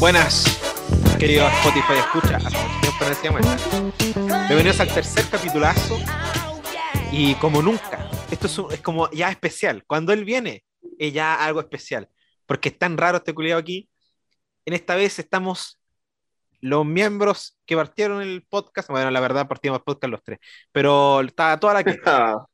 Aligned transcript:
Buenas, 0.00 0.44
queridos 1.18 1.50
Spotify 1.54 1.94
escucha. 1.98 2.38
Bienvenidos 4.48 4.80
al 4.80 4.88
tercer 4.88 5.28
capitulazo. 5.28 5.98
Y 7.10 7.34
como 7.36 7.62
nunca, 7.62 8.03
esto 8.34 8.46
es, 8.46 8.58
un- 8.58 8.72
es 8.72 8.80
como 8.80 9.10
ya 9.10 9.30
especial. 9.30 9.84
Cuando 9.86 10.12
él 10.12 10.24
viene, 10.24 10.64
es 10.98 11.12
ya 11.12 11.42
algo 11.44 11.60
especial. 11.60 12.08
Porque 12.46 12.68
es 12.68 12.78
tan 12.78 12.96
raro 12.98 13.18
este 13.18 13.34
culiado 13.34 13.60
aquí. 13.60 13.88
En 14.66 14.74
esta 14.74 14.94
vez 14.96 15.18
estamos 15.18 15.80
los 16.60 16.84
miembros 16.86 17.58
que 17.66 17.76
partieron 17.76 18.22
el 18.22 18.42
podcast. 18.48 18.88
Bueno, 18.88 19.10
la 19.10 19.20
verdad, 19.20 19.46
partimos 19.48 19.78
el 19.78 19.84
podcast 19.84 20.10
los 20.10 20.22
tres. 20.22 20.38
Pero 20.72 21.20
está 21.22 21.58
toda 21.58 21.74
la 21.74 21.84
que. 21.84 21.98
Ah, 22.06 22.46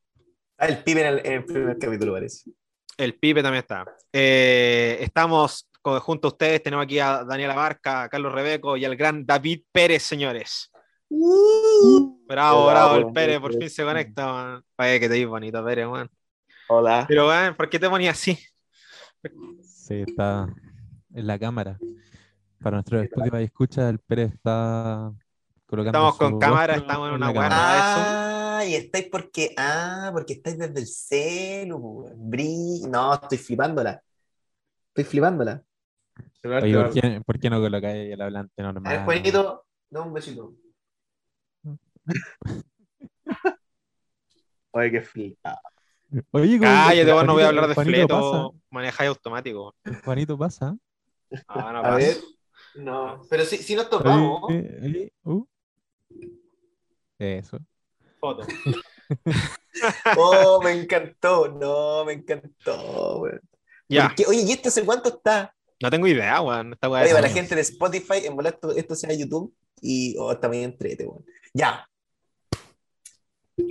el 0.59 0.83
pibe 0.85 1.01
en 1.03 1.07
el, 1.07 1.27
en 1.27 1.33
el 1.33 1.45
primer 1.45 1.79
capítulo 1.79 2.13
parece. 2.13 2.51
El 2.97 3.15
Pipe 3.15 3.43
también 3.43 3.63
está. 3.63 3.87
Eh, 4.13 4.99
estamos 5.01 5.71
junto 5.83 6.29
a 6.29 6.33
ustedes. 6.33 6.63
Tenemos 6.63 6.85
aquí 6.85 6.99
a 6.99 7.25
Daniela 7.25 7.55
Barca, 7.55 8.03
a 8.03 8.09
Carlos 8.11 8.31
Rebeco 8.33 8.77
y 8.77 8.85
al 8.85 8.95
gran 8.95 9.25
David 9.25 9.63
Pérez, 9.73 10.03
señores. 10.03 10.70
Bravo, 11.11 12.25
Bravo, 12.29 12.67
bravo, 12.67 12.97
el. 12.97 13.13
Pérez 13.13 13.41
por 13.41 13.53
fin 13.53 13.69
se 13.69 13.83
conecta, 13.83 14.33
man. 14.33 14.65
Oye, 14.79 15.01
que 15.01 15.09
te 15.09 15.15
vi 15.15 15.25
bonito, 15.25 15.65
Pérez, 15.65 15.89
man. 15.89 16.09
Hola. 16.69 17.05
Pero, 17.09 17.27
man, 17.27 17.57
¿por 17.57 17.69
qué 17.69 17.81
te 17.81 17.91
ponías 17.91 18.17
así? 18.17 18.39
Sí, 19.63 20.05
está 20.07 20.47
en 21.13 21.27
la 21.27 21.37
cámara. 21.39 21.79
Para 22.63 22.77
nuestro 22.77 23.01
Spotify 23.01 23.43
escucha, 23.43 23.89
el 23.89 23.99
Pérez 23.99 24.35
está 24.35 25.13
colocando. 25.67 25.99
Estamos 25.99 26.17
con 26.17 26.39
cámara, 26.39 26.75
rostro 26.75 26.83
estamos 26.89 27.09
en 27.09 27.15
una 27.17 27.33
guarda. 27.33 28.59
Ah, 28.59 28.65
y 28.65 28.75
estáis 28.75 29.09
porque. 29.11 29.53
Ah, 29.57 30.11
porque 30.13 30.35
estáis 30.35 30.59
desde 30.59 30.79
el 30.79 30.87
celu. 30.87 32.09
Bri... 32.17 32.83
No, 32.89 33.15
estoy 33.15 33.39
flipándola. 33.39 34.01
Estoy 34.89 35.05
flipándola. 35.05 35.61
Oye, 36.45 36.75
¿por 36.75 36.91
qué, 36.93 37.23
por 37.27 37.41
qué 37.41 37.51
no 37.51 37.61
colocáis 37.61 38.13
el 38.13 38.21
hablante 38.21 38.63
A 38.63 38.67
ver, 38.67 38.75
normal? 38.75 39.05
Juanito, 39.05 39.67
da 39.91 40.03
un 40.03 40.13
besito. 40.13 40.55
Oye, 44.73 44.91
qué 44.91 45.01
flipa. 45.03 45.61
Oye, 46.33 46.59
¿cómo- 46.59 46.71
Cállate, 46.71 47.13
vos 47.13 47.25
no 47.25 47.35
voy 47.35 47.43
a 47.43 47.49
hablar 47.49 47.69
de 47.69 47.75
Juanito 47.75 47.99
fleto. 47.99 48.55
Manejáis 48.71 49.09
automático. 49.09 49.75
pasa, 49.83 50.01
Juanito 50.05 50.39
pasa. 50.39 50.77
No, 51.55 51.73
no 51.73 51.79
A 51.79 51.83
pasa. 51.83 51.97
ver. 51.97 52.17
No, 52.77 53.23
pero 53.29 53.45
si, 53.45 53.59
si 53.59 53.75
nos 53.75 53.91
topamos. 53.91 54.43
Oye, 54.45 54.79
oye, 54.83 55.13
uh. 55.25 55.45
Eso. 57.19 57.59
Foto. 58.21 58.47
Oh, 60.19 60.61
me 60.63 60.73
encantó. 60.73 61.49
No, 61.49 62.05
me 62.05 62.13
encantó, 62.13 63.21
weón. 63.21 63.41
Ya. 63.89 64.15
Oye, 64.29 64.43
¿y 64.43 64.53
este 64.53 64.69
hace 64.69 64.85
cuánto 64.85 65.09
está? 65.09 65.55
no 65.83 65.91
tengo 65.91 66.07
idea, 66.07 66.41
weón. 66.43 66.73
Oye, 66.83 67.11
para 67.11 67.21
la 67.23 67.29
gente 67.29 67.55
de 67.55 67.63
Spotify, 67.63 68.25
en 68.27 68.37
volar 68.37 68.53
esto, 68.55 68.73
esto 68.77 68.95
sea 68.95 69.13
YouTube 69.15 69.55
y 69.81 70.17
oh, 70.19 70.33
está 70.33 70.49
muy 70.49 70.59
entrete, 70.63 71.05
weón. 71.07 71.25
Ya, 71.55 71.87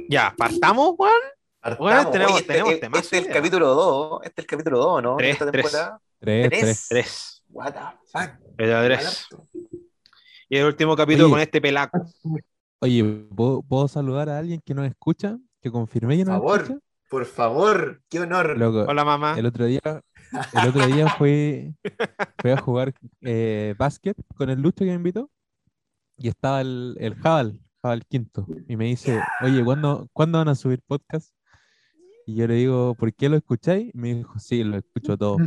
Ya, 0.07 0.33
partamos, 0.37 0.95
weón. 0.97 1.11
partamos. 1.59 1.79
Bueno, 1.79 2.11
tenemos- 2.11 2.31
Oye, 2.33 2.41
este, 2.41 2.53
tenemos 2.53 2.73
eh, 2.73 2.77
temas 2.77 3.01
este 3.03 3.17
es 3.19 3.27
el 3.27 3.33
capítulo 3.33 3.67
2, 3.73 4.21
este 4.23 4.41
es 4.41 4.43
el 4.45 4.49
capítulo 4.49 4.77
2, 4.79 5.03
¿no? 5.03 5.17
Tres, 5.17 5.31
Esta 5.33 5.51
tres. 5.51 5.63
temporada. 5.63 6.01
Tres, 6.19 6.49
¿Tres? 6.49 6.59
tres. 6.61 6.87
Tres. 6.89 7.43
What 7.49 7.73
the 7.73 7.79
fuck. 8.11 8.29
Y 10.49 10.57
el 10.57 10.65
último 10.65 10.95
capítulo 10.95 11.25
Oye. 11.25 11.31
con 11.33 11.39
este 11.41 11.61
pelaco. 11.61 12.05
Oye, 12.81 13.03
¿puedo, 13.35 13.61
puedo 13.61 13.87
saludar 13.87 14.29
a 14.29 14.37
alguien 14.37 14.61
que 14.65 14.73
nos 14.73 14.85
escucha? 14.87 15.37
Que 15.61 15.71
confirmé 15.71 16.17
que 16.17 16.25
nos 16.25 16.35
favor. 16.35 16.61
escucha. 16.61 16.79
Por 17.09 17.25
favor, 17.25 18.01
qué 18.07 18.19
honor. 18.19 18.55
Loco, 18.57 18.85
Hola, 18.87 19.03
mamá. 19.03 19.35
El 19.37 19.45
otro 19.47 19.65
día, 19.65 19.81
el 19.83 20.67
otro 20.69 20.85
día 20.85 21.07
fui, 21.17 21.75
fui 22.39 22.51
a 22.51 22.57
jugar 22.57 22.93
eh, 23.21 23.73
básquet 23.77 24.15
con 24.35 24.49
el 24.51 24.61
Lucho 24.61 24.79
que 24.79 24.85
me 24.85 24.93
invitó 24.93 25.29
y 26.19 26.27
estaba 26.27 26.61
el, 26.61 26.95
el 26.99 27.15
Jabal, 27.15 27.59
Jabal 27.81 28.05
Quinto, 28.05 28.45
y 28.67 28.75
me 28.75 28.85
dice, 28.85 29.19
oye, 29.41 29.63
¿cuándo, 29.63 30.07
¿cuándo 30.13 30.37
van 30.37 30.49
a 30.49 30.55
subir 30.55 30.81
podcast? 30.85 31.33
Y 32.25 32.35
yo 32.35 32.45
le 32.47 32.53
digo, 32.55 32.93
¿por 32.93 33.11
qué 33.13 33.27
lo 33.27 33.37
escucháis? 33.37 33.89
Y 33.93 33.97
me 33.97 34.13
dijo, 34.13 34.37
sí, 34.37 34.63
lo 34.63 34.77
escucho 34.77 35.17
todo. 35.17 35.37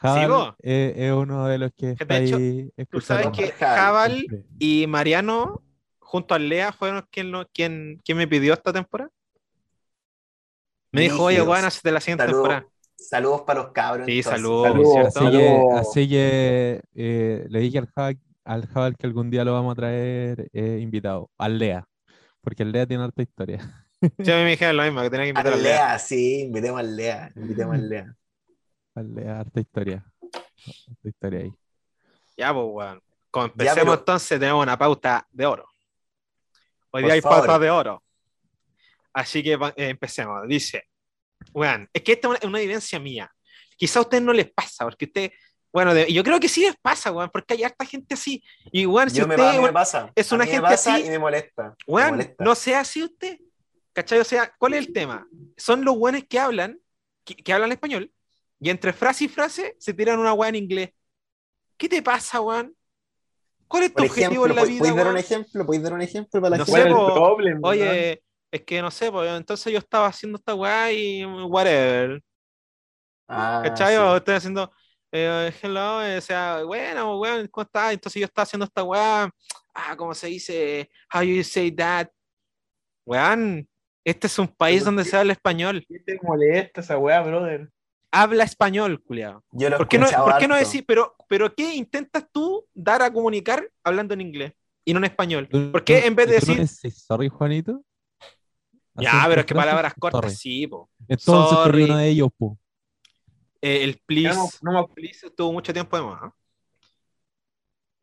Jabal 0.00 0.54
es, 0.58 0.94
es 0.96 1.12
uno 1.12 1.46
de 1.46 1.58
los 1.58 1.70
que 1.72 1.90
está 1.92 2.04
de 2.04 2.24
hecho, 2.24 2.36
ahí 2.36 2.72
Tú 2.90 3.00
sabes 3.00 3.28
que 3.28 3.48
Jabal. 3.52 4.24
Y 4.58 4.86
Mariano, 4.88 5.62
junto 6.00 6.34
al 6.34 6.48
Lea, 6.48 6.72
fueron 6.72 7.06
quien, 7.12 7.30
lo- 7.30 7.46
quien, 7.52 8.00
quien 8.04 8.18
me 8.18 8.26
pidió 8.26 8.54
esta 8.54 8.72
temporada. 8.72 9.10
Me 10.90 11.02
dijo, 11.02 11.22
oye, 11.24 11.40
weón, 11.42 11.64
hacete 11.64 11.92
la 11.92 12.00
siguiente 12.00 12.26
temporada. 12.26 12.66
Saludos, 12.96 13.42
para 13.42 13.62
los 13.62 13.72
cabros. 13.72 14.06
Sí, 14.06 14.22
saludos, 14.22 14.68
Saludos, 14.68 14.92
¿cierto? 14.92 15.08
Así 15.20 15.30
que, 15.30 15.46
saludos. 15.46 15.80
así 15.80 16.08
que 16.08 16.82
eh, 16.94 17.46
le 17.48 17.60
dije 17.60 17.78
al 17.78 17.86
Jabal, 17.86 18.18
al 18.44 18.66
Jabal 18.66 18.96
que 18.96 19.06
algún 19.06 19.30
día 19.30 19.44
lo 19.44 19.52
vamos 19.52 19.72
a 19.72 19.76
traer 19.76 20.48
eh, 20.52 20.78
invitado, 20.80 21.30
al 21.38 21.58
Lea, 21.58 21.84
porque 22.40 22.62
el 22.62 22.72
Lea 22.72 22.86
tiene 22.86 23.04
harta 23.04 23.22
historia. 23.22 23.86
Mí 24.00 24.08
me 24.26 24.50
dijeron 24.50 24.76
lo 24.76 24.82
mismo, 24.82 25.00
que 25.02 25.10
tenía 25.10 25.24
que 25.26 25.28
invitar 25.30 25.46
Al 25.48 25.52
al 25.54 25.62
Lea. 25.62 25.86
Lea, 25.88 25.98
sí, 25.98 26.40
invitemos 26.42 26.80
al 26.80 26.96
Lea. 26.96 27.32
Invitemos 27.36 27.74
al 27.76 27.88
Lea. 27.88 28.14
Al 28.94 29.14
Lea, 29.14 29.40
harta 29.40 29.58
historia. 29.60 30.04
Harta 30.22 31.08
historia 31.08 31.40
ahí. 31.40 31.52
Ya, 32.36 32.52
pues, 32.52 32.66
weón. 32.68 33.00
Ya, 33.34 33.42
empecemos 33.44 33.78
pero- 33.84 33.94
entonces, 33.94 34.38
tenemos 34.40 34.62
una 34.62 34.76
pauta 34.78 35.26
de 35.30 35.46
oro. 35.46 35.64
Hoy 36.90 37.00
Por 37.00 37.04
día 37.04 37.14
hay 37.14 37.20
favor. 37.22 37.38
pauta 37.46 37.58
de 37.58 37.70
oro. 37.70 38.02
Así 39.14 39.42
que 39.42 39.52
eh, 39.52 39.72
empecemos. 39.76 40.46
Dice, 40.46 40.84
weón, 41.54 41.88
es 41.92 42.02
que 42.02 42.12
esta 42.12 42.28
es 42.28 42.40
una, 42.42 42.48
una 42.50 42.60
evidencia 42.60 42.98
mía. 42.98 43.30
Quizá 43.76 44.00
a 44.00 44.02
ustedes 44.02 44.22
no 44.22 44.32
les 44.34 44.52
pasa, 44.52 44.84
porque 44.84 45.06
usted, 45.06 45.32
bueno, 45.72 45.94
de- 45.94 46.12
yo 46.12 46.22
creo 46.22 46.38
que 46.40 46.48
sí 46.48 46.60
les 46.62 46.76
pasa, 46.76 47.10
weón, 47.12 47.30
porque 47.32 47.54
hay 47.54 47.62
harta 47.64 47.84
gente 47.84 48.14
así. 48.14 48.42
Y, 48.70 48.86
weón, 48.86 49.10
si 49.10 49.18
Yo 49.18 49.26
me, 49.26 49.34
usted, 49.34 49.48
a 49.48 49.52
mí 49.52 49.58
me 49.66 49.72
pasa. 49.72 50.12
es 50.14 50.30
A 50.30 50.34
una 50.34 50.44
mí 50.44 50.50
me 50.50 50.56
gente 50.56 50.68
pasa 50.68 50.94
así, 50.94 51.06
y 51.06 51.10
me 51.10 51.18
molesta. 51.18 51.62
me 51.86 51.94
weón, 51.94 52.10
molesta. 52.10 52.44
no 52.44 52.54
sea 52.54 52.80
así 52.80 53.02
usted. 53.02 53.38
¿Cachai? 53.92 54.20
O 54.20 54.24
sea, 54.24 54.52
¿cuál 54.58 54.74
es 54.74 54.86
el 54.86 54.92
tema? 54.92 55.26
Son 55.56 55.84
los 55.84 55.96
buenos 55.96 56.24
que 56.28 56.38
hablan, 56.38 56.78
que, 57.24 57.34
que 57.36 57.52
hablan 57.52 57.72
español, 57.72 58.10
y 58.60 58.70
entre 58.70 58.92
frase 58.92 59.24
y 59.24 59.28
frase 59.28 59.76
se 59.78 59.92
tiran 59.92 60.18
una 60.18 60.32
weá 60.32 60.48
en 60.48 60.56
inglés. 60.56 60.90
¿Qué 61.76 61.88
te 61.88 62.02
pasa, 62.02 62.40
weón? 62.40 62.74
¿Cuál 63.68 63.84
es 63.84 63.90
tu 63.90 63.96
Por 63.96 64.06
objetivo 64.06 64.46
ejemplo, 64.46 64.50
en 64.50 64.56
la 64.56 64.64
vida, 64.64 64.78
¿podéis 64.80 64.96
dar 64.96 65.06
un 65.08 65.18
ejemplo? 65.18 65.66
¿Podéis 65.66 65.82
dar 65.82 65.92
un 65.94 66.02
ejemplo 66.02 66.40
para 66.40 66.50
la 66.50 66.58
No 66.58 66.64
gente? 66.66 66.82
sé. 66.82 67.58
Oye, 67.62 68.22
es 68.50 68.60
que 68.62 68.82
no 68.82 68.90
sé, 68.90 69.10
pues 69.10 69.30
entonces 69.30 69.72
yo 69.72 69.78
estaba 69.78 70.06
haciendo 70.06 70.36
esta 70.38 70.54
weá 70.54 70.92
y 70.92 71.24
whatever. 71.24 72.22
Ah, 73.28 73.60
¿Cachai? 73.64 73.94
sí. 73.94 74.00
O 74.00 74.16
estoy 74.16 74.34
haciendo 74.34 74.72
eh, 75.12 75.52
hello, 75.62 76.02
eh, 76.02 76.16
o 76.16 76.20
sea, 76.20 76.62
bueno, 76.64 77.18
weón, 77.20 77.46
¿cómo 77.48 77.62
estás? 77.64 77.92
Entonces 77.92 78.20
yo 78.20 78.26
estaba 78.26 78.44
haciendo 78.44 78.64
esta 78.64 78.82
weá. 78.82 79.30
Ah, 79.74 79.96
¿cómo 79.96 80.14
se 80.14 80.28
dice? 80.28 80.90
How 81.12 81.22
you 81.22 81.44
say 81.44 81.70
that? 81.72 82.08
Weón, 83.06 83.68
este 84.04 84.26
es 84.26 84.38
un 84.38 84.48
país 84.48 84.84
donde 84.84 85.04
¿qué? 85.04 85.10
se 85.10 85.16
habla 85.16 85.32
español. 85.32 85.84
¿Qué 85.88 85.98
te 86.00 86.18
molesta 86.22 86.80
esa 86.80 86.98
weá, 86.98 87.20
brother? 87.20 87.70
Habla 88.10 88.44
español, 88.44 89.02
culiao. 89.02 89.42
Yo 89.52 89.68
lo 89.70 89.76
he 89.76 89.78
¿Por 89.78 89.88
qué 89.88 89.98
no, 89.98 90.06
¿por 90.24 90.38
qué 90.38 90.48
no 90.48 90.56
decir, 90.56 90.84
pero, 90.86 91.14
pero 91.28 91.54
qué 91.54 91.74
intentas 91.74 92.26
tú 92.30 92.66
dar 92.74 93.02
a 93.02 93.12
comunicar 93.12 93.68
hablando 93.82 94.14
en 94.14 94.20
inglés 94.20 94.52
y 94.84 94.92
no 94.92 94.98
en 94.98 95.04
español? 95.04 95.48
¿Tú- 95.48 95.72
¿Por 95.72 95.84
qué 95.84 96.06
en 96.06 96.14
vez 96.14 96.26
de 96.26 96.34
no 96.34 96.40
decir, 96.40 96.56
decís 96.82 97.02
sorry, 97.04 97.28
Juanito? 97.28 97.82
ya, 98.94 99.24
pero 99.28 99.40
es 99.40 99.46
que 99.46 99.54
palabras 99.54 99.94
cortas, 99.98 100.20
sorry. 100.20 100.34
sí, 100.36 100.66
po. 100.66 100.90
Entonces 101.08 101.58
Sorry. 101.58 101.84
uno 101.84 101.96
de 101.96 102.08
ellos, 102.08 102.28
po. 102.36 102.58
Eh, 103.62 103.84
el 103.84 104.00
please, 104.04 104.34
No, 104.34 104.72
no 104.72 104.88
please 104.88 105.26
estuvo 105.26 105.52
mucho 105.52 105.72
tiempo 105.72 105.96
de 105.96 106.02
más. 106.02 106.24
¿eh? 106.24 106.30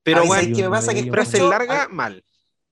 Pero 0.03 0.25
bueno, 0.25 0.41
¿sabes 0.41 0.57
qué 0.57 0.63
me 0.63 0.69
pasa? 0.69 0.94
Que 0.94 1.00
ellos. 1.00 1.13
frase 1.13 1.39
larga, 1.41 1.88
mal. 1.89 2.23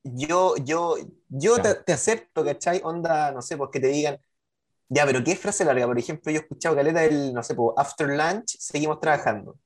Yo, 0.04 0.56
yo, 0.64 0.96
yo 1.28 1.62
te, 1.62 1.76
te 1.76 1.94
acepto, 1.94 2.44
¿cachai? 2.46 2.80
Onda, 2.84 3.32
no 3.32 3.42
sé, 3.42 3.58
pues 3.58 3.70
que 3.72 3.82
te 3.82 3.88
digan, 3.88 4.18
ya, 4.90 5.06
pero 5.06 5.24
¿qué 5.24 5.34
es 5.34 5.40
frase 5.40 5.66
larga? 5.66 5.86
Por 5.86 6.00
ejemplo, 6.00 6.32
yo 6.32 6.40
he 6.40 6.42
escuchado 6.42 6.76
caleta 6.76 7.02
del, 7.02 7.34
no 7.34 7.44
sé, 7.44 7.56
pues, 7.56 7.74
after 7.76 8.08
lunch, 8.08 8.58
seguimos 8.58 9.00
trabajando. 9.02 9.58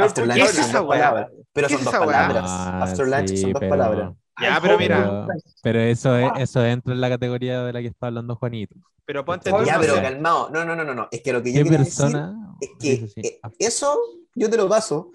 After 0.00 0.26
lunch 0.26 0.38
es 0.38 0.58
esa 0.58 0.86
palabras, 0.86 1.30
pero 1.52 1.66
¿Qué 1.66 1.74
son 1.74 1.80
es 1.80 1.84
dos 1.84 1.94
palabras. 1.94 2.44
Ah, 2.46 2.82
After 2.84 3.08
lunch 3.08 3.36
son 3.36 3.52
dos 3.52 3.62
palabras. 3.64 4.12
Ya, 4.40 4.54
Ay, 4.56 4.60
pero 4.62 4.78
mira, 4.78 5.26
Pero, 5.26 5.26
pero 5.62 5.80
eso, 5.80 6.16
es, 6.16 6.32
eso 6.38 6.64
entra 6.64 6.94
en 6.94 7.00
la 7.00 7.08
categoría 7.10 7.62
de 7.62 7.72
la 7.72 7.80
que 7.80 7.88
está 7.88 8.06
hablando 8.08 8.34
Juanito. 8.36 8.74
pero 9.04 9.24
ponte 9.24 9.50
tú, 9.50 9.62
Ya, 9.64 9.78
pero 9.78 9.94
calmado. 9.96 10.50
No, 10.50 10.64
no, 10.64 10.74
no, 10.76 10.84
no, 10.84 10.94
no. 10.94 11.08
Es 11.10 11.22
que 11.22 11.32
lo 11.32 11.42
que 11.42 11.52
yo 11.52 11.58
¿Qué 11.58 11.64
quería 11.64 11.78
persona? 11.78 12.56
decir 12.60 13.04
es 13.04 13.14
que 13.14 13.28
eh, 13.28 13.40
eso 13.58 13.98
yo 14.34 14.48
te 14.48 14.56
lo 14.56 14.68
paso. 14.68 15.10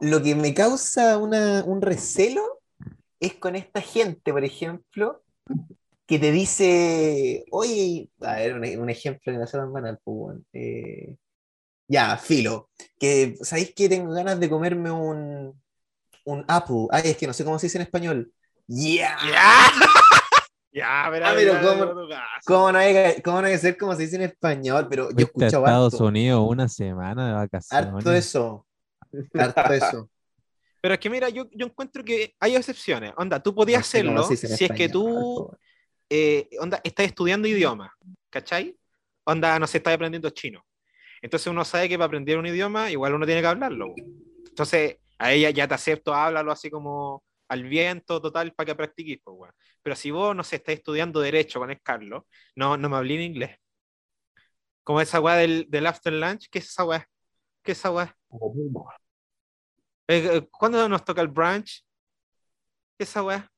Lo 0.00 0.22
que 0.22 0.34
me 0.34 0.52
causa 0.52 1.16
una, 1.18 1.62
un 1.64 1.80
recelo 1.80 2.60
es 3.20 3.34
con 3.34 3.54
esta 3.56 3.80
gente, 3.80 4.32
por 4.32 4.44
ejemplo, 4.44 5.22
que 6.06 6.18
te 6.18 6.32
dice, 6.32 7.44
oye, 7.52 8.10
a 8.20 8.34
ver, 8.34 8.54
un, 8.54 8.64
un 8.82 8.90
ejemplo 8.90 9.32
no 9.32 9.46
sea 9.46 9.60
tan 9.60 9.72
banal, 9.72 9.98
pues. 10.04 10.38
Eh, 10.52 11.16
ya, 11.88 12.16
filo, 12.16 12.70
que, 12.98 13.36
¿sabéis 13.42 13.74
que 13.74 13.88
tengo 13.88 14.12
ganas 14.12 14.40
de 14.40 14.48
comerme 14.50 14.90
un, 14.90 15.60
un 16.24 16.44
apple? 16.48 16.86
Ay, 16.90 17.02
es 17.10 17.16
que 17.16 17.26
no 17.26 17.32
sé 17.32 17.44
cómo 17.44 17.58
se 17.58 17.66
dice 17.66 17.78
en 17.78 17.82
español. 17.82 18.32
Yeah. 18.68 19.16
¡Ya! 19.30 19.66
Ya, 20.74 21.06
pero, 21.10 21.26
Ah, 21.26 21.32
pero 21.36 21.52
¿cómo-. 21.60 22.08
¿Cómo 22.46 22.72
no, 22.72 22.78
hay, 22.78 22.94
que- 22.94 23.22
¿Cómo 23.22 23.42
no 23.42 23.46
hay 23.46 23.52
que 23.52 23.58
ser 23.58 23.76
como 23.76 23.94
se 23.94 24.02
dice 24.04 24.16
en 24.16 24.22
español? 24.22 24.86
Pero 24.88 25.10
yo 25.10 25.10
he 25.10 25.14
Fuiste 25.26 25.44
a 25.44 25.48
escuchado 25.48 25.66
Estados 25.66 25.92
harto, 25.94 26.04
Unidos 26.06 26.44
una 26.48 26.66
semana 26.66 27.26
de 27.28 27.32
vacaciones. 27.34 27.94
harto 27.94 28.12
eso. 28.14 28.66
Harto 29.34 29.72
eso. 29.74 30.10
Pero 30.80 30.94
es 30.94 31.00
que 31.00 31.10
mira, 31.10 31.28
yo, 31.28 31.46
yo 31.52 31.66
encuentro 31.66 32.02
que 32.02 32.34
hay 32.40 32.56
excepciones. 32.56 33.12
Onda, 33.18 33.38
tú 33.42 33.54
podías 33.54 33.80
No 33.80 33.82
hacerlo 33.82 34.22
se 34.22 34.36
si 34.38 34.46
es 34.46 34.58
que 34.58 34.64
español, 34.64 34.90
tú, 34.90 35.50
eh, 36.08 36.48
onda, 36.58 36.80
estás 36.82 37.04
estudiando 37.04 37.46
idioma, 37.46 37.94
¿cachai? 38.30 38.74
Onda, 39.24 39.58
no 39.58 39.66
sé, 39.66 39.76
estás 39.76 39.92
aprendiendo 39.92 40.30
chino. 40.30 40.64
Entonces 41.20 41.48
uno 41.48 41.66
sabe 41.66 41.86
que 41.90 41.98
para 41.98 42.06
aprender 42.06 42.38
un 42.38 42.46
idioma, 42.46 42.90
igual 42.90 43.12
uno 43.12 43.26
tiene 43.26 43.42
que 43.42 43.46
hablarlo. 43.46 43.92
Entonces, 44.48 44.96
a 45.18 45.32
ella 45.32 45.50
ya 45.50 45.68
te 45.68 45.74
acepto, 45.74 46.14
háblalo 46.14 46.50
así 46.50 46.70
como 46.70 47.22
al 47.52 47.64
viento, 47.64 48.20
total, 48.20 48.52
para 48.54 48.66
que 48.68 48.74
practiques, 48.74 49.18
pues, 49.22 49.36
weón. 49.38 49.54
Pero 49.82 49.94
si 49.96 50.10
vos, 50.10 50.34
no 50.34 50.42
sé, 50.42 50.56
estás 50.56 50.74
estudiando 50.76 51.20
Derecho 51.20 51.60
con 51.60 51.70
el 51.70 51.80
Carlos, 51.82 52.24
no, 52.56 52.76
no 52.76 52.88
me 52.88 52.96
hablé 52.96 53.14
en 53.16 53.20
inglés. 53.22 53.58
Como 54.84 55.00
esa 55.00 55.20
weá 55.20 55.36
del, 55.36 55.66
del 55.68 55.86
after 55.86 56.12
lunch, 56.12 56.48
¿qué 56.50 56.58
es 56.58 56.68
esa 56.70 56.84
weá? 56.84 57.06
¿Qué 57.62 57.72
es 57.72 57.78
esa 57.78 57.90
weá? 57.90 58.16
Eh, 60.08 60.30
eh, 60.36 60.48
¿Cuándo 60.50 60.88
nos 60.88 61.04
toca 61.04 61.20
el 61.20 61.28
brunch? 61.28 61.84
¿Qué 62.96 63.04
es 63.04 63.10
esa 63.10 63.22
weá? 63.22 63.50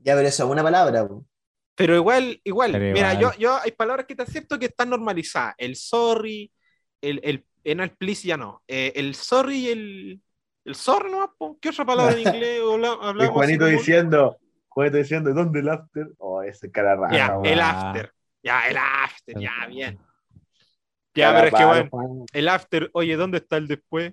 Ya, 0.00 0.14
pero 0.14 0.28
eso 0.28 0.44
es 0.44 0.50
una 0.50 0.62
palabra. 0.62 1.06
po. 1.06 1.24
Pero 1.74 1.94
igual, 1.94 2.40
igual, 2.44 2.72
Pero 2.72 2.92
mira, 2.92 3.14
igual. 3.14 3.34
yo, 3.36 3.38
yo 3.38 3.56
hay 3.62 3.70
palabras 3.72 4.06
que 4.06 4.16
te 4.16 4.22
acepto 4.22 4.58
que 4.58 4.66
están 4.66 4.90
normalizadas. 4.90 5.54
El 5.58 5.76
sorry, 5.76 6.52
el, 7.00 7.20
el, 7.22 7.76
no, 7.76 7.84
el 7.84 7.96
please 7.96 8.26
ya 8.26 8.36
no. 8.36 8.62
Eh, 8.66 8.92
el 8.96 9.14
sorry 9.14 9.58
y 9.58 9.68
el, 9.68 10.22
el 10.68 10.74
sorry 10.74 11.10
no, 11.10 11.34
¿qué 11.60 11.70
otra 11.70 11.84
palabra 11.84 12.12
en 12.12 12.20
inglés 12.20 12.60
habla- 12.72 12.98
Y 13.02 13.06
hablamos? 13.06 13.32
Juanito 13.34 13.66
diciendo, 13.66 14.38
Juanito 14.68 14.96
diciendo, 14.98 15.32
¿dónde 15.34 15.60
el 15.60 15.68
after? 15.68 16.06
Oh, 16.18 16.42
ese 16.42 16.70
cara 16.70 16.94
rara. 16.96 17.16
Ya, 17.16 17.50
el 17.50 17.60
after. 17.60 18.12
Ya, 18.42 18.68
el 18.68 18.76
after, 18.76 19.38
ya, 19.40 19.66
bien. 19.68 19.98
Ya, 21.14 21.32
Cara 21.32 21.38
pero 21.42 21.46
es 21.48 21.54
que 21.60 21.64
bueno, 21.64 21.88
Juan. 21.90 22.24
el 22.32 22.48
after, 22.48 22.90
oye, 22.92 23.16
¿dónde 23.16 23.38
está 23.38 23.56
el 23.56 23.66
después? 23.66 24.12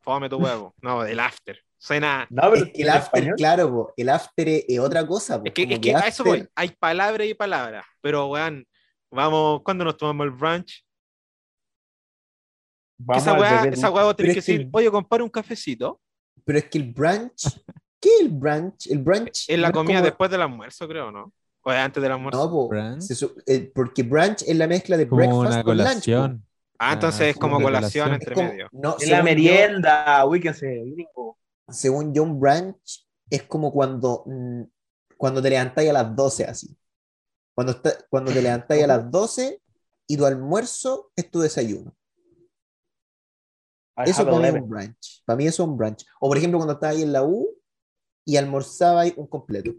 Fómame 0.00 0.28
tu 0.30 0.36
huevo. 0.38 0.74
No, 0.80 1.04
el 1.04 1.20
after. 1.20 1.60
Suena. 1.76 2.26
No, 2.30 2.50
pero 2.50 2.64
Es 2.64 2.72
que 2.72 2.82
el 2.82 2.88
after, 2.88 3.18
español, 3.18 3.34
claro, 3.36 3.70
po, 3.70 3.92
el 3.96 4.08
after 4.08 4.48
es, 4.48 4.64
es 4.68 4.78
otra 4.78 5.06
cosa. 5.06 5.38
po, 5.38 5.46
Es 5.46 5.52
que, 5.52 5.64
es 5.64 5.78
que 5.80 5.94
a 5.94 6.00
eso 6.06 6.24
voy. 6.24 6.48
Hay 6.54 6.70
palabras 6.70 7.26
y 7.26 7.34
palabras. 7.34 7.84
Pero, 8.00 8.26
weón, 8.28 8.66
vamos, 9.10 9.60
¿cuándo 9.62 9.84
nos 9.84 9.96
tomamos 9.98 10.24
el 10.26 10.30
brunch? 10.30 10.85
Que 12.98 13.04
vamos 13.04 13.22
esa 13.22 13.32
weá, 13.38 13.64
esa 13.64 13.90
weá 13.90 14.04
vos 14.04 14.16
tenés 14.16 14.32
que 14.34 14.38
es 14.40 14.44
que 14.46 14.52
decir, 14.52 14.66
el- 14.66 14.70
oye, 14.72 14.90
compare 14.90 15.22
un 15.22 15.28
cafecito. 15.30 16.00
Pero 16.44 16.58
es 16.58 16.64
que 16.66 16.78
el 16.78 16.92
brunch, 16.92 17.42
¿qué 18.00 18.08
es 18.16 18.20
el 18.22 18.28
brunch? 18.30 18.86
El 18.88 18.98
brunch 18.98 19.44
Es 19.48 19.58
la 19.58 19.68
no 19.68 19.74
comida 19.74 19.98
como- 19.98 20.04
después 20.06 20.30
del 20.30 20.42
almuerzo, 20.42 20.88
creo, 20.88 21.10
¿no? 21.10 21.32
O 21.62 21.72
es 21.72 21.78
antes 21.78 22.00
del 22.02 22.12
almuerzo. 22.12 22.44
No, 22.44 22.50
po, 22.50 22.68
Brunch. 22.68 23.02
se 23.02 23.14
su- 23.16 23.34
eh, 23.46 23.70
porque 23.74 24.02
brunch 24.04 24.42
es 24.46 24.56
la 24.56 24.66
mezcla 24.68 24.96
de 24.96 25.08
Como 25.08 25.16
breakfast 25.18 25.40
una 25.54 25.64
con 25.64 25.76
lunch. 25.76 25.88
po. 25.88 25.92
colación. 25.94 26.46
ah, 26.78 26.92
entonces 26.92 27.20
Ah, 27.22 27.28
es 27.30 27.36
como 27.36 27.54
como 27.54 27.64
colación 27.66 28.04
colación. 28.06 28.14
Es 28.14 28.20
entre 28.20 28.34
como- 28.34 28.48
medio. 28.50 28.68
no, 28.72 28.78
En 28.78 28.92
la 28.92 28.98
según 28.98 29.18
yo- 29.18 29.24
merienda, 29.24 30.24
ubíquense, 30.26 30.66
gringo. 30.94 31.38
según 31.68 32.14
yo, 32.14 32.22
un 32.22 32.38
brunch 32.40 33.06
es 33.28 33.42
como 33.42 33.72
cuando, 33.72 34.22
mm, 34.26 34.62
cuando 35.16 35.42
te 35.42 35.50
levantáis 35.50 35.90
a 35.90 35.92
las 35.92 36.14
12 36.14 36.44
así. 36.44 36.76
Cuando, 37.54 37.72
está- 37.72 37.96
cuando 38.10 38.30
te 38.32 38.40
levantáis 38.42 38.84
a 38.84 38.86
las 38.86 39.10
12 39.10 39.60
y 40.06 40.16
tu 40.16 40.24
almuerzo 40.24 41.10
es 41.16 41.28
tu 41.30 41.40
desayuno. 41.40 41.92
I 43.98 44.10
Eso 44.10 44.24
para 44.24 44.36
mí 44.38 44.44
es 44.44 44.50
11. 44.54 44.62
un 44.62 44.68
brunch. 44.68 45.22
Para 45.24 45.36
mí 45.36 45.46
eso 45.46 45.62
es 45.62 45.68
un 45.68 45.76
brunch. 45.76 46.04
O 46.20 46.28
por 46.28 46.36
ejemplo, 46.38 46.58
cuando 46.58 46.74
estaba 46.74 46.92
ahí 46.92 47.02
en 47.02 47.12
la 47.12 47.22
U 47.22 47.48
y 48.24 48.36
almorzaba 48.36 49.04
un 49.16 49.26
completo. 49.26 49.72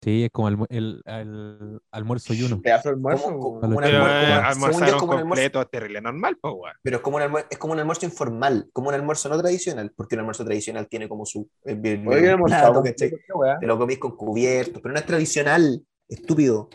Sí, 0.00 0.22
es 0.24 0.30
como 0.30 0.48
el, 0.48 0.56
el- 0.70 1.02
el 1.04 1.80
almuerzo 1.90 2.32
y 2.32 2.42
uno. 2.44 2.62
Pedazo 2.62 2.88
de 2.90 2.94
almuerzo. 2.94 3.24
Como- 3.24 3.38
como 3.60 3.76
un 3.76 3.82
Pero 3.82 3.98
almuerzo- 4.04 4.06
eh, 4.06 4.52
como- 4.60 4.66
un 4.66 4.82
almuerzo- 4.84 5.06
completo 5.08 5.60
es 5.60 5.70
terrible 5.70 6.00
normal, 6.00 6.38
pues. 6.40 6.54
Pero 6.82 6.96
es 6.98 7.02
como, 7.02 7.16
un 7.16 7.22
almuer- 7.24 7.46
es 7.50 7.58
como 7.58 7.72
un 7.72 7.80
almuerzo 7.80 8.06
informal, 8.06 8.70
como 8.72 8.88
un 8.90 8.94
almuerzo 8.94 9.28
no 9.28 9.36
tradicional, 9.38 9.92
porque 9.96 10.14
un 10.14 10.20
almuerzo 10.20 10.44
tradicional 10.44 10.86
tiene 10.88 11.08
como 11.08 11.26
su 11.26 11.50
plato, 11.64 12.82
¿cachai? 12.82 13.10
con- 13.10 13.18
qué 13.26 13.32
weá. 13.34 13.58
Te 13.58 13.66
lo 13.66 13.76
comís 13.76 13.98
con 13.98 14.16
cubiertos, 14.16 14.80
pero 14.80 14.92
no 14.92 15.00
es 15.00 15.06
tradicional, 15.06 15.82
estúpido. 16.08 16.68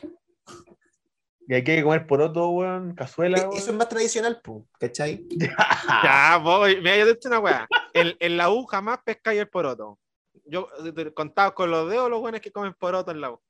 Y 1.47 1.53
hay 1.53 1.63
que 1.63 1.83
comer 1.83 2.07
poroto, 2.07 2.49
weón, 2.49 2.95
cazuela, 2.95 3.39
weón. 3.41 3.57
Eso 3.57 3.71
es 3.71 3.77
más 3.77 3.89
tradicional, 3.89 4.39
po, 4.41 4.65
¿cachai? 4.79 5.27
Ya, 6.03 6.37
voy. 6.41 6.77
Mira, 6.77 6.97
yo 6.97 7.05
te 7.05 7.13
digo 7.13 7.19
una 7.27 7.39
weá. 7.39 7.67
En, 7.93 8.15
en 8.19 8.37
la 8.37 8.49
U 8.49 8.65
jamás 8.65 8.99
pescáis 9.03 9.39
el 9.39 9.49
poroto. 9.49 9.99
Yo 10.45 10.69
contaba 11.13 11.53
con 11.53 11.69
los 11.69 11.89
dedos 11.89 12.09
los 12.09 12.19
buenos 12.19 12.41
que 12.41 12.51
comen 12.51 12.73
poroto 12.73 13.11
en 13.11 13.21
la 13.21 13.31
U. 13.31 13.41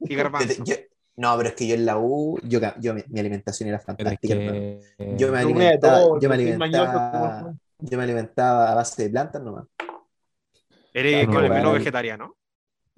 Y 0.00 0.14
garbanzo. 0.14 0.64
Yo- 0.64 0.76
no, 1.16 1.34
pero 1.38 1.48
es 1.48 1.54
que 1.54 1.66
yo 1.66 1.74
en 1.74 1.86
la 1.86 1.96
U, 1.98 2.38
yo, 2.42 2.60
mi, 2.92 3.02
mi 3.08 3.20
alimentación 3.20 3.70
era 3.70 3.78
fantástica, 3.80 4.34
que 4.34 4.80
Yo 5.16 5.32
me 5.32 5.38
alimentaba, 5.38 6.00
todo, 6.00 6.20
yo 6.20 6.28
me 6.28 6.34
alimentaba, 6.34 7.56
yo 7.78 7.98
me 7.98 8.04
alimentaba 8.04 8.72
a 8.72 8.74
base 8.74 9.04
de 9.04 9.10
plantas 9.10 9.42
nomás. 9.42 9.64
Eres 10.92 11.12
Claro, 11.26 11.32
con 11.32 11.44
el 11.44 11.50
weá. 11.50 11.60
menú 11.62 11.72
vegetariano. 11.72 12.36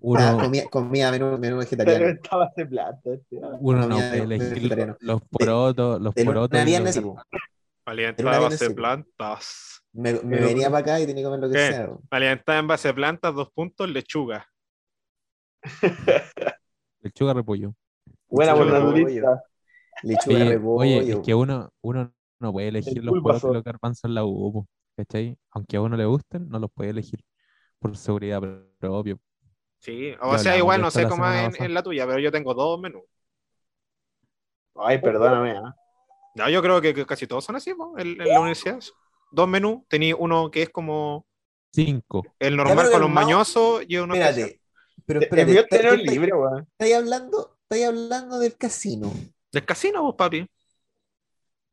Uno, 0.01 0.21
Ah, 0.23 0.39
comía, 0.41 0.65
comía 0.69 1.11
menú, 1.11 1.27
menú 1.33 1.41
Pero 1.41 1.57
vegetariano. 1.59 2.07
estaba 2.07 2.47
ese 2.55 2.67
plato, 2.67 3.13
este. 3.15 3.37
uno 3.61 3.87
no 3.89 3.97
puede 3.97 4.11
de- 4.11 4.19
elegir 4.23 4.97
los 5.01 5.21
porotos, 5.23 6.01
los 6.01 6.15
De 6.15 6.25
porotos 6.25 6.65
viernes, 6.65 6.97
los-. 6.97 7.17
Alimentada 7.85 8.39
una 8.39 8.49
base 8.49 8.69
de 8.69 8.75
plantas. 8.75 9.83
me, 9.93 10.13
me 10.13 10.37
Pero- 10.37 10.47
venía 10.49 10.69
para 10.71 10.79
acá 10.81 11.01
y 11.01 11.07
tenía 11.07 11.23
que 11.23 11.25
comer 11.25 11.41
lo 11.41 11.49
que 11.49 11.55
¿Qué? 11.55 11.73
sea. 11.73 11.91
Alimentada 12.11 12.59
en 12.59 12.67
base 12.69 12.89
de 12.89 12.95
plantas, 12.95 13.35
dos 13.35 13.51
puntos, 13.51 13.89
lechuga. 13.89 14.47
lechuga 17.01 17.35
repollo. 17.35 17.75
Buena 18.29 18.55
de 18.55 18.65
naturista. 18.67 19.43
Lechuga 20.03 20.39
de 20.39 20.43
Oye, 20.45 20.53
repollo. 20.55 20.81
oye, 21.01 21.13
es 21.13 21.19
que 21.21 21.35
uno, 21.35 21.71
uno 21.83 22.13
no 22.41 22.53
puede 22.53 22.69
elegir 22.69 23.03
los 23.03 23.21
porotos 23.21 23.51
y 23.51 23.55
los 23.55 23.65
garbanzos 23.65 24.05
en 24.05 24.15
la 24.15 24.25
U, 24.25 24.67
¿cachai? 24.97 25.37
Aunque 25.51 25.77
a 25.77 25.81
uno 25.81 25.97
le 25.97 26.05
gusten, 26.05 26.49
no 26.49 26.59
los 26.59 26.71
puede 26.71 26.91
elegir 26.91 27.21
por 27.81 27.97
seguridad 27.97 28.41
propia. 28.79 29.17
Sí, 29.81 30.13
o 30.21 30.37
sea, 30.39 30.57
igual 30.57 30.81
no 30.81 30.91
sé 30.91 31.07
cómo 31.09 31.27
es 31.27 31.61
en, 31.61 31.73
la 31.75 31.83
tuya, 31.83 32.07
pero 32.07 32.19
yo 32.19 32.33
tengo 32.33 32.53
dos 32.55 32.81
menús. 32.81 33.05
Ay, 34.75 34.99
perdóname, 34.99 35.53
¿ah? 35.53 35.75
No, 36.35 36.49
yo 36.49 36.63
creo 36.63 36.81
que, 36.81 36.95
que 36.95 37.07
casi 37.07 37.27
todos 37.27 37.45
son 37.45 37.57
así, 37.57 37.75
po, 37.75 37.99
en, 37.99 38.21
en 38.21 38.29
la 38.29 38.41
universidad. 38.41 38.79
Dos 39.31 39.49
menús. 39.49 39.83
Tenía 39.89 40.15
uno 40.17 40.51
que 40.51 40.63
es 40.63 40.71
como 40.71 41.27
Cinco. 41.73 42.25
el 42.39 42.57
normal 42.57 42.91
con 42.91 43.01
los 43.01 43.11
mañosos 43.11 43.83
y 43.89 43.97
uno 43.97 44.15
especial. 44.15 44.49
Espérate. 44.51 44.61
Pero 45.07 45.19
El 45.21 45.25
espérate. 45.25 45.51
mío 45.53 45.61
¿estáis- 45.63 45.69
tenía 45.83 45.91
estáis- 45.97 46.11
libre, 46.11 46.33
weón. 46.35 46.67
¿Estáis 46.73 46.95
hablando, 46.95 47.57
estáis 47.63 47.87
hablando 47.87 48.39
del 48.39 48.57
casino? 48.57 49.13
Del 49.53 49.65
casino, 49.65 50.03
vos, 50.03 50.15
papi. 50.17 50.47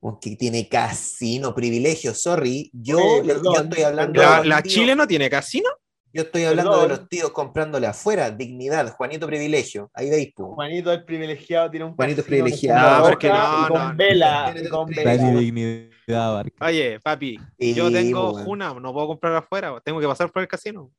Aunque 0.02 0.36
tiene 0.36 0.70
casino, 0.70 1.54
privilegio, 1.56 2.14
sorry. 2.14 2.70
Yo, 2.74 3.24
yo 3.24 3.54
estoy 3.56 3.82
hablando 3.84 4.22
¿La, 4.22 4.44
la 4.44 4.62
Chile 4.64 4.96
no 4.96 5.08
tiene 5.08 5.30
casino? 5.30 5.70
Yo 6.16 6.22
estoy 6.22 6.46
hablando 6.46 6.82
de 6.82 6.88
los 6.88 7.10
tíos 7.10 7.32
comprándole 7.32 7.88
afuera, 7.88 8.32
dignidad, 8.32 8.90
Juanito 8.94 9.28
privilegio. 9.28 9.92
Ahí 9.94 10.10
veis, 10.10 10.32
po. 10.34 10.56
Juanito 10.56 10.94
es 10.94 11.04
privilegiado, 11.04 11.70
tiene 11.70 11.88
un 11.88 11.94
Juanito 11.94 12.22
es 12.22 12.28
privilegiado. 12.28 13.00
No, 13.00 13.10
porque 13.10 13.28
no, 13.28 13.68
con 13.68 13.82
no. 13.90 13.96
vela, 13.98 14.56
y 14.56 14.70
con 14.70 14.86
vela. 14.86 15.18
dignidad, 15.18 16.34
Barca. 16.34 16.66
Oye, 16.68 17.02
papi, 17.02 17.38
Sí, 17.60 17.74
yo 17.74 17.92
tengo 17.92 18.32
weón. 18.32 18.46
Juna, 18.46 18.74
no 18.76 18.94
puedo 18.94 19.08
comprar 19.08 19.36
afuera, 19.36 19.78
tengo 19.84 20.00
que 20.00 20.08
pasar 20.08 20.32
por 20.32 20.42
el 20.42 20.48
casino. 20.48 20.90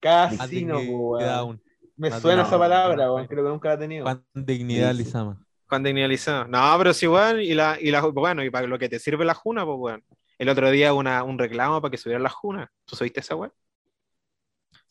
Casino, 0.00 0.78
dignidad 0.78 1.42
weón. 1.44 1.60
Me 1.96 2.08
Más 2.08 2.20
suena 2.22 2.44
dignidad. 2.44 2.46
esa 2.46 2.58
palabra, 2.60 3.04
No, 3.06 3.14
weón. 3.16 3.26
Creo 3.26 3.42
que 3.42 3.50
nunca 3.50 3.68
la 3.70 3.74
he 3.74 3.78
tenido. 3.78 4.04
Juan 4.04 4.24
dignidad, 4.32 4.92
Sí, 4.92 4.98
sí. 4.98 5.04
Lizama. 5.04 5.44
Cuando 5.68 5.88
indignalizado. 5.88 6.46
No, 6.46 6.72
pero 6.78 6.92
sí, 6.94 7.08
weón, 7.08 7.40
y 7.40 7.54
la, 7.54 7.78
y 7.80 7.90
la, 7.90 8.00
bueno, 8.02 8.44
y 8.44 8.50
para 8.50 8.68
lo 8.68 8.78
que 8.78 8.88
te 8.88 9.00
sirve 9.00 9.24
la 9.24 9.34
Juna, 9.34 9.64
pues, 9.64 9.76
weón. 9.76 10.04
El 10.38 10.48
otro 10.48 10.70
día 10.70 10.94
una, 10.94 11.24
un 11.24 11.36
reclamo 11.36 11.80
para 11.80 11.90
que 11.90 11.98
subieran 11.98 12.22
las 12.22 12.32
Junas. 12.32 12.68
¿Tú 12.84 12.94
subiste 12.94 13.18
esa 13.18 13.34
weón? 13.34 13.52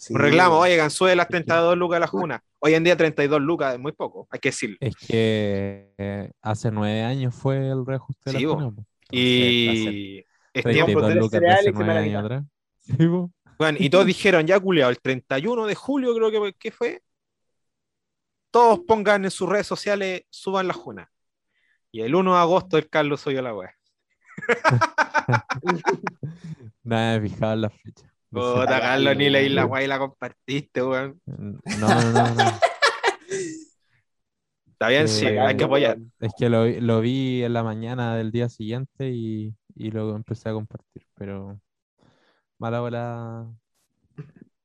Sí, 0.02 0.16
Un 0.16 0.20
reclamo, 0.20 0.58
oye, 0.58 0.76
Gansuelas 0.78 1.28
32 1.28 1.78
lucas 1.78 2.00
la 2.00 2.08
Juna. 2.08 2.44
Hoy 2.58 2.74
en 2.74 2.84
día 2.84 2.98
32 2.98 3.40
lucas 3.40 3.76
es 3.76 3.80
muy 3.80 3.92
poco, 3.92 4.28
hay 4.32 4.40
que 4.40 4.50
decirlo. 4.50 4.78
Es 4.80 4.96
que 4.96 5.94
eh, 5.96 6.32
hace 6.42 6.72
nueve 6.72 7.04
años 7.04 7.36
fue 7.36 7.70
el 7.70 7.86
reajuste 7.86 8.32
de 8.32 8.38
Sí, 8.40 8.44
la. 8.44 8.52
Juna, 8.52 8.72
Y 9.12 10.26
es 10.54 10.64
tiempo, 10.64 11.02
32 11.02 11.30
de 11.30 11.50
hace 11.52 11.72
nueve 11.72 11.98
años 12.00 12.24
atrás. 12.24 12.44
Sí. 12.80 13.08
Bueno, 13.60 13.78
y 13.80 13.92
todos 13.92 14.08
dijeron, 14.08 14.48
ya 14.48 14.60
culiao, 14.60 14.90
el 14.90 15.00
31 15.00 15.68
de 15.68 15.76
julio 15.76 16.16
creo 16.16 16.32
que, 16.32 16.54
que 16.54 16.72
fue, 16.72 17.04
todos 18.50 18.80
pongan 18.80 19.24
en 19.24 19.30
sus 19.30 19.48
redes 19.48 19.68
sociales, 19.68 20.24
suban 20.32 20.68
la 20.68 20.74
Juna. 20.74 21.12
Y 21.92 22.02
el 22.02 22.16
1 22.16 22.34
de 22.34 22.40
agosto 22.40 22.80
el 22.80 22.90
Carlos 22.90 23.22
soy 23.22 23.36
yo 23.36 23.44
la 23.44 23.54
wea. 23.54 23.76
Nada, 26.84 27.20
me 27.20 27.30
fijaba 27.30 27.54
en 27.54 27.62
la 27.62 27.70
fecha. 27.70 28.11
No. 28.32 28.54
Puta, 28.54 28.80
Carlos, 28.80 29.18
ni 29.18 29.30
leí 29.30 29.50
la 29.50 29.66
wea 29.66 29.84
y 29.84 29.88
la 29.88 30.00
compartiste, 30.00 30.82
weón. 30.82 31.20
No, 31.26 31.60
no, 31.88 32.12
no, 32.12 32.36
no. 32.36 32.60
Está 34.72 34.88
bien, 34.88 35.04
Eh, 35.04 35.08
sí, 35.08 35.26
hay 35.28 35.56
que 35.56 35.64
apoyar. 35.66 35.98
Es 36.20 36.32
que 36.38 36.50
lo, 36.50 36.66
lo 36.66 37.02
vi 37.02 37.44
en 37.44 37.54
la 37.54 37.64
mañana 37.64 38.16
del 38.16 38.32
día 38.32 38.50
siguiente 38.50 39.10
y, 39.10 39.54
y 39.76 39.92
lo 39.92 40.16
empecé 40.16 40.50
a 40.50 40.54
compartir, 40.54 41.06
pero 41.14 41.60
mala 42.58 42.80
bola 42.80 43.48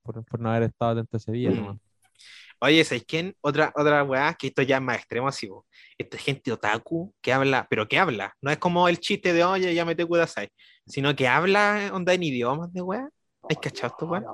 por, 0.03 0.25
por 0.25 0.41
no 0.41 0.51
haber 0.51 0.65
estado 0.65 0.93
atento 0.93 1.17
ese 1.17 1.33
día. 1.33 1.51
nomás. 1.51 1.77
Oye, 2.61 2.83
¿sabes 2.85 3.05
quién? 3.07 3.35
Otra, 3.43 3.71
otra 3.77 4.03
weá, 4.03 4.33
que 4.33 4.47
esto 4.47 4.63
ya 4.63 4.77
es 4.77 4.83
más 4.83 4.97
extremo 4.97 5.29
así, 5.29 5.47
po. 5.47 5.67
Esta 5.99 6.17
gente 6.17 6.51
otaku 6.51 7.15
que 7.21 7.31
habla, 7.35 7.67
pero 7.69 7.87
que 7.87 7.99
habla. 7.99 8.33
No 8.41 8.51
es 8.51 8.57
como 8.57 8.89
el 8.89 8.99
chiste 8.99 9.35
de, 9.35 9.45
oye, 9.45 9.75
ya 9.75 9.85
me 9.85 9.95
te 9.95 10.07
kudasai, 10.07 10.49
sino 10.87 11.15
que 11.15 11.29
habla 11.29 11.91
onda 11.93 12.15
en 12.15 12.23
idiomas 12.23 12.73
de 12.73 12.81
weá. 12.81 13.11
¿Hay 13.49 13.57
cachado 13.57 13.93
esto, 13.93 14.07
weón? 14.07 14.25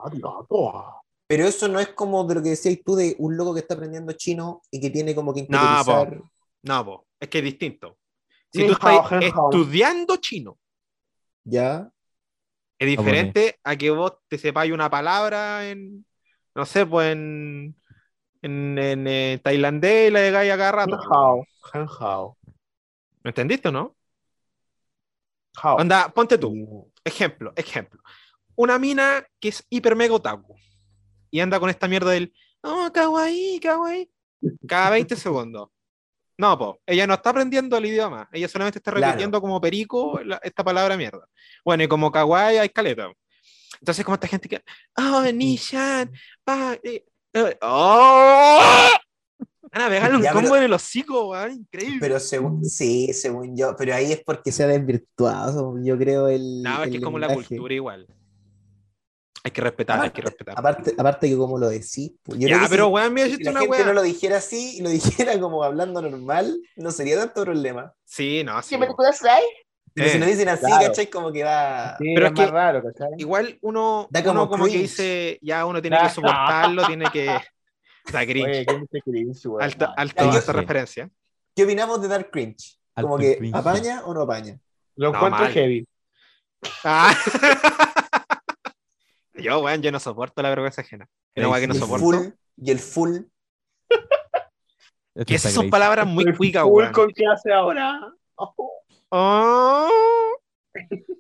Pero 1.27 1.47
eso 1.47 1.69
no 1.69 1.81
es 1.81 1.89
como 1.89 2.25
de 2.25 2.35
lo 2.35 2.43
que 2.43 2.51
decías 2.51 2.79
tú 2.85 2.95
de 2.95 3.17
un 3.19 3.37
loco 3.37 3.55
que 3.55 3.61
está 3.61 3.75
aprendiendo 3.75 4.13
chino 4.13 4.63
y 4.71 4.81
que 4.81 4.91
tiene 4.91 5.15
como 5.15 5.33
que 5.33 5.47
No, 5.49 5.59
interiorizar. 5.59 6.23
No, 6.63 6.85
po, 6.85 7.07
es 7.19 7.29
que 7.29 7.39
es 7.39 7.45
distinto. 7.45 7.99
Si 8.53 8.67
tú 8.67 8.73
estás 8.73 9.11
estudiando 9.23 10.17
chino, 10.17 10.59
ya, 11.45 11.91
es 12.79 12.89
diferente 12.89 13.59
a 13.63 13.77
que 13.77 13.91
vos 13.91 14.15
te 14.29 14.39
sepáis 14.39 14.73
una 14.73 14.91
palabra 14.91 15.69
en, 15.69 16.05
no 16.55 16.67
sé, 16.67 16.85
pues 16.85 17.13
en, 17.13 17.77
en, 18.43 18.77
en, 18.77 19.07
eh, 19.07 19.41
tailandés 19.43 20.09
y 20.09 20.13
la 20.13 20.23
digáis 20.23 20.53
a 20.53 20.59
cada 20.59 20.73
rato. 20.73 20.99
¿Me 23.23 23.31
entendiste 23.31 23.69
o 23.69 23.73
no? 23.73 23.97
Anda, 25.63 26.09
ponte 26.09 26.39
tú. 26.39 26.91
Ejemplo, 27.05 27.53
ejemplo. 27.55 28.03
Una 28.57 28.79
mina 28.79 29.25
que 29.41 29.49
es 29.49 29.65
hiper 29.71 29.97
mega 29.97 30.15
otaku 30.15 30.55
y 31.31 31.41
anda 31.41 31.59
con 31.59 31.71
esta 31.71 31.89
mierda 31.89 32.11
del 32.11 32.33
oh, 32.63 32.91
kawaii, 32.93 33.59
kawaii, 33.61 34.11
cada 34.69 34.91
20 34.91 35.17
segundos. 35.17 35.69
No, 36.39 36.59
po, 36.59 36.81
ella 36.87 37.07
no 37.07 37.15
está 37.15 37.31
aprendiendo 37.31 37.77
el 37.77 37.87
idioma, 37.87 38.29
ella 38.33 38.49
solamente 38.49 38.79
está 38.79 38.91
Claro. 38.91 39.07
repitiendo 39.13 39.41
como 39.41 39.61
perico 39.61 40.21
la- 40.25 40.41
esta 40.43 40.65
palabra 40.65 40.97
mierda. 40.97 41.27
Bueno, 41.65 41.83
y 41.85 41.89
como 41.89 42.11
kawaii 42.11 42.59
hay 42.59 42.69
caleta. 42.71 43.13
Entonces, 43.81 44.05
como 44.05 44.15
esta 44.15 44.29
gente 44.29 44.49
que, 44.49 44.63
oh, 44.97 45.23
Nishan, 45.35 46.11
pa, 46.45 46.75
eh, 46.83 47.05
eh, 47.35 47.59
oh, 47.63 48.61
van 49.73 49.83
a 49.83 49.89
pegarle 49.89 50.17
un 50.17 50.23
Ya, 50.23 50.33
combo 50.33 50.49
pero- 50.51 50.57
en 50.59 50.63
el 50.65 50.73
hocico, 50.73 51.29
weón, 51.31 51.53
increíble. 51.53 51.99
pero 52.01 52.19
según, 52.21 52.65
sí, 52.65 53.13
según 53.13 53.57
yo, 53.57 53.75
pero 53.77 53.95
ahí 53.95 54.13
es 54.13 54.23
porque 54.25 54.53
se 54.53 54.65
ha 54.65 54.67
desvirtuado, 54.67 55.75
yo 55.83 55.97
creo, 55.99 56.29
el. 56.29 56.63
no, 56.63 56.83
es 56.83 56.91
que 56.91 56.97
el 56.97 57.03
es 57.03 57.03
como 57.05 57.19
la 57.19 57.33
cultura 57.35 57.75
igual. 57.75 58.07
Hay 59.45 59.51
que 59.51 59.61
respetar, 59.61 60.01
hay 60.01 60.11
que 60.11 60.23
respetar. 60.23 60.55
Aparte, 60.57 60.95
aparte 60.97 61.29
que 61.29 61.37
como 61.37 61.59
lo 61.59 61.69
decís, 61.69 62.13
pues, 62.23 62.39
yo 62.39 62.47
creo 62.47 62.59
ya, 62.59 62.65
que 62.65 62.71
pero 62.71 62.87
si- 62.87 62.93
weón, 62.93 63.13
mira, 63.15 63.27
si 63.29 63.43
la 63.43 63.51
una 63.51 63.61
gente 63.61 63.77
weá. 63.77 63.87
no 63.87 63.93
lo 63.93 64.03
dijera 64.03 64.37
así 64.37 64.77
y 64.79 64.83
lo 64.83 64.89
dijera 65.31 65.41
como 65.41 65.65
hablando 65.65 66.01
normal, 66.01 66.57
no 66.77 66.91
sería 66.93 67.19
tanto 67.19 67.43
problema. 67.45 67.93
Sí, 68.05 68.45
no, 68.45 68.63
sí. 68.63 68.71
¿Qué 68.71 68.79
me 68.79 68.87
po. 68.87 68.95
kudasai? 68.97 69.43
Pero 69.95 70.07
Eh, 70.07 70.11
si 70.13 70.19
lo 70.19 70.27
dicen 70.27 70.49
así, 70.49 70.65
claro. 70.65 70.87
¿cachai? 70.87 71.11
Como 71.11 71.33
que 71.33 71.43
da. 71.43 71.97
Sí, 71.99 72.13
Pero 72.15 72.27
es 72.27 72.33
es 72.33 72.39
más 72.39 72.47
que- 72.47 72.53
raro, 72.53 72.83
¿cachai? 72.85 73.09
Igual 73.19 73.59
uno, 73.63 74.07
Da 74.11 74.21
uno 74.21 74.33
como 74.33 74.49
como 74.49 74.65
que 74.67 74.79
dice, 74.79 75.39
ya 75.43 75.67
uno 75.67 75.83
tiene 75.83 75.99
que 76.01 76.09
soportarlo, 76.11 76.83
tiene 76.87 77.05
que. 77.13 77.27
Da 78.13 78.25
cringe. 78.25 78.49
Oye, 78.49 78.67
¿qué 78.67 78.79
me 78.91 79.01
cringe, 79.03 79.47
weón? 79.47 79.63
alta, 79.63 79.93
alta, 79.97 80.23
yo- 80.25 80.31
alta 80.31 80.41
Sí. 80.41 80.53
referencia. 80.53 81.11
¿Qué 81.55 81.65
opinamos 81.65 82.01
de 82.01 82.09
dar 82.09 82.31
cringe? 82.31 82.79
Como 82.95 83.17
Alto 83.17 83.19
que 83.27 83.37
cringe. 83.39 83.57
apaña 83.59 84.03
o 84.05 84.15
no 84.15 84.23
apaña. 84.23 84.59
Lo 84.97 85.11
No, 85.11 85.17
encuentro 85.17 85.43
mal. 85.45 85.53
heavy. 85.53 85.87
Ah. 86.85 87.15
yo, 89.43 89.61
weón, 89.61 89.83
yo 89.83 89.93
no 89.93 90.01
soporto 90.01 90.41
la 90.43 90.49
vergüenza 90.51 90.81
ajena. 90.83 91.09
Una 91.37 91.49
weá 91.49 91.61
que 91.61 91.67
no 91.69 91.75
soporto. 91.75 92.05
full 92.05 92.17
y 92.57 92.71
el 92.71 92.79
full. 92.79 93.19
Que 95.27 95.35
esas 95.35 95.53
son 95.53 95.69
palabras 95.69 96.07
muy 96.07 96.25
cuicas, 96.35 96.63
full 96.63 96.73
weón. 96.83 96.93
con 96.93 97.11
clase 97.11 97.53
ahora. 97.53 98.01
Oh. 98.37 98.55
Oh, 99.15 99.91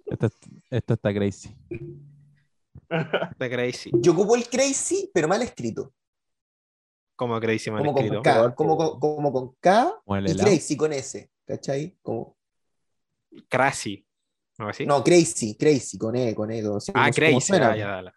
Esto, 0.07 0.31
esto 0.71 0.95
está 0.95 1.13
crazy. 1.13 1.55
está 2.89 3.51
crazy. 3.51 3.91
Yo 4.01 4.13
ocupo 4.13 4.35
el 4.35 4.49
crazy, 4.49 5.11
pero 5.13 5.29
mal 5.29 5.43
escrito. 5.43 5.93
Como 7.17 7.39
crazy 7.39 7.71
mal 7.71 7.81
Como 7.81 7.93
con 7.93 8.03
escrito. 8.05 8.23
K. 8.23 8.55
Como 8.55 8.77
con, 8.79 8.99
como 8.99 9.33
con 9.33 9.55
K 9.61 10.03
y 10.27 10.37
crazy 10.37 10.77
con 10.77 10.93
S. 10.95 11.31
¿Cachai? 11.47 11.95
Como, 12.01 12.37
Crazy. 13.49 14.07
¿No 14.63 14.69
así? 14.69 14.87
no, 14.87 15.03
crazy, 15.03 15.57
crazy, 15.57 15.99
con 15.99 16.15
E, 16.15 16.35
con 16.35 16.51
E. 16.51 16.63
Sí, 16.63 16.67
ah, 16.69 16.71
como- 16.71 16.83
como 16.93 17.13
crazy. 17.13 17.41
suena, 17.41 17.71
ah, 17.73 17.77
ya, 17.77 17.89
dale. 17.89 18.13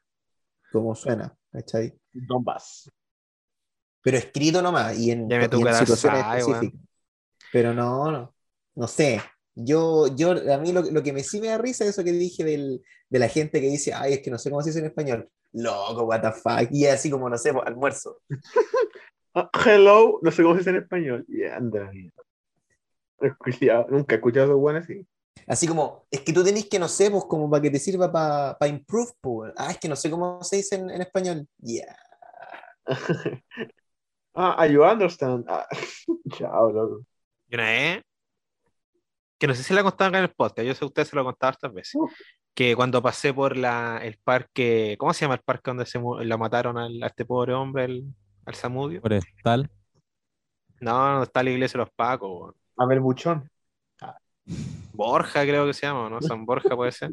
como 0.72 0.96
suena, 0.96 1.36
¿cachai? 1.52 1.94
Donbass. 2.14 2.92
Pero 4.02 4.18
escrito 4.18 4.62
nomás 4.62 4.98
y 5.00 5.10
en, 5.12 5.28
Ya 5.28 5.38
me 5.38 5.44
y 5.46 5.46
en 5.46 5.74
situaciones 5.74 5.98
sai, 6.22 6.40
específicas. 6.42 6.80
Pero 7.52 7.74
no, 7.74 8.12
no. 8.12 8.36
No 8.76 8.88
sé. 8.88 9.20
Yo, 9.56 10.08
yo, 10.16 10.32
a 10.54 10.58
mí 10.60 10.72
lo, 10.72 10.82
lo 10.84 11.02
que 11.02 11.14
me 11.14 11.24
sí 11.24 11.42
me 11.42 11.48
da 11.48 11.58
risa 11.58 11.86
es 11.86 11.92
eso 11.92 12.04
que 12.04 12.12
dije 12.12 12.44
del, 12.44 12.84
de 13.10 13.20
la 13.20 13.28
gente 13.30 13.60
que 13.62 13.68
dice, 13.68 13.94
ay, 13.94 14.14
es 14.14 14.20
que 14.20 14.30
no 14.30 14.38
sé 14.38 14.50
cómo 14.52 14.62
se 14.62 14.70
dice 14.70 14.80
en 14.80 14.86
español. 14.86 15.30
Loco, 15.54 16.04
what 16.04 16.22
the 16.22 16.32
fuck. 16.32 16.70
Y 16.72 16.86
así 16.86 17.10
como, 17.10 17.30
no 17.30 17.38
sé, 17.38 17.52
pues, 17.54 17.66
almuerzo. 17.66 18.20
Ah, 19.38 19.50
hello, 19.66 20.20
no 20.22 20.32
sé 20.32 20.44
cómo 20.44 20.54
se 20.54 20.60
dice 20.60 20.70
en 20.70 20.76
español. 20.78 21.26
Y 21.28 21.44
anda. 21.44 21.92
Nunca 23.90 24.16
he 24.16 24.18
escuchado 24.18 24.46
eso 24.46 24.58
bueno 24.58 24.80
así. 24.80 25.06
Así 25.48 25.68
como, 25.68 26.08
es 26.10 26.22
que 26.22 26.34
tú 26.34 26.44
tenés 26.44 26.68
que, 26.68 26.80
no 26.80 26.88
sé, 26.88 27.12
pues 27.12 27.26
como 27.26 27.50
para 27.50 27.62
que 27.62 27.70
te 27.72 27.80
sirva 27.80 28.12
para 28.12 28.68
improve, 28.68 29.12
pues. 29.22 29.54
Ah, 29.58 29.72
es 29.72 29.78
que 29.78 29.88
no 29.88 29.96
sé 29.96 30.10
cómo 30.10 30.42
se 30.44 30.56
dice 30.58 30.76
en, 30.76 30.90
en 30.90 31.02
español. 31.02 31.48
Yeah. 31.62 31.96
Ah, 34.38 34.68
you 34.68 34.84
understand. 34.84 35.46
Ah, 35.48 35.66
chao, 36.38 36.70
loco. 36.70 37.06
Y 37.48 37.56
una 37.56 37.64
vez, 37.64 38.04
que 39.40 39.48
no 39.48 39.54
sé 39.56 39.64
si 39.64 39.74
la 39.74 39.82
contaban 39.82 40.10
acá 40.14 40.18
en 40.18 40.24
el 40.26 40.36
podcast, 40.36 40.68
yo 40.68 40.74
sé 40.74 40.80
que 40.80 40.86
ustedes 40.88 41.08
se 41.08 41.16
lo 41.16 41.22
han 41.22 41.28
contado 41.28 41.52
estas 41.52 41.74
veces, 41.74 41.94
que 42.54 42.76
cuando 42.76 43.02
pasé 43.02 43.34
por 43.34 43.56
la, 43.56 43.98
el 44.04 44.18
parque, 44.22 44.98
¿cómo 45.00 45.14
se 45.14 45.22
llama 45.22 45.36
el 45.36 45.42
parque 45.42 45.70
donde 45.72 45.86
se 45.86 46.02
la 46.20 46.36
mataron 46.38 46.78
al, 46.78 47.02
a 47.02 47.08
este 47.08 47.24
pobre 47.24 47.54
hombre, 47.54 47.86
el- 47.86 48.14
al 48.46 48.56
Samudio? 48.56 49.00
Forestal. 49.00 49.72
No, 50.82 50.92
donde 51.12 51.24
está 51.24 51.42
la 51.42 51.52
iglesia 51.52 51.78
de 51.78 51.86
los 51.86 51.94
Pacos. 51.94 52.56
A 52.76 52.86
ver, 52.86 53.00
buchón. 53.00 53.50
Borja 54.96 55.42
creo 55.44 55.66
que 55.66 55.74
se 55.74 55.86
llama, 55.86 56.10
¿no? 56.10 56.22
San 56.22 56.46
Borja 56.46 56.76
puede 56.76 56.92
ser. 56.92 57.12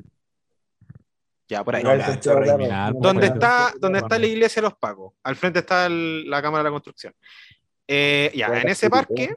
Ya, 1.48 1.62
por 1.64 1.76
ahí. 1.76 1.82
No, 1.82 1.90
cacho, 1.90 2.32
Santiago, 2.34 2.56
claro. 2.58 2.96
¿Dónde 2.98 3.26
está, 3.26 3.72
¿Dónde 3.78 3.98
está 3.98 4.18
la 4.18 4.26
iglesia 4.26 4.62
de 4.62 4.68
los 4.68 4.78
Pacos? 4.78 5.14
Al 5.22 5.36
frente 5.36 5.58
está 5.58 5.86
el- 5.86 6.28
la 6.30 6.40
Cámara 6.40 6.62
de 6.62 6.64
la 6.64 6.72
Construcción. 6.72 7.14
Eh, 7.86 8.32
ya, 8.34 8.46
en 8.60 8.68
ese 8.68 8.88
parque... 8.88 9.36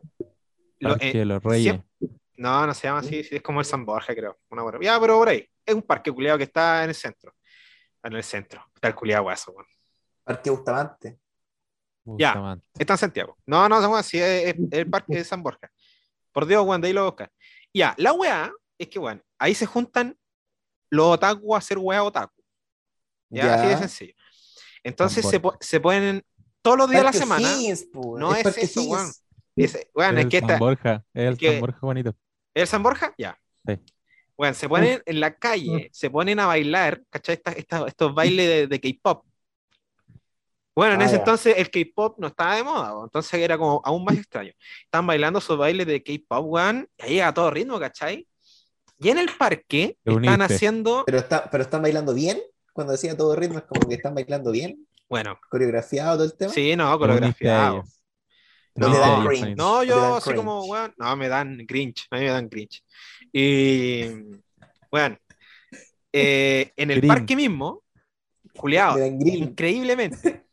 lo- 0.80 0.96
eh, 1.00 1.26
los 1.26 1.44
Reyes. 1.44 1.64
siempre- 1.74 2.18
no, 2.38 2.68
no 2.68 2.74
se 2.74 2.88
llama 2.88 3.00
así, 3.00 3.24
sí, 3.24 3.36
es 3.38 3.42
como 3.42 3.60
el 3.62 3.66
San 3.66 3.86
Borja, 3.86 4.14
creo. 4.14 4.38
Una 4.50 4.62
buena- 4.64 4.78
Ya, 4.82 5.00
pero 5.00 5.18
por 5.18 5.30
ahí. 5.30 5.48
Es 5.66 5.74
un 5.74 5.82
parque 5.82 6.12
culiado 6.12 6.38
que 6.38 6.44
está 6.44 6.84
en 6.84 6.90
el 6.90 6.96
centro. 6.96 7.34
En 8.04 8.14
el 8.14 8.24
centro. 8.24 8.64
Está 8.76 8.90
el 8.90 8.96
culiado 8.96 9.24
guaso, 9.24 9.52
weón. 9.52 9.66
Parque 10.24 10.50
Bustamante. 10.50 11.18
Ya. 12.06 12.30
Bustamante. 12.34 12.66
Está 12.78 12.94
en 12.94 12.98
Santiago. 12.98 13.38
No, 13.46 13.68
no, 13.68 13.80
weón, 13.80 14.04
sí, 14.04 14.20
es, 14.20 14.48
es- 14.48 14.56
es 14.72 14.80
el 14.80 14.90
parque 14.90 15.16
de 15.16 15.24
San 15.24 15.42
Borja. 15.42 15.70
Por 16.32 16.46
Dios, 16.46 16.64
weón, 16.66 16.82
de 16.82 16.88
ahí 16.90 16.94
lo 16.94 17.06
buscan. 17.06 17.30
Ya, 17.76 17.94
la 17.98 18.14
weá 18.14 18.52
es 18.78 18.88
que, 18.88 19.00
weón, 19.00 19.22
ahí 19.38 19.54
se 19.54 19.66
juntan 19.66 20.18
los 20.90 21.08
otaku 21.08 21.56
a 21.56 21.58
hacer 21.58 21.78
weá 21.78 22.04
otaku. 22.04 22.42
Ya, 23.30 23.56
así 23.56 23.68
de 23.68 23.78
sencillo. 23.78 24.14
Entonces 24.84 25.26
se, 25.32 25.40
po- 25.42 25.58
se 25.60 25.80
ponen 25.82 26.24
todos 26.62 26.78
los 26.78 26.90
días 26.90 27.02
de 27.02 27.06
la 27.06 27.12
semana. 27.20 27.50
No 28.20 28.34
es 28.36 28.44
Parque 28.44 28.62
eso, 28.62 28.82
weón. 28.92 29.08
Es 29.58 29.76
es 29.76 30.24
el 30.24 30.30
que 30.30 30.40
San 30.40 30.50
esta, 30.52 30.58
Borja. 30.60 31.06
Es 31.14 31.28
el 31.28 31.38
que- 31.38 31.52
San 31.52 31.60
Borja 31.60 31.80
bonito. 31.82 32.10
¿Es 32.54 32.62
el 32.62 32.68
San 32.68 32.84
Borja? 32.84 33.14
Ya. 33.18 33.38
Sí. 33.68 33.80
Bueno, 34.38 34.54
se 34.54 34.68
ponen 34.70 35.02
en 35.06 35.20
la 35.20 35.36
calle, 35.36 35.90
se 35.94 36.10
ponen 36.10 36.40
a 36.40 36.46
bailar, 36.46 37.02
¿cachai? 37.10 37.36
Estas- 37.36 37.58
estas- 37.58 37.88
estos 37.88 38.14
bailes 38.16 38.48
de, 38.48 38.68
de 38.68 38.80
K-pop. 38.80 39.26
Bueno, 40.76 40.96
en 40.96 41.02
Ah, 41.02 41.06
ese 41.06 41.14
ya. 41.14 41.20
entonces 41.20 41.56
el 41.58 41.70
K-pop 41.72 42.20
no 42.20 42.28
estaba 42.28 42.56
de 42.58 42.64
moda, 42.64 42.94
entonces 43.04 43.34
era 43.40 43.58
como 43.58 43.82
aún 43.86 44.04
más 44.04 44.18
extraño. 44.18 44.52
Estaban 44.84 45.08
bailando 45.08 45.40
esos 45.40 45.58
bailes 45.58 45.88
de 45.88 46.04
K-pop, 46.04 46.46
weón, 46.48 46.88
y 47.00 47.04
ahí 47.04 47.20
a 47.22 47.34
todo 47.34 47.50
ritmo, 47.50 47.80
¿cachai? 47.80 48.28
Y 49.00 49.10
en 49.10 49.18
el 49.18 49.30
parque 49.38 49.98
están 50.04 50.42
haciendo, 50.42 51.04
Pero, 51.06 51.18
está, 51.20 51.50
pero 51.50 51.64
están 51.64 51.82
bailando 51.82 52.14
bien. 52.14 52.42
Cuando 52.74 52.92
decía 52.92 53.16
todo 53.16 53.36
ritmo, 53.36 53.58
es 53.60 53.64
como 53.66 53.88
que 53.88 53.96
están 53.96 54.14
bailando 54.16 54.52
bien. 54.52 54.86
bueno, 55.08 55.40
Coreografiado 55.50 56.16
todo 56.18 56.26
el 56.26 56.34
tema. 56.36 56.52
sí, 56.52 56.76
no, 56.76 56.98
coreografiado. 57.00 57.84
No, 58.76 58.88
a 58.88 58.90
ellos, 59.22 59.28
cringe. 59.30 59.56
No, 59.56 59.84
yo 59.86 59.98
dan 60.02 60.14
así 60.14 60.34
como, 60.34 60.66
weón, 60.66 60.94
no, 60.98 61.16
me 61.16 61.30
dan 61.30 61.66
cringe, 61.66 62.06
a 62.12 62.18
mí 62.18 62.24
me 62.24 62.30
dan 62.32 62.50
cringe. 62.50 62.84
Y, 63.32 64.06
bueno, 64.92 65.18
eh, 66.12 66.72
en 66.76 66.92
el 66.92 67.06
parque 67.08 67.36
mismo, 67.38 67.84
Juliado, 68.56 68.98
dan 69.00 69.26
increíblemente, 69.26 70.45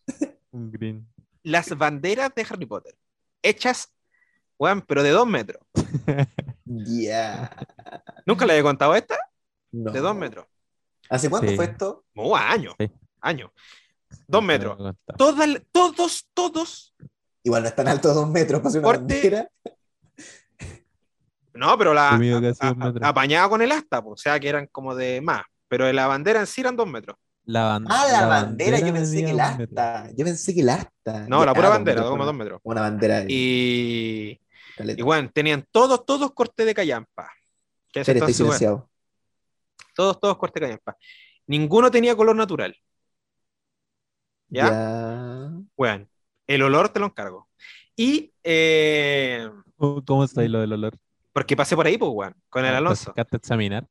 Un 0.53 0.71
green. 0.71 1.07
las 1.43 1.77
banderas 1.77 2.33
de 2.35 2.47
Harry 2.49 2.67
Potter, 2.67 2.95
hechas, 3.43 3.93
weón, 4.59 4.83
pero 4.83 5.03
de 5.03 5.11
dos 5.11 5.27
metros. 5.27 5.63
Ya. 6.65 7.51
¿Nunca 8.25 8.47
le 8.47 8.53
había 8.55 8.63
contado 8.63 8.95
esta? 8.95 9.19
No. 9.73 9.91
De 9.91 10.01
dos 10.01 10.17
metros. 10.17 10.47
¿Hace 11.11 11.29
cuánto 11.29 11.49
Sí. 11.51 11.57
fue 11.57 11.67
esto? 11.67 12.05
Como 12.15 12.35
años, 12.35 12.75
Sí. 12.79 12.91
años. 13.21 13.51
Dos 14.27 14.43
metros. 14.43 14.79
Todos, 15.19 16.27
todos 16.33 16.95
Igual 17.43 17.63
no 17.63 17.69
es 17.69 17.75
tan 17.75 17.89
alto 17.89 18.15
dos 18.15 18.29
metros 18.31 18.61
para 18.61 18.69
hacer 18.71 18.81
una 18.81 18.89
bandera. 18.93 19.49
No, 21.55 21.77
pero 21.77 21.93
la 21.93 22.11
a- 22.11 22.17
a- 22.61 23.09
apañada 23.09 23.49
con 23.49 23.61
el 23.61 23.73
asta, 23.73 23.99
o 23.99 24.17
sea 24.17 24.41
que 24.41 24.49
eran 24.49 24.67
como 24.69 24.95
de 24.95 25.21
más. 25.21 25.43
Pero 25.69 25.91
la 25.93 26.07
bandera 26.07 26.41
en 26.41 26.47
sí 26.47 26.61
eran 26.63 26.77
dos 26.77 26.87
metros. 26.89 27.17
La, 27.45 27.65
ban- 27.65 27.87
Ah, 27.89 28.07
la, 28.11 28.27
bandera, 28.27 28.79
yo 28.79 28.93
pensé 28.93 29.25
que 29.25 29.31
el 29.31 29.41
asta. 29.41 30.09
Yo 30.17 30.25
pensé 30.25 30.55
que 30.55 30.61
el 30.61 30.69
asta. 30.69 31.27
No, 31.29 31.41
Ya, 31.41 31.47
la 31.47 31.55
pura 31.55 31.69
dos 31.69 31.77
bandera, 31.79 32.03
como 32.05 32.25
dos 32.25 32.35
metros. 32.35 32.61
Una 32.63 32.81
bandera. 32.83 33.21
de 33.21 33.27
Y, 33.29 34.41
caleta. 34.77 35.01
y 35.01 35.03
bueno, 35.05 35.31
tenían 35.33 35.67
todos, 35.71 36.05
todos 36.07 36.33
corte 36.33 36.65
de 36.65 36.75
callampa. 36.75 37.31
Que 37.93 38.01
estoy 38.01 38.15
bueno, 38.21 38.35
silenciado. 38.35 38.91
todos, 39.95 40.21
todos 40.21 40.37
corte 40.39 40.61
de 40.61 40.67
callampa. 40.67 40.97
Ninguno 41.47 41.91
tenía 41.91 42.15
color 42.17 42.37
natural. 42.37 42.77
¿Ya? 44.49 44.71
Ya. 44.71 45.51
Bueno, 45.77 46.07
el 46.47 46.63
olor 46.63 46.91
te 46.91 47.01
lo 47.01 47.07
encargo. 47.07 47.49
Y 47.97 48.33
eh, 48.45 49.49
¿Cómo 49.77 50.05
cómo 50.05 50.25
está 50.25 50.43
ahí 50.43 50.49
lo 50.49 50.61
del 50.61 50.73
olor? 50.73 50.97
porque 51.33 51.57
pasé 51.57 51.75
por 51.75 51.87
ahí, 51.87 51.97
pues, 51.97 52.11
weón, 52.15 52.35
con 52.51 52.65
el 52.65 52.75
Ah, 52.75 52.79
Alonso. 52.79 53.05
¿Te 53.05 53.21
sacaste 53.23 53.37
a 53.37 53.39
examinar? 53.39 53.87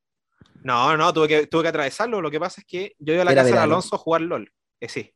No, 0.63 0.95
no, 0.97 1.11
tuve 1.13 1.27
que, 1.27 1.47
tuve 1.47 1.63
que 1.63 1.69
atravesarlo. 1.69 2.21
Lo 2.21 2.29
que 2.31 2.39
pasa 2.39 2.61
es 2.61 2.67
que 2.67 2.95
yo 2.99 3.13
iba 3.13 3.23
a 3.23 3.25
la 3.25 3.31
Era 3.31 3.41
casa 3.41 3.51
verano. 3.55 3.73
Alonso 3.73 3.95
a 3.95 3.99
jugar 3.99 4.21
LOL. 4.21 4.51
Eh, 4.79 4.89
sí. 4.89 5.13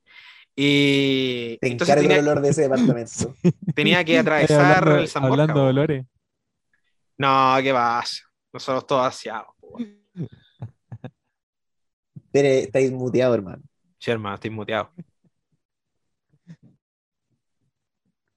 Y 0.55 1.57
Te 1.59 1.67
entonces 1.67 1.95
encargo 1.95 2.09
el 2.11 2.17
tenía, 2.17 2.31
olor 2.31 2.43
de 2.43 2.49
ese 2.49 2.61
departamento. 2.69 3.35
tenía 3.75 4.03
que 4.03 4.13
Ay, 4.13 4.17
atravesar 4.19 4.77
hablando, 4.77 5.01
el 5.01 5.07
San 5.07 5.23
Borja, 5.23 5.41
hablando 5.43 5.63
de 5.63 5.69
olores. 5.69 6.05
No, 7.17 7.55
qué 7.61 7.73
pasa. 7.73 8.23
Nosotros 8.53 8.87
todos 8.87 9.05
aseados. 9.07 9.47
Pere, 12.31 12.59
estáis 12.61 12.91
muteado, 12.91 13.33
hermano. 13.33 13.63
Sí, 13.99 14.11
hermano, 14.11 14.35
estoy 14.35 14.49
muteado. 14.49 14.91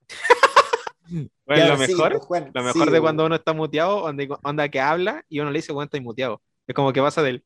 Bueno, 1.46 1.64
Ya, 1.64 1.68
lo 1.68 1.76
sí, 1.78 1.92
mejor, 1.92 2.12
pues, 2.12 2.24
Juan, 2.26 2.50
lo 2.52 2.60
sí, 2.60 2.66
mejor 2.66 2.84
de 2.86 2.90
pues. 2.90 3.00
cuando 3.00 3.24
uno 3.24 3.34
está 3.34 3.54
muteado, 3.54 4.02
onda, 4.04 4.24
onda 4.42 4.68
que 4.68 4.78
habla 4.80 5.24
y 5.30 5.40
uno 5.40 5.50
le 5.50 5.58
dice, 5.60 5.72
bueno, 5.72 5.86
estoy 5.86 6.00
muteado. 6.02 6.42
Es 6.68 6.74
como 6.74 6.92
que 6.92 7.00
pasa 7.02 7.22
del. 7.22 7.44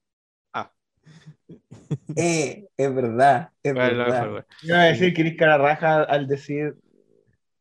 Eh, 2.16 2.66
es 2.76 2.94
verdad, 2.94 3.50
es 3.62 3.74
Bueno, 3.74 3.98
verdad. 3.98 4.12
mejor, 4.14 4.28
weón. 4.32 4.46
Iba 4.62 4.80
a 4.80 4.84
decir 4.84 5.12
que 5.14 5.20
eres 5.22 5.36
cara 5.36 5.58
raja 5.58 6.02
al 6.02 6.26
decir, 6.26 6.74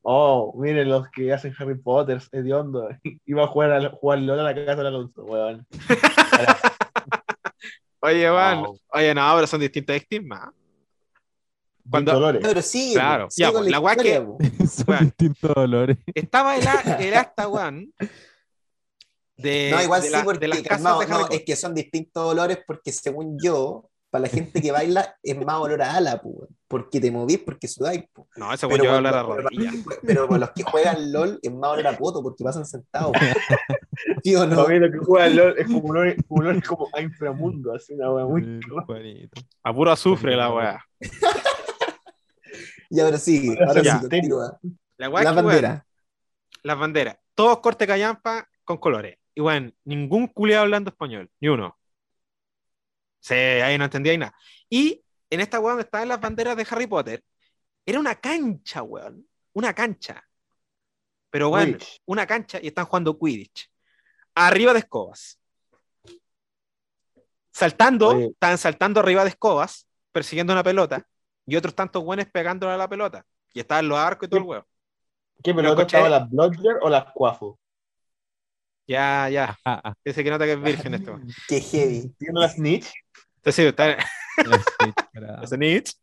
oh, 0.01 0.53
miren 0.57 0.89
los 0.89 1.09
que 1.09 1.33
hacen 1.33 1.53
Harry 1.59 1.75
Potter, 1.77 2.17
es 2.17 2.29
hediondo. 2.31 2.89
Iba 3.25 3.43
a 3.43 3.47
jugar, 3.47 3.71
a, 3.73 3.89
jugar 3.89 4.19
LOL 4.19 4.39
a 4.39 4.43
la 4.43 4.55
casa 4.55 4.75
del 4.77 4.87
Alonso, 4.87 5.23
weón. 5.23 5.65
Oye, 8.03 8.27
Juan, 8.29 8.61
Wow. 8.63 8.79
oye, 8.93 9.13
no, 9.13 9.31
pero 9.35 9.45
son 9.47 9.59
distintos 9.59 9.95
estigmas. 9.95 10.49
Cuando- 11.89 12.13
Dolores. 12.13 12.41
No, 12.41 12.47
pero 12.49 12.61
sigue, 12.63 12.93
Claro, 12.95 13.27
ya, 13.35 13.51
la 13.51 13.79
weá 13.79 13.93
historia, 13.93 14.19
que- 14.19 14.25
pues. 14.57 14.71
Son 14.73 14.85
Weón. 14.87 15.03
distintos 15.05 15.51
olores. 15.57 15.97
Estaba 16.15 16.55
el, 16.57 16.67
a- 16.67 16.97
el 16.99 17.13
hasta, 17.13 17.45
Juan, 17.45 17.93
de, 19.41 19.71
No, 19.71 19.81
igual 19.81 20.01
de 20.01 20.07
sí, 20.07 20.13
la- 20.13 20.23
porque 20.23 20.39
de 20.39 20.47
las 20.47 20.57
casas 20.59 20.69
calmado, 20.77 20.99
de 20.99 21.05
Harry 21.05 21.13
no, 21.13 21.19
Potter. 21.21 21.39
es 21.39 21.45
que 21.45 21.55
son 21.55 21.73
distintos 21.73 22.23
olores 22.25 22.59
porque 22.65 22.91
según 22.91 23.37
yo, 23.41 23.87
para 24.09 24.23
la 24.23 24.27
gente 24.27 24.61
que 24.61 24.71
baila 24.73 25.15
es 25.23 25.37
más 25.45 25.55
olor 25.55 25.81
a 25.81 25.95
ala, 25.95 26.21
pues, 26.21 26.49
porque 26.67 26.99
te 26.99 27.09
movís, 27.11 27.39
porque 27.39 27.67
sudáis. 27.69 28.03
pues. 28.11 28.27
No, 28.35 28.53
ese 28.53 28.67
Pero, 28.67 28.83
weón 28.83 28.83
yo 28.83 28.89
voy 28.89 28.93
a 28.93 28.97
hablar 28.97 29.15
a 29.15 29.23
rodillas. 29.23 29.73
pero 30.05 30.27
con 30.27 30.39
los 30.39 30.51
que 30.51 30.63
juegan 30.63 31.11
LOL 31.13 31.39
es 31.41 31.51
más 31.53 31.71
olor 31.71 31.87
a 31.87 31.97
poto 31.97 32.21
porque 32.21 32.43
pasan 32.43 32.65
sentados. 32.65 33.13
¿Sí 34.23 34.35
o 34.35 34.45
no? 34.45 34.67
No, 34.67 34.67
lo 34.67 34.91
que 34.91 34.97
juega 34.97 35.29
LOL 35.29 35.55
es 35.57 35.65
como 35.67 35.79
un 35.79 35.97
olor, 35.97 36.15
un 36.27 36.41
olor 36.47 36.63
como 36.65 36.87
a 36.93 37.01
inframundo, 37.01 37.73
así 37.73 37.93
una 37.93 38.11
weá 38.11 38.25
muy 38.25 38.59
Juanito. 38.85 39.41
A 39.63 39.73
puro 39.73 39.91
azufre 39.91 40.35
la 40.35 40.53
weá. 40.53 40.85
Ya, 42.89 43.05
pero 43.05 43.17
sí, 43.17 43.55
ahora 43.65 43.81
Ya. 43.81 43.93
sí, 43.95 44.01
continúa. 44.01 44.59
La 44.97 45.09
weá 45.09 45.23
La 45.23 45.31
bandera. 45.31 45.85
las 46.63 46.77
banderas. 46.77 47.17
Todos 47.33 47.59
corte 47.59 47.87
callampa 47.87 48.47
con 48.65 48.77
colores. 48.77 49.17
Y 49.33 49.41
bueno, 49.41 49.71
ningún 49.85 50.27
culiado 50.27 50.63
hablando 50.63 50.89
español, 50.89 51.29
ni 51.39 51.47
uno. 51.47 51.77
Sí, 53.19 53.35
ahí 53.35 53.77
no 53.77 53.85
entendía 53.85 54.11
ahí 54.11 54.17
nada. 54.17 54.35
Y 54.69 55.03
en 55.29 55.39
esta 55.41 55.59
weón 55.59 55.73
donde 55.73 55.83
estaban 55.85 56.07
las 56.07 56.19
banderas 56.19 56.57
de 56.57 56.67
Harry 56.69 56.87
Potter, 56.87 57.23
era 57.85 57.99
una 57.99 58.15
cancha, 58.15 58.83
weón. 58.83 59.25
Una 59.53 59.73
cancha. 59.73 60.23
Pero 61.29 61.49
bueno, 61.49 61.77
Quidditch. 61.77 62.01
una 62.05 62.27
cancha 62.27 62.59
y 62.61 62.67
están 62.67 62.85
jugando 62.85 63.17
Quidditch. 63.17 63.69
Arriba 64.35 64.73
de 64.73 64.79
escobas. 64.79 65.39
Saltando, 67.51 68.09
Oye. 68.09 68.25
estaban 68.27 68.57
saltando 68.57 68.99
arriba 68.99 69.23
de 69.23 69.29
escobas, 69.29 69.87
persiguiendo 70.11 70.53
una 70.53 70.63
pelota, 70.63 71.05
y 71.45 71.55
otros 71.55 71.75
tantos 71.75 72.03
buenos 72.03 72.25
pegándole 72.27 72.73
a 72.73 72.77
la 72.77 72.87
pelota. 72.87 73.25
Y 73.53 73.59
estaban 73.59 73.87
los 73.87 73.97
arcos 73.97 74.27
y 74.27 74.29
todo 74.29 74.39
el 74.39 74.45
huevo. 74.45 74.65
¿Qué 75.43 75.53
pelota 75.53 75.81
estaba 75.83 76.09
las 76.09 76.29
Bludger 76.29 76.77
o 76.81 76.89
las 76.89 77.11
Cuafo? 77.13 77.59
Ya, 78.91 79.29
ya. 79.29 79.57
Ah, 79.63 79.79
ah, 79.85 79.93
Ese 80.03 80.21
que 80.21 80.29
nota 80.29 80.43
que 80.43 80.51
es 80.53 80.61
virgen 80.61 80.93
esto. 80.95 81.17
Qué 81.47 81.61
heavy. 81.61 82.13
¿Tiene 82.19 82.39
las 82.41 82.55
Snitch? 82.55 82.91
Sí, 83.45 83.61
está 83.63 83.87
la 83.87 85.47
Snitch, 85.47 85.93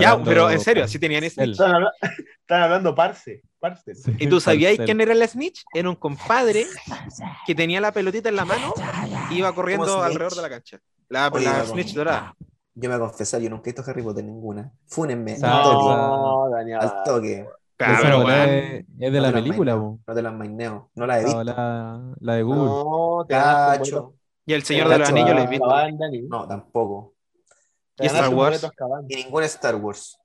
Ya, 0.00 0.18
pero 0.24 0.50
en 0.50 0.58
serio, 0.60 0.88
sí 0.88 0.98
tenían 0.98 1.28
snitch. 1.28 1.50
Están, 1.50 1.74
habla- 1.74 1.92
están 2.40 2.62
hablando 2.62 2.94
parce. 2.94 3.42
parce. 3.58 3.94
Sí, 3.94 4.16
¿Y 4.18 4.26
tú 4.26 4.40
sabías 4.40 4.78
quién 4.78 5.00
era 5.02 5.12
el 5.12 5.28
snitch? 5.28 5.62
Era 5.74 5.90
un 5.90 5.96
compadre 5.96 6.66
que 7.46 7.54
tenía 7.54 7.80
la 7.80 7.92
pelotita 7.92 8.30
en 8.30 8.36
la 8.36 8.46
mano 8.46 8.72
y 9.30 9.34
iba 9.38 9.54
corriendo 9.54 10.02
alrededor 10.02 10.34
de 10.34 10.42
la 10.42 10.48
cancha. 10.48 10.78
La, 11.10 11.28
Oye, 11.28 11.44
la 11.44 11.66
snitch 11.66 11.92
dorada. 11.92 12.34
Yo 12.74 12.88
me 12.88 12.96
voy 12.96 13.04
a 13.06 13.08
confesar, 13.10 13.40
yo 13.42 13.50
nunca 13.50 13.68
he 13.68 13.74
visto 13.74 13.88
Harry 13.90 14.02
Potter 14.02 14.24
ninguna. 14.24 14.72
Fúnenme, 14.86 15.36
Sa- 15.36 15.58
al 15.58 15.62
toque. 15.62 15.84
No, 15.84 16.50
Daniel. 16.50 16.78
Al 16.80 17.02
toque. 17.04 17.46
Claro, 17.80 18.28
es, 18.30 18.84
es 18.84 18.84
de 18.98 19.10
No 19.10 19.20
la 19.20 19.32
película. 19.32 19.74
No 19.74 19.98
te 20.14 20.20
las 20.20 20.34
maineo. 20.34 20.90
No 20.94 21.06
la 21.06 21.18
he 21.18 21.24
visto. 21.24 21.38
bola- 21.38 22.14
la 22.20 22.34
de 22.34 22.42
Google. 22.42 22.60
No, 22.60 23.24
te 23.26 23.34
Cacho. 23.34 24.14
Y 24.44 24.52
el 24.52 24.62
Señor 24.62 24.88
de 24.90 24.98
los 24.98 25.08
Anillos, 25.08 25.30
ah, 25.30 25.34
¿les 25.34 25.48
viste? 25.48 25.64
Azkaban, 25.64 25.96
Dani. 25.96 26.22
No, 26.22 26.46
tampoco. 26.46 27.14
Te 27.94 28.04
¿Y 28.04 28.06
Star 28.08 28.34
Wars? 28.34 28.70
Y 29.08 29.16
ninguna 29.16 29.46
Star 29.46 29.76
Wars. 29.76 30.18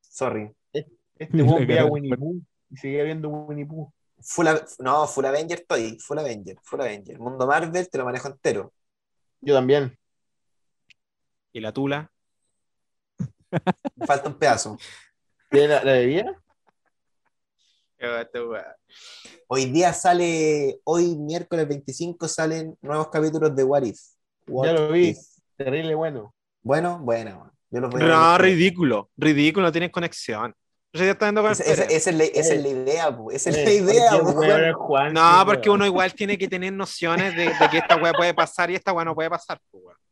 Sorry. 0.00 0.54
Este 0.72 0.86
weón 1.42 1.66
veía 1.66 1.86
Winnie. 1.86 2.16
Pooh 2.16 2.40
y 2.70 2.76
seguía 2.76 3.02
viendo 3.02 3.28
Winnie 3.28 3.66
Pooh. 3.66 3.92
Full 4.20 4.46
no, 4.78 5.08
Full 5.08 5.24
Avenger 5.24 5.58
estoy. 5.58 5.98
Full 5.98 6.18
Avenger. 6.18 6.56
Full 6.62 6.80
Avenger. 6.80 7.18
Mundo 7.18 7.48
Marvel 7.48 7.90
te 7.90 7.98
lo 7.98 8.04
manejo 8.04 8.28
entero. 8.28 8.72
Yo 9.40 9.54
también. 9.54 9.98
Y 11.52 11.58
la 11.60 11.72
tula. 11.72 12.12
Me 13.96 14.06
Falta 14.06 14.28
un 14.28 14.38
pedazo. 14.38 14.78
¿Tiene 15.54 15.68
¿La, 15.68 15.84
la 15.84 15.92
bebida? 15.92 16.42
Hoy 19.46 19.66
día 19.66 19.92
sale, 19.92 20.80
hoy 20.82 21.16
miércoles 21.16 21.68
25 21.68 22.26
salen 22.26 22.76
nuevos 22.82 23.08
capítulos 23.08 23.54
de 23.54 23.62
What 23.62 23.84
If. 23.84 24.00
What 24.48 24.66
Ya 24.66 24.72
lo 24.72 24.88
vi. 24.90 25.10
If. 25.10 25.18
Terrible 25.56 25.94
bueno. 25.94 26.34
Bueno, 26.60 26.98
bueno. 26.98 27.52
Yo 27.70 27.80
los 27.80 27.90
voy 27.92 28.02
a 28.02 28.04
No, 28.06 28.32
ver. 28.32 28.40
ridículo. 28.42 29.10
Ridículo, 29.16 29.66
no 29.66 29.72
tienen 29.72 29.90
conexión. 29.90 30.52
Eso 30.92 31.04
ya 31.04 31.12
está 31.12 31.26
dando 31.26 31.42
con 31.42 31.52
Esa, 31.52 31.62
esa- 31.62 31.84
esa 31.84 32.10
es 32.10 32.16
la, 32.16 32.24
esa 32.24 32.54
es 32.54 32.62
la 32.62 32.68
idea, 32.68 33.16
po. 33.16 33.30
Esa 33.30 33.50
es 33.50 33.56
la 33.56 33.62
Eh, 33.62 33.74
idea, 33.76 34.72
Juan, 34.74 35.12
No, 35.12 35.42
porque 35.46 35.70
uno 35.70 35.86
igual 35.86 36.12
tiene 36.14 36.36
que 36.36 36.48
tener 36.48 36.72
nociones 36.72 37.34
de, 37.36 37.54
de 37.54 37.68
que 37.70 37.78
esta 37.78 37.94
weá 37.96 38.12
puede 38.12 38.34
pasar 38.34 38.72
y 38.72 38.74
esta 38.74 38.92
weá 38.92 39.04
no 39.04 39.14
puede 39.14 39.30
pasar. 39.30 39.60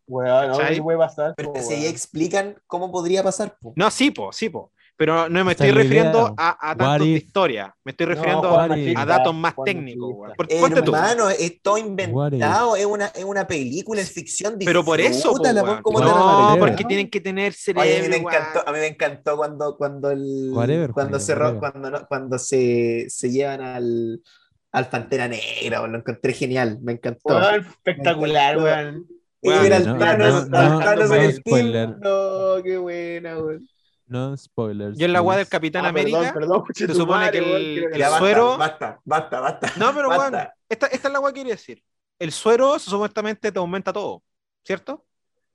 Weón, 0.06 0.50
no. 0.50 0.58
¿qué 0.58 0.82
puede 0.82 0.98
pasar? 0.98 1.34
Pero 1.36 1.52
si 1.62 1.74
ahí 1.74 1.86
explican 1.86 2.56
cómo 2.68 2.92
podría 2.92 3.24
pasar, 3.24 3.56
po. 3.60 3.72
No, 3.76 3.90
sí, 3.90 4.12
po, 4.12 4.32
sí, 4.32 4.48
po. 4.48 4.72
Pero 5.02 5.28
no 5.28 5.44
me 5.44 5.50
estoy 5.50 5.72
refiriendo 5.72 6.18
idea. 6.20 6.34
a, 6.38 6.70
a 6.70 6.74
datos 6.76 7.06
de 7.08 7.12
historia. 7.12 7.74
Me 7.82 7.90
estoy 7.90 8.06
No, 8.06 8.14
refiriendo 8.14 8.50
Juan 8.50 8.70
a 8.70 9.02
a 9.02 9.04
datos 9.04 9.34
más 9.34 9.54
técnicos. 9.64 10.14
Hermano, 10.48 11.28
es 11.28 11.60
todo 11.60 11.76
inventado, 11.76 12.76
es 12.76 12.86
una, 12.86 13.06
es 13.06 13.24
una 13.24 13.44
película, 13.48 14.00
es 14.00 14.12
ficción. 14.12 14.54
Pero 14.64 14.84
por 14.84 15.00
eso, 15.00 15.32
po, 15.34 15.42
disfrútala, 15.42 15.62
weón. 15.62 15.70
weón, 15.72 15.82
¿cómo 15.82 15.98
te 15.98 16.04
la 16.06 16.12
No, 16.12 16.56
porque 16.60 16.84
tienen 16.84 17.10
que 17.10 17.20
tener 17.20 17.52
Oye, 17.52 17.98
a 17.98 18.02
mí 18.02 18.08
me 18.10 18.14
cerebro, 18.14 18.14
encantó, 18.28 18.68
a 18.68 18.72
mí 18.72 18.78
me 18.78 18.86
encantó 18.86 19.36
cuando, 19.36 19.76
cuando 19.76 20.10
el 20.12 20.50
Whatever, 20.54 20.90
cuando 20.92 21.18
Juanito, 21.18 21.26
se 21.26 21.32
whatever. 21.34 21.58
cuando 21.58 21.90
no- 21.90 22.06
cuando 22.06 22.38
se, 22.38 23.06
se 23.08 23.28
llevan 23.28 23.60
al, 23.60 24.22
al 24.70 24.88
Pantera 24.88 25.26
Negra, 25.26 25.84
lo 25.84 25.98
encontré 25.98 26.32
genial, 26.32 26.78
me 26.80 26.92
encantó. 26.92 27.34
Weón, 27.34 27.66
espectacular, 27.66 28.56
weón. 28.58 29.06
Al 29.44 29.84
no, 29.84 29.98
Thanos, 29.98 30.48
no, 30.48 30.68
no, 30.68 30.78
Thanos 30.78 31.08
no 31.08 31.16
en 31.16 31.22
el 31.22 31.34
spoiler. 31.34 31.88
team. 31.88 32.00
No, 32.00 32.62
qué 32.62 32.78
buena, 32.78 33.38
weón. 33.38 33.68
No 34.06 34.36
spoilers. 34.36 34.98
Yo 34.98 35.06
en 35.06 35.12
la 35.12 35.22
weá 35.22 35.38
del. 35.38 35.48
Capitán 35.48 35.84
Ah, 35.86 35.88
América. 35.88 36.32
Perdón, 36.34 36.64
perdón, 36.64 36.64
se 36.74 36.94
supone 36.94 37.30
que 37.30 37.38
el- 37.38 37.84
el 37.84 37.98
Ya, 37.98 38.06
basta, 38.10 38.18
suero- 38.18 38.58
Basta, 38.58 39.00
basta, 39.04 39.40
basta. 39.40 39.72
No, 39.76 39.94
pero 39.94 40.08
basta. 40.08 40.54
esta, 40.68 40.86
esta 40.88 41.08
es 41.08 41.12
la 41.12 41.20
weá 41.20 41.32
que 41.32 41.40
quería 41.40 41.54
decir. 41.54 41.82
El 42.18 42.30
suero 42.32 42.78
supuestamente 42.78 43.50
te 43.50 43.58
aumenta 43.58 43.92
todo, 43.92 44.22
¿cierto? 44.64 45.04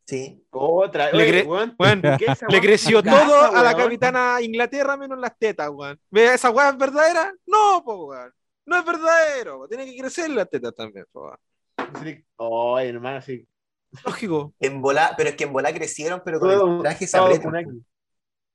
Sí. 0.06 0.42
Otra, 0.52 1.12
Le 1.12 1.24
oye, 1.24 1.44
cre- 1.44 1.48
weón, 1.48 1.76
weón, 1.78 2.02
¿por 2.02 2.18
qué 2.18 2.26
esa 2.32 2.46
Le 2.48 2.62
creció 2.62 3.04
casa, 3.04 3.26
todo 3.26 3.42
a 3.58 3.62
la 3.62 3.76
capitana 3.76 4.42
Inglaterra 4.42 4.96
menos 4.98 5.20
las 5.20 5.38
tetas, 5.38 5.70
weón. 5.70 6.00
¿Ve 6.10 6.34
esa 6.34 6.50
weá 6.50 6.70
es 6.70 6.78
verdadera? 6.78 7.34
No, 7.46 7.84
po, 7.84 8.06
weón. 8.08 8.32
No 8.66 8.78
es 8.78 8.86
verdadero, 8.86 9.58
weón. 9.60 9.70
tiene 9.70 9.86
que 9.86 9.98
crecer 9.98 10.30
las 10.30 10.50
tetas 10.50 10.74
también, 10.74 11.06
po, 11.12 11.26
weón. 11.78 12.24
Oye, 12.38 12.90
hermano, 12.90 13.22
sí. 13.22 13.48
Lógico. 14.06 14.54
En 14.60 14.82
volá, 14.82 15.14
pero 15.18 15.30
es 15.30 15.36
que 15.36 15.46
en 15.46 15.54
volá 15.54 15.74
crecieron, 15.74 16.22
pero 16.24 16.40
con 16.40 16.52
el 16.52 16.82
traje 16.82 17.08
se. 17.08 17.18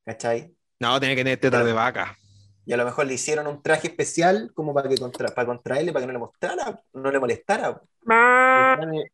¿Cachai? 0.04 0.54
No, 0.80 0.98
tiene 0.98 1.14
que 1.14 1.22
tener 1.24 1.38
tetas 1.38 1.64
de 1.64 1.72
vaca. 1.72 2.16
Y 2.64 2.72
a 2.72 2.76
lo 2.76 2.84
mejor 2.84 3.06
le 3.06 3.14
hicieron 3.14 3.46
un 3.46 3.62
traje 3.62 3.88
especial 3.88 4.50
como 4.54 4.72
para 4.72 4.88
que 4.88 4.96
contra, 4.96 5.28
para 5.28 5.46
contraerle, 5.46 5.92
para 5.92 6.02
que 6.04 6.06
no 6.08 6.12
le 6.12 6.18
mostrara, 6.20 6.80
no 6.92 7.10
le 7.10 7.18
molestara. 7.20 7.80
Juan 8.04 8.94
es- 8.94 9.10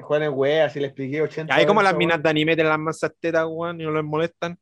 Juan 0.00 0.22
es 0.22 0.30
wea, 0.32 0.64
así 0.66 0.80
le 0.80 0.86
expliqué 0.86 1.20
80 1.20 1.54
Ahí 1.54 1.66
como 1.66 1.82
las 1.82 1.94
minas 1.94 2.22
de 2.22 2.30
anime 2.30 2.54
tienen 2.54 2.70
las 2.70 2.78
mansas 2.78 3.12
tetas, 3.20 3.44
weón, 3.48 3.80
y 3.80 3.84
no 3.84 3.92
les 3.92 4.02
molestan. 4.04 4.58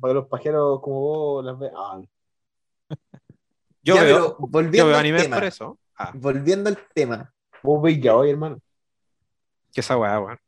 Para 0.00 0.10
que 0.12 0.14
los 0.14 0.26
pajeros 0.28 0.80
como 0.82 1.00
vos 1.00 1.44
las 1.44 1.58
vean. 1.58 1.72
Ah, 1.76 2.00
Yo 3.84 3.94
Ya, 3.96 4.02
veo, 4.02 4.18
yo 4.18 4.36
volviendo 4.40 4.88
al 4.90 5.00
anime 5.00 5.22
tema, 5.22 5.36
por 5.36 5.44
eso. 5.44 5.78
Ah, 5.96 6.12
volviendo 6.14 6.68
al 6.70 6.78
tema, 6.94 7.32
vos 7.62 7.80
veis 7.82 8.00
ya 8.00 8.16
hoy, 8.16 8.30
hermano. 8.30 8.58
que 9.72 9.80
esa 9.80 9.96
weá, 9.96 10.18
weón. 10.20 10.38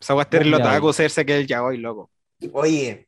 Esa 0.00 0.14
weá 0.14 0.22
es 0.22 0.30
terrible 0.30 0.58
Ya, 0.58 0.64
otaku, 0.64 0.92
serse 0.92 1.24
que 1.26 1.36
el 1.38 1.46
yaoi, 1.46 1.78
loco. 1.78 2.10
oye, 2.52 3.07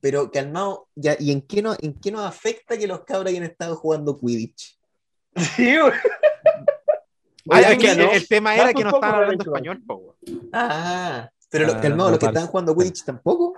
pero 0.00 0.30
calmado, 0.30 0.88
ya, 0.94 1.16
¿y 1.18 1.30
en 1.32 1.42
qué, 1.42 1.62
no, 1.62 1.74
en 1.80 1.98
qué 2.00 2.10
nos 2.10 2.22
afecta 2.22 2.76
que 2.78 2.86
los 2.86 3.04
cabros 3.04 3.28
hayan 3.28 3.44
estado 3.44 3.76
jugando 3.76 4.18
Quidditch? 4.18 4.78
Sí, 5.36 5.76
que 7.78 7.90
el, 7.90 8.28
tema 8.28 8.54
era 8.54 8.72
que 8.72 8.84
no 8.84 8.90
estaban 8.90 9.14
hablando 9.14 9.44
español, 9.44 9.82
po. 9.86 10.16
Ah, 10.52 11.28
pero 11.50 11.66
los 11.66 11.76
Ah, 11.76 11.80
calmados, 11.80 12.06
no 12.06 12.10
los 12.10 12.18
que 12.18 12.26
estaban 12.26 12.48
jugando 12.48 12.76
Quidditch 12.76 13.04
tampoco. 13.04 13.54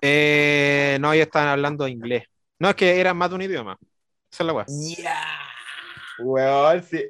Eh, 0.00 0.98
no, 1.00 1.12
ellos 1.12 1.26
estaban 1.26 1.48
hablando 1.48 1.86
inglés. 1.86 2.24
No, 2.58 2.70
es 2.70 2.74
que 2.74 3.00
eran 3.00 3.16
más 3.16 3.30
de 3.30 3.36
un 3.36 3.42
idioma. 3.42 3.76
Esa 4.30 4.42
es 4.42 4.46
la 4.46 4.52
weá. 4.52 4.66
Ya. 4.96 5.22
Weón, 6.20 6.82
sí. 6.82 7.04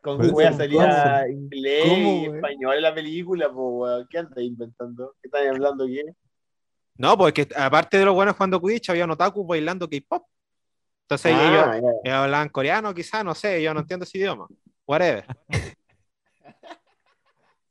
Con 0.00 0.34
wea 0.34 0.52
salía 0.52 1.26
inglés 1.28 1.84
¿Cómo, 1.88 2.10
y 2.10 2.24
español 2.26 2.76
en 2.76 2.82
la 2.82 2.94
película, 2.94 3.46
pues 3.46 3.56
weón. 3.56 4.06
¿Qué 4.10 4.18
andas 4.18 4.38
inventando? 4.38 5.14
¿Qué 5.20 5.28
están 5.28 5.48
hablando 5.48 5.84
aquí? 5.84 6.02
No, 6.96 7.18
porque 7.18 7.48
aparte 7.56 7.98
de 7.98 8.04
los 8.04 8.14
buenos 8.14 8.36
jugando 8.36 8.60
Quidditch, 8.60 8.90
había 8.90 9.04
un 9.04 9.10
otaku 9.12 9.46
bailando 9.46 9.88
K-pop. 9.88 10.26
Entonces 11.02 11.32
ellos, 11.32 11.64
Ah, 11.66 11.76
ellos 11.76 12.16
hablaban 12.16 12.48
coreano, 12.48 12.94
quizás, 12.94 13.24
no 13.24 13.34
sé, 13.34 13.62
yo 13.62 13.74
no 13.74 13.80
entiendo 13.80 14.04
ese 14.04 14.18
idioma. 14.18 14.46
Whatever. 14.86 15.26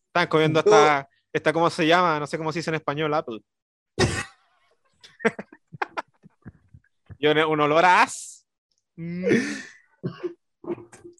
Están 0.07 0.27
comiendo 0.27 0.59
esta, 0.59 1.09
esta, 1.31 1.53
¿cómo 1.53 1.69
se 1.69 1.87
llama? 1.87 2.19
No 2.19 2.27
sé 2.27 2.37
cómo 2.37 2.51
se 2.51 2.59
dice 2.59 2.69
en 2.69 2.75
español, 2.75 3.13
Apple. 3.13 3.39
yo 7.19 7.49
un 7.49 7.61
olor 7.61 7.85
a 7.85 8.03
as. 8.03 8.45
Mm. 8.95 9.25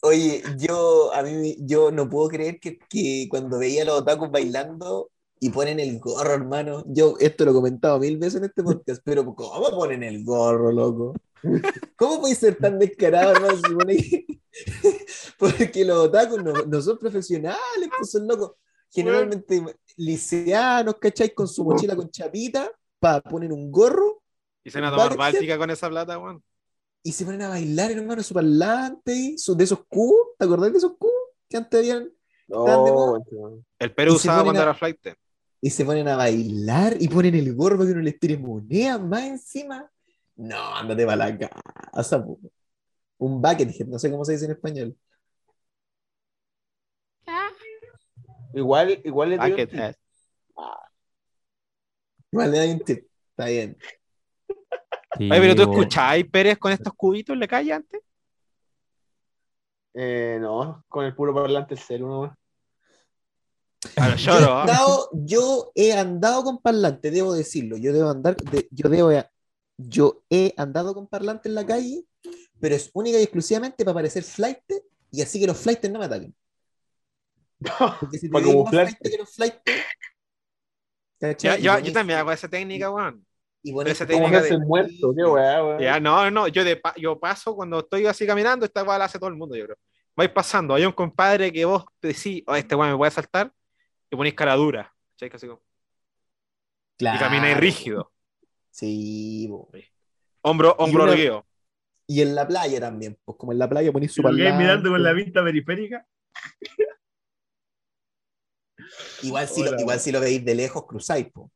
Oye, 0.02 0.44
yo, 0.58 1.14
a 1.14 1.24
mí, 1.24 1.56
yo 1.62 1.90
no 1.90 2.10
puedo 2.10 2.28
creer 2.28 2.60
que, 2.60 2.78
que 2.78 3.28
cuando 3.30 3.58
veía 3.58 3.84
a 3.84 3.86
los 3.86 4.02
otakus 4.02 4.30
bailando 4.30 5.10
y 5.46 5.50
ponen 5.50 5.80
el 5.80 6.00
gorro, 6.00 6.34
hermano, 6.34 6.84
yo 6.88 7.16
esto 7.20 7.44
lo 7.46 7.52
he 7.52 7.54
comentado 7.54 8.00
mil 8.00 8.18
veces 8.18 8.36
en 8.40 8.46
este 8.46 8.64
podcast, 8.64 9.02
pero 9.04 9.26
¿cómo 9.36 9.70
ponen 9.72 10.04
el 10.04 10.24
gorro, 10.24 10.72
loco? 10.72 11.14
¿Cómo 11.98 12.22
puede 12.22 12.36
ser 12.36 12.56
tan 12.56 12.80
descarado, 12.80 13.32
hermano? 13.34 13.86
Porque 15.38 15.84
los 15.86 15.98
otakus 16.08 16.44
no, 16.44 16.54
no 16.54 16.82
son 16.82 16.98
profesionales, 16.98 17.90
pues 17.98 18.12
son 18.12 18.28
locos. 18.28 18.54
Generalmente 18.92 19.62
liceanos, 19.98 20.96
¿cachai? 21.00 21.34
Con 21.34 21.48
su 21.48 21.64
mochila 21.64 21.96
con 21.96 22.10
chapita, 22.12 22.72
para 23.00 23.22
poner 23.22 23.52
un 23.52 23.72
gorro 23.72 24.22
Y 24.64 24.70
se 24.70 24.80
van 24.80 24.90
a 24.90 24.96
tomar 24.96 25.18
báltica 25.18 25.58
con 25.58 25.70
esa 25.72 25.90
plata, 25.90 26.18
weón. 26.20 26.44
y 27.04 27.12
se 27.12 27.26
ponen 27.26 27.42
a 27.42 27.50
bailar, 27.50 27.92
hermano, 27.92 28.22
su 28.24 28.34
parlante, 28.34 29.14
y 29.14 29.38
su- 29.38 29.56
de 29.56 29.64
esos 29.66 29.80
cubos, 29.90 30.28
¿te 30.38 30.46
acordás 30.46 30.72
de 30.72 30.78
esos 30.78 30.94
cubos 30.98 31.14
que 31.50 31.58
antes 31.58 31.80
habían? 31.80 32.10
Estaban 32.48 32.86
de 32.86 32.92
moda. 32.92 33.20
No. 33.32 33.64
El 33.80 33.94
Perú 33.94 34.14
usaba 34.14 34.44
cuando 34.44 34.62
a- 34.62 34.64
era 34.64 34.74
flight. 34.76 35.00
Y 35.64 35.70
se 35.70 35.86
ponen 35.86 36.10
a 36.10 36.18
bailar 36.18 36.98
y 37.00 37.08
ponen 37.08 37.36
el 37.36 37.56
gorro 37.56 37.86
que 37.86 37.94
uno 37.94 38.02
les 38.02 38.20
tire 38.20 38.38
monedas 38.38 39.00
más 39.00 39.24
encima. 39.24 39.90
No, 40.36 40.76
ándate 40.76 41.06
para 41.06 41.30
la 41.30 41.38
casa, 41.38 42.22
po. 42.22 42.38
Un 43.18 43.42
buckethead, 43.42 43.88
no 43.88 43.98
sé 43.98 44.12
cómo 44.12 44.26
se 44.26 44.34
dice 44.34 44.44
en 44.44 44.52
español. 44.52 44.98
Igual, 48.54 49.00
igual 49.06 49.30
le 49.30 49.38
doy 49.38 49.52
un 49.52 49.56
tip. 49.56 49.70
Buckethead. 49.70 49.96
Igual 52.30 52.52
le 52.52 52.58
doy 52.58 52.70
un 52.72 52.80
tip. 52.82 53.08
Está 53.30 53.46
bien. 53.46 53.78
Sí, 55.18 55.32
Oye, 55.32 55.40
pero 55.40 55.56
tú 55.56 55.62
weón. 55.62 55.72
escuchabas 55.72 56.24
Pérez 56.30 56.58
con 56.58 56.74
estos 56.74 56.92
cubitos 56.94 57.36
en 57.36 57.40
la 57.40 57.48
calle 57.48 57.72
antes. 57.72 58.02
Eh, 59.94 60.40
no, 60.42 60.84
con 60.90 61.06
el 61.06 61.16
puro 61.16 61.34
parlante 61.34 61.76
el 61.76 61.80
cero, 61.80 62.36
Yo 64.18 64.32
he, 64.40 64.44
¿ah? 64.44 64.62
andado, 64.62 65.10
yo 65.14 65.72
he 65.76 65.94
andado 65.94 66.44
con 66.44 66.62
parlante, 66.62 67.12
debo 67.12 67.34
decirlo. 67.34 67.78
Yo 67.78 67.92
debo 67.94 68.10
andar, 68.10 68.36
de- 68.38 68.68
yo 68.72 68.90
debo, 68.90 69.12
yo 69.78 70.24
he 70.30 70.54
andado 70.58 70.94
con 70.94 71.08
parlante 71.08 71.50
en 71.50 71.56
la 71.56 71.66
calle, 71.66 72.04
pero 72.60 72.76
es 72.76 72.90
única 72.94 73.20
y 73.20 73.24
exclusivamente 73.24 73.84
para 73.84 73.96
parecer 73.96 74.24
flight 74.24 74.60
y 75.12 75.22
así 75.22 75.40
que 75.40 75.48
los 75.48 75.58
flights 75.58 75.90
no 75.92 76.00
me 76.00 76.06
ataquen. 76.06 76.34
Porque 78.00 78.18
si 78.18 78.30
te 78.30 78.42
camuflarte. 78.42 79.10
flight 79.26 79.56
que 79.64 79.78
los. 79.78 79.84
Y 81.22 81.62
yo, 81.64 81.72
pones- 81.74 81.84
yo 81.88 81.94
también 81.94 82.20
hago 82.20 82.32
esa 82.32 82.48
técnica, 82.50 82.92
weón. 82.92 83.26
y 83.62 83.72
pones 83.72 83.94
esa 83.94 84.06
como 84.06 84.20
Como 84.24 84.32
técnica 84.32 84.56
de- 84.60 84.66
muerto, 84.66 85.14
qué 85.16 85.24
weá, 85.24 85.64
weón. 85.64 85.80
Ya, 85.82 86.00
no, 86.00 86.30
no, 86.32 86.48
yo, 86.48 86.64
de 86.64 86.82
yo 86.98 87.20
paso 87.20 87.56
cuando 87.56 87.80
estoy 87.80 88.06
así 88.06 88.26
caminando, 88.28 88.66
esta 88.66 88.84
weá 88.84 88.98
la 88.98 89.06
hace 89.06 89.20
todo 89.20 89.30
el 89.30 89.36
mundo, 89.36 89.56
yo 89.56 89.66
creo. 89.66 89.78
Vais 90.16 90.30
pasando, 90.32 90.74
hay 90.76 90.86
un 90.86 90.92
compadre 90.92 91.52
que 91.52 91.66
vos 91.66 91.86
decís, 92.02 92.44
oh, 92.46 92.56
este 92.56 92.76
weón 92.76 92.92
me 92.92 92.98
puede 92.98 93.12
saltar, 93.12 93.52
y 94.14 94.16
ponéis 94.16 94.36
cara 94.36 94.54
dura, 94.56 94.94
¿cachai? 95.14 95.30
Casi 95.32 95.48
como- 95.48 95.60
y 95.60 96.98
Claro. 97.00 97.20
camináis 97.20 97.58
rígido, 97.58 98.12
Sí, 98.70 99.48
po. 99.50 99.72
hombro, 100.42 100.76
hombro 100.78 101.04
una- 101.04 101.14
erguido. 101.14 101.46
y 102.08 102.22
en 102.22 102.36
la 102.36 102.48
playa 102.48 102.80
también, 102.80 103.18
pues 103.26 103.38
como 103.40 103.52
en 103.54 103.58
la 103.60 103.68
playa 103.68 103.92
ponéis 103.92 104.12
su 104.14 104.22
mirando 104.22 104.90
con 104.92 105.02
la 105.02 105.14
vista 105.14 105.44
periférica. 105.44 106.06
Igual 109.24 109.48
si, 109.48 109.64
lo, 109.64 109.80
igual 109.80 110.00
si 110.00 110.12
lo 110.12 110.20
veis 110.20 110.44
de 110.46 110.56
lejos, 110.56 110.86
cruzáis, 110.86 111.32
po. 111.32 111.50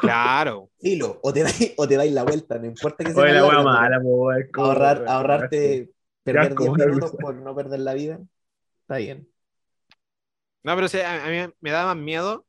Claro. 0.00 0.70
Filo, 0.80 1.18
o 1.22 1.32
te 1.32 1.42
dais, 1.42 1.74
o 1.76 1.88
te 1.88 1.96
dais 1.96 2.12
la 2.12 2.22
vuelta, 2.24 2.58
no 2.58 2.66
importa 2.66 3.04
que 3.04 3.12
sea 3.12 3.22
Oye, 3.22 3.32
la 3.32 3.40
larga, 3.42 3.62
mala, 3.62 4.00
po, 4.00 4.30
ahorrar, 4.54 5.04
ahorrarte, 5.08 5.90
perder 6.22 6.52
asco, 6.52 6.62
10 6.64 6.72
una 6.74 6.86
minutos 6.86 7.12
por 7.20 7.34
no 7.34 7.54
perder 7.54 7.80
la 7.80 7.94
vida, 7.94 8.20
está 8.82 8.96
bien. 8.98 9.28
No, 10.62 10.74
pero 10.74 10.88
sí, 10.88 10.98
a, 11.00 11.24
a 11.24 11.28
mí 11.28 11.52
me 11.60 11.70
da 11.70 11.86
más 11.86 11.96
miedo, 11.96 12.46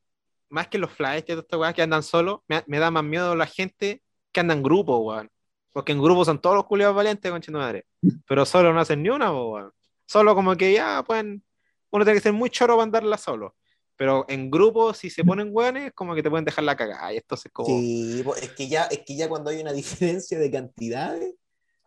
más 0.50 0.68
que 0.68 0.78
los 0.78 0.92
flyers 0.92 1.24
que 1.24 1.34
estos 1.34 1.60
weas 1.60 1.74
que 1.74 1.82
andan 1.82 2.04
solos, 2.04 2.40
me, 2.48 2.64
me 2.68 2.80
da 2.80 2.92
más 2.92 3.04
miedo 3.04 3.36
la 3.36 3.46
gente 3.46 4.02
que 4.32 4.40
anda 4.40 4.54
en 4.54 4.64
grupo, 4.64 4.98
weón. 4.98 5.30
Porque 5.72 5.92
en 5.92 6.02
grupo 6.02 6.26
son 6.26 6.42
todos 6.42 6.56
los 6.56 6.66
culiados 6.66 6.96
valientes, 6.96 7.32
concha 7.32 7.52
madre. 7.52 7.86
Pero 8.28 8.46
solo 8.46 8.74
no 8.74 8.80
hacen 8.80 9.04
ni 9.04 9.10
una, 9.10 9.32
weón. 9.32 9.72
Solo 10.06 10.34
como 10.34 10.56
que 10.56 10.74
ya, 10.74 11.04
pueden, 11.04 11.44
uno 11.92 12.04
tiene 12.04 12.18
que 12.18 12.24
ser 12.24 12.34
muy 12.34 12.50
choro 12.50 12.76
para 12.76 12.84
andarla 12.84 13.18
solo. 13.18 13.56
Pero 13.96 14.26
en 14.30 14.50
grupo, 14.50 14.94
si 14.94 15.10
se 15.10 15.24
ponen 15.24 15.50
weones, 15.52 15.92
como 15.94 16.16
que 16.16 16.24
te 16.24 16.30
pueden 16.30 16.46
dejar 16.46 16.64
la 16.64 16.76
cagada. 16.76 17.14
Y 17.14 17.18
entonces 17.18 17.52
como... 17.52 17.68
Sí, 17.68 18.24
es 18.42 18.52
que 18.54 18.68
ya, 18.68 18.86
es 18.86 19.00
que 19.06 19.16
ya 19.16 19.28
cuando 19.28 19.50
hay 19.50 19.62
una 19.62 19.74
diferencia 19.74 20.40
de 20.40 20.50
cantidades, 20.50 21.36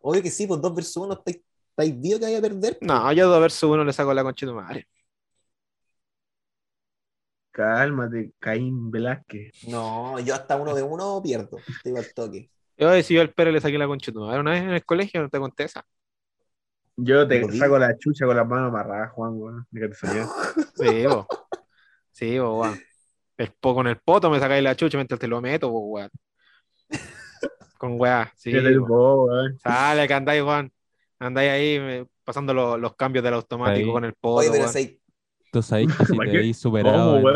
obvio 0.00 0.22
que 0.22 0.30
sí, 0.30 0.46
pues 0.46 0.60
dos 0.60 0.74
versus 0.74 0.98
uno 0.98 1.14
estáis, 1.14 2.00
vio 2.00 2.18
que 2.18 2.26
vaya 2.26 2.38
a 2.38 2.42
perder. 2.42 2.78
No, 2.80 3.10
yo 3.12 3.28
dos 3.28 3.40
versus 3.40 3.62
uno 3.70 3.82
le 3.82 3.92
saco 3.92 4.12
la 4.14 4.22
concha 4.22 4.46
de 4.46 4.52
madre. 4.52 4.88
Cálmate, 7.52 8.32
Caín 8.38 8.90
Velázquez. 8.90 9.52
No, 9.68 10.18
yo 10.20 10.34
hasta 10.34 10.56
uno 10.56 10.74
de 10.74 10.82
uno 10.82 11.20
pierdo, 11.22 11.58
te 11.82 11.90
digo 11.90 11.98
al 11.98 12.12
toque. 12.14 12.50
Yo 12.78 13.00
si 13.02 13.14
yo 13.14 13.20
al 13.20 13.30
Pérez 13.30 13.52
le 13.54 13.60
saqué 13.60 13.78
la 13.78 13.86
concha 13.86 14.10
de 14.10 14.14
tu 14.14 14.20
madre 14.24 14.40
una 14.40 14.52
vez 14.52 14.62
en 14.62 14.70
el 14.70 14.84
colegio, 14.84 15.20
no 15.22 15.28
te 15.28 15.38
conté 15.38 15.64
esa. 15.64 15.84
Yo 16.96 17.26
te 17.28 17.50
saco 17.56 17.78
la 17.78 17.96
chucha 17.98 18.26
con 18.26 18.36
las 18.36 18.46
manos 18.48 18.68
amarradas, 18.68 19.12
Juan, 19.12 19.32
weón. 19.34 19.66
Que 19.72 19.88
te 19.88 19.94
salió. 19.94 20.28
Sí, 20.74 21.06
bo. 21.06 21.26
Sí, 22.10 22.38
bo, 22.38 22.60
weón. 22.62 22.80
El 23.36 23.52
po- 23.60 23.74
con 23.74 23.86
el 23.86 23.98
poto 23.98 24.30
me 24.30 24.40
sacáis 24.40 24.62
la 24.64 24.74
chucha 24.74 24.96
mientras 24.98 25.20
te 25.20 25.28
lo 25.28 25.40
meto, 25.40 25.70
bo, 25.70 25.80
weón. 25.88 26.10
Con 27.78 28.00
weá, 28.00 28.32
sí. 28.36 28.52
Bo. 28.78 29.24
weón. 29.26 29.58
Sale 29.58 30.06
que 30.08 30.14
andáis, 30.14 30.42
weón. 30.42 30.72
Andáis 31.18 31.50
ahí 31.50 31.78
me- 31.80 32.06
pasando 32.24 32.54
lo- 32.54 32.78
los 32.78 32.94
cambios 32.96 33.24
del 33.24 33.34
automático 33.34 33.86
Ahí. 33.88 33.92
con 33.92 34.04
el 34.04 34.14
poto, 34.14 34.36
Oye, 34.50 34.50
pero 34.50 34.68
Tú 35.52 35.62
sabes 35.62 35.86
que 35.96 36.04
si 36.06 36.16
¿Para 36.16 36.30
te 36.30 36.38
veis 36.38 36.56
superado. 36.58 37.20
¿Cómo? 37.22 37.34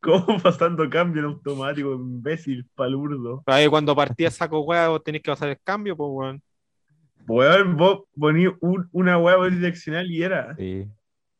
¿Cómo 0.00 0.38
pasando 0.40 0.88
cambio 0.88 1.20
en 1.20 1.26
automático, 1.28 1.92
imbécil, 1.94 2.66
palurdo? 2.74 3.42
Ahí 3.46 3.68
cuando 3.68 3.94
partía 3.94 4.30
saco 4.30 4.60
weá, 4.60 4.88
vos 4.88 5.02
tenés 5.04 5.20
que 5.20 5.30
pasar 5.30 5.50
el 5.50 5.58
cambio, 5.62 5.96
pues, 5.96 6.08
weón. 6.10 6.42
Weón, 7.28 7.76
vos 7.76 8.04
poní 8.18 8.46
un- 8.60 8.88
una 8.92 9.18
hueá 9.18 9.36
direccional 9.50 10.10
y 10.10 10.22
era. 10.22 10.54
Sí. 10.56 10.88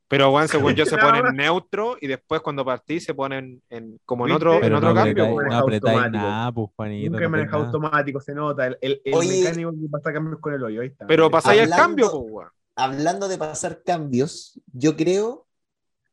Pero, 0.08 0.30
weón, 0.32 0.48
según 0.48 0.74
yo 0.74 0.84
se 0.86 0.98
pone 0.98 1.20
en 1.20 1.36
neutro 1.36 1.96
y 2.00 2.08
después 2.08 2.40
cuando 2.42 2.64
partí 2.64 3.00
se 3.00 3.14
ponen 3.14 3.62
en, 3.70 3.98
como 4.04 4.26
en 4.26 4.32
otro, 4.32 4.62
en 4.62 4.74
otro 4.74 4.88
no 4.90 4.94
cambio, 4.96 5.24
apretáis, 5.24 5.48
no 5.50 5.56
apretáis 5.58 6.12
nada, 6.12 6.52
pues, 6.52 6.68
Juanito. 6.76 7.10
Nunca 7.12 7.28
no 7.28 7.36
nada. 7.44 7.56
automático, 7.56 8.20
se 8.20 8.34
nota. 8.34 8.66
El, 8.66 8.76
el, 8.82 9.00
el 9.04 9.14
Oye. 9.14 9.38
mecánico 9.44 9.70
que 9.70 9.88
pasa 9.90 10.12
cambios 10.12 10.40
con 10.40 10.52
el 10.52 10.62
hoyo, 10.62 10.80
ahí 10.82 10.88
está. 10.88 11.06
Pero 11.06 11.30
pasáis 11.30 11.62
el 11.62 11.70
cambio, 11.70 12.10
pues, 12.10 12.22
weón. 12.28 12.48
Hablando 12.80 13.28
de 13.28 13.38
pasar 13.38 13.82
cambios, 13.84 14.60
yo 14.72 14.96
creo, 14.96 15.46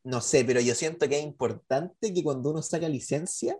no 0.03 0.21
sé, 0.21 0.45
pero 0.45 0.61
yo 0.61 0.75
siento 0.75 1.07
que 1.09 1.19
es 1.19 1.25
importante 1.25 2.13
que 2.13 2.23
cuando 2.23 2.51
uno 2.51 2.61
saca 2.61 2.89
licencia, 2.89 3.57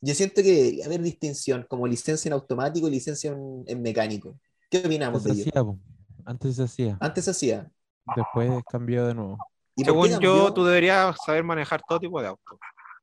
Yo 0.00 0.14
siento 0.14 0.42
que 0.42 0.52
debería 0.52 0.86
haber 0.86 1.02
distinción 1.02 1.64
como 1.68 1.86
licencia 1.86 2.28
en 2.28 2.32
automático 2.34 2.88
y 2.88 2.90
licencia 2.90 3.30
en, 3.32 3.64
en 3.66 3.82
mecánico. 3.82 4.38
¿Qué 4.70 4.78
opinamos 4.84 5.24
Antes 5.24 5.24
de 5.26 5.34
se 5.34 5.50
ello? 5.50 5.50
hacía. 5.50 5.78
Antes 6.24 6.56
se 6.56 6.62
hacía. 6.64 6.96
Antes 7.00 7.24
se 7.24 7.30
hacía. 7.32 7.72
Después 8.16 8.64
cambió 8.68 9.06
de 9.06 9.14
nuevo. 9.14 9.44
¿Y 9.76 9.84
Según 9.84 10.18
yo, 10.18 10.52
tú 10.52 10.64
deberías 10.64 11.16
saber 11.24 11.44
manejar 11.44 11.82
todo 11.86 12.00
tipo 12.00 12.20
de 12.20 12.28
auto. 12.28 12.62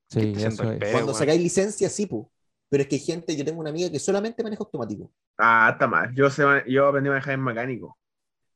Sí, 0.09 0.35
eso 0.43 0.71
es. 0.71 0.85
Cuando 0.91 1.13
sacáis 1.13 1.41
licencia, 1.41 1.89
sí, 1.89 2.05
pu. 2.07 2.29
Pero 2.69 2.83
es 2.83 2.89
que 2.89 2.95
hay 2.95 3.01
gente, 3.01 3.35
yo 3.35 3.45
tengo 3.45 3.59
una 3.61 3.69
amiga 3.71 3.89
que 3.91 3.99
solamente 3.99 4.43
maneja 4.43 4.63
automático. 4.63 5.11
Ah, 5.37 5.69
está 5.73 5.87
mal. 5.87 6.13
Yo, 6.15 6.29
sé, 6.29 6.43
yo 6.67 6.87
aprendí 6.87 7.09
a 7.09 7.13
manejar 7.13 7.33
en 7.35 7.43
mecánico. 7.43 7.97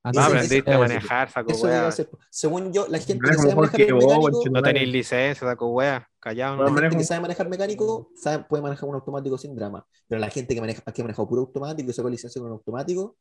Ah, 0.03 0.25
aprendiste 0.25 0.73
a 0.73 0.77
manejar, 0.79 1.29
saco 1.29 1.53
wea. 1.63 1.89
Según 2.29 2.73
yo, 2.73 2.87
la 2.89 2.99
gente 2.99 3.25
que 3.25 3.33
sabe 3.35 3.55
manejar 3.55 3.77
que 3.77 3.91
vos, 3.93 4.03
mecánico. 4.05 4.43
No 4.51 4.61
tenéis 4.61 4.89
licencia, 4.89 5.47
saco 5.47 5.67
wea. 5.67 6.07
Callado. 6.19 6.63
la 6.63 6.81
gente 6.81 6.97
que 6.97 7.03
sabe 7.03 7.21
manejar 7.21 7.49
mecánico 7.49 8.09
sabe- 8.15 8.45
puede 8.45 8.63
manejar 8.63 8.87
un 8.89 8.95
automático 8.95 9.37
sin 9.37 9.55
drama. 9.55 9.85
Pero 10.07 10.19
la 10.19 10.29
gente 10.29 10.53
que 10.55 10.61
maneja, 10.61 10.81
que 10.81 11.01
ha 11.01 11.05
manejado 11.05 11.27
puro 11.27 11.41
automático 11.41 11.89
y 11.89 11.93
sacó 11.93 12.09
licencia 12.09 12.39
con 12.41 12.51
un 12.51 12.57
automático, 12.57 13.17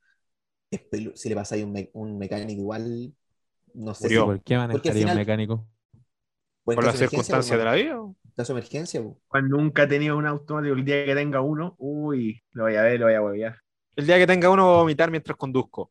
es 0.71 0.81
pelu- 0.91 1.13
si 1.15 1.29
le 1.29 1.35
pasa 1.37 1.55
ahí 1.55 1.63
un, 1.63 1.73
me- 1.73 1.91
un 1.95 2.19
mecánico 2.19 2.61
igual, 2.61 3.15
no 3.75 3.95
sé 3.95 4.09
si 4.09 4.17
¿Por 4.17 4.41
qué 4.43 4.57
manejaría 4.57 4.93
final- 4.93 5.17
un 5.17 5.21
mecánico? 5.21 5.67
pues, 6.65 6.77
Por 6.77 6.85
las 6.85 6.95
caso 6.95 6.99
de 6.99 7.05
emergencia, 7.07 7.37
circunstancias 7.37 7.59
de 7.59 7.65
pues, 7.65 7.65
la 7.65 7.75
vida. 7.75 8.15
en 8.25 8.31
caso 8.37 8.53
de 8.55 8.59
emergencia, 8.61 9.03
pu. 9.03 9.21
Cuando 9.29 9.57
nunca 9.57 9.83
he 9.85 9.87
tenido 9.89 10.17
un 10.17 10.27
automático, 10.27 10.75
el 10.75 10.85
día 10.85 11.05
que 11.05 11.15
tenga 11.15 11.41
uno, 11.41 11.75
uy, 11.79 12.43
lo 12.53 12.65
voy 12.65 12.77
a 12.77 12.83
ver, 12.83 13.01
lo 13.01 13.07
voy 13.07 13.15
a 13.15 13.23
huevear. 13.23 13.57
El 13.97 14.07
día 14.07 14.19
que 14.19 14.27
tenga 14.27 14.49
uno, 14.51 14.65
voy 14.67 14.75
a 14.75 14.79
vomitar 14.79 15.11
mientras 15.11 15.37
conduzco. 15.37 15.91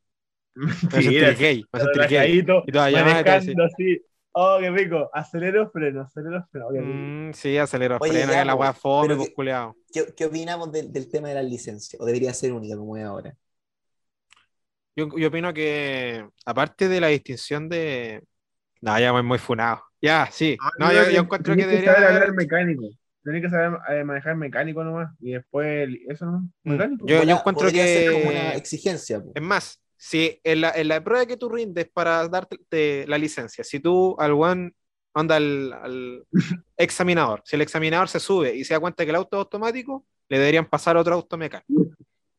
Mentira, 0.56 1.32
gay. 1.32 1.64
Me 1.72 1.80
sentiré 1.80 2.08
gay. 2.08 2.40
Y 2.40 2.44
toda 2.46 2.90
llamada 2.90 3.20
y 3.22 3.24
te 3.24 3.30
manejando 3.30 3.64
así. 3.66 4.02
Oh, 4.34 4.58
qué 4.62 4.70
rico. 4.72 5.10
Acelero, 5.14 5.70
freno, 5.72 6.02
acelero, 6.04 6.48
freno. 6.52 6.68
Mm, 6.72 7.34
sí, 7.34 7.58
acelero, 7.58 7.98
Oye, 8.00 8.14
frena, 8.14 8.32
ya, 8.32 8.40
que 8.40 8.46
la 8.46 8.56
wea 8.56 8.74
fome, 8.74 9.16
pues, 9.16 9.30
que-. 9.36 9.72
¿Qué, 9.94 10.14
qué 10.16 10.26
opinamos 10.26 10.72
del, 10.72 10.92
del 10.92 11.10
tema 11.10 11.28
de 11.30 11.36
las 11.36 11.46
licencias? 11.46 12.02
¿O 12.02 12.06
debería 12.06 12.34
ser 12.34 12.54
única 12.54 12.78
como 12.78 12.96
es 12.96 13.04
ahora? 13.04 13.36
Yo, 14.96 15.08
yo 15.18 15.28
opino 15.30 15.54
que, 15.54 16.26
aparte 16.46 16.88
de 16.90 17.00
la 17.02 17.08
distinción 17.08 17.70
de. 17.70 18.24
No, 18.82 18.98
ya 19.00 19.16
es 19.18 19.24
muy 19.24 19.38
funado. 19.38 19.82
Ya, 20.02 20.28
sí. 20.32 20.58
Ah, 20.62 20.72
No, 20.80 20.92
yo, 20.92 21.10
yo 21.10 21.22
encuentro 21.22 21.56
que 21.56 21.66
debería. 21.66 21.94
saber 21.94 22.10
hablar 22.10 22.34
mecánico. 22.34 22.90
Tenés 23.24 23.44
que 23.44 23.50
saber 23.50 23.80
eh, 23.90 24.04
manejar 24.04 24.36
mecánico 24.36 24.84
nomás. 24.84 25.12
Y 25.20 25.34
después, 25.34 25.68
el- 25.84 26.00
eso 26.10 26.26
nomás. 26.26 26.42
Mm, 26.64 26.72
Mecánico. 26.72 27.06
Yo- 27.08 27.18
Podría- 27.18 27.36
encuentro 27.36 27.66
podría 27.66 27.86
ser 27.86 28.04
que- 28.10 28.12
como 28.14 28.30
una 28.32 28.54
exigencia. 28.56 29.24
Es 29.36 29.42
más, 29.44 29.80
si 30.04 30.40
en 30.44 30.62
la, 30.62 30.72
en 30.72 30.88
la 30.88 31.04
prueba 31.04 31.28
que 31.28 31.38
tú 31.38 31.48
rindes 31.48 31.88
para 31.92 32.28
darte 32.28 32.58
te- 32.68 33.06
la 33.08 33.20
licencia, 33.20 33.64
si 33.64 33.80
tú 33.80 34.16
al 34.18 34.32
one 34.32 34.72
onda 35.14 35.36
al, 35.36 35.72
al 35.74 36.26
examinador, 36.78 37.44
si 37.46 37.56
el 37.56 37.62
examinador 37.62 38.08
se 38.10 38.20
sube 38.20 38.56
y 38.56 38.64
se 38.64 38.74
da 38.74 38.80
cuenta 38.80 39.04
que 39.04 39.12
el 39.12 39.16
auto 39.18 39.38
es 39.38 39.42
automático, 39.42 40.06
le 40.28 40.40
deberían 40.40 40.68
pasar 40.68 40.98
otro 40.98 41.14
auto 41.14 41.38
mecánico. 41.38 41.94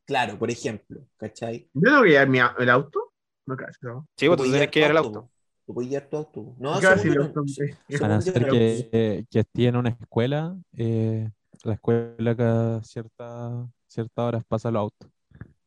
Claro, 0.05 0.37
por 0.39 0.51
ejemplo, 0.51 1.07
¿cachai? 1.17 1.69
Yo 1.73 1.81
tengo 1.83 2.03
que 2.03 2.09
llevar 2.11 2.55
el 2.59 2.71
auto. 2.71 3.13
No, 3.47 3.57
casi, 3.57 3.79
no. 3.83 4.09
Sí, 4.17 4.27
vos 4.27 4.37
tú 4.37 4.43
puedes 4.43 4.53
tienes 4.53 4.71
que 4.71 4.85
al 4.85 4.93
tu 4.93 4.99
auto. 4.99 5.31
Tú 5.65 5.75
puedes 5.75 5.91
llevar 5.91 6.09
tu 6.11 6.17
auto. 6.17 6.55
No, 6.59 6.81
Casi 6.81 7.09
el 7.09 7.15
yo 7.15 7.23
auto. 7.23 7.41
no- 7.43 7.47
sí. 7.47 7.63
según 7.89 8.07
A 8.07 8.09
no 8.09 8.21
yo 8.25 8.33
ser 8.33 8.43
no. 8.47 8.53
que, 8.53 9.25
que 9.31 9.39
esté 9.39 9.67
en 9.69 9.77
una 9.77 9.91
escuela, 9.91 10.57
eh, 10.77 11.31
la 11.63 11.75
escuela 11.75 12.37
cada 12.37 12.83
cierta, 12.83 13.69
ciertas 13.87 14.25
horas 14.25 14.45
pasa 14.49 14.73
los 14.73 14.81
autos. 14.81 15.09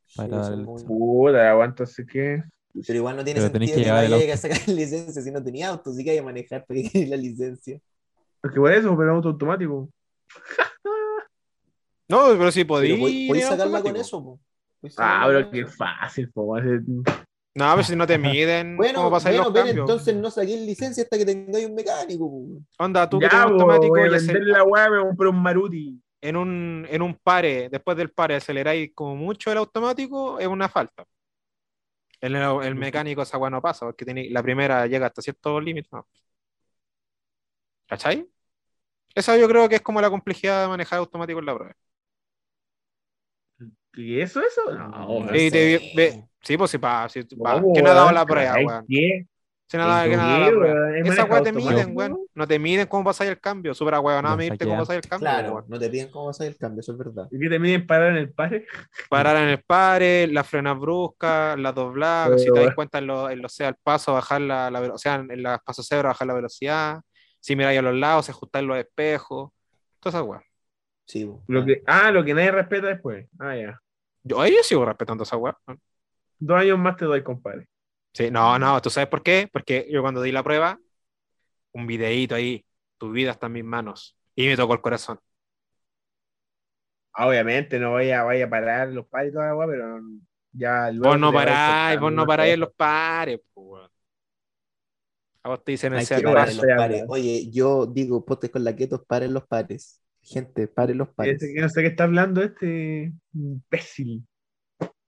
Sí, 0.07 0.17
para 0.17 0.41
es 0.41 0.49
el- 0.49 0.65
Puta, 0.65 1.49
aguanto, 1.51 1.83
así 1.83 2.05
que. 2.05 2.43
Pero 2.87 2.97
igual 2.99 3.15
no 3.17 3.23
tiene 3.23 3.39
Pero 3.39 3.51
sentido 3.53 3.77
que 3.77 3.83
que, 3.83 3.91
vaya 3.91 4.33
a 4.33 4.37
sacar 4.37 4.57
licencia 4.67 5.21
si 5.21 5.31
no 5.31 5.43
tenía 5.43 5.69
auto, 5.69 5.93
sí 5.93 6.03
que 6.03 6.11
hay 6.11 6.17
que 6.17 6.23
manejar 6.23 6.65
para 6.65 6.79
que 6.81 7.05
la 7.07 7.17
licencia. 7.17 7.79
Porque 8.41 8.59
por 8.59 8.71
eso, 8.71 8.95
pero 8.97 9.15
auto 9.15 9.29
automático. 9.29 9.89
No, 12.07 12.27
pero 12.37 12.51
si 12.51 12.63
podí. 12.65 12.89
Pero 12.91 13.27
podéis 13.27 13.45
sacarla 13.45 13.81
con 13.81 13.95
eso. 13.95 14.39
Podéis 14.79 14.95
Ah, 14.99 15.23
pero 15.25 15.49
qué 15.49 15.65
fácil, 15.65 16.31
po. 16.31 16.55
No, 16.59 17.71
pero 17.71 17.83
si 17.83 17.95
no 17.95 18.05
te 18.05 18.17
miden, 18.17 18.77
Bueno, 18.77 18.99
¿cómo 18.99 19.09
bueno 19.19 19.37
los 19.37 19.53
cambios? 19.53 19.77
entonces 19.77 20.15
no 20.15 20.29
saquéis 20.29 20.61
licencia 20.61 21.03
hasta 21.03 21.17
que 21.17 21.25
tengáis 21.25 21.65
un 21.65 21.73
mecánico. 21.73 22.29
pu. 22.29 22.61
Onda, 22.77 23.09
tú 23.09 23.17
que 23.17 23.23
Ya, 23.25 23.29
tienes 23.29 23.47
po, 23.47 23.53
automático 23.53 23.89
voy 23.95 24.01
a 24.07 24.11
vender 24.11 24.43
la 24.43 24.63
weá, 24.63 24.89
me 24.89 24.99
compré 25.01 25.29
un 25.29 25.41
Maruti. 25.41 25.99
En 26.27 26.35
un, 26.37 26.87
en 26.89 27.01
un 27.01 27.15
pare, 27.15 27.69
después 27.69 27.97
del 27.97 28.11
pare, 28.11 28.35
aceleráis 28.35 28.91
como 28.93 29.15
mucho 29.15 29.51
el 29.51 29.57
automático, 29.57 30.39
es 30.39 30.47
una 30.47 30.69
falta. 30.69 31.05
El, 32.21 32.35
el 32.35 32.75
mecánico 32.75 33.21
esa 33.21 33.37
weá 33.37 33.49
no 33.49 33.61
pasa, 33.61 33.85
porque 33.85 34.05
tiene, 34.05 34.29
la 34.29 34.41
primera 34.43 34.87
llega 34.87 35.07
hasta 35.07 35.21
cierto 35.21 35.59
límite. 35.61 35.89
¿no? 35.91 36.07
¿Cachai? 37.87 38.27
Esa 39.15 39.37
yo 39.37 39.47
creo 39.47 39.69
que 39.69 39.75
es 39.75 39.81
como 39.81 40.01
la 40.01 40.09
complejidad 40.09 40.63
de 40.63 40.67
manejar 40.69 40.99
automático 40.99 41.39
en 41.39 41.45
la 41.45 41.55
prueba. 41.55 41.75
¿Y 43.93 44.19
eso, 44.19 44.41
eso? 44.41 44.61
No, 44.73 45.25
No 45.25 45.33
Y 45.35 45.49
sé. 45.49 45.51
te- 45.51 45.91
ve- 45.95 46.27
sí, 46.41 46.57
pues 46.57 46.71
sí, 46.71 46.77
pa, 46.77 47.07
sí, 47.09 47.23
pa- 47.23 47.53
¿Cómo, 47.55 47.73
¿quién 47.73 47.87
ha 47.87 47.93
dado 47.93 48.11
la 48.11 48.25
prueba, 48.25 48.53
Ay, 48.53 48.65
weón? 48.65 48.85
¿Qué? 48.87 49.27
¿Quién 49.67 49.81
ha 49.81 49.87
dado- 49.87 50.03
¿Qué, 50.03 50.09
quién 50.09 50.19
ha 50.19 50.23
dado 50.27 50.39
la 50.39 50.47
prueba? 50.51 50.79
weón? 50.81 50.95
¿Es 50.95 51.11
Esa 51.13 51.25
weá 51.25 51.41
te 51.43 51.51
miden, 51.51 51.91
weón. 51.97 52.17
No 52.35 52.47
te 52.47 52.59
miden 52.59 52.87
cómo 52.87 53.03
pasáis 53.03 53.31
el 53.31 53.39
cambio. 53.39 53.73
Súper 53.73 53.95
weón, 53.95 54.21
nada 54.23 54.35
Lo 54.35 54.37
medirte 54.37 54.65
cómo 54.65 54.77
pasáis 54.79 55.01
el 55.03 55.09
cambio. 55.09 55.27
Claro, 55.29 55.53
weón. 55.53 55.65
no 55.67 55.79
te 55.79 55.89
piden 55.89 56.11
cómo 56.11 56.25
vas 56.27 56.39
a 56.39 56.43
hacer 56.43 56.53
el 56.53 56.57
cambio, 56.59 56.79
eso 56.81 56.91
es 56.91 56.97
verdad. 56.97 57.27
¿Y 57.31 57.39
qué 57.39 57.49
te 57.49 57.59
miden 57.59 57.87
parar 57.87 58.11
en 58.11 58.17
el 58.17 58.31
pare? 58.31 58.65
Parar 59.09 59.37
en 59.37 59.49
el 59.49 59.63
pare, 59.63 60.27
las 60.27 60.47
frenas 60.47 60.79
bruscas, 60.79 61.57
las 61.59 61.73
dobladas, 61.73 62.27
Pero, 62.27 62.37
si 62.39 62.45
te 62.45 62.51
das 62.51 62.59
weón. 62.61 62.75
cuenta 62.75 62.97
en 62.99 63.07
los, 63.07 63.31
en 63.31 63.41
los 63.41 63.53
sea 63.53 63.69
al 63.69 63.75
paso, 63.81 64.13
bajar 64.13 64.41
la, 64.41 64.69
la 64.69 64.79
velo- 64.81 64.93
o 64.93 64.97
sea, 64.99 65.15
en 65.15 65.41
las 65.43 65.61
pasos 65.63 65.87
cebra, 65.87 66.09
bajar 66.09 66.27
la 66.27 66.33
velocidad, 66.35 67.01
si 67.39 67.55
miráis 67.55 67.79
a 67.79 67.81
los 67.81 67.95
lados, 67.95 68.29
ajustar 68.29 68.63
los 68.63 68.77
espejos, 68.77 69.51
todas 69.99 70.15
esas 70.15 70.27
weas. 70.27 70.43
Sí. 71.07 71.27
Lo 71.47 71.65
que, 71.65 71.81
ah, 71.87 72.11
lo 72.11 72.23
que 72.23 72.33
nadie 72.33 72.51
respeta 72.51 72.87
después. 72.87 73.27
Ah, 73.39 73.55
ya. 73.55 73.79
Yo, 74.23 74.45
yo 74.45 74.63
sigo 74.63 74.85
respetando 74.85 75.23
esas 75.23 75.39
weas. 75.39 75.55
¿no? 75.67 75.75
Dos 76.39 76.59
años 76.61 76.77
más 76.79 76.97
te 76.97 77.05
doy, 77.05 77.23
compadre. 77.23 77.67
Sí, 78.15 78.31
no, 78.31 78.57
no, 78.59 78.81
¿tú 78.81 78.89
sabes 78.89 79.09
por 79.09 79.23
qué? 79.23 79.49
Porque 79.53 79.87
yo 79.91 80.01
cuando 80.01 80.21
di 80.23 80.31
la 80.33 80.43
prueba, 80.43 80.79
un 81.73 81.87
videíto 81.87 82.35
ahí, 82.35 82.65
tu 82.97 83.11
vida 83.11 83.31
está 83.31 83.47
en 83.47 83.53
mis 83.53 83.65
manos, 83.65 84.17
y 84.35 84.47
me 84.47 84.57
tocó 84.57 84.73
el 84.73 84.81
corazón. 84.81 85.19
Ah, 87.13 87.27
Obviamente 87.27 87.79
no 87.79 87.91
voy 87.91 88.11
a, 88.11 88.23
vaya 88.23 88.45
a 88.45 88.49
parar 88.49 88.89
los 88.89 89.07
pares 89.07 89.31
y 89.31 89.33
toda 89.33 89.53
la 89.53 89.67
pero 89.67 89.99
ya 90.51 90.91
luego 90.91 91.13
Vos 91.13 91.19
no 91.19 91.31
paráis, 91.33 91.99
vos 91.99 92.11
no 92.11 92.25
paráis 92.27 92.53
en 92.55 92.59
los 92.61 92.73
pares. 92.73 93.39
A 95.43 95.49
vos 95.49 95.63
te 95.63 95.71
dicen 95.73 95.93
el 95.93 95.99
Hay 95.99 96.05
sea 96.05 96.17
que 96.17 96.21
el 96.21 96.23
parar 96.23 96.47
paso. 96.47 96.57
los 96.57 96.65
paso. 96.65 96.75
pares. 96.75 97.03
Oye, 97.07 97.49
yo 97.51 97.85
digo, 97.85 98.25
potes 98.25 98.49
con 98.51 98.63
la 98.63 98.75
keto, 98.75 99.03
paren 99.05 99.33
los 99.33 99.45
pares. 99.47 100.01
Gente, 100.21 100.67
paren 100.67 100.97
los 100.97 101.09
pares. 101.09 101.37
Ese 101.41 101.53
que 101.53 101.61
no 101.61 101.69
sé 101.69 101.81
qué 101.81 101.87
está 101.87 102.03
hablando 102.05 102.41
este 102.43 103.13
imbécil. 103.33 104.25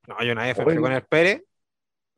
No, 0.08 0.24
yo 0.24 0.32
una 0.32 0.44
vez 0.46 0.58
fui 0.58 0.76
con 0.78 0.92
el 0.94 1.04
Pérez. 1.04 1.44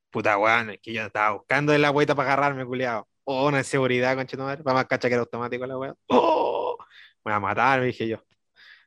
Puta 0.10 0.38
weón, 0.38 0.72
es 0.72 0.80
que 0.82 0.94
yo 0.94 1.04
estaba 1.04 1.32
buscando 1.36 1.74
en 1.74 1.82
la 1.82 1.92
vuelta 1.92 2.16
para 2.16 2.34
agarrarme, 2.34 2.66
culiado. 2.66 3.08
Oh, 3.26 3.48
una 3.48 3.60
inseguridad, 3.60 4.16
conchetumadre. 4.16 4.64
Vamos 4.64 4.82
a 4.82 4.86
cachar 4.86 5.10
que 5.10 5.14
era 5.14 5.22
automático 5.22 5.66
la 5.68 5.78
weá. 5.78 5.96
Oh, 6.08 6.78
me 7.24 7.32
va 7.32 7.36
a 7.36 7.40
matar, 7.40 7.80
me 7.80 7.88
dije 7.88 8.08
yo. 8.08 8.18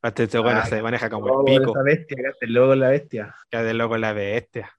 Este, 0.03 0.25
este 0.25 0.41
weón 0.41 0.57
Ah, 0.57 0.67
se 0.67 0.83
maneja 0.83 1.09
como 1.09 1.27
Oh, 1.27 1.47
el 1.47 1.59
pico. 1.61 1.71
esa 1.71 1.83
bestia, 1.83 2.17
el 2.41 2.53
de 2.55 2.77
la 2.77 2.89
bestia. 2.89 3.35
Que 3.49 3.73
loco 3.73 3.97
la 3.97 4.13
bestia. 4.13 4.73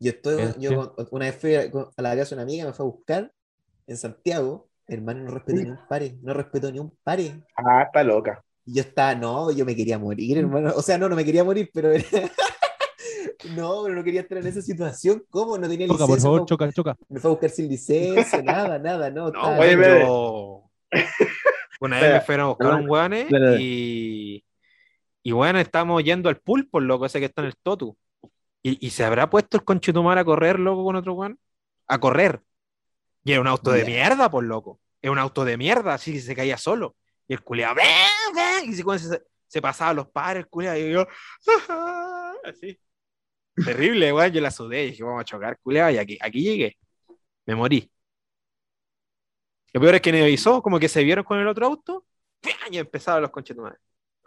Yo 0.00 0.10
estoy, 0.10 0.42
Este. 0.42 0.60
yo 0.60 0.94
con- 0.94 1.06
una 1.12 1.26
vez 1.26 1.36
fui 1.40 1.54
a, 1.54 1.70
la 1.96 2.16
casa 2.16 2.30
de 2.30 2.34
una 2.34 2.42
amiga, 2.42 2.64
me 2.66 2.72
fue 2.72 2.84
a 2.84 2.88
buscar 2.88 3.32
en 3.86 3.96
Santiago. 3.96 4.68
Hermano, 4.86 5.24
no 5.24 5.30
respetó 5.32 5.60
ni 5.62 5.70
un 5.70 5.78
pare, 5.88 6.16
no 6.22 6.32
respetó 6.34 6.72
ni 6.72 6.78
un 6.78 6.96
pare. 7.04 7.44
Ah, 7.56 7.82
está 7.82 8.02
loca. 8.02 8.42
Y 8.64 8.74
yo 8.76 8.80
estaba, 8.82 9.14
no, 9.14 9.50
yo 9.52 9.64
me 9.64 9.76
quería 9.76 9.98
morir, 9.98 10.38
hermano. 10.38 10.72
O 10.74 10.82
sea, 10.82 10.98
no, 10.98 11.08
no 11.08 11.14
me 11.16 11.24
quería 11.24 11.44
morir, 11.44 11.70
pero 11.72 11.92
era- 11.92 12.04
no, 13.54 13.82
pero 13.84 13.94
no 13.94 14.04
quería 14.04 14.20
estar 14.22 14.38
en 14.38 14.46
esa 14.46 14.62
situación. 14.62 15.24
¿Cómo? 15.30 15.58
No 15.58 15.68
tenía 15.68 15.86
Choca, 15.86 16.04
licencia. 16.04 16.14
por 16.14 16.20
favor, 16.20 16.40
me- 16.40 16.46
choca, 16.46 16.72
choca. 16.72 16.96
Me 17.08 17.20
fue 17.20 17.30
a 17.30 17.32
buscar 17.32 17.50
sin 17.50 17.68
licencia, 17.68 18.42
nada, 18.42 18.78
nada, 18.78 19.10
no. 19.10 19.30
No, 19.30 19.64
yo. 19.64 20.70
Una 21.80 22.00
vez 22.00 22.12
me 22.14 22.20
fueron 22.22 22.46
a 22.46 22.48
buscar 22.48 22.72
Ah, 22.72 22.76
un 22.76 23.28
dale. 23.30 23.56
y. 23.60 24.44
Y 25.22 25.32
bueno, 25.32 25.58
estábamos 25.60 26.02
yendo 26.02 26.28
al 26.28 26.38
pulpo, 26.38 26.80
loco 26.80 27.04
ese 27.06 27.20
que 27.20 27.26
está 27.26 27.42
en 27.42 27.48
el 27.48 27.56
Totu. 27.62 27.96
Y, 28.62 28.84
y 28.84 28.90
se 28.90 29.04
habrá 29.04 29.28
puesto 29.28 29.56
el 29.58 29.64
conchetumar 29.64 30.16
a 30.18 30.24
correr, 30.24 30.58
loco, 30.58 30.84
con 30.84 30.96
otro 30.96 31.12
weón. 31.14 31.38
A 31.86 31.98
correr. 32.00 32.40
Y 33.24 33.32
era 33.32 33.40
un 33.40 33.46
auto 33.46 33.70
de 33.70 33.84
mierda, 33.84 34.30
por 34.30 34.42
loco. 34.44 34.80
Es 35.02 35.10
un 35.10 35.18
auto 35.18 35.44
de 35.44 35.56
mierda, 35.56 35.94
así 35.94 36.12
que 36.12 36.20
se 36.20 36.34
caía 36.34 36.56
solo. 36.56 36.96
Y 37.28 37.34
el 37.34 37.42
culiado, 37.42 37.74
¡ven, 37.74 37.86
ven! 38.34 38.70
Y 38.70 38.74
se, 38.74 38.82
se, 38.98 39.22
se 39.46 39.60
pasaba 39.62 39.90
a 39.90 39.94
los 39.94 40.08
pares, 40.08 40.44
el 40.44 40.48
culiado, 40.48 40.78
y 40.78 40.92
yo, 40.92 41.06
así. 42.44 42.78
Terrible, 43.64 44.12
weón. 44.12 44.32
Yo 44.32 44.40
la 44.40 44.50
sudé 44.50 44.84
y 44.84 44.90
dije, 44.90 45.02
vamos 45.02 45.20
a 45.20 45.24
chocar, 45.24 45.58
culiado. 45.60 45.90
Y 45.90 45.98
aquí, 45.98 46.18
aquí 46.20 46.42
llegué. 46.42 46.76
Me 47.46 47.54
morí. 47.54 47.90
Lo 49.72 49.80
peor 49.80 49.96
es 49.96 50.00
que 50.00 50.12
me 50.12 50.22
avisó, 50.22 50.62
como 50.62 50.78
que 50.78 50.88
se 50.88 51.04
vieron 51.04 51.24
con 51.24 51.38
el 51.38 51.46
otro 51.46 51.66
auto, 51.66 52.06
y 52.70 52.78
empezaron 52.78 53.22
los 53.22 53.30
conchetumares. 53.30 53.78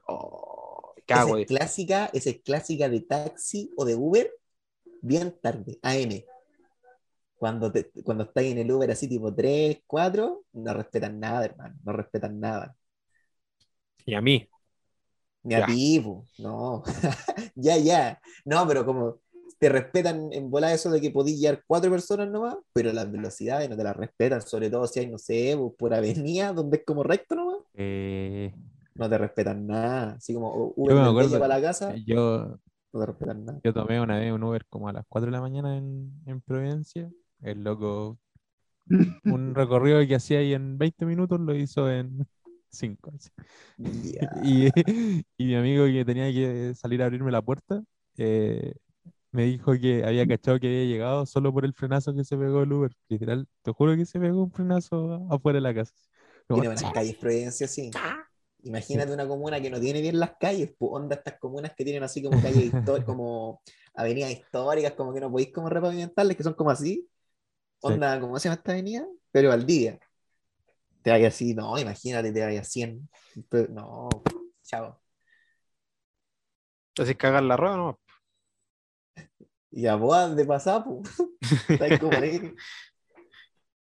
Oh, 0.08 0.94
Esa 0.96 1.06
cago, 1.06 1.38
es 1.38 1.48
clásica, 1.48 2.10
esa 2.14 2.30
es 2.30 2.42
clásica 2.42 2.90
de 2.90 3.02
taxi 3.02 3.72
o 3.76 3.86
de 3.86 3.96
Uber, 3.96 4.32
bien 5.02 5.36
tarde, 5.42 5.80
AM. 5.82 6.24
Cuando, 7.36 7.72
te, 7.72 7.90
cuando 8.04 8.26
estás 8.26 8.44
en 8.44 8.60
el 8.60 8.72
Uber 8.72 8.92
así 8.92 9.08
tipo 9.08 9.34
3, 9.34 9.80
4, 9.88 10.44
no 10.54 10.74
respetan 10.74 11.20
nada, 11.20 11.46
hermano, 11.46 11.76
no 11.84 11.94
respetan 11.94 12.40
nada. 12.40 12.76
Y 14.06 14.14
a 14.14 14.22
mí. 14.22 14.48
Ni 15.44 15.56
a 15.56 15.66
ti, 15.66 16.04
no. 16.38 16.84
ya, 17.56 17.78
ya. 17.78 18.22
No, 18.46 18.68
pero 18.68 18.86
como 18.86 19.20
te 19.60 19.70
respetan 19.70 20.34
en 20.34 20.50
bola 20.50 20.74
eso 20.74 20.90
de 20.90 21.00
que 21.00 21.12
podís 21.12 21.40
llevar 21.40 21.64
cuatro 21.68 21.92
personas 21.92 22.30
nomás, 22.30 22.58
pero 22.74 22.92
las 22.94 23.12
velocidades 23.12 23.70
no 23.70 23.78
te 23.78 23.84
las 23.84 23.96
respetan, 23.96 24.42
sobre 24.42 24.70
todo 24.70 24.88
si 24.88 25.00
hay, 25.02 25.08
no 25.08 25.18
sé, 25.18 25.54
po, 25.56 25.74
por 25.76 25.94
avenida, 25.94 26.52
donde 26.54 26.78
es 26.78 26.84
como 26.86 27.04
recto 27.04 27.36
nomás, 27.36 27.60
Eh, 27.76 28.54
no 28.96 29.10
te 29.10 29.18
respetan 29.18 29.68
nada. 29.68 30.14
Así 30.14 30.34
como 30.34 30.74
Yo 30.84 30.84
Uber 30.84 30.96
me 30.96 31.02
del 31.02 31.10
acuerdo 31.10 31.40
para 31.40 31.60
la 31.60 31.62
casa, 31.62 31.96
yo, 32.06 32.58
no 32.94 33.00
te 33.00 33.06
respetan 33.06 33.46
nada. 33.46 33.60
yo 33.64 33.74
tomé 33.74 34.02
una 34.02 34.18
vez 34.20 34.32
un 34.34 34.44
Uber 34.44 34.66
como 34.68 34.90
a 34.90 34.94
las 34.94 35.06
4 35.08 35.28
de 35.28 35.32
la 35.32 35.42
mañana 35.42 35.78
en, 35.78 36.12
en 36.26 36.42
Providencia. 36.42 37.10
El 37.42 37.64
loco, 37.64 38.20
un 39.26 39.56
recorrido 39.56 40.06
que 40.08 40.16
hacía 40.16 40.40
ahí 40.40 40.54
en 40.54 40.78
20 40.78 41.06
minutos 41.06 41.40
lo 41.40 41.56
hizo 41.56 41.90
en 41.90 42.26
5. 42.72 43.12
Ya. 43.78 44.28
Y, 44.44 44.70
y 45.38 45.46
mi 45.46 45.56
amigo 45.56 45.86
que 45.86 46.06
tenía 46.06 46.32
que 46.32 46.74
salir 46.76 47.02
a 47.02 47.06
abrirme 47.06 47.32
la 47.32 47.42
puerta, 47.42 47.84
eh, 48.18 48.74
me 49.32 49.46
dijo 49.46 49.74
que 49.74 50.04
había 50.06 50.28
cachado 50.28 50.60
que 50.60 50.68
había 50.68 50.86
llegado 50.86 51.26
solo 51.26 51.54
por 51.54 51.66
el 51.66 51.74
frenazo 51.74 52.14
que 52.16 52.24
se 52.26 52.38
pegó 52.38 52.64
el 52.64 52.74
Uber. 52.74 52.92
Literal, 53.10 53.48
te 53.64 53.72
juro 53.74 53.96
que 53.98 54.06
se 54.06 54.20
pegó 54.20 54.44
un 54.44 54.52
frenazo 54.52 55.28
afuera 55.32 55.58
de 55.58 55.62
la 55.64 55.74
casa. 55.76 55.94
Como, 56.48 56.64
Tiene 56.64 56.68
buenas 56.68 56.92
calles 56.92 57.16
Providencia, 57.16 57.68
sí. 57.68 57.92
Imagínate 58.64 59.14
una 59.14 59.28
comuna 59.28 59.60
que 59.62 59.70
no 59.72 59.80
tiene 59.80 60.02
bien 60.02 60.20
las 60.20 60.34
calles, 60.40 60.72
pues 60.78 60.92
onda 60.94 61.16
estas 61.16 61.40
comunas 61.40 61.74
que 61.76 61.84
tienen 61.84 62.04
así 62.04 62.22
como 62.24 62.42
calles 62.42 62.64
históricas, 62.66 63.06
como 63.08 63.62
avenidas 63.96 64.32
históricas, 64.32 64.94
como 64.94 65.14
que 65.14 65.20
no 65.22 65.32
podéis 65.32 65.52
como 65.52 65.70
repavimentarles, 65.70 66.38
que 66.38 66.44
son 66.44 66.54
como 66.54 66.70
así. 66.72 67.10
Onda, 67.82 68.20
¿cómo 68.22 68.40
se 68.40 68.50
llama 68.50 68.58
esta 68.58 68.74
avenida? 68.74 69.08
Pero 69.32 69.50
Valdivia. 69.50 70.00
Te 71.02 71.10
vayas 71.10 71.34
así, 71.34 71.54
no, 71.56 71.78
imagínate, 71.80 72.32
te 72.32 72.44
vayas 72.44 72.68
100. 72.70 73.10
Pero- 73.50 73.74
no, 73.74 74.10
chao. 74.64 75.00
Entonces 76.94 77.16
cagar 77.18 77.44
la 77.44 77.58
rueda, 77.58 77.78
¿no? 77.78 78.00
Y 79.74 79.88
a 79.88 79.96
bodas 79.96 80.36
de 80.36 80.46
pasar, 80.46 80.84
pues. 80.84 81.10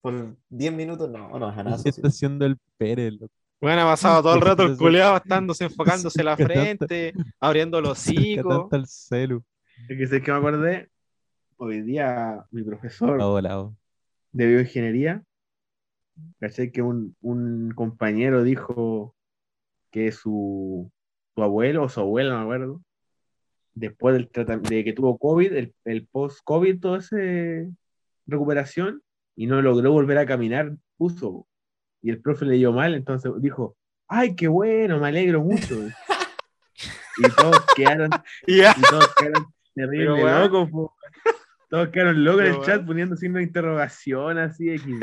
Por 0.00 0.36
10 0.48 0.72
minutos, 0.72 1.10
no, 1.10 1.38
no, 1.38 1.48
¿qué 1.50 1.54
janazo. 1.56 1.88
está 1.88 2.08
haciendo 2.08 2.44
el 2.46 2.58
Pérez? 2.76 3.12
loco? 3.14 3.32
Bueno, 3.60 3.82
ha 3.82 3.84
pasado 3.92 4.22
todo 4.22 4.34
el 4.34 4.40
rato 4.42 4.62
el 4.64 4.76
culeado 4.78 5.16
estándose 5.16 5.64
enfocándose 5.64 6.22
la 6.22 6.36
frente, 6.36 7.14
abriendo 7.40 7.80
los 7.80 7.92
hocicos. 7.92 8.68
celu. 8.86 9.42
Es 9.88 9.96
que 9.98 10.06
sé 10.06 10.22
que 10.22 10.30
me 10.30 10.36
acordé, 10.38 10.90
hoy 11.56 11.80
día 11.80 12.44
mi 12.50 12.62
profesor 12.62 13.18
de 14.32 14.46
bioingeniería, 14.46 15.22
caché 16.40 16.70
que 16.72 16.82
un, 16.82 17.16
un 17.20 17.72
compañero 17.74 18.42
dijo 18.42 19.14
que 19.90 20.12
su, 20.12 20.90
su 21.34 21.42
abuelo 21.42 21.84
o 21.84 21.88
su 21.88 22.00
abuela, 22.00 22.30
no 22.30 22.38
me 22.38 22.42
acuerdo, 22.44 22.82
después 23.74 24.14
del 24.14 24.30
de 24.62 24.84
que 24.84 24.92
tuvo 24.92 25.18
COVID, 25.18 25.52
el, 25.52 25.74
el 25.84 26.06
post-COVID, 26.06 26.80
toda 26.80 26.98
esa 26.98 27.16
recuperación, 28.26 29.02
y 29.36 29.46
no 29.46 29.60
logró 29.62 29.92
volver 29.92 30.18
a 30.18 30.26
caminar, 30.26 30.76
puso. 30.96 31.46
Y 32.02 32.10
el 32.10 32.20
profe 32.20 32.44
le 32.44 32.56
dio 32.56 32.72
mal, 32.72 32.94
entonces 32.94 33.32
dijo, 33.38 33.76
ay, 34.08 34.36
qué 34.36 34.48
bueno, 34.48 34.98
me 35.00 35.08
alegro 35.08 35.42
mucho. 35.42 35.76
y 37.18 37.28
todos 37.36 37.64
quedaron 37.74 38.10
Ya. 38.46 38.74
y 38.76 38.82
todos 38.82 39.14
quedaron 39.16 39.46
terrible 39.74 40.14
Pero, 40.14 40.40
locos. 40.40 40.90
Todos 41.74 41.88
quedaron 41.88 42.22
locos 42.22 42.42
en 42.42 42.54
el 42.54 42.60
chat 42.60 42.86
poniendo 42.86 43.16
signo 43.16 43.38
de 43.38 43.42
interrogación, 43.42 44.38
así, 44.38 44.78
XD. 44.78 45.02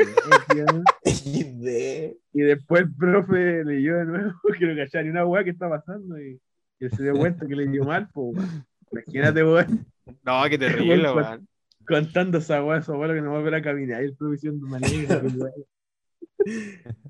Y 2.33 2.41
después 2.43 2.83
el 2.83 2.95
profe 2.95 3.65
leyó 3.65 3.97
de 3.97 4.05
nuevo 4.05 4.31
que 4.57 4.65
no 4.67 4.75
cachaba 4.77 5.03
ni 5.03 5.09
una 5.09 5.25
weá 5.25 5.43
que 5.43 5.49
está 5.49 5.67
pasando 5.67 6.17
y, 6.17 6.39
y 6.79 6.89
se 6.89 7.03
dio 7.03 7.11
cuenta 7.15 7.45
que 7.45 7.57
le 7.57 7.67
dio 7.67 7.83
mal, 7.83 8.07
pues. 8.13 8.37
Imagínate, 8.89 9.43
weón, 9.43 9.85
No, 10.23 10.43
qué 10.49 10.57
terrible, 10.57 11.11
weón. 11.11 11.45
contando 11.85 12.37
esa 12.37 12.63
weá 12.63 12.81
su 12.81 12.93
abuelo 12.93 13.15
que 13.15 13.21
no 13.21 13.31
va 13.31 13.35
a 13.35 13.39
volver 13.39 13.55
a 13.55 13.61
caminar. 13.61 14.01
Y 14.01 14.05
el 14.05 14.15
profe 14.15 14.35
diciendo 14.35 14.65
manera. 14.65 15.21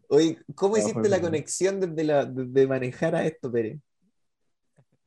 Oye, 0.07 0.39
¿cómo 0.55 0.75
No, 0.75 0.81
hiciste 0.81 1.07
la 1.07 1.21
conexión 1.21 1.79
desde, 1.79 2.03
la, 2.03 2.25
desde 2.25 2.65
manejar 2.65 3.13
a 3.13 3.27
esto, 3.27 3.51
Pérez? 3.51 3.79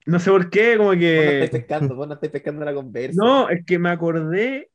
No 0.06 0.18
sé 0.18 0.30
por 0.30 0.50
qué, 0.50 0.76
como 0.76 0.90
Vos 0.90 0.96
no 0.98 1.02
estáis 1.02 1.50
que. 1.50 1.58
pescando, 1.58 1.94
vos 1.96 2.06
no 2.08 2.14
estáis 2.14 2.32
pescando 2.32 2.64
la 2.64 2.74
conversa. 2.74 3.14
No, 3.22 3.48
es 3.48 3.64
que 3.64 3.78
me 3.78 3.88
acordé. 3.90 4.70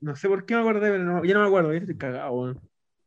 No 0.00 0.16
sé 0.16 0.28
por 0.28 0.44
qué 0.46 0.54
me 0.54 0.60
acordé, 0.60 0.90
pero 0.90 1.04
no, 1.04 1.24
ya 1.24 1.34
no 1.34 1.40
me 1.42 1.46
acuerdo, 1.46 1.72
ya 1.72 1.78
estoy 1.80 1.96
cagado, 1.96 2.32
weón. 2.32 2.60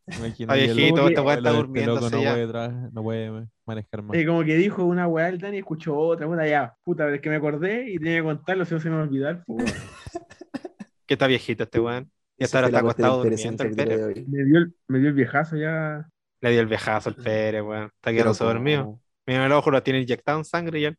Que 0.08 0.44
el 0.44 0.48
viejito, 0.74 1.08
este 1.08 1.22
weón 1.22 1.38
está 1.38 1.50
el 1.52 1.86
loco 1.86 2.10
no 2.10 2.22
ya. 2.22 2.32
puede, 2.34 2.48
tra- 2.50 2.90
no 2.92 3.04
puede 3.04 3.48
manejar 3.66 4.02
más. 4.04 4.18
Y 4.18 4.26
como 4.26 4.44
que 4.44 4.56
dijo 4.56 4.84
una 4.86 5.08
weá 5.08 5.30
el 5.30 5.40
Dani 5.40 5.58
y 5.58 5.60
escuchó 5.60 5.96
otra, 5.98 6.28
puta 6.28 6.48
ya, 6.48 6.74
puta, 6.84 7.04
pero 7.06 7.16
es 7.16 7.22
que 7.22 7.30
me 7.30 7.36
acordé 7.38 7.90
y 7.92 7.98
tenía 7.98 8.18
que 8.18 8.24
contarlo, 8.24 8.66
si 8.66 8.74
no 8.74 8.80
se 8.82 8.90
me 8.90 8.96
va 8.96 9.02
a 9.04 9.06
olvidar. 9.06 9.44
pues, 9.46 9.64
weón. 9.66 9.78
Que 11.06 11.16
está 11.16 11.28
viejito 11.28 11.64
este 11.64 11.80
weón. 11.80 12.10
Y 12.38 12.46
hasta 12.46 12.58
ahora 12.60 12.68
está 12.70 12.80
acostado 12.80 13.24
durmiendo 13.24 13.64
el 13.66 13.76
Pérez. 13.76 14.28
Me 14.28 14.44
dio, 14.46 14.58
el, 14.60 14.74
me 14.88 15.00
dio 15.00 15.10
el 15.10 15.14
viejazo 15.14 15.58
ya. 15.58 16.08
Le 16.42 16.52
dio 16.52 16.62
el 16.62 16.68
viejazo 16.68 17.10
al 17.10 17.16
Pérez, 17.16 17.62
weón. 17.62 17.92
Está 18.02 18.24
como- 18.34 18.50
dormido. 18.50 19.00
Mira 19.28 19.46
el 19.46 19.52
ojo, 19.52 19.70
lo 19.72 19.84
tiene 19.84 20.00
inyectado 20.00 20.40
en 20.40 20.46
sangre 20.46 20.82
ya. 20.82 20.96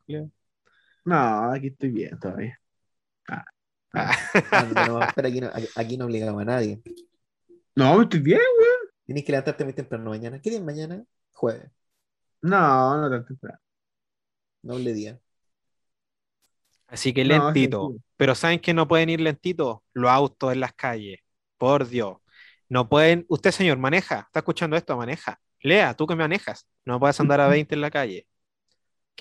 No, 1.05 1.53
aquí 1.53 1.69
estoy 1.69 1.91
bien 1.91 2.19
todavía. 2.19 2.59
Nomás, 4.87 5.13
pero 5.17 5.29
aquí 5.29 5.41
no, 5.41 5.49
aquí- 5.49 5.69
aquí 5.77 5.97
no 5.97 6.05
obligamos 6.07 6.43
a 6.43 6.45
nadie. 6.45 6.81
No, 7.75 8.03
estoy 8.03 8.21
bien, 8.21 8.41
weón. 8.59 8.93
Tienes 9.05 9.25
que 9.25 9.33
levantarte 9.33 9.65
muy 9.65 9.73
temprano 9.75 10.11
mañana. 10.11 10.41
¿Qué 10.41 10.51
día 10.51 10.59
es 10.61 10.65
mañana? 10.65 11.05
Jueves. 11.33 11.71
No, 12.43 13.01
no 13.01 13.11
tan 13.11 13.27
temprano. 13.27 13.59
Doble 14.63 14.93
día. 14.93 15.19
Así 16.87 17.13
que 17.13 17.25
No, 17.25 17.51
lentito. 17.53 17.89
sí, 17.93 17.99
sí. 17.99 18.05
Pero 18.17 18.35
¿saben 18.35 18.61
que 18.61 18.75
no 18.75 18.87
pueden 18.87 19.09
ir 19.11 19.21
lentito? 19.21 19.83
Los 19.93 20.11
autos 20.11 20.53
en 20.53 20.61
las 20.61 20.73
calles. 20.75 21.19
Por 21.59 21.89
Dios. 21.89 22.19
No 22.69 22.89
pueden. 22.89 23.25
Usted, 23.29 23.51
señor, 23.51 23.79
maneja. 23.79 24.21
¿Está 24.27 24.41
escuchando 24.41 24.77
esto? 24.77 24.97
Maneja. 24.97 25.41
Lea, 25.61 25.95
tú 25.95 26.07
que 26.07 26.15
manejas. 26.17 26.67
No 26.85 26.99
puedes 27.01 27.19
andar 27.21 27.41
a 27.41 27.49
20 27.49 27.75
en 27.75 27.81
la 27.81 27.91
calle. 27.91 28.27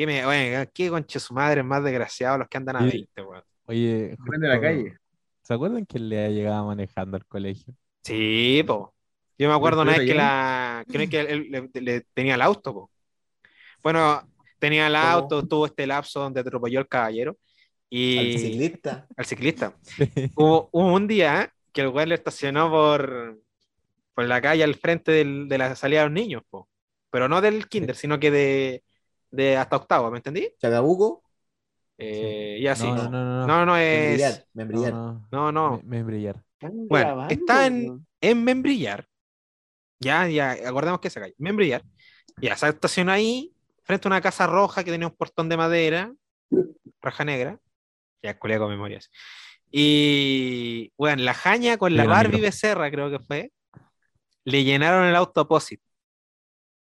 ¿Qué 0.02 0.08
me, 0.08 0.26
oye, 0.26 0.68
qué 0.74 0.90
conche 0.90 1.20
su 1.20 1.32
madre 1.32 1.62
más 1.62 1.84
desgraciados 1.84 2.40
los 2.40 2.48
que 2.48 2.58
andan 2.58 2.76
a 2.78 2.90
Sí. 2.90 3.08
20, 3.16 3.22
weón? 3.22 3.44
Oye, 3.68 4.18
de 4.40 4.48
la 4.48 4.60
calle. 4.60 4.98
¿se 5.44 5.54
acuerdan 5.54 5.86
que 5.86 6.00
le 6.00 6.26
ha 6.26 6.30
llegado 6.30 6.66
manejando 6.66 7.18
al 7.18 7.26
colegio? 7.28 7.76
Sí, 8.04 8.64
po. 8.66 8.96
Yo 9.38 9.48
me 9.48 9.54
acuerdo 9.54 9.84
una 9.84 9.92
vez 9.96 10.08
que 10.08 10.16
la. 10.16 10.84
Creo 10.88 11.08
que 11.08 11.20
él 11.20 11.48
le, 11.52 11.70
le- 11.82 12.02
tenía 12.16 12.34
el 12.34 12.42
auto, 12.42 12.74
po. 12.74 12.92
Bueno, 13.84 14.28
tenía 14.58 14.88
el 14.88 14.94
¿Cómo? 14.94 15.06
auto, 15.06 15.48
tuvo 15.48 15.68
este 15.68 15.86
lapso 15.86 16.20
donde 16.22 16.40
atropelló 16.40 16.80
al 16.80 16.88
caballero. 16.88 17.38
Y 17.88 18.18
Al 18.34 18.40
ciclista. 18.40 19.08
al 19.16 19.26
ciclista. 19.26 19.76
Hubo, 20.36 20.68
hubo 20.72 20.94
un 20.96 21.08
día 21.08 21.54
que 21.72 21.82
el 21.82 21.90
güey 21.90 22.08
le 22.08 22.16
estacionó 22.16 22.72
por, 22.72 23.40
por 24.16 24.26
la 24.26 24.42
calle 24.42 24.64
al 24.64 24.74
frente 24.74 25.12
del- 25.12 25.48
de 25.48 25.58
la 25.60 25.76
salida 25.76 26.00
de 26.00 26.06
los 26.08 26.14
niños, 26.14 26.42
po. 26.50 26.68
pero 27.12 27.30
no 27.30 27.40
del 27.40 27.68
kinder, 27.68 27.96
sino 27.96 28.20
que 28.20 28.32
de, 28.32 28.84
de 29.32 29.58
hasta 29.58 29.78
octavo, 29.78 30.12
¿me 30.12 30.18
entendí? 30.18 30.50
Chacabuco. 30.60 31.24
Eh, 31.98 32.58
y 32.60 32.68
así. 32.68 32.88
no, 32.88 32.96
No, 32.96 33.10
no, 33.10 33.24
no, 33.26 33.40
no. 33.40 33.48
no, 33.48 33.66
no 33.66 33.74
Membrillar. 33.74 34.32
es. 34.32 34.48
Membrillar. 34.54 34.94
No, 34.94 35.28
No, 35.32 35.52
no. 35.52 35.78
Me- 35.84 35.98
membrillar. 35.98 36.44
Bueno, 36.62 37.08
grabando, 37.08 37.34
está 37.34 37.66
en-. 37.68 38.06
En 38.22 38.44
Membrillar. 38.44 39.08
Ya, 40.00 40.28
ya, 40.28 40.52
acordemos 40.68 41.00
que 41.00 41.08
esa 41.10 41.20
calle. 41.22 41.36
Membrillar. 41.38 41.84
Ya, 42.42 42.56
se 42.56 42.68
estacionó 42.70 43.12
ahí, 43.12 43.54
frente 43.84 44.08
a 44.08 44.10
una 44.10 44.22
casa 44.22 44.48
roja 44.48 44.84
que 44.84 44.92
tenía 44.92 45.08
un 45.08 45.16
portón 45.16 45.48
de 45.50 45.58
madera, 45.58 46.14
raja 47.02 47.24
negra. 47.24 47.60
Ya, 48.24 48.38
culé 48.38 48.58
con 48.58 48.70
memorias. 48.70 49.12
Y, 49.72 50.92
bueno, 50.98 51.24
la 51.24 51.34
jaña 51.34 51.78
con 51.78 51.96
la 51.96 52.06
Barbie. 52.06 52.42
Becerra, 52.42 52.90
creo 52.92 53.10
que 53.10 53.20
fue, 53.20 53.52
le 54.44 54.64
llenaron 54.64 55.06
el 55.06 55.16
auto 55.16 55.42
opósito. 55.42 55.84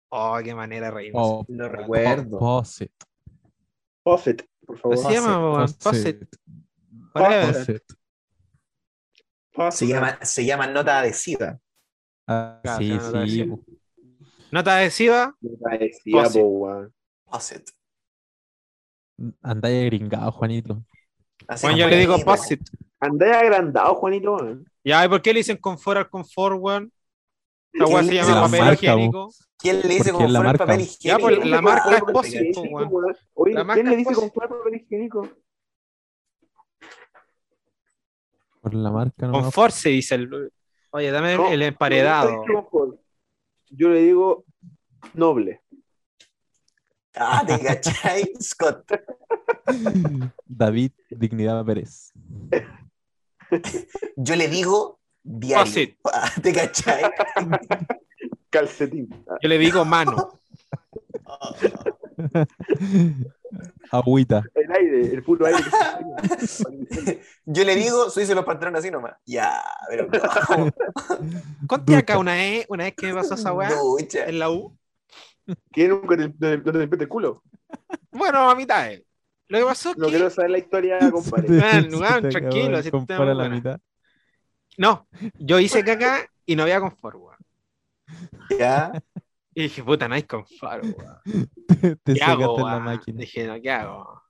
Oh, 0.08 0.38
qué 0.42 0.54
manera 0.54 0.90
reírnos. 0.90 1.22
Oh, 1.24 1.44
Lo 1.48 1.68
recuerdo. 1.68 2.38
Posit. 2.38 2.92
Fawcett, 4.04 4.48
por 4.64 4.78
favor. 4.78 4.98
Se 4.98 5.12
llama, 5.12 5.38
po, 5.38 5.52
weón. 5.54 5.68
Fawcett. 5.68 5.82
Fawcett. 5.82 6.36
Whatever. 7.14 7.54
Posit. 7.54 7.82
Fawcett. 9.52 9.78
Se 9.78 9.86
llama, 9.86 10.18
se 10.22 10.44
llama 10.44 10.66
nota 10.68 11.00
adhesiva. 11.00 11.58
Ah, 12.28 12.60
sí, 12.78 12.98
sí. 13.26 13.52
Nota 14.52 14.76
adhesiva, 14.76 15.34
po, 16.32 16.40
weón. 16.40 16.94
Fawcett. 17.26 17.70
Andáis 19.42 19.86
gringado, 19.86 20.30
Juanito. 20.30 20.84
Así 21.48 21.66
Juan, 21.66 21.76
yo 21.76 21.88
le 21.88 21.96
digo. 21.96 22.16
Posit. 22.24 22.60
Andé 23.00 23.32
agrandado, 23.32 23.94
Juanito. 23.96 24.38
Ya, 24.84 25.04
¿y 25.04 25.08
por 25.08 25.20
qué 25.20 25.32
le 25.32 25.40
dicen 25.40 25.56
confort 25.56 25.98
al 25.98 26.08
confort, 26.08 26.56
weón? 26.60 26.92
La 27.78 27.86
weá 27.86 28.02
se 28.02 28.08
¿Quién 28.10 28.24
llama 28.24 28.34
le 28.34 28.40
papel 28.46 28.60
marca, 28.60 28.74
higiénico. 28.74 29.30
¿Quién 29.58 29.80
le 29.80 29.88
dice 29.88 30.10
el 30.10 30.32
marca. 30.32 30.58
papel 30.66 30.78
Ya, 30.80 30.84
higiénico? 30.84 31.20
pues, 31.22 31.38
¿Quién 31.38 31.50
la 31.50 31.56
le 31.56 31.62
marca 31.62 31.96
es 31.96 32.02
Posit, 32.02 32.56
weón? 32.56 33.16
Oye, 33.34 33.54
¿quién 33.74 33.90
le 33.90 33.96
dice 33.96 34.14
comprar 34.14 34.48
papel 34.48 34.74
higiénico? 34.76 35.28
Por 38.60 38.74
la 38.74 38.90
marca 38.90 39.26
no 39.26 39.32
Confort 39.32 39.72
se 39.72 39.90
dice 39.90 40.14
el. 40.16 40.50
Oye, 40.90 41.10
dame 41.10 41.36
No, 41.36 41.48
el 41.48 41.62
emparedado. 41.62 42.44
Yo 43.70 43.88
le 43.88 44.02
digo 44.02 44.44
noble. 45.14 45.62
Ah, 47.14 47.44
¿te 47.46 47.58
cachai? 47.60 48.32
Scott. 48.40 48.90
David 50.44 50.92
Dignidad 51.10 51.64
Pérez. 51.64 52.12
Yo 54.16 54.36
le 54.36 54.48
digo 54.48 54.95
diario. 55.26 55.88
Ah, 56.12 56.30
¿Te 56.42 56.52
cachai? 56.52 57.02
Calcetín. 58.50 59.08
Yo 59.42 59.48
le 59.48 59.58
digo 59.58 59.84
mano. 59.84 60.40
Agüita. 63.90 64.42
El 64.54 64.72
aire, 64.72 65.00
el 65.14 65.22
puro 65.22 65.46
aire. 65.46 65.58
que 66.38 66.46
se 66.46 67.20
Yo 67.44 67.64
le 67.64 67.74
digo, 67.76 68.10
subirse 68.10 68.34
los 68.34 68.44
pantalones 68.44 68.80
así 68.80 68.90
nomás. 68.90 69.14
Ya, 69.24 69.62
pero 69.88 70.08
¿cómo? 70.46 70.70
Conté 71.66 71.96
acá 71.96 72.18
una 72.18 72.34
vez, 72.34 72.66
una 72.68 72.84
vez 72.84 72.94
que 72.96 73.06
me 73.08 73.14
pasó 73.14 73.34
esa 73.34 73.52
weá 73.52 73.72
Ducha. 73.74 74.26
en 74.26 74.38
la 74.38 74.50
U. 74.50 74.76
¿Quién 75.70 75.90
nunca 75.90 76.16
te, 76.16 76.28
te, 76.30 77.04
el 77.04 77.08
culo? 77.08 77.42
Bueno, 78.10 78.50
a 78.50 78.54
mitad. 78.54 78.92
eh. 78.92 79.04
Lo 79.48 79.58
que 79.58 79.64
pasó 79.64 79.90
es 79.90 79.98
No 79.98 80.06
que. 80.06 80.12
quiero 80.12 80.30
saber 80.30 80.50
la 80.50 80.58
historia, 80.58 80.98
compadre. 81.10 81.48
Se 81.48 81.96
weón, 81.96 82.22
te 82.22 82.28
tranquilo, 82.30 82.78
así 82.78 82.90
la 83.16 83.48
mitad. 83.48 83.78
No, 84.78 85.08
yo 85.38 85.58
hice 85.58 85.84
caca 85.84 86.26
y 86.44 86.56
no 86.56 86.64
había 86.64 86.80
confort, 86.80 87.16
weón. 87.16 87.36
Ya. 88.58 88.92
Y 89.54 89.62
dije, 89.64 89.82
puta, 89.82 90.06
no 90.08 90.14
hay 90.14 90.22
confort, 90.22 90.84
weón. 90.84 91.20
Te 92.02 92.14
¿Qué 92.14 92.22
hago, 92.22 92.42
sacaste 92.42 92.60
en 92.60 92.66
la 92.66 92.80
máquina. 92.80 93.20
Dije, 93.20 93.46
no, 93.46 93.60
¿qué 93.60 93.70
hago? 93.70 94.22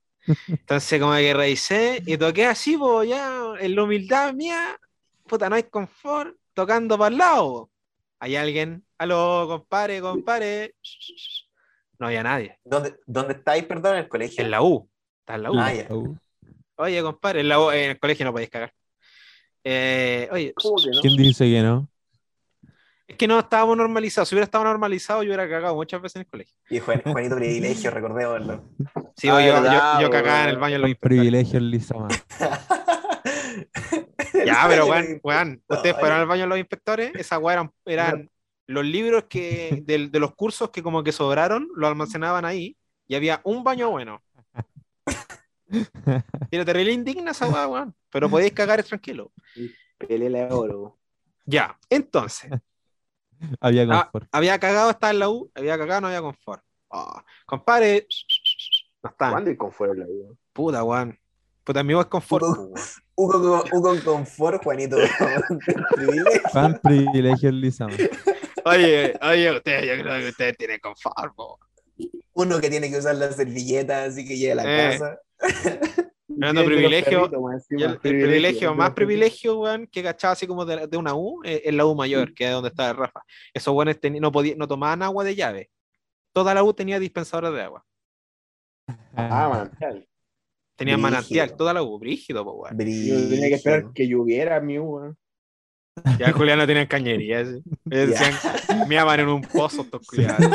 Entonces, 0.48 1.00
como 1.00 1.14
que 1.14 1.34
revisé 1.34 2.02
y 2.06 2.16
toqué 2.16 2.46
así, 2.46 2.76
pues 2.76 3.08
ya, 3.08 3.52
en 3.60 3.74
la 3.76 3.82
humildad 3.82 4.32
mía, 4.34 4.78
puta, 5.26 5.48
no 5.48 5.56
hay 5.56 5.64
confort, 5.64 6.36
tocando 6.52 6.98
para 6.98 7.12
el 7.12 7.18
lado. 7.18 7.70
Hay 8.18 8.34
alguien, 8.34 8.84
aló, 8.98 9.46
compadre, 9.48 10.00
compadre. 10.00 10.74
No 11.98 12.06
había 12.06 12.22
nadie. 12.22 12.58
¿Dónde, 12.64 12.96
¿Dónde 13.06 13.34
estáis, 13.34 13.64
perdón? 13.64 13.94
En 13.94 13.98
el 14.00 14.08
colegio. 14.08 14.42
En 14.44 14.50
la 14.50 14.62
U. 14.62 14.88
Está 15.20 15.34
en 15.36 15.42
la 15.42 15.50
U. 15.50 15.58
Ah, 15.58 15.74
ya. 15.74 15.88
Oye, 16.76 17.02
compadre, 17.02 17.40
en, 17.40 17.48
la 17.48 17.60
U- 17.60 17.70
en 17.70 17.90
el 17.90 17.98
colegio 17.98 18.24
no 18.24 18.32
podéis 18.32 18.50
cagar. 18.50 18.72
Eh, 19.68 20.28
oye. 20.30 20.54
¿Quién 21.02 21.16
dice 21.16 21.44
que 21.50 21.60
no? 21.60 21.88
es 23.08 23.16
que 23.16 23.26
no 23.26 23.38
estábamos 23.40 23.76
normalizados. 23.76 24.28
Si 24.28 24.34
hubiera 24.36 24.44
estado 24.44 24.62
normalizado, 24.64 25.22
yo 25.24 25.28
hubiera 25.30 25.48
cagado 25.48 25.74
muchas 25.74 26.00
veces 26.02 26.16
en 26.16 26.20
el 26.22 26.26
colegio. 26.28 26.54
Y 26.70 26.78
Juan, 26.78 27.02
Juanito 27.04 27.34
Privilegio, 27.36 27.90
recordémoslo. 27.90 28.64
Sí, 29.16 29.28
Ah, 29.28 29.40
yo, 29.40 29.46
yo, 29.48 29.62
verdad, 29.62 30.00
yo 30.00 30.10
cagaba 30.10 30.42
en 30.44 30.48
el 30.50 30.58
baño 30.58 30.72
de 30.74 30.78
los 30.78 30.84
Con 30.84 30.90
inspectores. 30.90 31.18
privilegio 31.18 31.60
Lisa 31.60 31.94
más. 31.98 32.24
Ya, 34.44 34.66
pero 34.68 34.86
weón, 34.86 35.20
weón, 35.24 35.62
No, 35.68 35.76
ustedes 35.76 35.96
fueron 35.98 36.20
al 36.20 36.26
baño 36.26 36.42
de 36.42 36.48
los 36.48 36.58
inspectores, 36.58 37.12
esas 37.14 37.38
weas 37.40 37.54
eran, 37.56 37.72
eran 37.86 38.30
los 38.66 38.84
libros 38.84 39.24
que 39.28 39.82
del- 39.84 40.10
de, 40.12 40.20
los 40.20 40.34
cursos 40.34 40.70
que 40.70 40.82
como 40.82 41.02
que 41.02 41.10
sobraron, 41.12 41.68
lo 41.74 41.86
almacenaban 41.88 42.44
ahí 42.44 42.76
y 43.08 43.14
había 43.14 43.40
un 43.44 43.64
baño 43.64 43.90
bueno. 43.90 44.22
Era 46.50 46.64
terrible 46.64 46.92
indigna 46.92 47.30
esa 47.32 47.48
weón, 47.48 47.94
pero 48.10 48.28
podéis 48.30 48.52
cagar 48.52 48.82
tranquilo. 48.84 49.32
Pelea 49.98 50.46
de 50.46 50.52
oro. 50.54 50.98
Ya, 51.44 51.78
entonces, 51.90 52.50
Había 53.60 53.82
Ah, 53.90 54.04
confort. 54.04 54.28
había 54.32 54.58
cagado, 54.58 54.90
estaba 54.90 55.10
en 55.12 55.18
la 55.18 55.28
U, 55.28 55.50
había 55.54 55.76
cagado, 55.76 56.00
no 56.00 56.06
había 56.06 56.22
confort. 56.22 56.62
Ah, 56.90 57.22
compadre, 57.44 58.06
no 59.02 59.10
está. 59.10 59.30
¿Cuándo 59.30 59.50
hay 59.50 59.56
confort 59.56 59.92
en 59.92 60.00
la 60.00 60.06
vida? 60.06 60.28
Puta, 60.52 60.82
weón. 60.84 61.18
Puta, 61.62 61.80
amigo 61.80 62.00
es 62.00 62.06
confort. 62.06 62.44
Hugo, 62.44 62.72
con- 63.60 63.72
Hugo 63.78 63.88
con 63.90 64.00
confort, 64.00 64.62
Juanito. 64.64 64.96
Privilegio. 65.94 66.40
Fan 66.52 66.80
privilegio 66.82 67.50
Lisa. 67.50 67.86
Oye, 68.64 69.18
oye, 69.22 69.50
ustedes, 69.56 69.84
yo 69.96 70.02
creo 70.02 70.20
que 70.20 70.28
ustedes 70.28 70.56
tienen 70.56 70.80
confort, 70.80 71.34
po. 71.34 71.58
Uno 72.34 72.60
que 72.60 72.70
tiene 72.70 72.90
que 72.90 72.98
usar 72.98 73.16
la 73.16 73.32
servilleta, 73.32 74.04
así 74.04 74.26
que 74.26 74.36
llega 74.36 74.52
a 74.52 74.64
la 74.64 74.64
Eh. 74.64 74.90
casa. 74.92 75.18
Hablando 76.28 76.64
privilegio, 76.64 77.30
el, 77.70 77.82
el 77.82 77.98
privilegio, 77.98 78.74
más 78.74 78.90
privilegio, 78.90 79.60
weón, 79.60 79.86
que 79.86 80.02
cachaba 80.02 80.32
así 80.32 80.46
como 80.46 80.64
de, 80.64 80.86
de 80.86 80.96
una 80.96 81.14
U, 81.14 81.40
es 81.44 81.72
la 81.72 81.86
U 81.86 81.94
mayor, 81.94 82.34
que 82.34 82.46
es 82.46 82.50
donde 82.52 82.68
estaba 82.68 82.90
el 82.90 82.96
Rafa. 82.96 83.22
Esos 83.54 83.74
weones 83.74 84.00
teni- 84.00 84.20
no, 84.20 84.30
podían, 84.32 84.58
no 84.58 84.66
tomaban 84.68 85.02
agua 85.02 85.24
de 85.24 85.34
llave. 85.34 85.70
Toda 86.34 86.52
la 86.52 86.62
U 86.62 86.74
tenía 86.74 86.98
dispensadores 86.98 87.52
de 87.52 87.62
agua. 87.62 87.84
Ah, 89.14 89.48
manantial. 89.50 90.06
Tenían 90.76 90.96
Brígido. 90.96 90.98
manantial, 90.98 91.56
toda 91.56 91.72
la 91.72 91.82
U, 91.82 91.98
brígido, 91.98 92.44
po, 92.44 92.52
weón. 92.54 92.76
Yo 92.78 93.28
tenía 93.28 93.48
que 93.48 93.54
esperar 93.54 93.92
que 93.94 94.06
lloviera 94.06 94.60
mi 94.60 94.78
weón. 94.78 95.16
Ya 96.18 96.30
Julián 96.32 96.58
no 96.58 96.66
tenían 96.66 96.86
cañería. 96.86 97.46
sí. 97.46 97.62
Decían, 97.84 98.34
meaban 98.88 99.20
en 99.20 99.28
un 99.28 99.40
pozo 99.40 99.80
estos 99.82 100.06
culiados. 100.06 100.38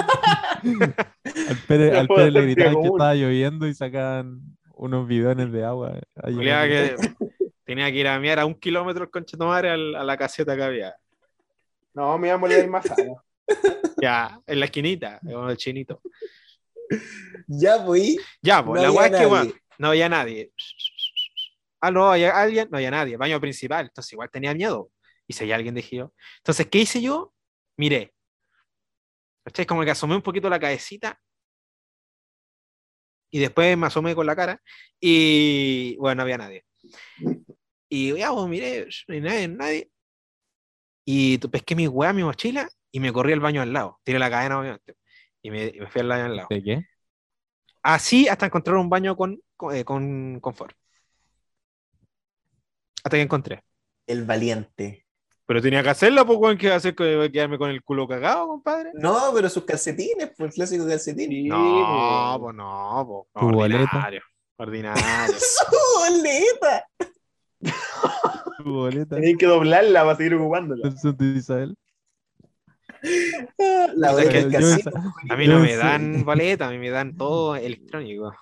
Al 0.63 1.57
Pérez, 1.67 1.93
al 1.95 2.33
le 2.33 2.41
gritaban 2.43 2.81
que 2.81 2.87
estaba 2.87 3.15
lloviendo 3.15 3.65
y 3.65 3.73
sacaban 3.73 4.39
unos 4.81 5.07
bidones 5.07 5.51
de 5.51 5.63
agua. 5.63 5.93
el- 6.23 6.35
que 6.39 6.95
tenía 7.65 7.91
que 7.91 7.97
ir 7.97 8.07
a 8.07 8.19
mear 8.19 8.39
a 8.39 8.45
un 8.45 8.55
kilómetro 8.55 9.03
el 9.03 9.11
conchetomare 9.11 9.69
al- 9.69 9.95
a 9.95 10.03
la 10.03 10.17
caseta 10.17 10.55
que 10.55 10.63
había. 10.63 10.95
No, 11.93 12.17
me 12.17 12.27
iba 12.27 12.35
a 12.35 12.39
morir 12.39 12.67
más 12.67 12.85
sano. 12.87 13.23
Ya, 14.01 14.39
en 14.47 14.59
la 14.59 14.65
esquinita, 14.65 15.19
con 15.23 15.49
el 15.49 15.57
chinito. 15.57 16.01
Ya, 17.47 17.83
pues. 17.85 18.17
Ya, 18.41 18.65
pues 18.65 18.81
No 18.81 18.87
la 18.87 18.91
weá 18.91 19.05
es 19.05 19.11
que, 19.11 19.17
nadie. 19.17 19.31
weón, 19.31 19.53
no 19.77 19.87
había 19.89 20.09
nadie. 20.09 20.51
Ah, 21.79 21.91
no, 21.91 22.11
había 22.11 22.31
alguien, 22.39 22.67
no 22.71 22.77
había 22.77 22.91
nadie, 22.91 23.17
baño 23.17 23.39
principal, 23.39 23.85
entonces 23.85 24.11
igual 24.13 24.29
tenía 24.31 24.53
miedo. 24.53 24.89
Y 25.27 25.33
si 25.33 25.43
hay 25.43 25.51
alguien, 25.51 25.75
dije 25.75 25.97
yo. 25.97 26.13
Entonces, 26.37 26.67
¿qué 26.67 26.79
hice 26.79 27.01
yo? 27.01 27.33
Miré. 27.77 28.13
¿Cachai? 29.43 29.65
Como 29.65 29.83
que 29.83 29.91
asomé 29.91 30.15
un 30.15 30.21
poquito 30.21 30.49
la 30.49 30.59
cabecita. 30.59 31.19
Y 33.31 33.39
después 33.39 33.77
me 33.77 33.87
asomé 33.87 34.13
con 34.13 34.25
la 34.25 34.35
cara. 34.35 34.61
Y 34.99 35.95
bueno, 35.97 36.17
no 36.17 36.21
había 36.23 36.37
nadie. 36.37 36.65
Y 37.89 38.17
ya, 38.17 38.31
pues 38.31 38.47
miré, 38.47 38.87
no 39.07 39.13
hay 39.15 39.21
nadie, 39.21 39.47
nadie. 39.47 39.91
Y 41.05 41.37
pesqué 41.39 41.75
mi 41.75 41.87
weá, 41.87 42.13
mi 42.13 42.23
mochila, 42.23 42.69
y 42.91 42.99
me 42.99 43.11
corrí 43.11 43.33
al 43.33 43.39
baño 43.39 43.61
al 43.61 43.73
lado. 43.73 43.99
Tiré 44.03 44.19
la 44.19 44.29
cadena, 44.29 44.59
obviamente. 44.59 44.95
Y 45.41 45.49
me, 45.49 45.65
y 45.65 45.79
me 45.79 45.87
fui 45.87 46.01
al 46.01 46.07
baño 46.07 46.25
al 46.25 46.35
lado. 46.35 46.47
¿De 46.49 46.63
qué? 46.63 46.85
Así 47.81 48.27
hasta 48.27 48.45
encontrar 48.45 48.77
un 48.77 48.89
baño 48.89 49.15
con, 49.15 49.41
con, 49.57 49.75
eh, 49.75 49.83
con 49.83 50.39
confort. 50.39 50.75
Hasta 53.03 53.17
que 53.17 53.23
encontré. 53.23 53.63
El 54.05 54.25
valiente. 54.25 55.05
Pero 55.51 55.61
tenía 55.61 55.83
que 55.83 55.89
hacerlo, 55.89 56.25
pues, 56.25 56.39
weón, 56.39 56.57
que 56.57 56.67
iba 56.67 56.75
a 56.75 56.77
hacer 56.77 56.95
que 56.95 57.29
quedarme 57.29 57.57
con 57.57 57.69
el 57.69 57.83
culo 57.83 58.07
cagado, 58.07 58.47
compadre. 58.47 58.91
No, 58.93 59.31
pero 59.35 59.49
sus 59.49 59.65
calcetines, 59.65 60.31
pues 60.37 60.47
el 60.47 60.53
clásico 60.53 60.87
calcetín. 60.87 61.49
No, 61.49 62.37
weón. 62.37 62.41
pues 62.41 62.55
no, 62.55 63.27
pues. 63.33 63.43
Tu 63.43 63.51
boleta. 63.53 63.83
Ordinario. 63.83 64.21
Ordinario. 64.55 65.03
¡Su 65.37 65.99
boleta! 65.99 66.85
Tu 68.63 68.73
boleta. 68.73 69.15
Tenía 69.17 69.35
que 69.37 69.45
doblarla 69.45 70.05
para 70.05 70.15
seguir 70.15 70.35
ocupándola. 70.35 70.89
Isabel. 71.35 71.75
La 73.97 74.11
boleta 74.13 74.31
que 74.31 74.45
del 74.45 74.51
yo- 74.53 74.59
casino. 74.59 75.13
A 75.29 75.35
mí 75.35 75.47
no 75.49 75.59
me 75.59 75.75
dan 75.75 76.23
boleta, 76.23 76.69
a 76.69 76.71
mí 76.71 76.77
me 76.77 76.91
dan 76.91 77.17
todo 77.17 77.57
electrónico. 77.57 78.33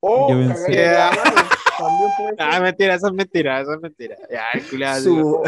Oh, 0.00 0.28
Yo 0.30 0.36
cagar 0.48 1.10
mano. 1.10 1.48
También 1.78 2.10
puede 2.16 2.28
ser. 2.30 2.36
Ah, 2.40 2.60
mentira, 2.60 2.94
eso 2.94 3.06
es 3.08 3.12
mentira, 3.12 3.60
eso 3.60 3.72
es 3.74 3.80
mentira. 3.80 4.16
Ya, 4.30 4.44
el 4.54 4.62
culiado. 4.68 5.02
Su- 5.02 5.42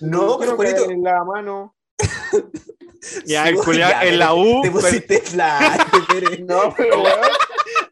No, 0.00 0.38
pero 0.38 0.56
cagar 0.56 0.90
en 0.90 1.02
la 1.02 1.24
mano. 1.24 1.74
Ya, 3.26 3.48
el 3.50 3.56
ya, 3.76 4.02
en 4.02 4.18
la 4.18 4.32
U, 4.34 4.62
Te 4.62 4.70
pero- 4.70 4.80
pusiste 4.80 5.18
flash. 5.20 5.78
No, 6.46 6.74
pero 6.74 7.02
weón. 7.02 7.18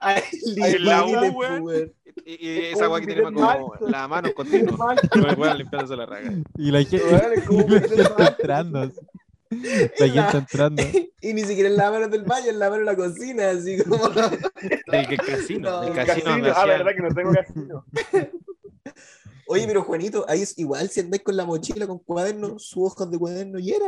Ay, 0.01 0.23
En 0.57 0.85
la 0.87 1.05
U, 1.05 1.11
weón. 1.39 1.93
Y, 2.25 2.47
y 2.49 2.59
esa 2.73 2.89
weá 2.89 3.01
que 3.01 3.07
tiene 3.07 3.23
Como 3.23 3.41
como 3.41 3.75
la 3.89 4.09
mano 4.09 4.33
continua. 4.35 4.77
mal. 4.77 4.97
No 5.15 5.23
me 5.27 5.37
puedan 5.37 5.59
limpiándose 5.59 5.97
la 5.97 6.07
raga. 6.07 6.31
Y 6.57 6.71
la 6.71 6.79
gente, 6.83 7.03
y 7.51 7.63
la 9.98 10.09
gente 10.09 10.30
te- 10.30 10.38
entrando. 10.38 10.82
La 10.82 10.88
la-. 10.92 11.00
Y 11.20 11.34
ni 11.34 11.42
siquiera 11.44 11.68
en 11.68 11.76
la 11.76 11.90
mano 11.90 12.09
del 12.09 12.24
baño, 12.24 12.50
en 12.50 12.59
la 12.59 12.68
mano 12.70 12.80
de 12.80 12.84
la 12.86 12.96
cocina, 12.96 13.50
así 13.50 13.78
como. 13.82 14.09
Del 14.88 15.09
que 15.09 15.16
casino, 15.16 15.70
No, 15.70 15.80
del 15.82 15.94
casino, 15.94 16.24
Casino. 16.24 16.46
Ah, 16.48 16.50
hacían- 16.62 16.68
verdad 16.78 16.90
que 16.96 17.03
no 17.03 17.14
tengo 17.14 17.32
casino. 17.32 17.84
Oye, 19.46 19.66
pero 19.66 19.82
Juanito, 19.82 20.24
ahí 20.28 20.42
es 20.42 20.59
igual 20.59 20.88
si 20.88 21.00
andáis 21.00 21.22
con 21.22 21.36
la 21.36 21.44
mochila, 21.44 21.86
con 21.86 21.98
cuadernos, 21.98 22.64
su 22.66 22.82
hojas 22.84 23.11
de 23.11 23.18
cuaderno 23.18 23.59
y 23.59 23.70
era. 23.72 23.86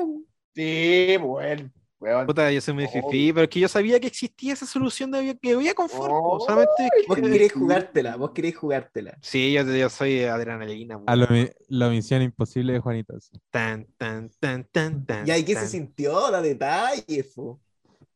Sí, 0.55 1.17
bueno. 1.21 1.71
Weón. 2.05 2.27
Puta, 2.27 2.53
yo 2.53 2.61
soy 2.61 2.75
muy 2.75 2.87
fifí, 2.87 3.33
pero 3.33 3.45
es 3.45 3.49
que 3.49 3.61
yo 3.61 3.69
sabía 3.69 3.99
que 3.99 4.07
existía 4.09 4.53
esa 4.53 4.67
solución 4.67 5.11
de 5.11 5.39
que 5.41 5.53
había 5.55 5.73
confort. 5.75 6.13
Oh, 6.15 6.39
solamente 6.41 6.71
es 7.01 7.07
Vos 7.09 7.17
que- 7.17 7.23
querés 7.23 7.53
jugártela, 7.53 8.17
vos 8.17 8.31
querés 8.33 8.57
jugártela. 8.57 9.17
Sí, 9.23 9.53
yo, 9.53 9.63
yo 9.65 9.89
soy 9.89 10.23
adrenalina. 10.25 11.01
A 11.07 11.17
lo 11.17 11.27
la 11.69 11.89
misión 11.89 12.21
imposible 12.23 12.75
de 12.75 12.81
Juanito. 12.81 13.17
así. 13.17 13.31
Tan, 13.51 13.87
tan, 13.97 14.31
tan, 14.39 14.65
tan, 14.65 15.07
tan, 15.07 15.27
¿Y 15.27 15.31
ahí 15.31 15.45
qué 15.45 15.55
se 15.57 15.67
sintió? 15.67 16.31
Da 16.31 16.43
detalles, 16.43 17.33
fo. 17.35 17.59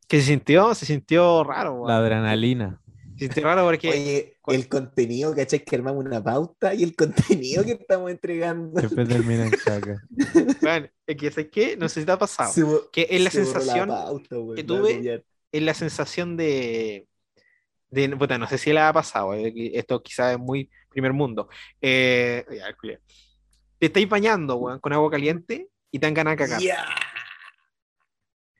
¿Qué 0.07 0.21
se 0.21 0.27
sintió? 0.27 0.75
Se 0.75 0.87
sintió 0.87 1.43
raro, 1.45 1.75
weón. 1.75 1.89
La 1.89 1.97
adrenalina. 1.99 2.81
Se 3.17 3.25
sintió 3.25 3.45
raro 3.45 3.65
porque 3.65 3.89
Oye, 3.91 4.37
¿cuál? 4.49 4.57
el 4.57 4.69
contenido, 4.69 5.35
¿cachai? 5.35 5.65
Que 5.65 5.77
armamos 5.77 6.05
una 6.05 6.23
pauta 6.23 6.75
y 6.75 6.83
el 6.83 6.95
contenido 6.97 7.65
que 7.65 7.73
estamos 7.73 8.11
entregando. 8.11 8.81
Siempre 8.81 9.07
termina 9.07 9.45
en 9.47 9.51
caca. 9.65 10.03
weón, 10.63 10.91
es 11.07 11.17
que 11.17 11.31
¿sabes 11.31 11.49
qué? 11.51 11.77
No 11.77 11.89
sé 11.89 12.01
si 12.01 12.07
te 12.07 12.13
ha 12.13 12.19
pasado. 12.19 12.53
Se 12.53 12.65
Que 12.93 13.07
es 13.11 13.21
la 13.23 13.31
se 13.31 13.45
sensación, 13.45 13.89
pauta, 13.89 14.39
weón, 14.39 14.57
que 14.57 14.63
la 14.63 14.69
tuve- 14.69 15.25
es 15.53 15.63
la 15.63 15.75
sensación 15.75 16.37
de, 16.37 17.07
de- 17.91 18.17
puta, 18.17 18.37
no 18.39 18.47
sé 18.49 18.59
si 18.59 18.73
le 18.73 18.81
ha 18.81 18.93
pasado, 18.93 19.33
eh, 19.35 19.53
esto 19.75 20.03
quizás 20.03 20.33
es 20.33 20.39
muy 20.39 20.71
primer 20.91 21.13
mundo. 21.13 21.49
Eh, 21.81 22.45
ya, 22.51 22.75
te 23.79 23.87
estáis 23.87 24.09
bañando, 24.09 24.57
weón, 24.57 24.79
con 24.81 24.93
agua 24.93 25.11
caliente 25.11 25.69
y 25.91 25.99
te 25.99 26.07
dan 26.07 26.15
ganas 26.15 26.33
de 26.33 26.37
cagar. 26.37 26.61
Ya. 26.61 26.85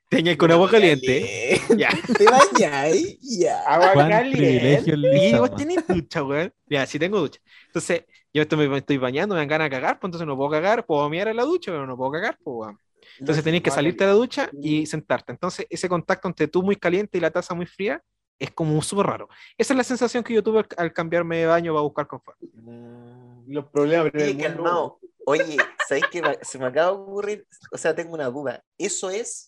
Te 0.11 0.17
bañáis 0.17 0.39
con 0.39 0.51
agua 0.51 0.71
caliente, 0.71 1.61
ya. 1.77 1.91
Te 2.17 2.25
bañáis, 2.25 3.19
ya. 3.21 3.61
Agua 3.67 4.09
caliente. 4.09 4.91
el 4.91 5.05
Y 5.05 5.35
vos 5.35 5.55
tenés 5.55 5.87
ducha, 5.87 6.23
weón. 6.25 6.53
Ya, 6.67 6.87
sí 6.87 6.99
tengo 6.99 7.21
ducha. 7.21 7.41
Entonces, 7.67 8.05
yo 8.33 8.41
esto 8.43 8.57
me 8.57 8.75
estoy 8.79 8.97
bañando, 8.97 9.35
me 9.35 9.41
dan 9.41 9.49
ganas 9.49 9.67
de 9.67 9.71
cagar, 9.71 9.99
pues 10.01 10.09
entonces 10.09 10.27
no 10.27 10.37
puedo 10.37 10.51
cagar, 10.51 10.87
puedo 10.87 11.09
mirar 11.11 11.29
en 11.29 11.37
la 11.37 11.45
ducha, 11.45 11.71
pero 11.73 11.87
no 11.87 11.97
puedo 11.97 12.13
cagar, 12.13 12.39
pues, 12.43 12.55
weón. 12.57 12.79
Entonces 13.19 13.43
tenés 13.45 13.63
que 13.63 13.71
salirte 13.71 14.05
de 14.05 14.11
la 14.11 14.17
ducha 14.17 14.49
y 14.63 14.87
sentarte. 14.87 15.33
Entonces, 15.33 15.67
ese 15.69 15.89
contacto 15.89 16.29
entre 16.29 16.49
tú 16.49 16.63
muy 16.63 16.77
caliente 16.77 17.19
y 17.19 17.21
la 17.21 17.31
taza 17.31 17.55
muy 17.55 17.67
fría 17.67 18.03
es 18.39 18.51
como 18.53 18.81
súper 18.83 19.07
raro. 19.07 19.29
Esa 19.57 19.73
es 19.73 19.77
la 19.77 19.85
sensación 19.85 20.23
que 20.23 20.33
yo 20.35 20.43
tuve 20.43 20.61
al, 20.61 20.67
al 20.77 20.93
cambiarme 20.93 21.39
de 21.39 21.47
baño 21.47 21.73
para 21.75 21.83
buscar 21.83 22.07
confort. 22.07 22.39
Mm. 22.41 23.53
Los 23.53 23.67
problemas 23.67 24.11
Oye, 24.15 24.37
calmado. 24.37 25.01
Oye, 25.27 25.57
¿sabéis 25.87 26.07
qué? 26.11 26.23
me- 26.23 26.39
Se 26.43 26.59
me 26.59 26.67
acaba 26.67 26.93
de 26.93 26.97
ocurrir, 27.03 27.47
o 27.73 27.77
sea, 27.79 27.95
tengo 27.95 28.15
una 28.15 28.27
duda. 28.27 28.63
Eso 28.79 29.11
es 29.11 29.48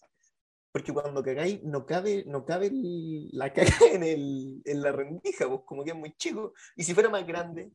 porque 0.73 0.93
cuando 0.93 1.23
cagáis 1.23 1.63
no 1.65 1.85
cabe, 1.87 2.25
no 2.27 2.45
cabe 2.45 2.67
el- 2.69 3.29
la 3.33 3.53
caga 3.53 3.71
en, 3.93 4.03
el, 4.03 4.63
en 4.65 4.83
la 4.83 4.93
rendija, 4.93 5.49
pues 5.49 5.61
como 5.67 5.85
que 5.85 5.91
es 5.91 5.97
muy 5.97 6.13
chico. 6.17 6.53
Y 6.77 6.85
si 6.85 6.95
fuera 6.95 7.09
más 7.09 7.27
grande 7.27 7.71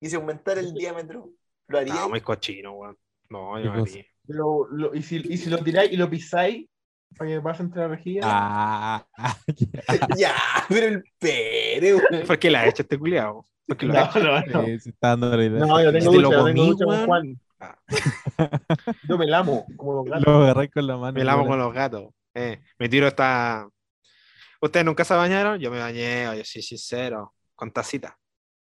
y 0.00 0.08
se 0.08 0.16
aumentara 0.16 0.60
el 0.60 0.74
diámetro, 0.74 1.30
¿lo 1.68 1.78
haría? 1.78 1.94
No, 1.94 2.08
muy 2.10 2.20
cochino, 2.20 2.72
weón. 2.72 2.96
No, 3.30 3.54
¿Qué 3.56 3.64
yo 3.64 3.72
no 3.72 3.82
haría. 3.82 4.04
Lo- 4.26 4.68
lo- 4.70 4.94
y, 4.94 5.02
si, 5.02 5.16
y 5.16 5.36
si 5.38 5.48
lo 5.50 5.58
tiráis 5.62 5.92
y 5.92 5.96
lo 5.96 6.08
pisáis 6.10 6.66
para 7.16 7.30
que 7.30 7.40
pase 7.40 7.62
entre 7.62 7.80
la 7.82 7.88
rejilla. 7.88 8.20
Ah, 8.24 9.06
ya, 10.18 10.34
pero 10.68 10.86
el 10.88 11.04
pere, 11.18 11.94
weón. 11.94 12.26
¿Por 12.26 12.38
qué 12.38 12.50
la 12.50 12.60
ha 12.60 12.68
hecho 12.68 12.82
este 12.82 12.98
culiao? 12.98 13.44
¿Por 13.66 13.76
qué 13.76 13.86
lo 13.86 13.92
ha 13.94 14.04
no, 14.04 14.10
hecho? 14.10 14.18
no, 14.20 14.62
no. 14.62 14.62
eh, 14.68 14.78
se 14.80 14.90
está 14.90 15.08
dando 15.08 15.36
la 15.36 15.44
idea. 15.44 15.60
No, 15.66 15.82
yo 15.82 15.92
tengo 15.92 16.10
Si 16.10 16.16
te 16.16 16.22
lo 16.22 16.30
yo 16.30 16.44
tengo 16.44 16.44
comí, 16.44 16.68
ducha 16.68 16.84
con. 16.84 17.06
Juan. 17.06 17.40
Ah. 17.60 17.76
Yo 19.08 19.18
me 19.18 19.26
lamo 19.26 19.66
como 19.76 19.94
los 19.94 20.04
gatos. 20.04 20.26
Lo 20.26 20.42
agarré 20.42 20.70
con 20.70 20.86
la 20.86 20.96
mano. 20.96 21.12
Me 21.12 21.24
weón. 21.24 21.46
con 21.46 21.58
los 21.58 21.72
gatos. 21.72 22.08
Eh, 22.34 22.60
me 22.78 22.88
tiro 22.88 23.08
esta. 23.08 23.68
¿Ustedes 24.60 24.86
nunca 24.86 25.04
se 25.04 25.14
bañaron? 25.14 25.58
Yo 25.58 25.70
me 25.70 25.78
bañé, 25.78 26.28
oye, 26.28 26.44
sí, 26.44 26.62
sincero, 26.62 27.34
con 27.54 27.70
tacita. 27.70 28.18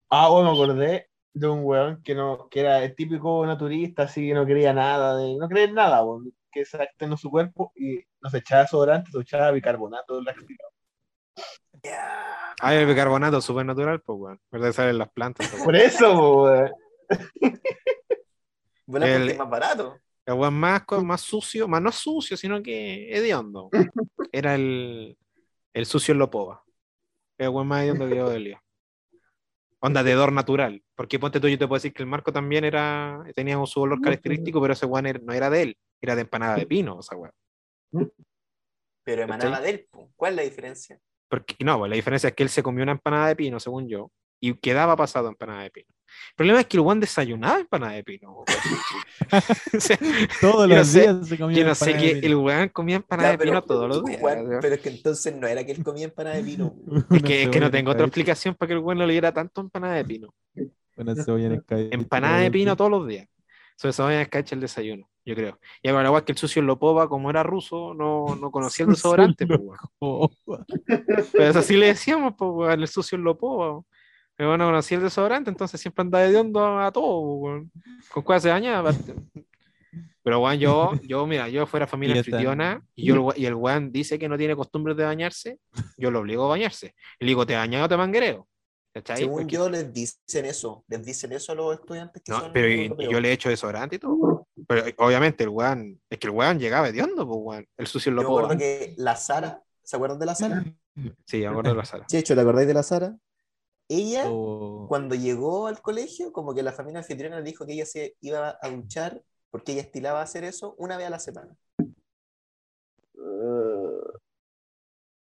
Ah, 0.09 0.29
bueno, 0.29 0.51
me 0.51 0.57
acordé 0.57 1.09
de 1.33 1.47
un 1.47 1.63
weón 1.63 2.01
que 2.01 2.15
no, 2.15 2.47
que 2.49 2.61
era 2.61 2.83
el 2.83 2.95
típico 2.95 3.45
naturista, 3.45 4.03
así 4.03 4.27
que 4.27 4.33
no 4.33 4.45
quería 4.45 4.73
nada, 4.73 5.17
de, 5.17 5.35
no 5.35 5.47
creía 5.47 5.65
en 5.65 5.75
nada, 5.75 6.03
weón, 6.03 6.33
que 6.51 6.65
se 6.65 6.77
en 6.99 7.17
su 7.17 7.29
cuerpo 7.29 7.71
y 7.75 7.99
nos 8.21 8.33
echaba 8.33 8.61
desodorante, 8.63 9.11
se 9.11 9.19
echaba 9.19 9.51
bicarbonato 9.51 10.21
láctico. 10.21 10.63
Ya. 11.83 12.55
Ah, 12.61 12.73
el 12.73 12.87
bicarbonato 12.87 13.41
súper 13.41 13.65
natural, 13.65 14.01
pues, 14.01 14.17
weón. 14.17 14.41
¿Verdad 14.51 14.67
que 14.67 14.73
salen 14.73 14.97
las 14.97 15.09
plantas? 15.09 15.47
pues, 15.49 15.63
Por 15.63 15.75
eso, 15.75 16.43
weón. 16.43 16.71
Bueno, 18.85 19.05
El- 19.05 19.13
porque 19.21 19.31
es 19.33 19.37
más 19.37 19.49
barato. 19.49 19.99
El 20.25 20.51
más, 20.51 20.83
más 21.03 21.21
sucio, 21.21 21.67
más 21.67 21.81
no 21.81 21.91
sucio, 21.91 22.35
sino 22.35 22.61
que 22.63 23.15
hediondo. 23.15 23.69
Era 24.31 24.55
el, 24.55 25.17
el 25.73 25.85
sucio 25.85 26.13
en 26.13 26.17
Lopova. 26.19 26.63
El 27.37 27.49
weón 27.49 27.67
más 27.67 27.83
hediondo 27.83 28.07
que 28.07 28.15
yo 28.15 28.29
de 28.29 28.39
lío. 28.39 28.61
Onda 29.79 30.01
de 30.01 30.11
hedor 30.11 30.31
natural. 30.31 30.81
Porque 30.95 31.19
ponte 31.19 31.39
tú, 31.39 31.47
yo 31.47 31.59
te 31.59 31.67
puedo 31.67 31.77
decir 31.77 31.93
que 31.93 32.01
el 32.01 32.09
marco 32.09 32.31
también 32.33 32.63
era, 32.63 33.23
tenía 33.35 33.63
su 33.67 33.81
olor 33.81 34.01
característico, 34.01 34.59
pero 34.61 34.73
ese 34.73 34.85
era- 34.85 35.19
no 35.21 35.33
era 35.33 35.49
de 35.49 35.61
él, 35.61 35.77
era 36.01 36.15
de 36.15 36.21
empanada 36.21 36.55
de 36.55 36.65
pino, 36.65 36.99
esa 36.99 37.15
weón. 37.15 37.33
Pero 39.03 39.21
emanaba 39.23 39.61
de 39.61 39.69
él. 39.69 39.87
¿Cuál 40.15 40.31
es 40.33 40.35
la 40.37 40.41
diferencia? 40.43 40.99
Porque, 41.29 41.55
no, 41.63 41.77
pues 41.77 41.89
la 41.89 41.95
diferencia 41.95 42.29
es 42.29 42.35
que 42.35 42.43
él 42.43 42.49
se 42.49 42.63
comió 42.63 42.83
una 42.83 42.93
empanada 42.93 43.27
de 43.27 43.35
pino, 43.35 43.59
según 43.59 43.87
yo, 43.87 44.11
y 44.39 44.55
quedaba 44.55 44.95
pasado 44.95 45.27
empanada 45.27 45.63
de 45.63 45.71
pino. 45.71 45.87
El 46.31 46.35
problema 46.35 46.59
es 46.59 46.65
que 46.67 46.77
el 46.77 46.81
weón 46.81 46.99
desayunaba 46.99 47.59
empanada 47.59 47.93
de 47.93 48.03
pino. 48.03 48.31
weón. 48.33 48.45
O 49.75 49.79
sea, 49.79 49.97
Todos 50.41 50.67
los 50.69 50.87
sé- 50.87 51.01
días 51.01 51.27
se 51.27 51.37
comía 51.37 51.57
yo 51.59 51.65
no 51.65 51.75
sé 51.75 51.93
de 51.93 51.97
que 51.97 52.15
pino. 52.15 52.27
el 52.27 52.35
weón 52.35 52.69
comía 52.69 52.95
empanada 52.97 53.29
Ya, 53.31 53.37
de 53.37 53.43
pino 53.45 53.61
todos 53.63 53.87
los 53.89 54.03
días. 54.05 54.19
Juan, 54.19 54.45
pero 54.61 54.75
es 54.75 54.81
que 54.81 54.89
entonces 54.89 55.35
no 55.35 55.47
era 55.47 55.63
que 55.65 55.71
él 55.71 55.83
comía 55.83 56.05
empanada 56.05 56.35
de 56.35 56.41
vino. 56.43 56.75
Es 57.11 57.23
que, 57.23 57.43
es 57.43 57.49
que 57.49 57.53
cebolla 57.53 57.59
no 57.59 57.65
en 57.67 57.71
tengo 57.71 57.91
otra 57.91 58.05
explicación 58.05 58.55
para 58.55 58.67
que 58.67 58.73
el 58.73 58.79
weón 58.79 58.97
no 58.97 59.05
le 59.05 59.13
diera 59.13 59.31
tanto 59.33 59.61
empanada 59.61 59.95
de 59.95 60.05
pino. 60.05 60.33
Cebolla 61.23 61.45
en. 61.47 61.63
Empanada 61.91 62.39
de 62.39 62.51
pino 62.51 62.75
todos 62.75 62.91
los 62.91 63.07
días. 63.07 63.27
Sobre 63.77 63.89
eso 63.89 64.03
vayan 64.05 64.19
a 64.19 64.23
escacha 64.23 64.55
el 64.55 64.61
desayuno, 64.61 65.09
yo 65.25 65.35
creo. 65.35 65.59
Y 65.83 65.89
ahora 65.89 66.07
igual 66.07 66.23
que 66.23 66.31
el 66.31 66.37
sucio 66.37 66.61
Lopova, 66.61 67.09
como 67.09 67.29
era 67.29 67.43
ruso, 67.43 67.93
no, 67.93 68.35
no 68.39 68.49
conocía 68.49 68.85
el 68.85 68.91
desodorante, 68.93 69.45
pues, 69.45 69.59
Pero 71.33 71.43
eso 71.49 71.61
sí 71.61 71.75
le 71.75 71.87
decíamos, 71.87 72.35
pues, 72.37 72.73
el 72.73 72.87
sucio 72.87 73.17
Lopova. 73.17 73.81
Pero 74.35 74.49
bueno, 74.49 74.65
no 74.65 74.69
conocía 74.71 74.97
el 74.97 75.03
desodorante, 75.03 75.49
entonces 75.49 75.79
siempre 75.79 76.01
andaba 76.01 76.25
de 76.25 76.35
hondo 76.37 76.79
a 76.79 76.91
todo, 76.91 77.19
weón. 77.21 77.71
Con 78.11 78.23
cuál 78.23 78.41
se 78.41 78.49
bañaba, 78.49 78.89
aparte. 78.89 79.13
Pero 80.23 80.39
weón, 80.41 80.59
yo, 80.59 80.91
yo, 81.03 81.25
mira, 81.27 81.47
yo 81.49 81.65
fuera 81.65 81.87
familia 81.87 82.17
anfitriona 82.17 82.83
y, 82.95 83.05
yo, 83.05 83.29
y 83.35 83.45
el 83.45 83.53
weón 83.53 83.91
dice 83.91 84.19
que 84.19 84.27
no 84.27 84.37
tiene 84.37 84.55
costumbres 84.55 84.97
de 84.97 85.05
bañarse, 85.05 85.59
yo 85.97 86.11
lo 86.11 86.19
obligo 86.19 86.45
a 86.45 86.49
bañarse. 86.49 86.95
Y 87.19 87.25
le 87.25 87.29
digo, 87.29 87.45
¿te 87.45 87.55
bañas 87.55 87.85
o 87.85 87.89
te 87.89 87.95
manguereo? 87.97 88.47
¿Cachai? 88.93 89.17
Según 89.17 89.41
Porque- 89.41 89.55
yo, 89.55 89.69
les 89.69 89.91
dicen 89.93 90.45
eso. 90.45 90.83
Les 90.87 91.03
dicen 91.03 91.31
eso 91.33 91.51
a 91.51 91.55
los 91.55 91.75
estudiantes 91.75 92.23
que 92.23 92.31
No, 92.31 92.39
son 92.39 92.53
pero 92.53 92.69
y- 92.69 93.11
yo 93.11 93.19
le 93.19 93.29
he 93.29 93.33
hecho 93.33 93.49
desodorante 93.49 93.97
y 93.97 93.99
todo. 93.99 94.47
Pero 94.67 94.87
eh, 94.87 94.95
obviamente 94.97 95.43
el 95.43 95.49
weón, 95.49 95.99
es 96.09 96.17
que 96.17 96.27
el 96.27 96.31
weón 96.33 96.59
llegaba 96.59 96.87
hediondo, 96.87 97.27
pues 97.27 97.39
weón. 97.41 97.67
El 97.77 97.87
sucio 97.87 98.09
Yo 98.11 98.15
lo 98.15 98.21
me 98.21 98.27
acuerdo 98.27 98.57
que 98.57 98.93
la 98.97 99.15
Sara, 99.17 99.61
¿se 99.83 99.95
acuerdan 99.97 100.17
de 100.19 100.25
la 100.25 100.35
Sara? 100.35 100.63
Sí, 101.25 101.39
me 101.39 101.47
acuerdo 101.47 101.71
de 101.71 101.75
la 101.77 101.83
sala. 101.85 102.05
Sí, 102.07 102.15
hecho, 102.17 102.35
¿te 102.35 102.41
acordáis 102.41 102.67
de 102.69 102.73
la 102.73 102.83
Sara? 102.83 103.15
Ella, 103.87 104.25
oh. 104.29 104.85
cuando 104.87 105.15
llegó 105.15 105.67
al 105.67 105.81
colegio, 105.81 106.31
como 106.31 106.53
que 106.55 106.63
la 106.63 106.71
familia 106.73 106.99
anfitriona 106.99 107.37
le 107.37 107.43
dijo 107.43 107.65
que 107.65 107.73
ella 107.73 107.85
se 107.85 108.15
iba 108.21 108.57
a 108.61 108.69
duchar 108.69 109.21
porque 109.51 109.73
ella 109.73 109.81
estilaba 109.81 110.21
hacer 110.21 110.43
eso 110.43 110.75
una 110.77 110.97
vez 110.97 111.07
a 111.07 111.11
la 111.11 111.19
semana. 111.19 111.55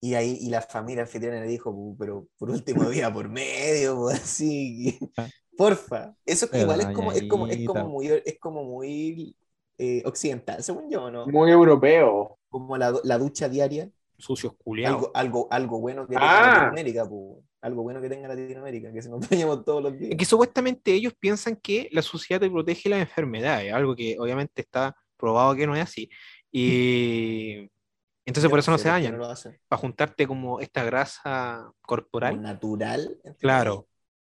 Y 0.02 0.14
ahí 0.14 0.38
y 0.40 0.50
la 0.50 0.62
familia 0.62 1.04
anfitriona 1.04 1.40
le 1.42 1.48
dijo, 1.48 1.72
"Pu, 1.74 1.96
pero 1.98 2.28
por 2.38 2.50
último 2.52 2.84
día 2.90 3.12
por 3.12 3.28
medio, 3.30 3.96
pues, 3.98 4.22
así. 4.22 4.98
que- 5.00 5.10
Porfa. 5.58 6.14
Eso 6.26 6.48
Pero 6.52 6.64
igual 6.64 6.82
es 6.82 6.88
como, 6.88 7.12
es 7.14 7.24
como, 7.30 7.48
es 7.48 7.66
como 7.66 7.88
muy, 7.88 8.08
es 8.08 8.40
como 8.40 8.64
muy 8.66 9.36
eh, 9.78 10.04
occidental, 10.06 10.62
según 10.64 10.90
yo, 10.90 11.10
¿no? 11.10 11.26
Muy 11.28 11.50
europeo. 11.50 12.38
Como 12.50 12.78
la, 12.78 12.94
la 13.04 13.18
ducha 13.18 13.48
diaria. 13.48 13.90
Sucios 14.18 14.54
culiados. 14.64 14.98
Algo, 14.98 15.12
algo, 15.14 15.48
algo 15.52 15.80
bueno 15.80 16.08
que 16.08 16.16
Ah. 16.18 16.20
tenga 16.20 16.48
Latinoamérica, 16.48 17.08
pu. 17.08 17.42
Algo 17.66 17.84
bueno 17.84 18.00
que 18.02 18.10
tenga 18.10 18.28
Latinoamérica, 18.28 18.92
que 18.94 19.02
se 19.02 19.10
nos 19.10 19.20
bañamos 19.30 19.66
todos 19.66 19.82
los 19.84 19.98
días. 19.98 20.12
Es 20.12 20.18
que 20.18 20.26
supuestamente 20.26 20.94
ellos 20.94 21.14
piensan 21.20 21.56
que 21.56 21.90
la 21.92 22.02
suciedad 22.02 22.40
te 22.42 22.50
protege 22.50 22.90
las 22.90 23.00
enfermedades, 23.00 23.74
algo 23.74 23.96
que 23.96 24.18
obviamente 24.20 24.62
está 24.62 24.96
probado 25.18 25.56
que 25.56 25.66
no 25.68 25.76
es 25.76 25.82
así. 25.84 26.10
Y 26.52 27.70
entonces 28.26 28.50
por 28.50 28.60
eso 28.60 28.72
no 28.72 28.78
se 28.78 28.88
daña 28.90 29.12
dañan, 29.12 29.36
para 29.68 29.80
juntarte 29.80 30.28
como 30.28 30.60
esta 30.60 30.84
grasa 30.84 31.72
corporal, 31.82 32.42
natural. 32.42 33.18
claro, 33.40 33.88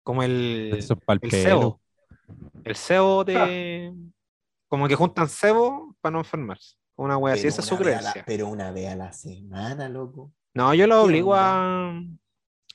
como 0.03 0.23
el, 0.23 0.75
Eso 0.79 0.95
es 0.95 1.19
el 1.23 1.31
sebo. 1.31 1.81
El 2.65 2.77
sebo 2.77 3.25
de... 3.25 3.93
Como 4.69 4.87
que 4.87 4.95
juntan 4.95 5.29
sebo 5.29 5.97
para 6.01 6.13
no 6.13 6.19
enfermarse. 6.21 6.77
Una 6.97 7.17
wea 7.17 7.35
así, 7.35 7.43
Pero 7.43 7.49
esa 7.49 7.61
es 7.63 7.67
su 7.67 7.75
una 7.75 7.85
vez 7.85 7.93
a 7.99 8.03
la- 8.03 8.13
creencia. 8.13 8.25
pero 8.27 8.49
una 8.49 8.71
vez 8.71 8.89
a 8.89 8.97
la 8.97 9.13
semana, 9.13 9.89
loco. 9.89 10.33
No, 10.55 10.75
yo 10.75 10.87
lo 10.87 10.97
¿Qué 10.97 11.01
obligo 11.07 11.35
a, 11.35 11.93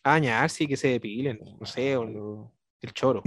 a 0.05 0.11
bañarse 0.11 0.63
y 0.63 0.67
que 0.67 0.77
se 0.77 0.87
depilen, 0.89 1.39
no 1.59 1.65
sé, 1.65 1.97
o 1.97 2.03
el, 2.81 2.93
choro. 2.93 3.23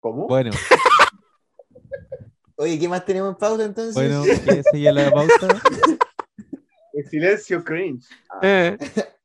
¿Cómo? 0.00 0.26
Bueno, 0.26 0.50
Oye, 2.56 2.78
¿qué 2.78 2.88
más 2.88 3.04
tenemos 3.04 3.30
en 3.30 3.36
pauta 3.36 3.64
entonces? 3.64 3.94
bueno, 3.94 4.22
¿quieres 4.44 4.66
seguir 4.70 4.92
la 4.92 5.10
pauta? 5.10 5.60
El 6.92 7.08
silencio 7.08 7.64
cringe. 7.64 8.04
Eh, 8.42 8.76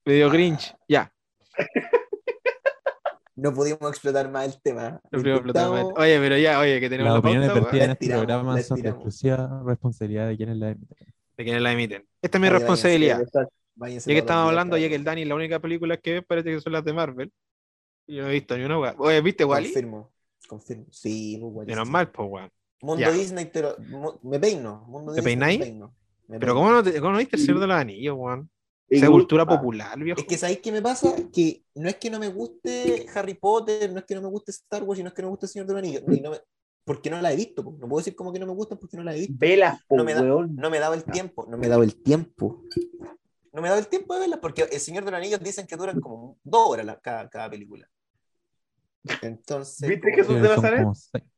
medio 0.05 0.30
Grinch, 0.32 0.74
ya. 0.88 1.11
No 3.36 3.53
pudimos 3.53 3.82
explotar 3.89 4.32
más 4.32 4.45
el 4.45 4.61
tema. 4.61 5.01
Lo 5.11 5.20
primero 5.20 5.39
Intentamos- 5.41 5.80
flotamos. 5.82 5.93
Oye, 5.97 6.18
pero 6.20 6.38
ya, 6.38 6.59
oye, 6.61 6.80
que 6.80 6.89
tenemos 6.89 7.07
Las 7.11 7.15
la 7.15 7.20
opiniones 7.20 7.53
vertidas 7.53 7.82
en 7.84 7.88
La 7.89 7.93
este 7.93 8.07
programa 8.09 8.61
son 8.61 8.82
de 8.82 8.89
exclusiva 8.89 9.61
responsabilidad 9.65 10.28
de 10.30 10.38
quienes 10.38 10.57
la 10.57 10.70
emiten. 10.70 10.97
de 11.38 11.43
quienes 11.43 11.61
la 11.61 11.72
emiten. 11.74 12.07
Esta 12.22 12.38
es 12.38 12.41
mi 12.41 12.49
responsabilidad. 12.49 13.22
Exacto. 13.22 13.53
Váyanse 13.78 14.09
Ya 14.09 14.15
que 14.15 14.19
estamos 14.19 14.49
hablando, 14.49 14.75
ya 14.78 14.89
que 14.89 14.95
el 14.95 15.03
Dani, 15.03 15.23
la 15.25 15.36
única 15.36 15.59
película 15.59 15.97
que 15.97 16.13
ve 16.13 16.21
parece 16.23 16.49
que 16.49 16.59
son 16.61 16.73
las 16.73 16.84
de 16.84 16.93
Marvel. 16.93 17.32
Yo 18.07 18.23
no 18.23 18.30
he 18.30 18.34
visto 18.34 18.57
ni 18.57 18.63
una 18.63 18.80
weá. 18.80 18.95
Oye, 18.97 19.21
¿viste 19.21 19.45
Wally? 19.45 19.67
Confirmo, 19.67 20.11
confirmo. 20.47 20.86
Sí, 20.91 21.38
pues, 21.39 21.53
Wally, 21.53 21.69
Menos 21.71 21.89
mal, 21.89 22.09
pues 22.11 22.28
weón. 22.30 22.49
Mundo 22.82 23.01
Ya. 23.01 23.11
Disney, 23.11 23.49
pero 23.51 23.75
me 24.23 24.39
peino. 24.39 24.84
Mundo 24.88 25.13
¿Te 25.13 25.17
Disney, 25.21 25.36
me 25.36 25.45
peináis? 25.45 25.59
peino. 25.59 25.95
Me 26.28 26.39
Pero 26.39 26.53
peino. 26.53 26.55
¿cómo 26.55 26.71
no, 26.71 26.84
te- 26.84 26.99
cómo 26.99 27.11
no 27.13 27.17
viste 27.19 27.36
el 27.36 27.41
Señor 27.43 27.59
de 27.59 27.67
los 27.67 27.75
Anillos, 27.78 28.15
weón? 28.17 28.49
Esa 28.89 29.09
cultura 29.09 29.45
popular, 29.45 29.99
viejo. 29.99 30.19
Es 30.21 30.25
que 30.25 30.38
¿sabéis 30.38 30.59
qué 30.59 30.71
me 30.71 30.82
pasa? 30.82 31.13
Que 31.34 31.61
no 31.75 31.89
es 31.89 31.95
que 31.97 32.09
no 32.09 32.19
me 32.19 32.30
guste 32.30 33.05
Harry 33.13 33.34
Potter, 33.34 33.91
no 33.91 33.99
es 33.99 34.05
que 34.05 34.15
no 34.15 34.21
me 34.21 34.30
guste 34.30 34.51
Star 34.51 34.84
Wars 34.84 34.99
y 34.99 35.03
no 35.03 35.09
es 35.09 35.13
que 35.13 35.21
no 35.21 35.28
me 35.28 35.32
guste 35.32 35.45
El 35.47 35.49
Señor 35.51 35.67
de 35.67 35.73
los 35.73 35.84
Anillos. 35.84 36.03
ni 36.07 36.21
no 36.21 36.32
me- 36.32 36.39
porque 36.86 37.09
no 37.09 37.19
la 37.21 37.34
he 37.34 37.36
visto. 37.36 37.65
po. 37.65 37.71
No 37.73 37.80
puedo 37.89 37.97
decir 37.97 38.15
como 38.15 38.32
que 38.32 38.39
no 38.39 38.45
me 38.45 38.53
gustan 38.53 38.78
porque 38.78 38.95
no 38.95 39.03
la 39.03 39.13
he 39.13 39.19
visto. 39.19 39.34
Velas, 39.38 39.82
po, 39.89 39.97
No 39.97 40.05
me 40.05 40.13
da-. 40.13 40.21
No 40.21 40.69
me 40.69 40.80
daba 40.80 40.95
el 40.95 41.03
tiempo. 41.03 41.45
No 41.49 41.57
me 41.57 41.67
daba 41.67 41.84
el 41.84 42.01
tiempo. 42.01 42.63
No 43.58 43.64
me 43.64 43.70
da 43.70 43.78
el 43.80 43.88
tiempo 43.88 44.14
de 44.14 44.20
verlas 44.22 44.39
porque 44.39 44.62
El 44.72 44.80
Señor 44.80 45.03
de 45.03 45.10
los 45.12 45.18
Anillos 45.18 45.39
dicen 45.41 45.66
que 45.66 45.76
duran 45.76 45.99
como 45.99 46.38
dos 46.43 46.70
horas 46.70 46.86
la- 46.86 46.99
cada, 46.99 47.28
cada 47.28 47.49
película. 47.49 47.89
Entonces, 49.22 49.88
¿Viste 49.89 50.12
Jesús 50.14 50.36
de 50.41 50.49
Nazaret? 50.49 50.86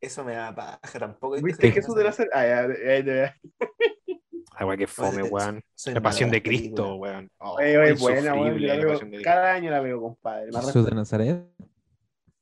eso 0.01 0.24
me 0.26 0.34
da 0.34 0.53
paja 0.53 0.99
tampoco. 0.99 1.36
¿Viste 1.41 1.72
Jesús 1.72 1.95
de 1.95 2.03
Nazaret? 2.03 2.32
Ah, 2.34 2.45
ya, 2.45 2.67
ya, 4.67 4.78
que 4.78 4.88
fome, 4.88 5.24
weón. 5.24 5.63
La 5.86 6.01
pasión 6.01 6.30
de. 6.32 6.41
Cristo, 6.43 6.95
weón. 6.95 7.32
Oh, 7.38 7.53
oye, 7.53 7.93
buena, 7.93 8.34
weón, 8.34 8.57
yo 8.57 8.67
la 8.67 8.76
la 8.76 8.80
veo- 8.82 8.89
pasión 8.93 9.11
de 9.11 9.17
Cristo. 9.17 9.30
cada 9.30 9.53
año 9.53 9.72
la 9.72 9.80
veo, 9.82 10.01
compadre. 10.01 10.51
Más 10.51 10.65
Jesús 10.65 10.86
de 10.86 10.91
Nazaret. 10.91 11.45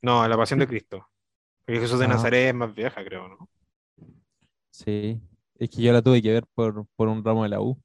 No, 0.01 0.27
la 0.27 0.37
pasión 0.37 0.59
de 0.59 0.67
Cristo. 0.67 1.05
Porque 1.65 1.81
Jesús 1.81 1.99
de 1.99 2.05
Ah. 2.05 2.09
Nazaret 2.09 2.47
es 2.47 2.55
más 2.55 2.73
vieja, 2.73 3.03
creo, 3.03 3.27
¿no? 3.27 3.49
Sí. 4.71 5.21
Es 5.59 5.69
que 5.69 5.81
yo 5.81 5.91
la 5.91 6.01
tuve 6.01 6.21
que 6.21 6.31
ver 6.31 6.45
por, 6.55 6.85
por 6.95 7.07
un 7.09 7.23
ramo 7.23 7.43
de 7.43 7.49
la 7.49 7.59
U. 7.61 7.77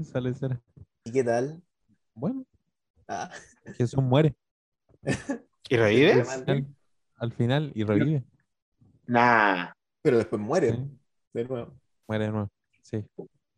Esa 0.00 0.20
lecera. 0.20 0.60
¿Y 1.06 1.12
qué 1.12 1.22
tal? 1.24 1.62
Bueno, 2.14 2.44
Ah, 3.08 3.30
Jesús 3.76 4.02
muere 4.02 4.34
¿Y 5.70 5.76
revive? 5.76 6.22
al 6.22 6.26
final, 6.44 6.66
al 7.18 7.32
final 7.32 7.72
y 7.74 7.84
revive. 7.84 8.24
Nah, 9.06 9.70
Pero 10.02 10.18
después 10.18 10.42
muere 10.42 10.72
Sí, 10.72 10.82
de 11.34 11.44
nuevo. 11.44 11.72
muere 12.08 12.24
de 12.24 12.30
nuevo. 12.32 12.50
Sí. 12.82 13.04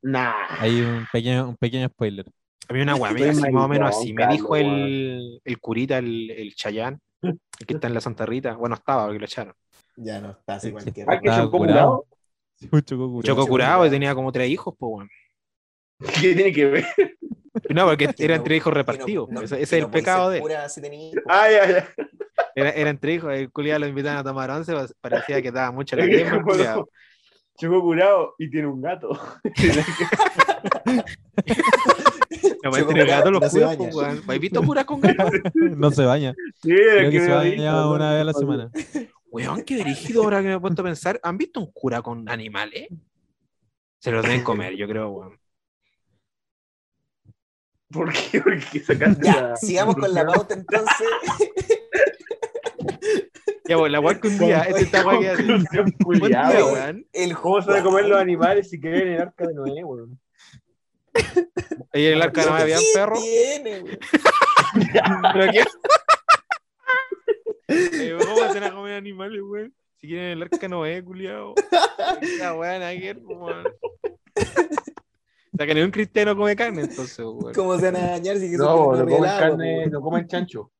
nah. 0.02 0.34
Hay 0.60 0.82
un 0.82 1.06
pequeño, 1.10 1.48
un 1.48 1.56
pequeño 1.56 1.88
spoiler. 1.88 2.26
A 2.68 2.74
mí 2.74 2.82
una 2.82 2.96
weá, 2.96 3.12
más 3.32 3.64
o 3.64 3.68
menos 3.68 3.96
así. 3.96 4.12
Me 4.12 4.26
dijo 4.28 4.54
el, 4.54 5.40
el 5.42 5.58
curita, 5.58 5.96
el, 5.96 6.30
el 6.30 6.54
Chayán, 6.54 7.00
el 7.22 7.38
que 7.66 7.72
está 7.74 7.86
en 7.86 7.94
la 7.94 8.02
Santa 8.02 8.26
Rita. 8.26 8.54
Bueno, 8.56 8.74
estaba 8.74 9.04
porque 9.06 9.18
lo 9.20 9.24
echaron. 9.24 9.54
Ya 9.96 10.20
no 10.20 10.32
está 10.32 10.56
así 10.56 10.70
cualquiera. 10.70 11.14
Ah, 11.14 11.20
que 11.20 11.28
chocó 11.30 11.58
curado. 11.58 11.88
curado. 11.88 12.04
Sí, 12.60 12.68
un 12.72 12.82
choco 12.82 13.06
curado. 13.08 13.22
Choco 13.22 13.22
Choco 13.22 13.48
curado 13.48 13.48
curado. 13.78 13.86
y 13.86 13.90
tenía 13.90 14.14
como 14.16 14.32
tres 14.32 14.50
hijos, 14.50 14.74
pues, 14.76 14.90
weón. 14.92 15.08
¿Qué 16.20 16.34
tiene 16.34 16.52
que 16.52 16.66
ver? 16.66 16.84
No, 17.70 17.86
porque 17.86 18.08
Que 18.14 18.24
era 18.24 18.34
no- 18.34 18.40
entre 18.42 18.56
hijos 18.56 18.70
no- 18.72 18.74
repartidos. 18.76 19.28
no- 19.30 19.40
ese 19.42 19.62
es 19.62 19.72
el 19.72 19.88
pecado 19.90 20.30
de 20.30 20.38
si. 20.38 20.44
Era, 22.54 22.70
era 22.70 22.90
entre 22.90 23.14
hijos. 23.14 23.32
El 23.34 23.50
culiado 23.50 23.80
lo 23.80 23.86
invitaban 23.86 24.18
a 24.18 24.24
tomar 24.24 24.50
once. 24.50 24.72
pues, 24.72 24.94
Parecía 25.00 25.40
que 25.42 25.50
daba 25.52 25.70
mucho 25.72 25.96
la 25.96 26.04
crema. 26.04 26.42
Chocó 27.60 27.80
curado 27.82 28.34
y 28.38 28.48
tiene 28.50 28.68
un 28.68 28.80
gato. 28.80 29.10
No, 32.62 32.76
entre 32.76 33.04
gatos 33.06 33.30
curado, 33.30 33.30
los 33.30 33.40
no 33.42 33.48
curas, 33.50 33.76
pues, 33.76 33.94
weón. 33.94 34.22
¿Has 34.28 34.38
visto 34.40 34.62
curas 34.62 34.84
con 34.84 35.00
gatos? 35.00 35.30
No 35.54 35.90
se 35.90 36.04
baña. 36.04 36.34
Sí, 36.62 36.68
Creo 36.74 37.10
que 37.10 37.20
se 37.20 37.30
baña 37.30 37.88
una 37.90 38.12
vez 38.12 38.20
a 38.20 38.24
la 38.24 38.32
semana. 38.32 38.70
Weón, 39.30 39.62
qué 39.62 39.76
dirigido 39.76 40.24
ahora 40.24 40.42
que 40.42 40.48
me 40.48 40.54
he 40.54 40.60
puesto 40.60 40.82
a 40.82 40.84
pensar. 40.84 41.20
¿Han 41.22 41.38
visto 41.38 41.60
un 41.60 41.70
cura 41.72 42.02
con 42.02 42.28
animales? 42.28 42.88
Se 43.98 44.10
los 44.10 44.22
deben 44.22 44.42
comer, 44.42 44.74
yo 44.76 44.86
creo, 44.88 45.08
weón. 45.10 45.38
¿Por 47.90 48.12
qué? 48.12 48.40
Porque 48.44 48.80
sacaste 48.80 49.24
Ya, 49.24 49.42
la- 49.42 49.56
sigamos 49.56 49.96
con 49.96 50.12
la 50.12 50.26
pauta 50.26 50.54
entonces. 50.54 51.08
Ya, 53.68 53.76
pues, 53.76 53.92
la 53.92 54.00
weón 54.00 54.20
que 54.20 54.28
un 54.28 54.38
día, 54.38 54.62
este 54.62 54.82
está 54.82 55.06
weón 55.06 55.20
que. 55.20 55.28
El 57.12 57.36
¿Cómo 57.36 57.60
se 57.62 57.76
a 57.78 57.82
comer 57.82 58.06
los 58.06 58.18
animales 58.20 58.70
si 58.70 58.80
quieren 58.80 59.08
el 59.08 59.20
arca 59.20 59.46
de 59.46 59.54
Noé, 59.54 59.84
weón? 59.84 60.18
Ahí 61.92 62.06
en 62.06 62.12
el 62.14 62.22
arca 62.22 62.44
no 62.46 62.54
había 62.54 62.76
¿Qué 62.78 62.84
perro. 62.94 63.16
tiene? 63.20 63.84
¿Pero 65.34 65.52
qué? 65.52 65.64
Eh, 67.68 68.16
¿Cómo 68.18 68.40
van 68.40 68.62
a 68.62 68.70
comer 68.72 68.94
animales, 68.94 69.40
weón? 69.42 69.74
Si 69.96 70.06
quieren 70.06 70.26
el 70.30 70.42
arca 70.42 70.68
no 70.68 70.86
es, 70.86 71.02
culiao. 71.02 71.54
La 72.38 72.54
weón, 72.54 72.82
ayer, 72.82 73.18
weón. 73.22 73.64
O 75.58 75.60
sea, 75.60 75.66
que 75.66 75.74
ni 75.74 75.80
un 75.82 75.90
cristiano 75.90 76.36
come 76.36 76.54
carne, 76.54 76.82
entonces, 76.82 77.18
weón. 77.24 77.52
¿Cómo 77.52 77.76
se 77.80 77.90
van 77.90 77.96
a 77.96 78.10
dañar 78.12 78.36
si 78.36 78.50
No, 78.50 78.92
no 78.94 79.04
comen 79.04 79.22
carne, 79.24 79.74
güey? 79.74 79.90
no 79.90 80.00
comen 80.00 80.26
chancho. 80.28 80.70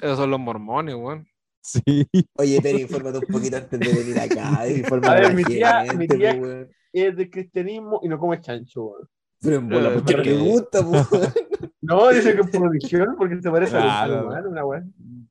Esos 0.00 0.18
son 0.18 0.30
los 0.30 0.38
mormones, 0.38 0.94
weón. 0.94 1.26
Sí. 1.60 1.82
Oye, 2.38 2.60
pero 2.62 2.78
infórmate 2.78 3.18
un 3.18 3.24
poquito 3.26 3.56
antes 3.56 3.80
de 3.80 3.88
venir 3.92 4.20
acá. 4.20 4.60
A 5.10 5.14
ver, 5.16 5.34
mi 5.34 5.42
tía- 5.42 5.80
gente, 5.80 5.96
mi 5.96 6.06
tía- 6.06 6.36
güey. 6.36 6.68
Es 6.92 7.16
del 7.16 7.28
cristianismo 7.28 7.98
y 8.04 8.08
no 8.08 8.18
come 8.20 8.40
chancho, 8.40 8.84
weón. 8.84 9.08
Pero 9.40 9.56
en 9.56 9.68
bola, 9.68 9.88
Eh, 9.88 9.92
porque 9.96 10.14
le 10.30 10.36
gusta, 10.38 10.82
po, 10.82 10.90
güey. 10.90 11.22
No, 11.82 12.08
dice 12.10 12.34
que 12.36 12.40
es 12.42 12.50
por 12.50 12.68
religión, 12.70 13.14
porque 13.18 13.40
se 13.42 13.50
parece 13.50 13.76
a 13.76 13.78
un 13.80 13.84
Claro. 13.84 14.26
humano, 14.28 14.48
una. 14.50 14.86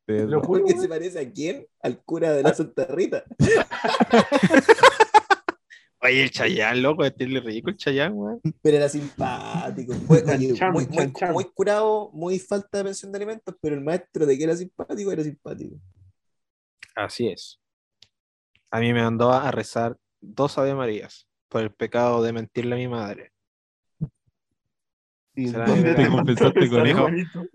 De- 0.08 0.26
juro, 0.26 0.42
Porque 0.42 0.74
weón. 0.74 0.82
se 0.82 0.88
parece 0.90 1.20
a 1.20 1.32
quién? 1.32 1.66
Al 1.82 2.00
cura 2.04 2.34
de 2.34 2.44
la 2.44 2.54
Santa 2.54 2.86
Rita. 2.88 3.24
Oye, 6.06 6.24
el 6.24 6.30
Chayán, 6.30 6.84
loco, 6.84 7.04
es 7.04 7.16
ridículo 7.18 7.72
el 7.72 7.78
Chayán, 7.78 8.14
weón. 8.14 8.40
Pero 8.62 8.78
era 8.78 8.88
simpático. 8.88 9.94
Fue, 10.08 10.24
oye, 10.24 10.54
Chan, 10.54 10.72
muy, 10.72 10.86
muy, 10.88 11.12
muy 11.34 11.44
curado, 11.46 12.12
muy 12.14 12.38
falta 12.38 12.78
de 12.78 12.84
pensión 12.84 13.12
de 13.12 13.18
alimentos, 13.18 13.56
pero 13.60 13.76
el 13.76 13.82
maestro 13.82 14.26
de 14.26 14.38
que 14.38 14.44
era 14.44 14.56
simpático 14.56 15.12
era 15.12 15.24
simpático. 15.24 15.78
Así 16.96 17.28
es. 17.28 17.60
A 18.70 18.80
mí 18.80 18.94
me 18.94 19.02
mandó 19.02 19.32
a 19.32 19.50
rezar 19.50 19.98
dos 20.22 20.58
Ave 20.60 20.76
Marías 20.76 21.28
por 21.50 21.62
el 21.62 21.72
pecado 21.72 22.22
de 22.22 22.34
mentirle 22.34 22.76
a 22.76 22.78
mi 22.78 22.88
madre. 22.88 23.32
¿Y 25.34 25.50
Será 25.50 25.66
dónde 25.66 25.90
de 25.90 25.96
te 25.96 26.10
confesaste 26.10 26.70
con 26.70 26.88
hijo? 26.88 27.08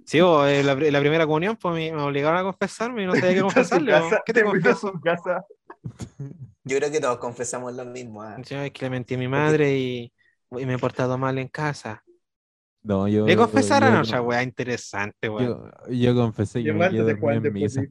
Sí, 0.04 0.20
vos, 0.20 0.48
en 0.48 0.66
la, 0.66 0.72
en 0.72 0.92
la 0.92 1.00
primera 1.00 1.24
comunión, 1.24 1.56
pues 1.56 1.74
me, 1.74 1.92
me 1.92 2.02
obligaron 2.02 2.38
a 2.38 2.42
confesarme 2.42 3.04
y 3.04 3.06
no 3.06 3.14
sabía 3.14 3.30
qué 3.30 3.36
en 3.36 3.42
confesarle. 3.42 3.92
¿Qué 4.26 4.32
te 4.32 4.40
a 4.40 4.44
confieso? 4.44 4.92
su 4.92 5.00
casa. 5.00 5.44
Yo 6.64 6.76
creo 6.76 6.90
que 6.90 7.00
todos 7.00 7.18
confesamos 7.18 7.74
lo 7.74 7.84
mismo. 7.84 8.22
ah. 8.22 8.36
Sí, 8.44 8.54
es 8.54 8.70
que 8.72 8.84
le 8.84 8.90
mentí 8.90 9.14
a 9.14 9.18
mi 9.18 9.28
madre 9.28 9.76
y, 9.78 10.12
y 10.52 10.66
me 10.66 10.74
he 10.74 10.78
portado 10.78 11.16
mal 11.18 11.38
en 11.38 11.48
casa. 11.48 12.02
No, 12.82 13.06
yo. 13.08 13.26
Le 13.26 13.36
confesaron 13.36 13.94
yo- 13.94 14.00
otra 14.00 14.22
weá 14.22 14.42
interesante, 14.42 15.28
weón. 15.28 15.70
Yo, 15.88 15.92
yo 15.92 16.14
confesé 16.14 16.62
que 16.62 16.72
me 16.72 16.90
quedé 16.90 17.12
en 17.12 17.52
misa. 17.52 17.82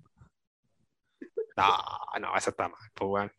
No, 1.58 2.20
no, 2.22 2.38
eso 2.38 2.50
está 2.52 2.70
mal, 2.70 2.80
pues, 2.94 3.10
weón. 3.10 3.32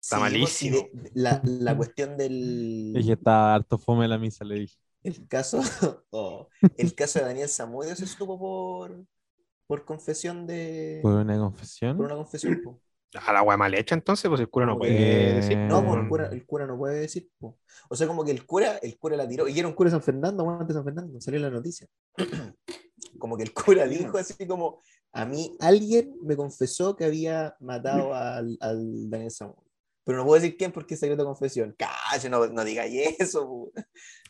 Está 0.00 0.16
Sí, 0.16 0.22
malísimo. 0.22 0.76
sí, 0.78 0.90
de- 0.92 1.10
la, 1.14 1.40
la 1.44 1.76
cuestión 1.76 2.16
del 2.16 2.94
Es 2.96 3.06
que 3.06 3.12
estaba 3.12 3.54
harto 3.54 3.76
fome 3.78 4.06
la 4.08 4.18
misa, 4.18 4.44
le 4.44 4.54
dije. 4.60 4.76
el 5.02 5.26
caso, 5.28 5.60
oh, 6.10 6.48
el 6.76 6.94
caso 6.94 7.18
de 7.18 7.24
Daniel 7.26 7.48
Zamudio 7.48 7.94
se 7.96 8.06
supo 8.06 8.38
por, 8.38 9.04
por 9.66 9.84
confesión 9.84 10.46
de. 10.46 11.00
Fue 11.02 11.14
una 11.20 11.36
confesión. 11.38 11.96
por 11.96 12.06
una 12.06 12.14
confesión. 12.16 12.60
po. 12.62 12.80
A 13.24 13.32
la 13.32 13.42
weá 13.42 13.56
mal 13.56 13.74
hecha, 13.74 13.94
entonces, 13.94 14.28
pues 14.28 14.40
el 14.40 14.48
cura 14.48 14.66
no 14.66 14.78
puede 14.78 15.34
decir. 15.34 15.56
No, 15.56 15.84
pues, 15.84 15.90
pues, 15.90 16.02
el 16.02 16.08
cura, 16.08 16.28
el 16.32 16.46
cura 16.46 16.66
no 16.66 16.76
puede 16.76 17.00
decir. 17.00 17.28
po. 17.38 17.58
O 17.88 17.96
sea, 17.96 18.06
como 18.06 18.24
que 18.24 18.30
el 18.30 18.44
cura, 18.46 18.76
el 18.82 18.98
cura 18.98 19.16
la 19.16 19.28
tiró. 19.28 19.48
Y 19.48 19.58
era 19.58 19.68
un 19.68 19.74
cura 19.74 19.88
de 19.88 19.92
San 19.92 20.02
Fernando, 20.02 20.42
aguante 20.42 20.72
San 20.72 20.84
Fernando, 20.84 21.20
salió 21.20 21.40
la 21.40 21.50
noticia. 21.50 21.86
como 23.18 23.36
que 23.36 23.44
el 23.44 23.52
cura 23.52 23.86
dijo 23.86 24.18
así 24.18 24.46
como, 24.46 24.82
a 25.12 25.24
mí 25.24 25.56
alguien 25.60 26.14
me 26.22 26.36
confesó 26.36 26.96
que 26.96 27.04
había 27.04 27.56
matado 27.60 28.14
al, 28.14 28.56
al 28.60 29.10
Daniel 29.10 29.30
Samuel. 29.30 29.66
Pero 30.04 30.18
no 30.18 30.24
puedo 30.24 30.40
decir 30.40 30.56
quién 30.56 30.70
porque 30.70 30.94
es 30.94 31.00
secreto 31.00 31.22
de 31.22 31.26
confesión. 31.26 31.74
Calle, 31.76 32.30
no, 32.30 32.46
no 32.46 32.64
digáis 32.64 33.16
eso. 33.18 33.44
po. 33.44 33.72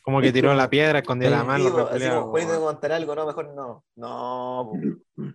Como 0.01 0.21
que 0.21 0.31
tiró 0.31 0.53
la 0.55 0.69
piedra, 0.71 0.99
escondió 0.99 1.29
la 1.29 1.43
mano, 1.43 1.87
así 1.91 2.09
como, 2.09 2.31
contar 2.65 2.93
algo, 2.93 3.13
no, 3.13 3.27
mejor 3.27 3.53
no. 3.53 3.85
No, 3.95 4.71
po. 4.71 5.33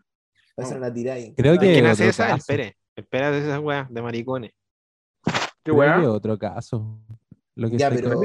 Para 0.57 0.69
eso 0.69 0.75
no 0.75 0.81
la 0.81 0.93
tiráis. 0.93 1.33
Creo 1.37 1.59
que 1.59 1.73
¿Quién 1.73 1.87
hace 1.87 2.09
esa? 2.09 2.35
El 2.35 2.75
de 2.97 3.39
esas 3.39 3.59
weas 3.61 3.93
de 3.93 4.03
maricones. 4.03 4.53
¿Qué 5.65 5.73
que 5.73 6.07
otro 6.07 6.39
caso. 6.39 6.99
Lo 7.55 7.71
que 7.71 7.79
Ya, 7.79 7.89
está 7.89 8.01
pero- 8.11 8.21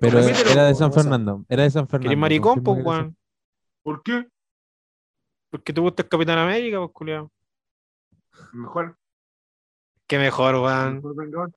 Pero 0.00 0.20
Repítelo, 0.20 0.50
era 0.50 0.64
de 0.64 0.74
San 0.74 0.92
Fernando. 0.92 1.44
Era 1.48 1.64
de 1.64 1.70
San 1.70 1.86
Fernando. 1.88 2.08
¿Quieres 2.08 2.18
maricón, 2.20 2.62
pues, 2.62 2.84
weón? 2.84 3.16
¿Por 3.82 4.02
qué? 4.02 4.28
Porque 5.50 5.72
te 5.72 5.80
gusta 5.80 6.02
el 6.02 6.08
Capitán 6.08 6.38
América, 6.38 6.78
pues, 6.78 6.90
culiao. 6.92 7.30
Mejor. 8.52 8.96
Qué 10.06 10.18
mejor, 10.18 10.54
vengador. 11.16 11.52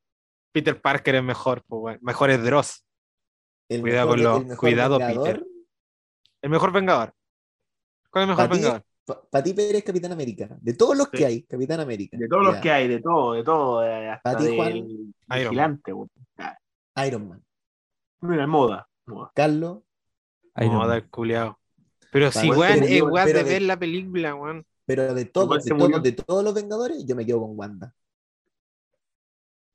Peter 0.51 0.81
Parker 0.81 1.15
es 1.15 1.23
mejor, 1.23 1.63
pues, 1.67 1.81
weón. 1.81 1.99
Mejor 2.01 2.29
es 2.31 2.43
Dross. 2.43 2.81
el 3.69 3.81
Cuidado 3.81 4.15
mejor- 4.15 4.33
con 4.41 4.47
lo- 4.49 4.57
cuidado, 4.57 4.97
vengador, 4.99 5.23
Peter. 5.23 5.47
El 6.41 6.49
mejor 6.51 6.71
Vengador. 6.71 7.13
¿Cuál 8.11 8.23
es 8.23 8.29
el 8.29 8.35
mejor 8.35 8.49
Vengador? 8.49 8.83
Para 9.05 9.43
ti, 9.43 9.53
Pérez 9.53 9.75
es 9.75 9.83
Capitán 9.83 10.11
América. 10.11 10.49
De 10.61 10.73
todos 10.73 10.97
los 10.97 11.07
Sí. 11.11 11.17
que 11.17 11.25
hay, 11.25 11.43
Capitán 11.43 11.79
América. 11.79 12.17
De 12.17 12.27
todos 12.27 12.43
los 12.43 12.55
que 12.57 12.71
hay, 12.71 12.87
de 12.87 12.99
todo, 13.01 13.33
de 13.33 13.43
todo. 13.43 13.79
Hasta 13.79 14.31
Pa' 14.31 14.37
ti, 14.37 14.55
Juan, 14.55 15.13
Man. 15.27 15.39
vigilante, 15.39 15.93
weón. 15.93 16.09
Iron 17.05 17.27
Man. 17.29 17.43
Mira, 18.21 18.47
moda. 18.47 18.87
moda. 19.05 19.31
Carlos. 19.35 19.79
Iron 20.57 20.77
Man. 20.77 20.89
del 20.89 21.09
culiao. 21.09 21.59
Pero 22.11 22.31
si, 22.31 22.49
weón, 22.49 22.83
es 22.83 23.01
weón 23.01 23.25
de 23.27 23.43
ver 23.43 23.61
la 23.61 23.77
película, 23.77 24.33
weón. 24.33 24.65
Pero 24.87 25.13
de 25.13 25.25
todos, 25.25 25.63
de 25.63 25.75
todos, 25.75 26.03
de 26.03 26.11
todos 26.11 26.43
los 26.43 26.53
Vengadores, 26.53 27.05
yo 27.05 27.15
me 27.15 27.25
quedo 27.25 27.41
con 27.41 27.57
Wanda. 27.57 27.93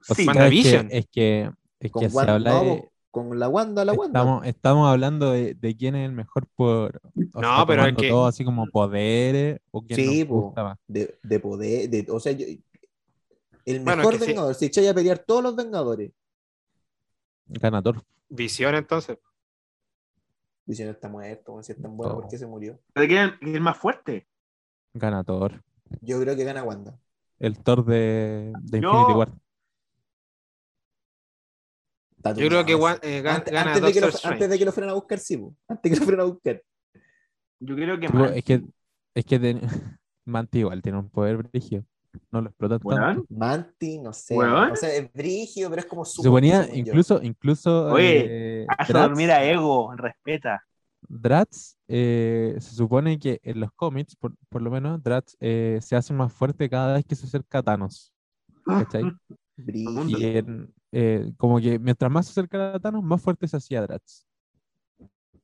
Sí, 0.02 0.26
WandaVision. 0.26 0.88
Es 0.90 1.06
que, 1.10 1.42
es 1.42 1.50
que, 1.50 1.50
es 1.80 1.90
Con 1.92 2.02
que 2.02 2.10
se 2.10 2.16
Wanda, 2.16 2.34
habla 2.34 2.50
no, 2.52 2.64
de. 2.64 2.90
Con 3.10 3.38
la 3.38 3.48
Wanda, 3.48 3.84
la 3.84 3.92
Wanda. 3.92 4.20
Estamos, 4.20 4.46
estamos 4.46 4.88
hablando 4.88 5.30
de, 5.32 5.54
de 5.54 5.76
quién 5.76 5.94
es 5.96 6.06
el 6.08 6.12
mejor 6.14 6.46
por. 6.54 7.00
o 7.32 7.40
No, 7.40 7.56
sea, 7.56 7.66
pero 7.66 7.86
es 7.86 7.96
que- 7.96 8.08
todo 8.08 8.26
así 8.26 8.44
como 8.44 8.66
poderes 8.66 9.60
o 9.70 9.82
quién 9.82 9.96
Sí, 9.98 10.24
po. 10.24 10.54
De, 10.86 11.18
de 11.22 11.40
poder, 11.40 11.90
de, 11.90 12.06
o 12.10 12.20
sea, 12.20 12.32
yo- 12.32 12.46
el 13.66 13.80
Bueno, 13.80 13.98
mejor 13.98 14.14
es 14.14 14.20
que 14.20 14.24
sí. 14.26 14.30
Vengador, 14.32 14.54
si 14.54 14.64
echáis 14.66 14.88
a 14.88 14.94
pelear 14.94 15.18
todos 15.18 15.42
los 15.42 15.54
Vengadores, 15.56 16.12
Ganador. 17.46 18.02
Visión, 18.28 18.74
entonces. 18.74 19.18
Vision 20.66 20.88
está 20.90 21.08
muerto, 21.08 21.60
si 21.64 21.72
es 21.72 21.82
tan 21.82 21.96
bueno. 21.96 22.14
¿por 22.14 22.28
qué 22.28 22.38
se 22.38 22.46
murió? 22.46 22.78
¿De 22.94 23.08
quién 23.08 23.32
es 23.40 23.60
más 23.60 23.76
fuerte? 23.76 24.28
Gana 24.94 25.24
Thor. 25.24 25.62
Yo 26.00 26.20
creo 26.20 26.36
que 26.36 26.44
gana 26.44 26.62
Wanda. 26.62 26.96
El 27.40 27.58
Thor 27.58 27.84
de, 27.84 28.52
de 28.62 28.80
Yo- 28.80 28.88
Infinity 28.92 29.12
War. 29.18 29.32
Yo 32.36 32.48
creo 32.48 32.64
que 32.66 32.72
eh, 33.02 33.22
antes, 33.26 33.52
gana 33.52 33.72
antes 33.72 33.82
de 33.82 33.92
que 33.92 34.00
lo, 34.00 34.08
antes 34.24 34.50
de 34.50 34.58
que 34.58 34.64
lo 34.64 34.72
fueran 34.72 34.90
a 34.90 34.94
buscar, 34.94 35.18
sí, 35.18 35.36
po. 35.36 35.54
antes 35.68 35.90
de 35.90 35.90
que 35.90 36.00
lo 36.00 36.04
fueran 36.06 36.20
a 36.20 36.30
buscar. 36.30 36.62
Yo 37.60 37.74
creo 37.74 38.00
que 38.00 38.08
más. 38.08 38.36
es 38.36 38.44
que, 38.44 38.62
es 39.14 39.24
que 39.24 39.38
ten- 39.38 39.60
Manti 40.26 40.58
igual 40.60 40.82
tiene 40.82 40.98
un 40.98 41.08
poder 41.10 41.38
brígido. 41.38 41.84
No 42.30 42.40
lo 42.40 42.48
explota 42.48 42.78
tanto. 42.78 43.24
Manti, 43.30 43.98
no 43.98 44.12
sé. 44.12 44.36
O 44.36 44.76
sea, 44.76 44.92
es 44.94 45.12
brígido, 45.12 45.70
pero 45.70 45.80
es 45.80 45.86
como 45.86 46.04
Se 46.04 46.16
su. 46.16 46.22
suponía, 46.22 46.68
incluso, 46.74 47.22
incluso 47.22 47.86
Oye, 47.92 48.62
eh, 48.62 48.66
Hace 48.68 48.92
dormir 48.92 49.30
a 49.30 49.44
Ego, 49.44 49.94
respeta. 49.96 50.62
Drax, 51.08 51.78
eh, 51.88 52.56
se 52.58 52.74
supone 52.74 53.18
que 53.18 53.40
en 53.42 53.60
los 53.60 53.72
cómics, 53.72 54.14
por, 54.16 54.34
por 54.48 54.60
lo 54.60 54.70
menos, 54.70 55.02
Drax 55.02 55.36
eh, 55.40 55.78
se 55.80 55.96
hace 55.96 56.12
más 56.12 56.32
fuerte 56.32 56.68
cada 56.68 56.94
vez 56.94 57.04
que 57.06 57.14
se 57.16 57.26
acerca 57.26 57.58
a 57.58 57.62
Thanos. 57.62 58.12
¿Cachai? 58.64 59.04
Brígido. 59.56 60.18
Y 60.18 60.24
en- 60.36 60.74
eh, 60.92 61.32
como 61.36 61.60
que 61.60 61.78
mientras 61.78 62.10
más 62.10 62.26
se 62.26 62.32
acerca 62.32 62.74
a 62.74 62.80
Thanos, 62.80 63.02
más 63.02 63.22
fuerte 63.22 63.46
se 63.48 63.56
hacía 63.56 63.82
Drax. 63.82 64.26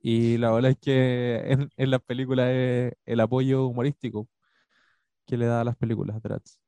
Y 0.00 0.38
la 0.38 0.52
verdad 0.52 0.70
es 0.72 0.78
que 0.78 1.36
en, 1.52 1.70
en 1.76 1.90
las 1.90 2.00
películas 2.02 2.48
es 2.50 2.92
el 3.04 3.20
apoyo 3.20 3.66
humorístico 3.66 4.28
que 5.26 5.36
le 5.36 5.46
da 5.46 5.60
a 5.62 5.64
las 5.64 5.76
películas 5.76 6.16
a 6.16 6.20
Drax. 6.20 6.60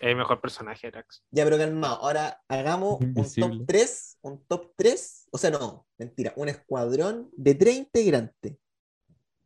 Es 0.00 0.08
el 0.10 0.16
mejor 0.16 0.40
personaje, 0.40 0.90
Drax. 0.90 1.24
Ya, 1.30 1.44
pero 1.44 1.56
calmado. 1.58 1.96
Ahora 1.96 2.42
hagamos 2.48 3.00
un 3.00 3.14
top 3.14 3.66
3. 3.66 4.18
Un 4.22 4.44
top 4.46 4.72
3. 4.76 5.28
O 5.32 5.38
sea, 5.38 5.50
no, 5.50 5.86
mentira. 5.98 6.32
Un 6.36 6.48
escuadrón 6.48 7.30
de 7.36 7.54
tres 7.54 7.76
integrantes 7.76 8.56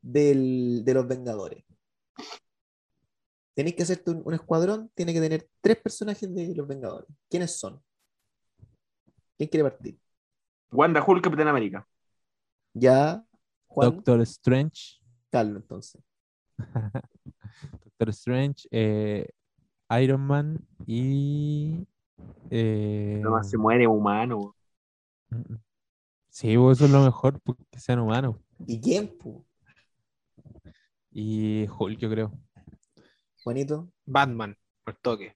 del- 0.03 0.83
de 0.85 0.95
los 0.95 1.07
Vengadores. 1.07 1.65
Tenéis 3.55 3.77
que 3.77 3.83
hacerte 3.83 4.11
un, 4.11 4.23
un 4.25 4.35
escuadrón. 4.35 4.91
Tiene 4.95 5.13
que 5.13 5.21
tener 5.21 5.49
tres 5.61 5.77
personajes 5.79 6.33
de 6.35 6.55
los 6.55 6.67
Vengadores. 6.67 7.09
¿Quiénes 7.29 7.59
son? 7.59 7.83
¿Quién 9.37 9.49
quiere 9.49 9.71
partir? 9.71 9.99
Wanda 10.73 11.03
Hulk, 11.05 11.25
Capitán 11.25 11.49
América. 11.49 11.87
Ya, 12.73 13.25
Juan, 13.67 13.91
Doctor 13.91 14.21
Strange, 14.21 15.01
Carlos, 15.31 15.63
entonces. 15.63 16.03
Doctor 17.85 18.09
Strange, 18.11 18.69
eh, 18.71 19.29
Iron 20.01 20.21
Man 20.21 20.59
y. 20.87 21.87
eh, 22.51 23.19
Nada 23.23 23.37
más 23.37 23.51
se 23.51 23.57
muere 23.59 23.87
humano. 23.87 24.55
Sí, 26.29 26.57
pues, 26.57 26.79
eso 26.79 26.85
es 26.85 26.91
lo 26.91 27.03
mejor, 27.03 27.41
pues, 27.41 27.59
que 27.71 27.81
sean 27.81 27.99
humanos. 27.99 28.37
¿Y 28.67 28.81
quién, 28.81 29.09
pu? 29.19 29.45
Y 31.13 31.67
Hulk, 31.67 31.99
yo 31.99 32.11
creo. 32.11 32.33
Juanito. 33.43 33.89
Batman, 34.07 34.57
por 34.85 34.95
toque. 34.97 35.35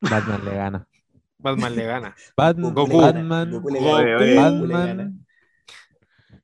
Batman 0.00 0.44
le 0.44 0.54
gana. 0.54 0.88
Batman 1.38 1.76
le 1.76 1.84
gana. 1.86 2.16
Batman, 2.36 2.74
Goku. 2.74 3.00
Batman, 3.00 3.50
Goku 3.50 3.68
le 3.70 3.80
gana. 3.80 3.94
Oye, 3.96 4.34
Goku 4.34 4.68
gana. 4.68 4.78
Batman, 4.78 5.26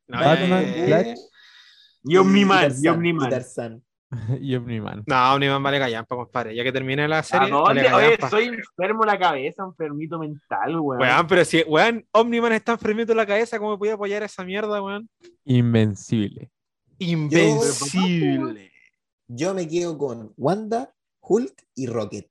No, 0.07 0.18
Batman, 0.20 0.62
eh, 0.64 0.85
Flash 0.87 1.18
Y 2.05 2.16
Omniman, 2.16 2.72
y 2.82 2.89
Omniman. 2.89 3.30
Y 4.41 4.55
Omniman. 4.55 5.03
No, 5.07 5.35
Omniman 5.35 5.61
vale 5.61 5.78
callampa, 5.80 6.14
compadre. 6.14 6.55
Ya 6.55 6.62
que 6.62 6.70
termine 6.70 7.09
la 7.09 7.18
¿A 7.18 7.22
serie, 7.24 7.51
vale 7.51 7.82
dónde? 7.82 7.95
Oye, 7.95 8.05
callampa. 8.16 8.30
soy 8.30 8.45
enfermo 8.45 9.03
en 9.03 9.07
la 9.09 9.18
cabeza, 9.18 9.64
enfermito 9.64 10.18
mental, 10.20 10.78
weón. 10.78 11.01
Weón, 11.03 11.26
pero 11.26 11.45
si, 11.45 11.62
weón, 11.66 12.07
Omniman 12.12 12.53
está 12.53 12.72
enfermito 12.72 13.11
en 13.12 13.18
la 13.18 13.26
cabeza, 13.26 13.59
¿cómo 13.59 13.76
voy 13.76 13.89
a 13.89 13.95
apoyar 13.95 14.22
a 14.22 14.26
esa 14.26 14.45
mierda, 14.45 14.80
weón? 14.80 15.09
Invencible. 15.45 16.49
Invencible. 16.99 18.70
Yo 19.28 19.54
me 19.54 19.66
quedo 19.68 19.96
con 19.98 20.32
Wanda, 20.36 20.94
Hulk 21.20 21.66
y 21.74 21.86
Rocket. 21.86 22.30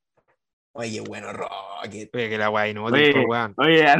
Oye, 0.72 1.00
bueno, 1.00 1.32
Rocket. 1.32 2.14
Oye, 2.14 2.28
que 2.28 2.38
la 2.38 2.50
weá 2.50 2.68
inútil, 2.68 2.94
Oye, 2.94 3.24
weón. 3.26 3.54
Oye, 3.58 3.86
a, 3.86 3.98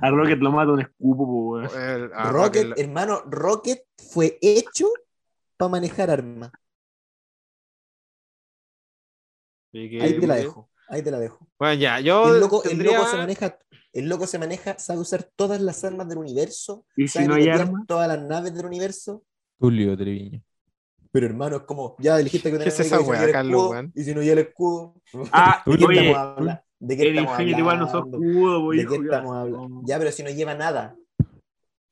a 0.00 0.10
Rocket 0.10 0.38
lo 0.38 0.50
mata 0.52 0.72
un 0.72 0.80
escupo, 0.80 1.26
po, 1.26 1.50
weón. 1.52 2.10
Rocket, 2.10 2.64
Rocket- 2.66 2.78
hermano, 2.78 3.22
Rocket 3.26 3.84
fue 3.98 4.38
hecho 4.40 4.88
para 5.56 5.68
manejar 5.70 6.10
armas. 6.10 6.50
Ahí 9.74 10.18
te 10.20 10.26
la 10.26 10.36
dejo. 10.36 10.68
Ahí 10.88 11.02
te 11.02 11.10
la 11.10 11.18
dejo. 11.18 11.48
Bueno, 11.58 11.74
ya, 11.74 12.00
yo 12.00 12.34
El 12.34 12.40
loco, 12.40 12.62
el 12.64 12.70
tendría- 12.70 12.98
loco 12.98 13.08
se 13.10 13.16
maneja, 13.16 13.58
el 13.94 14.08
loco 14.08 14.26
se 14.26 14.38
maneja, 14.38 14.78
sabe 14.78 15.00
usar 15.00 15.22
todas 15.34 15.60
las 15.60 15.82
armas 15.84 16.08
del 16.08 16.18
universo, 16.18 16.84
¿Y 16.96 17.02
si 17.08 17.14
sabe 17.14 17.28
no 17.28 17.34
hay 17.34 17.48
armas? 17.48 17.86
todas 17.86 18.08
las 18.08 18.20
naves 18.20 18.54
del 18.54 18.66
universo. 18.66 19.24
Tulio 19.58 19.96
Treviño. 19.96 20.42
Pero 21.12 21.26
hermano, 21.26 21.56
es 21.56 21.62
como, 21.62 21.94
ya 21.98 22.16
dijiste 22.16 22.50
que 22.50 22.58
¿Qué 22.58 22.68
es 22.68 22.80
esa 22.80 22.96
no 22.96 23.12
el 23.14 23.32
Carlos, 23.32 23.52
escudo, 23.52 23.70
weón? 23.70 23.92
y 23.94 24.02
si 24.04 24.14
no 24.14 24.22
ya 24.22 24.32
el 24.32 24.38
escudo. 24.38 24.94
Ah, 25.30 25.62
¿De 25.66 25.76
qué 25.76 25.84
oye, 25.84 25.98
estamos 26.10 26.16
hablando? 26.18 26.62
¿De 26.80 26.96
qué 26.96 27.02
el 27.02 27.08
estamos 27.10 27.30
Infinity 27.32 27.60
igual 27.60 27.78
no 27.78 27.86
hablando? 27.88 28.16
escudo, 28.16 28.70
¿De 28.70 28.76
qué 28.86 28.96
ya. 28.96 29.04
estamos 29.04 29.36
hablando? 29.36 29.82
Ya, 29.84 29.98
pero 29.98 30.10
si 30.12 30.22
no 30.22 30.30
lleva 30.30 30.54
nada. 30.54 30.96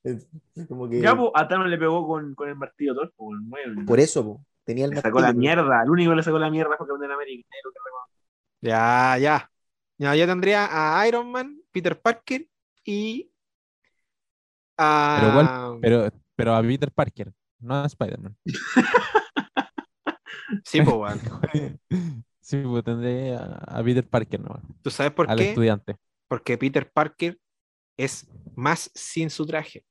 Es 0.02 0.26
como 0.66 0.88
que 0.88 1.00
Ya, 1.00 1.14
po, 1.14 1.30
a 1.36 1.46
Thanos 1.46 1.68
le 1.68 1.76
pegó 1.76 2.06
con, 2.06 2.34
con 2.34 2.48
el 2.48 2.56
martillo 2.56 2.94
Thor, 2.94 3.12
po, 3.14 3.32
el 3.34 3.40
mueble. 3.40 3.84
por 3.84 4.00
eso, 4.00 4.24
po, 4.24 4.44
tenía 4.64 4.86
el 4.86 4.92
Le 4.92 4.96
sacó 5.02 5.20
la 5.20 5.26
martillo. 5.26 5.40
mierda. 5.40 5.82
El 5.82 5.90
único 5.90 6.10
que 6.12 6.16
le 6.16 6.22
sacó 6.22 6.38
la 6.38 6.50
mierda 6.50 6.76
fue 6.78 6.86
Capitán 6.88 7.12
América. 7.12 7.46
Ya, 8.62 9.16
ya. 9.18 9.50
Ya, 9.98 10.14
yo 10.16 10.26
tendría 10.26 10.68
a 10.70 11.06
Iron 11.06 11.30
Man, 11.30 11.60
Peter 11.72 12.00
Parker 12.00 12.46
y 12.84 13.30
a... 14.78 15.16
Pero 15.20 15.30
igual- 15.32 15.78
Pero, 15.82 16.08
pero 16.34 16.54
a 16.54 16.62
Peter 16.62 16.90
Parker, 16.90 17.32
no 17.61 17.74
a 17.76 17.86
Spider-Man. 17.86 18.36
Sí, 20.64 20.82
pues, 20.82 20.96
weón. 20.96 21.20
sí, 22.40 22.56
pues 22.62 22.84
tendré 22.84 23.34
a, 23.36 23.44
a 23.66 23.82
Peter 23.84 24.06
Parker 24.08 24.40
nomás. 24.40 24.62
¿Tú 24.82 24.90
sabes 24.90 25.12
por 25.12 25.26
Al 25.26 25.34
qué? 25.34 25.40
estudiante. 25.40 25.96
Porque 26.28 26.58
Peter 26.58 26.90
Parker 26.92 27.38
es 27.98 28.28
más 28.56 28.92
sin 28.94 29.30
su 29.30 29.46
traje. 29.46 29.84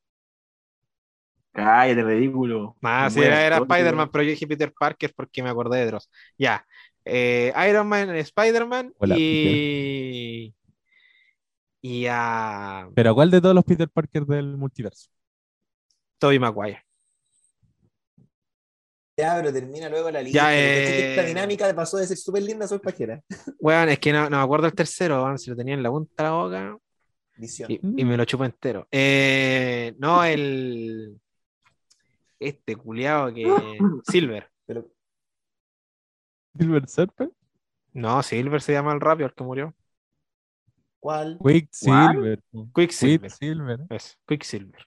Cállate, 1.52 2.04
ridículo. 2.04 2.78
Más, 2.82 3.14
No 3.14 3.16
sí, 3.16 3.22
era, 3.24 3.42
era 3.46 3.58
Spider-Man, 3.58 4.10
pero 4.12 4.24
yo 4.24 4.30
dije 4.32 4.48
Peter 4.48 4.72
Parker 4.78 5.14
porque 5.16 5.44
me 5.44 5.50
acordé 5.50 5.80
de 5.80 5.86
Dross. 5.88 6.10
Ya. 6.38 6.66
Eh, 7.06 7.52
Iron 7.70 7.88
Man, 7.88 8.10
Spider-Man 8.16 8.94
Hola, 8.98 9.16
y. 9.24 10.54
Y 11.82 12.06
a 12.10 12.90
Pero 12.94 13.16
¿cuál 13.16 13.32
de 13.32 13.42
todos 13.42 13.56
los 13.56 13.64
Peter 13.66 13.90
Parker 13.90 14.26
del 14.28 14.56
multiverso? 14.58 15.10
Tobey 16.20 16.40
Maguire. 16.40 16.86
Ya, 19.20 19.36
pero 19.36 19.52
termina 19.52 19.90
luego 19.90 20.10
la 20.12 20.22
lista. 20.22 20.40
Ya, 20.40 20.58
eh. 20.58 21.10
Esta 21.12 21.24
dinámica 21.24 21.76
pasó 21.76 21.98
de 21.98 22.08
ser 22.08 22.16
súper 22.16 22.42
linda 22.44 22.64
a 22.64 22.68
ser 22.70 22.80
pajera. 22.80 23.22
Weón, 23.60 23.90
es 23.90 24.00
que 24.00 24.14
no, 24.14 24.30
no 24.30 24.38
me 24.38 24.44
acuerdo 24.44 24.68
el 24.68 24.74
tercero, 24.74 25.22
weón, 25.24 25.38
se 25.38 25.50
lo 25.50 25.58
tenía 25.58 25.74
en 25.74 25.84
la 25.84 25.90
punta 25.90 26.24
de 26.24 26.30
la 26.30 26.36
boca 26.36 26.78
Visión. 27.36 27.70
y, 27.70 27.80
y 27.84 28.06
me 28.06 28.16
lo 28.16 28.24
chupo 28.24 28.46
entero. 28.46 28.88
Eh, 28.90 29.94
no, 29.98 30.24
el. 30.24 31.20
Este 32.40 32.78
culiado 32.78 33.34
que. 33.34 33.44
Silver. 34.10 34.50
Pero, 34.66 34.88
Silver 36.58 36.88
Surfer, 36.88 37.30
No, 37.94 38.24
Silver 38.24 38.62
se 38.62 38.72
llama 38.72 38.94
el 38.94 39.02
rápido, 39.02 39.28
el 39.28 39.34
que 39.34 39.44
murió. 39.44 39.76
¿cuál? 41.00 41.38
Quicksilver. 41.46 42.42
Quicksilver. 42.74 43.32
Quicksilver. 43.32 43.80
Es, 43.90 44.18
Quicksilver. 44.26 44.86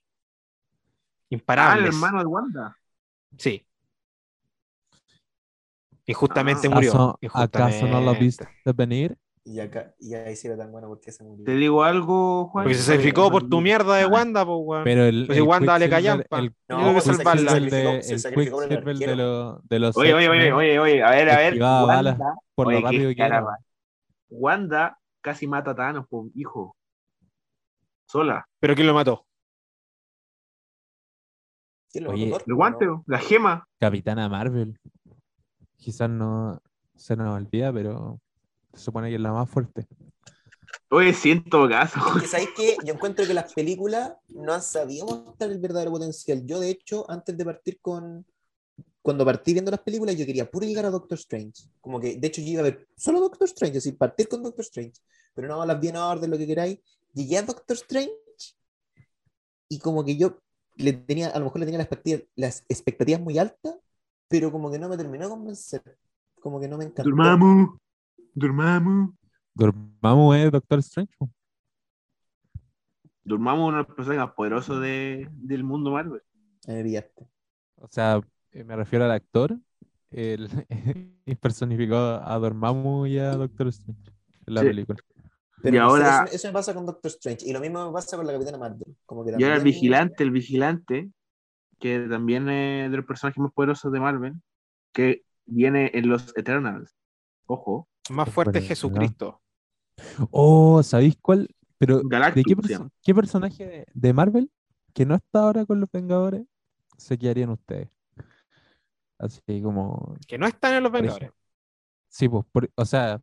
Ah, 1.48 1.76
el 1.78 1.86
hermano 1.86 2.18
de 2.20 2.26
Wanda. 2.26 2.76
Sí. 3.38 3.66
Injustamente 6.12 6.68
Ah. 6.68 6.70
murió. 6.70 6.90
¿Acaso, 6.92 7.38
¿Acaso 7.38 7.86
no 7.88 8.00
lo 8.00 8.14
viste 8.14 8.46
venir? 8.76 9.16
Y 9.44 9.58
acá, 9.58 9.92
y 9.98 10.14
ahí 10.14 10.36
sí 10.36 10.46
era 10.46 10.56
tan 10.56 10.70
bueno 10.70 10.86
porque 10.86 11.10
se 11.10 11.24
murió. 11.24 11.44
Te 11.44 11.56
digo 11.56 11.82
algo, 11.82 12.46
Juan. 12.50 12.64
Porque 12.64 12.76
se 12.76 12.84
sacrificó 12.84 13.28
por 13.28 13.48
tu 13.48 13.60
mierda 13.60 13.96
de 13.96 14.06
Wanda, 14.06 14.46
pues, 14.46 14.58
weón. 14.62 14.84
Pero 14.84 15.04
el, 15.04 15.26
Pues 15.26 15.36
si 15.36 15.42
el 15.42 15.48
Wanda 15.48 15.78
le 15.80 15.90
callampa. 15.90 16.38
el 16.38 16.54
No, 16.68 16.76
Tengo 16.78 16.94
que 16.94 17.00
se 17.00 17.14
salvarla. 17.14 17.56
El 17.56 17.68
de, 17.70 19.16
los 19.16 19.68
de 19.68 19.78
los 19.80 19.96
Oye, 19.96 20.14
oye, 20.14 20.28
oye, 20.28 20.52
oye, 20.52 20.78
oye, 20.78 21.02
a 21.02 21.10
ver, 21.10 21.30
a 21.30 21.36
ver. 21.38 21.58
Wanda, 21.60 22.16
por 22.54 22.68
oye, 22.68 22.76
lo 22.80 22.86
rápido 22.86 23.14
que 23.16 23.22
era. 23.22 23.44
Wanda 24.30 24.98
casi 25.20 25.46
mata 25.48 25.72
a 25.72 25.74
Thanos, 25.74 26.06
po, 26.08 26.28
hijo. 26.34 26.76
Sola. 28.06 28.46
Pero 28.60 28.74
¿quién 28.76 28.86
lo 28.86 28.94
mató? 28.94 29.26
¿Quién 31.90 32.04
lo 32.04 32.10
Oye, 32.10 32.26
mató? 32.26 32.44
El 32.46 32.54
guante, 32.54 32.86
¿No? 32.86 33.02
la 33.06 33.18
gema. 33.18 33.66
Capitana 33.80 34.28
Marvel. 34.28 34.78
Quizás 35.82 36.08
no 36.08 36.62
se 36.94 37.16
nos 37.16 37.34
olvida, 37.34 37.72
pero 37.72 38.20
se 38.72 38.84
supone 38.84 39.08
que 39.08 39.16
es 39.16 39.20
la 39.20 39.32
más 39.32 39.50
fuerte. 39.50 39.88
Oye, 40.90 41.12
sí, 41.12 41.32
en 41.32 41.44
todo 41.44 41.68
caso. 41.68 41.98
¿sabéis 42.26 42.50
qué? 42.56 42.76
Yo 42.84 42.94
encuentro 42.94 43.26
que 43.26 43.34
las 43.34 43.52
películas 43.52 44.12
no 44.28 44.52
han 44.52 44.62
sabido 44.62 45.06
mostrar 45.06 45.50
el 45.50 45.58
verdadero 45.58 45.90
potencial. 45.90 46.46
Yo, 46.46 46.60
de 46.60 46.70
hecho, 46.70 47.04
antes 47.10 47.36
de 47.36 47.44
partir 47.44 47.80
con. 47.80 48.24
Cuando 49.02 49.24
partí 49.24 49.52
viendo 49.52 49.72
las 49.72 49.80
películas, 49.80 50.16
yo 50.16 50.24
quería 50.24 50.48
puro 50.48 50.64
llegar 50.64 50.86
a 50.86 50.90
Doctor 50.90 51.18
Strange. 51.18 51.64
Como 51.80 51.98
que, 51.98 52.16
de 52.16 52.28
hecho, 52.28 52.40
yo 52.40 52.48
iba 52.48 52.60
a 52.60 52.64
ver 52.64 52.86
solo 52.96 53.18
Doctor 53.18 53.48
Strange, 53.48 53.78
es 53.78 53.84
decir, 53.84 53.98
partir 53.98 54.28
con 54.28 54.44
Doctor 54.44 54.64
Strange. 54.64 55.00
Pero 55.34 55.48
no, 55.48 55.66
las 55.66 55.80
vi 55.80 55.88
en 55.88 55.96
orden, 55.96 56.30
lo 56.30 56.38
que 56.38 56.46
queráis. 56.46 56.78
Llegué 57.12 57.38
a 57.38 57.42
Doctor 57.42 57.76
Strange 57.76 58.12
y 59.68 59.80
como 59.80 60.04
que 60.04 60.16
yo 60.16 60.38
le 60.76 60.92
tenía, 60.92 61.30
a 61.30 61.38
lo 61.40 61.46
mejor 61.46 61.60
le 61.60 61.66
tenía 61.66 61.78
las 61.78 61.86
expectativas, 61.86 62.22
las 62.36 62.64
expectativas 62.68 63.20
muy 63.20 63.38
altas, 63.38 63.74
pero 64.32 64.50
como 64.50 64.70
que 64.70 64.78
no 64.78 64.88
me 64.88 64.96
terminó 64.96 65.24
de 65.24 65.30
convencer. 65.30 65.82
Como 66.40 66.58
que 66.58 66.66
no 66.66 66.76
me 66.78 66.84
encantó. 66.84 67.04
Durmamos. 67.04 67.78
Durmamos. 68.34 69.10
Dormammu 69.54 70.32
es 70.34 70.50
Doctor 70.50 70.78
Strange. 70.80 71.12
po. 71.18 71.30
Durmamos 73.24 73.68
uno 73.68 73.76
de 73.78 73.84
los 73.84 73.94
personajes 73.94 74.26
más 74.26 74.34
poderosos 74.34 74.80
de, 74.80 75.28
del 75.32 75.62
mundo 75.62 75.92
Marvel. 75.92 76.22
O 77.76 77.88
sea, 77.88 78.20
eh, 78.50 78.64
me 78.64 78.74
refiero 78.74 79.04
al 79.04 79.12
actor. 79.12 79.56
Él 80.10 80.48
y 81.26 81.34
personificó 81.36 81.96
a 81.96 82.38
Dormammu 82.38 83.06
y 83.06 83.18
a 83.18 83.32
Doctor 83.36 83.68
Strange 83.68 84.10
en 84.46 84.54
la 84.54 84.60
Sí. 84.62 84.66
película. 84.68 84.98
Pero 85.62 85.76
Y 85.76 85.78
ahora- 85.78 86.24
eso, 86.24 86.34
eso 86.34 86.48
me 86.48 86.52
pasa 86.54 86.74
con 86.74 86.84
Doctor 86.86 87.10
Strange. 87.10 87.46
Y 87.48 87.52
lo 87.52 87.60
mismo 87.60 87.86
me 87.86 87.92
pasa 87.92 88.16
con 88.16 88.26
la 88.26 88.32
Capitana 88.32 88.58
Marvel. 88.58 88.96
Como 89.06 89.24
que 89.24 89.32
Y 89.38 89.44
ahora 89.44 89.56
el 89.56 89.62
vigilante, 89.62 90.24
el 90.24 90.30
vigilante, 90.32 91.10
que 91.82 92.06
también 92.08 92.48
es 92.48 92.90
de 92.90 92.96
los 92.96 93.04
personajes 93.06 93.38
más 93.42 93.52
poderosos 93.52 93.90
de 93.92 93.98
Marvel, 93.98 94.34
que 94.92 95.24
viene 95.46 95.90
en 95.94 96.08
los 96.08 96.32
Eternals. 96.36 96.96
Ojo, 97.46 97.88
Más 98.08 98.30
fuerte 98.30 98.60
es 98.60 98.68
Jesucristo. 98.68 99.42
Oh, 100.30 100.80
¿sabéis 100.84 101.16
cuál? 101.20 101.48
Pero, 101.78 101.98
¿de 101.98 102.44
qué, 102.44 102.56
perso- 102.56 102.88
personaje 103.14 103.66
de, 103.66 103.86
de 103.92 104.12
Marvel 104.12 104.50
que 104.94 105.04
no 105.04 105.16
está 105.16 105.40
ahora 105.40 105.66
con 105.66 105.80
los 105.80 105.90
Vengadores 105.90 106.46
se 106.96 107.18
quedarían 107.18 107.50
ustedes? 107.50 107.88
Así 109.18 109.60
como, 109.62 110.16
Que 110.26 110.38
no 110.38 110.46
están 110.46 110.74
en 110.74 110.82
los 110.84 110.92
Vengadores. 110.92 111.28
ejemplo- 111.30 111.40
sí, 112.08 112.28
pues, 112.28 112.44
por- 112.52 112.70
o 112.76 112.84
sea, 112.84 113.20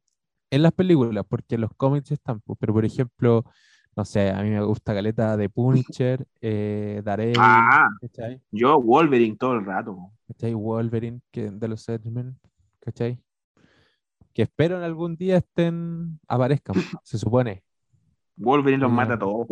en 0.52 0.64
las 0.64 0.74
películas, 0.74 1.26
porque 1.30 1.56
en 1.56 1.62
los 1.62 1.72
cómics 1.78 2.12
están, 2.12 2.42
pues, 2.42 2.58
pero 2.60 2.74
por 2.74 2.84
ejemplo, 2.84 3.46
no 4.00 4.06
sé, 4.06 4.30
a 4.30 4.42
mí 4.44 4.50
me 4.50 4.64
gusta 4.64 4.94
Caleta 4.94 5.36
de 5.36 5.50
Punisher, 5.50 6.26
eh, 6.40 7.02
Daredevil, 7.04 7.36
Ah. 7.38 7.90
¿cachai? 8.00 8.42
yo 8.50 8.80
Wolverine 8.82 9.36
todo 9.36 9.56
el 9.56 9.66
rato. 9.66 10.14
¿cachai? 10.26 10.54
Wolverine 10.54 11.20
que, 11.32 11.52
de 11.52 11.68
los 11.68 11.90
X-Men, 11.90 12.40
¿cachai? 12.80 13.20
Que 14.34 14.44
espero 14.44 14.78
en 14.78 14.84
algún 14.84 15.18
día 15.18 15.36
estén, 15.36 16.18
aparezcan, 16.30 16.76
se 17.04 17.18
supone. 17.18 17.62
Wolverine 18.38 18.82
los 18.84 18.90
mata 18.92 19.16
a 19.16 19.20
todos. 19.20 19.48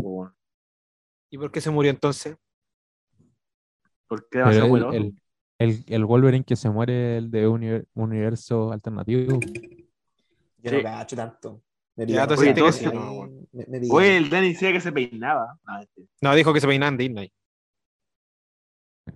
¿Y 1.29 1.37
por 1.37 1.51
qué 1.51 1.59
se 1.59 1.69
murió 1.71 1.91
entonces? 1.91 2.37
Pero 4.07 4.21
es 4.21 4.29
demasiado 4.31 4.65
el, 4.65 4.69
poderoso. 4.71 4.97
el, 4.97 5.21
el- 5.59 5.83
el 5.89 6.05
Wolverine 6.05 6.45
que 6.45 6.55
se 6.55 6.69
muere, 6.69 7.17
el 7.17 7.29
de 7.29 7.49
un 7.49 7.85
universo 7.95 8.71
alternativo. 8.71 9.41
Yo 10.59 10.71
no 10.71 10.77
Sí. 10.77 10.83
cacho 10.83 11.15
tanto. 11.17 11.61
Me 11.97 12.05
pillaste. 12.05 12.35
tú 12.35 12.41
sientes 12.41 12.77
que 12.77 12.85
no, 12.87 13.27
me- 13.51 13.79
Oye, 13.91 14.17
el 14.17 14.29
Danny 14.29 14.49
decía 14.53 14.71
que 14.71 14.79
se 14.79 14.91
peinaba. 14.91 15.57
Ah, 15.65 15.81
este. 15.81 16.03
No, 16.21 16.33
dijo 16.35 16.53
que 16.53 16.61
se 16.61 16.67
peinaba 16.67 16.89
en 16.89 16.97
Disney. 16.97 17.33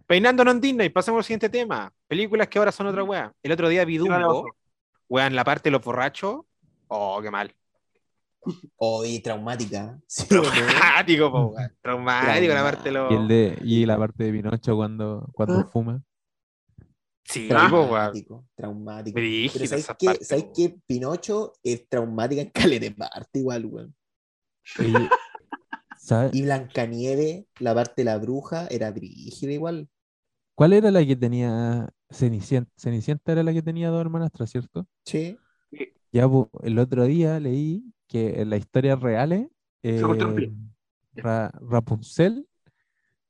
Peinándonos 0.08 0.56
en 0.56 0.62
Disney, 0.62 0.90
pasemos 0.90 1.20
al 1.20 1.24
siguiente 1.26 1.50
tema. 1.50 1.92
Películas 2.08 2.48
que 2.48 2.60
ahora 2.60 2.72
son 2.72 2.88
otra 2.88 3.04
wea. 3.04 3.32
El 3.44 3.52
otro 3.52 3.70
día 3.70 3.86
vi 3.86 3.98
Dumbo. 3.98 4.46
Wea, 5.10 5.28
en 5.28 5.36
la 5.36 5.44
parte 5.44 5.70
de 5.70 5.72
los 5.72 5.84
borrachos. 5.84 6.42
Oh, 6.88 7.22
qué 7.22 7.32
mal. 7.32 7.54
Oh, 8.78 9.06
y 9.06 9.20
traumática. 9.20 10.00
Sí, 10.08 10.26
¿o 10.34 10.42
no? 10.42 10.50
Traumático, 10.50 11.32
po, 11.32 11.46
wea. 11.48 11.72
Traumático 11.82 12.54
la 12.54 12.64
parte 12.64 12.84
de 12.86 12.92
los. 12.92 13.12
Y, 13.12 13.16
el 13.16 13.28
de, 13.28 13.60
y 13.64 13.86
la 13.86 13.98
parte 13.98 14.24
de 14.24 14.32
Pinocho 14.32 14.76
cuando, 14.76 15.30
cuando 15.34 15.68
fuma. 15.68 16.02
Sí. 17.24 17.48
Traumático, 17.48 18.46
traumático. 18.56 19.16
Brígida 19.16 19.54
Pero 19.54 19.68
¿sabes 19.68 19.88
qué? 20.00 20.06
parte, 20.08 20.26
¿Sabes 20.26 20.46
qué? 20.56 20.76
Pinocho 20.86 21.54
es 21.64 21.88
traumática 21.88 22.42
en 22.42 22.50
caleta 22.80 22.86
de 22.86 22.92
parte 22.92 23.40
igual, 23.40 23.66
weón. 23.66 23.96
Y, 24.80 24.94
¿sabe- 25.98 26.32
Y 26.34 26.42
Blancanieve, 26.44 27.46
la 27.60 27.74
parte 27.74 27.94
de 28.02 28.06
la 28.06 28.18
bruja, 28.18 28.68
era 28.68 28.92
brígida 28.92 29.52
igual. 29.52 29.88
¿Cuál 30.56 30.74
era 30.74 30.92
la 30.92 31.06
que 31.06 31.16
tenía 31.16 31.90
Cenicienta? 32.10 32.72
Cenicienta 32.78 33.32
era 33.32 33.44
la 33.44 33.54
que 33.54 33.62
tenía 33.62 33.90
dos 33.90 34.02
hermanastras, 34.02 34.50
¿cierto? 34.52 34.86
Sí. 35.06 35.38
Ya 36.12 36.28
po, 36.28 36.50
el 36.64 36.78
otro 36.78 37.06
día 37.06 37.40
leí 37.40 37.94
que 38.08 38.42
en 38.42 38.50
las 38.50 38.60
historias 38.60 39.00
reales 39.00 39.48
eh, 39.82 40.02
Ra- 41.16 41.52
Rapunzel 41.62 42.48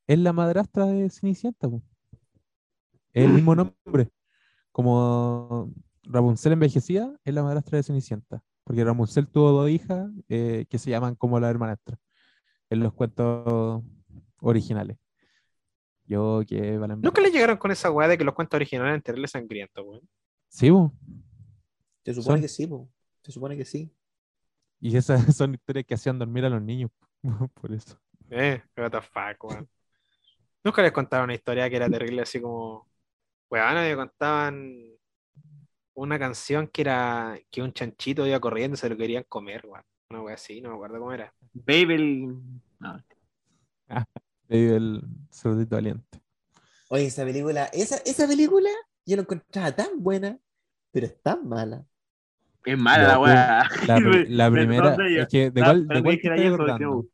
es 0.08 0.20
la 0.20 0.34
madrastra 0.34 0.88
de 0.88 1.10
Cenicienta. 1.10 1.70
po. 1.70 1.84
Es 3.14 3.26
el 3.26 3.34
mismo 3.34 3.56
nombre. 3.86 4.10
Como 4.72 5.72
Rapunzel 6.04 6.54
envejecida 6.54 7.14
es 7.24 7.34
la 7.34 7.44
madrastra 7.44 7.78
de 7.78 7.84
Cenicienta. 7.84 8.44
Porque 8.64 8.84
Rapunzel 8.84 9.28
tuvo 9.28 9.52
dos 9.52 9.70
hijas 9.70 10.10
eh, 10.30 10.66
que 10.70 10.78
se 10.78 10.90
llaman 10.92 11.16
como 11.16 11.40
la 11.40 11.50
hermanastra 11.50 11.98
en 12.70 12.80
los 12.80 12.94
cuentos 12.94 13.84
originales. 14.40 14.98
Yo 16.06 16.42
que 16.48 16.78
Nunca 17.02 17.22
le 17.22 17.32
llegaron 17.32 17.58
con 17.58 17.72
esa 17.72 17.90
weá 17.92 18.08
de 18.08 18.18
que 18.18 18.24
los 18.24 18.34
cuentos 18.34 18.58
originales 18.58 18.90
eran 18.90 19.02
terribles 19.02 19.32
sangrientos, 19.32 19.86
weón. 19.86 20.02
Sí, 20.50 20.70
po. 20.70 20.94
Se 22.04 22.14
supone 22.14 22.36
Son- 22.38 22.42
que 22.42 22.48
sí, 22.48 22.68
po. 22.68 22.90
Se 23.24 23.32
supone 23.32 23.56
que 23.58 23.66
sí. 23.66 23.94
Y 24.80 24.96
esas 24.98 25.22
son 25.38 25.54
historias 25.54 25.86
que 25.86 25.94
hacían 25.94 26.20
dormir 26.20 26.44
a 26.46 26.50
los 26.50 26.62
niños. 26.62 26.92
Por 27.62 27.72
eso. 27.72 27.98
Eh, 28.30 28.62
what 28.78 28.92
the 28.92 29.02
fuck, 29.02 29.44
weón. 29.44 29.70
Nunca 30.64 30.82
les 30.82 30.92
contaron 30.92 31.26
una 31.26 31.34
historia 31.36 31.70
que 31.70 31.76
era 31.78 31.90
terrible, 31.90 32.22
así 32.22 32.40
como. 32.42 32.88
Weón, 33.52 33.76
me 33.76 33.96
contaban 33.98 34.82
una 35.94 36.18
canción 36.18 36.68
que 36.68 36.84
era 36.84 37.38
que 37.52 37.62
un 37.62 37.74
chanchito 37.74 38.26
iba 38.26 38.40
corriendo 38.40 38.76
y 38.76 38.78
se 38.78 38.88
lo 38.88 38.96
querían 38.96 39.26
comer, 39.28 39.66
weón. 39.66 39.84
Una 40.10 40.22
wea 40.22 40.36
así, 40.36 40.62
no 40.62 40.70
me 40.70 40.76
acuerdo 40.76 41.00
cómo 41.00 41.12
era. 41.12 41.34
Babel. 41.54 42.34
No, 42.80 43.04
Baby, 44.48 44.68
el 44.74 45.02
cerdito 45.32 45.76
valiente. 45.76 46.22
Oye, 46.90 47.08
esa 47.08 47.26
película, 47.26 47.66
esa, 47.74 47.98
esa 47.98 48.26
película 48.26 48.70
yo 49.06 49.18
la 49.18 49.24
encontraba 49.24 49.72
tan 49.74 50.02
buena, 50.02 50.40
pero 50.92 51.08
es 51.08 51.22
tan 51.22 51.48
mala. 51.48 51.86
es 52.66 52.78
mala 52.78 53.08
la 53.08 53.20
weá. 53.20 53.70
La, 53.86 54.00
la 54.30 54.52
primera, 54.52 54.96
es 55.10 55.28
que 55.28 55.52
de 55.52 55.62
Ah, 55.62 55.66
cuál, 55.66 55.88
de 55.88 56.02
te 56.02 56.28
estás 56.28 56.54
acordando? 56.54 57.06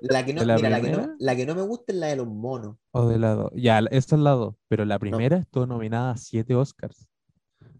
La 0.00 0.24
que 0.24 0.32
no, 0.34 0.40
¿De 0.40 0.46
la 0.46 0.56
mira, 0.56 0.70
la 0.70 0.80
que 0.80 0.90
no, 0.90 1.14
la 1.18 1.36
que 1.36 1.46
no 1.46 1.54
me 1.54 1.62
gusta 1.62 1.92
es 1.92 1.98
la 1.98 2.06
de 2.08 2.16
los 2.16 2.26
monos. 2.26 2.76
O 2.92 3.08
de 3.08 3.18
la 3.18 3.34
dos. 3.34 3.52
Ya, 3.54 3.78
esa 3.90 4.16
es 4.16 4.22
la 4.22 4.30
dos. 4.32 4.54
Pero 4.68 4.84
la 4.84 4.98
primera 4.98 5.38
estuvo 5.38 5.66
nominada 5.66 6.12
a 6.12 6.16
siete 6.16 6.54
Oscars. 6.54 7.08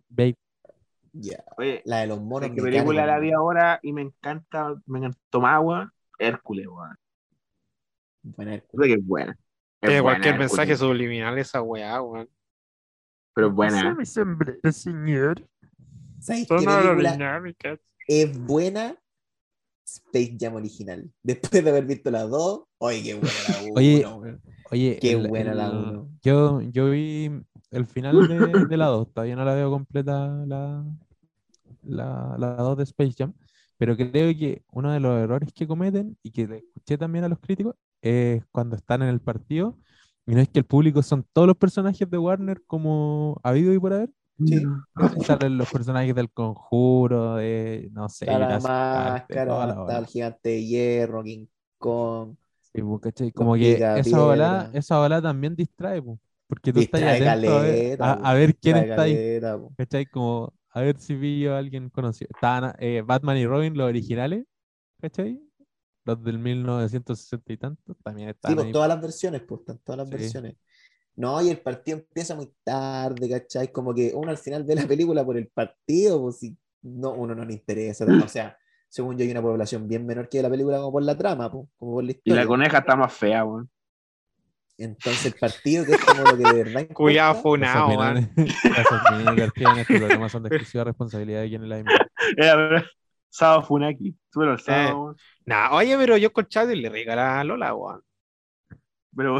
Babe, 0.09 0.35
Ya. 1.13 1.45
Oye, 1.59 1.83
La 1.85 2.01
de 2.01 2.07
los 2.07 2.21
monos. 2.21 2.51
¿qué 2.51 2.63
me 2.63 2.71
película 2.71 3.07
la 3.07 3.19
vi 3.19 3.33
ahora 3.33 3.81
y 3.83 3.93
me 3.93 4.03
encanta, 4.03 4.75
me 4.87 4.99
encantó 4.99 5.41
más, 5.41 5.61
weón? 5.63 5.91
Hércules, 6.19 6.67
weón. 6.67 6.97
Buena. 8.23 8.61
Creo 8.61 8.83
que 8.85 8.93
es 8.95 9.07
buena. 9.07 9.39
Es 9.81 9.91
Eh, 9.91 10.01
buena, 10.01 10.03
cualquier 10.03 10.35
Hércules, 10.35 10.51
mensaje 10.53 10.77
subliminal 10.77 11.39
esa 11.39 11.63
weá, 11.63 12.01
weón. 12.03 12.29
Pero 13.35 13.49
es 13.49 13.53
buena. 13.55 13.97
señor. 14.73 15.47
¿Sabes 16.21 16.49
qué 16.49 16.57
película 16.57 17.43
es 18.09 18.39
buena? 18.39 18.97
Space 19.97 20.37
Jam 20.39 20.55
original. 20.55 21.11
Después 21.23 21.63
de 21.65 21.71
haber 21.71 21.87
visto 21.87 22.11
las 22.11 22.29
dos, 22.31 22.65
oye, 22.79 23.03
qué 23.03 23.15
buena 23.15 23.33
la 23.49 23.63
uno, 23.65 23.73
Oye, 23.77 24.07
weón. 24.07 24.41
Oye, 24.71 24.99
Qué 25.01 25.13
el- 25.13 25.29
buena 25.29 25.55
la 25.55 25.67
el- 25.67 25.77
uno. 25.77 26.11
Yo, 26.23 26.61
yo 26.61 26.91
vi 26.91 27.31
el 27.71 27.87
final 27.87 28.27
de, 28.29 28.37
de 28.69 28.77
la 28.77 28.87
2. 28.87 29.13
Todavía 29.13 29.37
no 29.37 29.45
la 29.45 29.55
veo 29.55 29.71
completa 29.71 30.29
la, 30.47 30.85
la, 31.83 32.37
la 32.39 32.57
2 32.57 32.77
de 32.79 32.83
Space 32.85 33.15
Jam. 33.17 33.33
Pero 33.79 33.97
creo 33.97 34.11
que 34.37 34.63
uno 34.73 34.91
de 34.93 35.01
los 35.01 35.19
errores 35.21 35.53
que 35.53 35.67
cometen 35.67 36.17
y 36.23 36.31
que 36.31 36.47
le 36.47 36.57
escuché 36.59 36.97
también 36.97 37.25
a 37.25 37.29
los 37.29 37.39
críticos 37.39 37.75
es 38.01 38.43
cuando 38.51 38.75
están 38.77 39.03
en 39.03 39.09
el 39.09 39.21
partido 39.21 39.77
y 40.27 40.35
no 40.35 40.41
es 40.41 40.49
que 40.49 40.61
el 40.61 40.65
público 40.65 41.03
son 41.03 41.25
todos 41.33 41.47
los 41.47 41.57
personajes 41.57 42.09
de 42.11 42.19
Warner 42.19 42.63
como 42.67 43.39
habido 43.43 43.73
y 43.75 43.79
por 43.79 43.93
haber. 43.93 44.11
Sí. 44.45 44.63
Salen 45.25 45.57
los 45.57 45.71
personajes 45.71 46.15
del 46.15 46.31
conjuro, 46.31 47.37
de 47.37 47.89
no 47.93 48.09
sé, 48.09 48.27
la 48.27 48.59
máscara, 48.61 49.99
el 49.99 50.07
gigante 50.07 50.51
de 50.51 50.65
hierro, 50.65 51.23
King 51.23 51.47
Kong. 51.79 52.37
Sí, 52.61 52.83
pues, 52.83 53.01
¿cachai? 53.01 53.33
Como 53.33 53.55
que 53.55 53.75
pica 53.75 53.99
esa 53.99 54.25
ola, 54.25 54.71
esa 54.75 55.01
ola 55.01 55.23
también 55.23 55.57
distrae, 55.57 56.03
pues, 56.03 56.19
porque 56.47 56.73
tú 56.73 56.81
estás 56.81 57.03
atento 57.03 57.55
a 57.57 57.61
ver, 57.63 57.99
caleta, 57.99 58.13
a, 58.13 58.35
ver 58.35 58.57
quién 58.57 58.77
está 58.77 59.03
ahí, 59.03 59.41
po. 59.41 59.73
¿cachai? 59.77 60.07
Como 60.07 60.53
a 60.71 60.81
ver 60.83 60.99
si 60.99 61.15
vi 61.15 61.47
a 61.47 61.57
alguien 61.57 61.89
conocido. 61.89 62.29
Estaban 62.35 62.75
eh, 62.79 63.03
Batman 63.05 63.39
y 63.39 63.47
Robin, 63.47 63.77
los 63.77 63.89
originales, 63.89 64.45
¿cachai? 65.01 65.41
Los 66.05 66.23
del 66.23 66.39
1960 66.39 67.53
y 67.53 67.57
tantos, 67.57 67.97
también 68.05 68.29
Sí, 68.29 68.33
estaban 68.33 68.57
pues 68.57 68.67
ahí. 68.67 68.73
todas 68.73 68.89
las 68.89 69.01
versiones, 69.01 69.43
pues, 69.49 69.61
están 69.61 69.79
todas 69.79 69.99
las 69.99 70.09
Sí. 70.09 70.15
versiones. 70.15 70.57
No, 71.17 71.41
y 71.43 71.49
el 71.49 71.61
partido 71.61 71.99
empieza 71.99 72.35
muy 72.35 72.53
tarde, 72.63 73.29
¿cachai? 73.29 73.73
Como 73.73 73.95
que 73.95 74.13
uno 74.15 74.31
al 74.31 74.39
final 74.39 74.65
ve 74.65 74.75
la 74.75 74.87
película 74.87 75.25
por 75.25 75.37
el 75.39 75.49
partido, 75.49 76.21
pues 76.21 76.39
si 76.41 76.57
no, 76.83 77.13
uno 77.13 77.35
no 77.35 77.45
le 77.45 77.55
interesa. 77.55 78.05
O 78.05 78.29
sea, 78.29 78.57
según 78.89 79.17
yo 79.17 79.25
hay 79.25 79.31
una 79.31 79.43
población 79.43 79.89
bien 79.89 80.07
menor 80.07 80.29
que 80.29 80.43
la 80.43 80.51
película 80.51 80.77
como 80.79 80.93
por 80.93 81.03
la 81.03 81.17
trama, 81.17 81.51
pues, 81.51 81.67
como 81.79 81.93
por 81.95 82.05
la 82.05 82.13
Y 82.13 82.15
historia. 82.17 82.43
la 82.43 82.47
coneja 82.47 82.79
está 82.79 82.97
más 82.97 83.13
fea, 83.15 83.45
weón. 83.45 83.71
Entonces 84.79 85.25
el 85.27 85.35
partido, 85.35 85.87
que 85.87 85.93
es 85.93 86.05
como 86.05 86.23
lo 86.23 86.37
que 86.37 86.45
de 86.45 86.65
verdad 86.65 86.87
Cuidado, 86.93 87.35
importa, 87.35 87.43
fue 87.43 87.59
Las 87.59 87.75
una 87.77 87.85
opiniones, 87.87 88.29
las 88.65 88.93
opiniones 88.93 89.37
vertidas 89.37 89.73
en 89.73 89.79
este 89.81 89.99
programa 89.99 90.29
son 90.29 90.43
de 90.43 90.49
exclusiva 90.49 90.85
responsabilidad 90.85 91.41
de 91.41 91.49
quienes 91.49 91.71
emiten. 91.71 92.07
Era, 92.37 92.55
pero, 92.57 92.85
Sábado 93.31 93.63
Funaki. 93.63 94.17
Súbelo 94.31 94.53
el 94.53 94.61
sábado, 94.61 95.03
weón. 95.03 95.17
Nah, 95.47 95.71
oye, 95.73 95.97
pero 95.97 96.17
yo 96.19 96.33
con 96.33 96.47
Chad 96.47 96.69
le 96.71 96.89
regalé 96.91 97.23
a 97.23 97.43
Lola, 97.45 97.75
weón. 97.75 98.03
Pero 99.17 99.39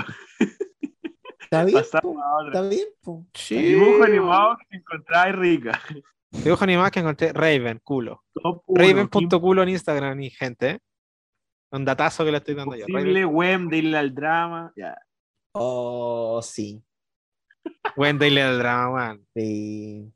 ¿Está 1.51 1.65
bien? 1.65 1.79
¿Está 1.79 2.63
bien? 2.69 2.87
po? 3.03 3.27
Sí. 3.35 3.57
Dibujo 3.63 4.05
animado 4.05 4.57
que 4.69 4.77
encontráis 4.77 5.35
rica. 5.37 5.81
Dibujo 6.31 6.65
animado 6.65 6.91
que 6.91 7.01
encontré 7.01 7.33
Raven, 7.33 7.81
culo. 7.83 8.25
Raven.culo 8.69 9.63
en 9.63 9.69
Instagram 9.71 10.21
y 10.23 10.31
gente. 10.31 10.81
Un 11.71 11.85
datazo 11.85 12.25
que 12.25 12.31
le 12.33 12.39
estoy 12.39 12.55
dando 12.55 12.75
yo. 12.77 12.85
Imposible, 12.89 13.25
web 13.25 13.61
de 13.69 13.77
irle 13.79 13.99
al 13.99 14.15
drama. 14.15 14.73
Ya. 14.77 14.97
Oh, 15.53 16.41
sí. 16.43 16.83
Buen 17.97 18.19
daily 18.19 18.41
del 18.41 18.59
drama, 18.59 18.91
weón. 18.93 19.27
sí. 19.35 20.13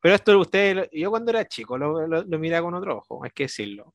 Pero 0.00 0.16
esto 0.16 0.36
ustedes, 0.38 0.76
lo- 0.76 0.90
yo 0.90 1.10
cuando 1.10 1.30
era 1.30 1.46
chico 1.46 1.78
lo, 1.78 2.06
lo, 2.08 2.24
lo 2.24 2.38
miraba 2.38 2.64
con 2.64 2.74
otro 2.74 2.98
ojo, 2.98 3.22
hay 3.24 3.30
que 3.30 3.44
decirlo. 3.44 3.94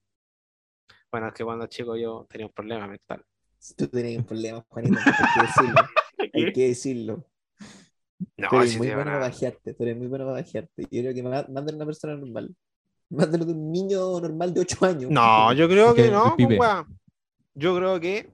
Bueno, 1.12 1.28
es 1.28 1.34
que 1.34 1.44
cuando 1.44 1.68
chico 1.68 1.98
yo 1.98 2.26
tenía 2.30 2.48
un 2.48 2.54
problema 2.54 2.88
mental. 2.88 3.24
Tú 3.78 3.88
tenías 3.90 4.20
un 4.20 4.26
problema, 4.26 4.66
Juanito. 4.70 4.98
Hay 5.06 5.14
que 5.36 5.42
decirlo. 5.48 5.82
Hay 6.34 6.54
que 6.54 6.68
decirlo. 6.70 7.26
No, 8.36 8.50
Tú 8.50 8.56
eres 8.58 8.72
sí 8.72 8.78
muy 8.78 8.88
bueno 8.88 9.06
para 9.12 9.20
bajearte. 9.20 9.74
Tú 9.74 9.84
eres 9.84 9.98
muy 9.98 10.08
bueno 10.08 10.26
para 10.26 10.42
bajearte. 10.42 10.84
Yo 10.84 11.02
creo 11.02 11.14
que 11.14 11.22
de 11.22 11.76
una 11.76 11.86
persona 11.86 12.16
normal. 12.16 12.56
Más 13.10 13.32
de 13.32 13.38
un 13.38 13.72
niño 13.72 14.20
normal 14.20 14.54
de 14.54 14.62
8 14.62 14.86
años. 14.86 15.12
No, 15.12 15.54
yo 15.54 15.68
creo 15.68 15.94
Que 15.96 16.12
no, 16.12 16.36
pues. 16.38 16.60
Yo 17.54 17.76
creo 17.76 18.00
que 18.00 18.32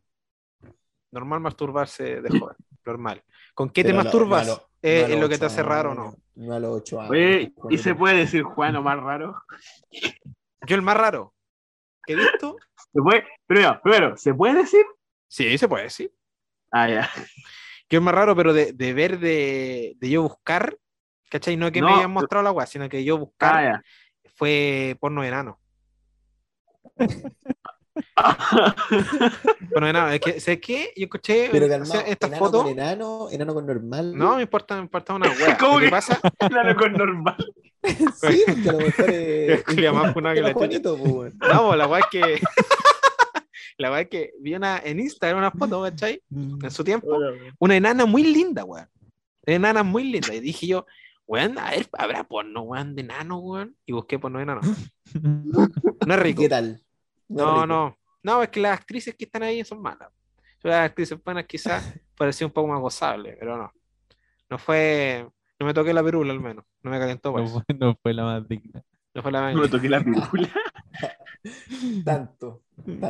normal 1.12 1.40
masturbarse 1.42 2.22
de 2.22 2.30
joven, 2.40 2.56
normal. 2.86 3.24
¿Con 3.54 3.70
qué 3.70 3.84
te 3.84 3.92
Pero 3.92 4.04
masturbas? 4.04 4.48
no 4.48 4.54
lo- 4.54 4.70
Eh, 4.86 5.00
no 5.00 5.06
a 5.06 5.10
¿Es 5.10 5.22
lo 5.22 5.30
que 5.30 5.38
te 5.38 5.46
hace 5.46 5.64
raro 5.64 5.92
o 5.92 5.96
no? 5.96 6.16
No 6.36 6.54
a 6.56 6.60
los 6.60 6.72
8 6.82 7.00
años. 7.00 7.12
Oye, 7.12 7.54
¿y 7.70 7.78
se 7.78 7.96
puede 7.96 8.18
decir 8.18 8.44
Juan 8.44 8.76
o 8.76 8.82
más 8.82 9.00
raro? 9.02 9.42
Yo 10.68 10.76
el 10.76 10.82
más 10.82 10.98
raro 10.98 11.34
que 12.06 12.14
he 12.14 12.16
visto, 12.18 12.58
¿Se 12.92 13.02
puede? 13.02 13.24
Primero, 13.48 13.80
primero, 13.82 14.18
¿se 14.18 14.34
puede 14.34 14.56
decir? 14.56 14.86
sí, 15.28 15.58
se 15.58 15.68
puede 15.70 15.84
decir. 15.86 16.12
Ah, 16.72 16.90
ya. 16.90 17.10
Yo 17.94 18.00
el 18.00 18.04
más 18.06 18.16
raro, 18.16 18.36
pero 18.36 18.54
de, 18.54 18.74
de 18.74 18.92
ver, 18.96 19.20
de, 19.20 19.96
de 20.00 20.10
yo 20.10 20.24
buscar, 20.24 20.76
¿cachai? 21.30 21.56
No 21.58 21.72
que 21.72 21.80
me 21.84 21.92
hayan 21.94 22.10
mostrado 22.10 22.44
la 22.44 22.52
weá, 22.52 22.66
sino 22.66 22.90
que 22.90 23.04
yo 23.04 23.20
buscar 23.20 23.54
Ah, 23.68 23.82
fue 24.36 24.98
porno 25.00 25.22
enano. 25.28 25.60
Porno 29.72 29.86
de 29.86 29.90
enano. 29.92 30.10
Es 30.10 30.20
que, 30.22 30.40
¿sabes 30.40 30.60
qué? 30.60 30.92
Yo 30.96 31.04
escuché 31.04 31.50
Pero 31.52 31.68
o 31.68 31.70
calmado, 31.70 31.92
sea, 31.92 32.02
esta 32.02 32.26
enano 32.28 32.46
foto. 32.46 32.64
con 32.64 32.72
enano, 32.72 33.28
enano 33.32 33.54
con 33.54 33.66
normal. 33.68 34.18
No, 34.18 34.38
me 34.38 34.42
importa, 34.42 34.76
me 34.76 34.82
importa 34.82 35.14
una 35.14 35.30
weá. 35.40 35.56
¿Cómo 35.60 35.78
que 35.78 35.86
que- 35.86 35.92
pasa 35.92 36.20
Claro, 36.50 36.76
con 36.76 36.94
normal. 36.94 37.38
Sí, 37.84 38.44
porque 38.48 38.70
a 38.70 38.72
lo 38.72 38.78
mejor 38.80 39.10
es. 39.12 39.50
Es 39.60 39.64
que 39.66 39.88
funado 40.14 40.34
que 40.36 40.42
la 40.42 40.48
chucha. 40.50 40.54
Juanito, 40.54 40.98
pues. 40.98 41.36
No, 41.36 41.76
la 41.76 41.86
weá 41.88 42.00
es 42.00 42.06
que. 42.10 42.42
La 43.78 43.92
weá 43.92 44.02
es 44.02 44.10
que 44.10 44.34
vi 44.40 44.56
una 44.56 44.80
en 44.84 45.00
Instagram 45.00 45.40
una 45.40 45.52
foto, 45.52 45.82
¿cachai? 45.84 46.22
En 46.32 46.72
su 46.72 46.84
tiempo, 46.84 47.18
una 47.60 47.76
enana 47.76 48.06
muy 48.06 48.24
linda, 48.24 48.64
weón. 48.64 48.88
Enana 49.46 49.84
muy 49.84 50.04
linda. 50.04 50.34
Y 50.34 50.40
dije 50.40 50.68
yo, 50.68 50.86
weón, 51.26 51.58
a 51.58 51.72
ver, 51.72 51.88
¿habrá 51.94 52.24
porno, 52.24 52.62
weón, 52.62 52.96
de 52.96 53.02
enano, 53.02 53.40
weón? 53.40 53.76
Y 53.86 53.94
busqué 53.94 54.20
porno 54.20 54.40
de 54.40 54.44
enano. 54.44 54.62
No 56.06 56.16
es 56.16 56.20
¿Y 56.20 56.24
rico. 56.24 56.42
qué 56.42 56.50
tal? 56.50 56.82
No, 57.30 57.66
no. 57.66 57.98
No, 58.24 58.44
es 58.44 58.50
que 58.50 58.60
las 58.60 58.80
actrices 58.80 59.16
que 59.16 59.26
están 59.26 59.44
ahí 59.44 59.64
son 59.64 59.82
malas. 59.82 60.10
Las 60.62 60.86
actrices 60.90 61.22
buenas 61.24 61.46
quizás 61.46 61.94
parecía 62.18 62.48
un 62.48 62.54
poco 62.54 62.68
más 62.70 62.80
gozable, 62.80 63.36
pero 63.40 63.58
no. 63.58 63.72
No 64.50 64.58
fue. 64.58 65.28
No 65.60 65.66
me 65.66 65.74
toqué 65.74 65.94
la 65.94 66.04
perula 66.04 66.32
al 66.34 66.40
menos. 66.40 66.66
No 66.82 66.92
me 66.92 67.00
calentó 67.00 67.32
por 67.32 67.42
No 67.42 67.48
fue, 67.48 67.64
no 67.78 67.96
fue 68.02 68.14
la 68.14 68.24
más 68.24 68.48
digna. 68.48 68.84
No 69.14 69.22
fue 69.22 69.32
la 69.32 69.54
No 69.54 69.62
me 69.62 69.68
toqué 69.68 69.90
la 69.90 70.02
película. 70.04 70.50
Tanto, 72.04 72.62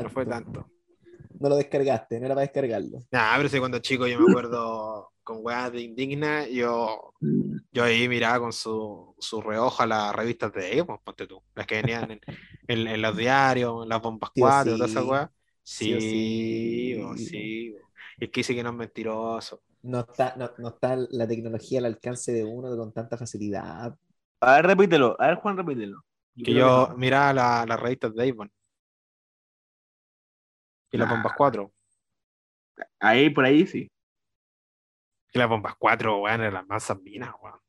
No 0.01 0.09
fue 0.09 0.25
tanto. 0.25 0.69
No 1.39 1.49
lo 1.49 1.57
descargaste, 1.57 2.19
no 2.19 2.25
era 2.25 2.33
para 2.35 2.47
descargarlo. 2.47 3.03
Nah, 3.11 3.37
pero 3.37 3.47
sí, 3.49 3.59
cuando 3.59 3.79
chico 3.79 4.07
yo 4.07 4.17
me 4.19 4.25
acuerdo 4.25 5.11
con 5.23 5.37
weas 5.41 5.71
de 5.71 5.81
indigna, 5.81 6.47
yo, 6.47 7.13
yo 7.71 7.83
ahí 7.83 8.07
miraba 8.09 8.39
con 8.39 8.53
su, 8.53 9.15
su 9.19 9.41
reojo 9.41 9.83
a 9.83 9.87
las 9.87 10.15
revistas 10.15 10.51
de 10.53 10.79
Avon, 10.81 10.99
ponte 11.03 11.27
tú, 11.27 11.43
las 11.55 11.67
que 11.67 11.75
venían 11.75 12.11
en, 12.11 12.21
en- 12.67 12.87
en 12.87 13.01
los 13.01 13.15
diarios, 13.17 13.83
en 13.83 13.89
las 13.89 14.01
bombas 14.01 14.31
Sí 14.35 14.43
o 14.47 14.51
4, 14.53 14.77
todas 14.77 14.91
sí. 14.91 14.91
esas 14.91 15.05
weas. 15.05 15.29
Sí 15.63 15.93
o 15.95 16.01
Sí, 16.01 16.95
sí. 16.95 16.95
bo, 16.95 17.17
sí. 17.17 17.37
Y 18.17 18.25
el 18.25 18.31
que 18.31 18.39
dice 18.41 18.55
que 18.55 18.63
no 18.63 18.69
es 18.71 18.75
mentiroso. 18.75 19.63
No 19.83 19.99
está, 20.01 20.35
no, 20.35 20.51
no 20.57 20.69
está 20.69 20.95
la 21.11 21.25
tecnología 21.27 21.79
al 21.79 21.85
alcance 21.85 22.31
de 22.33 22.43
uno 22.43 22.75
con 22.75 22.91
tanta 22.93 23.17
facilidad. 23.17 23.95
A 24.41 24.51
ver, 24.57 24.67
repítelo. 24.67 25.15
A 25.19 25.27
ver, 25.27 25.35
Juan, 25.37 25.57
repítelo. 25.57 26.03
Que 26.35 26.53
yo 26.53 26.87
no. 26.89 26.97
miraba 26.97 27.33
la- 27.33 27.65
las 27.67 27.79
revistas 27.79 28.13
de 28.15 28.29
Avon. 28.29 28.51
Y 30.91 30.97
las 30.97 31.07
Nah. 31.07 31.15
bombas 31.15 31.33
4. 31.35 31.73
Ahí, 32.99 33.29
por 33.29 33.45
ahí 33.45 33.67
sí. 33.67 33.91
Y 35.31 35.39
las 35.39 35.49
bombas 35.49 35.75
4, 35.77 36.21
weón, 36.21 36.41
eran 36.41 36.53
las 36.53 36.67
más 36.67 36.91
minas, 37.01 37.33
weón. 37.41 37.59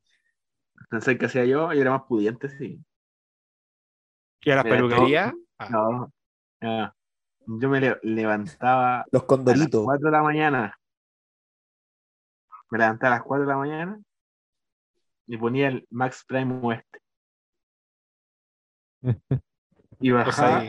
Pensé 0.91 1.17
que 1.19 1.27
hacía 1.27 1.45
yo 1.45 1.73
y 1.73 1.81
era 1.81 1.91
más 1.91 2.03
pudiente, 2.03 2.49
sí. 2.49 2.83
Y 4.43 4.51
a 4.51 4.57
las 4.57 4.65
peluquerías. 4.65 5.33
ah, 5.59 5.69
No. 5.71 6.13
Yo 7.47 7.69
me 7.69 7.81
le- 7.81 7.99
levantaba 8.03 9.05
Los 9.13 9.23
a 9.23 9.25
las 9.25 9.25
condoritos. 9.25 9.85
4 9.85 10.07
de 10.07 10.13
la 10.13 10.23
mañana. 10.23 10.79
Me 12.71 12.79
levantaba 12.79 13.15
a 13.15 13.19
las 13.19 13.27
4 13.27 13.45
de 13.45 13.51
la 13.53 13.59
mañana 13.59 14.01
y 15.27 15.37
ponía 15.37 15.69
el 15.69 15.87
Max 15.91 16.25
Prime 16.27 16.61
Oeste. 16.63 17.01
Y 20.01 20.11
pues 20.11 20.25
bajaba. 20.27 20.65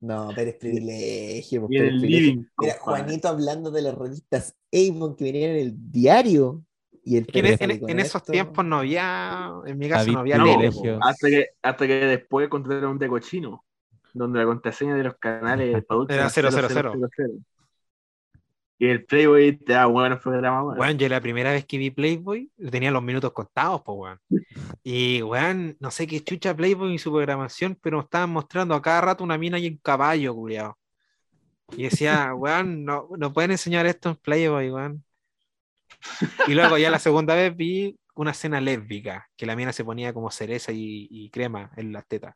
No, 0.00 0.28
pero 0.34 0.50
es 0.50 0.56
privilegio. 0.56 1.62
pues, 1.62 1.72
y 1.72 1.76
en 1.76 1.82
pero 1.82 1.88
es 1.88 1.94
el 1.94 2.00
privilegio. 2.00 2.26
living. 2.32 2.46
Mira, 2.58 2.78
compadre. 2.78 3.02
Juanito 3.02 3.28
hablando 3.28 3.70
de 3.70 3.82
las 3.82 3.94
revistas 3.94 4.56
Avon 4.72 5.16
que 5.16 5.24
venían 5.24 5.50
en 5.52 5.56
el 5.56 5.74
diario. 5.90 6.62
Y 7.02 7.16
el 7.18 7.26
Que 7.26 7.38
en, 7.38 7.56
perro 7.58 7.72
en- 7.72 7.80
con 7.80 7.90
en 7.90 7.98
esos 8.00 8.20
esto. 8.20 8.32
tiempos 8.32 8.64
no 8.64 8.78
había, 8.78 9.52
en 9.64 9.78
mi 9.78 9.88
caso 9.88 10.10
no 10.10 10.18
había 10.20 10.36
privilegio. 10.42 10.98
po. 10.98 11.04
Hasta 11.06 11.28
que, 11.28 11.46
hasta 11.62 11.86
que 11.86 11.94
después 12.04 12.48
contrataron 12.48 12.92
un 12.92 12.98
deco 12.98 13.18
chino, 13.20 13.64
donde 14.12 14.40
la 14.40 14.44
contraseña 14.44 14.96
de 14.96 15.04
los 15.04 15.14
canales 15.16 15.84
para 15.86 15.96
adultos 15.96 16.16
Era 16.16 16.28
000. 16.28 17.40
0000. 18.78 18.86
Y 18.86 18.86
el 18.88 19.04
Playboy 19.04 19.56
te 19.56 19.72
da 19.72 19.86
buenos 19.86 20.20
programas, 20.20 20.64
weón. 20.64 20.78
Weón, 20.78 20.98
yo 20.98 21.08
la 21.08 21.20
primera 21.20 21.52
vez 21.52 21.64
que 21.64 21.78
vi 21.78 21.90
Playboy 21.90 22.50
tenía 22.70 22.90
los 22.90 23.02
minutos 23.02 23.32
contados, 23.32 23.82
pues, 23.84 23.96
weón. 23.98 24.20
Y, 24.82 25.22
weón, 25.22 25.76
no 25.80 25.90
sé 25.90 26.06
qué 26.06 26.22
chucha 26.22 26.54
Playboy 26.54 26.94
y 26.94 26.98
su 26.98 27.10
programación, 27.10 27.76
pero 27.82 27.98
me 27.98 28.04
estaban 28.04 28.30
mostrando 28.30 28.74
a 28.74 28.82
cada 28.82 29.00
rato 29.00 29.24
una 29.24 29.38
mina 29.38 29.58
y 29.58 29.68
un 29.68 29.78
caballo, 29.78 30.34
culiao. 30.34 30.78
Y 31.76 31.84
decía, 31.84 32.34
weón, 32.36 32.84
no, 32.84 33.08
no 33.18 33.32
pueden 33.32 33.52
enseñar 33.52 33.86
esto 33.86 34.10
en 34.10 34.16
Playboy, 34.16 34.70
weón. 34.70 35.04
Y 36.46 36.54
luego 36.54 36.78
ya 36.78 36.90
la 36.90 36.98
segunda 36.98 37.34
vez 37.34 37.56
vi 37.56 37.98
una 38.14 38.30
escena 38.30 38.60
lésbica, 38.60 39.28
que 39.36 39.46
la 39.46 39.56
mina 39.56 39.72
se 39.72 39.84
ponía 39.84 40.12
como 40.12 40.30
cereza 40.30 40.72
y, 40.72 41.08
y 41.10 41.30
crema 41.30 41.70
en 41.76 41.92
las 41.92 42.06
tetas. 42.06 42.34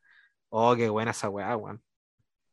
Oh, 0.48 0.74
qué 0.76 0.88
buena 0.88 1.12
esa 1.12 1.28
weá, 1.28 1.56
weón. 1.56 1.82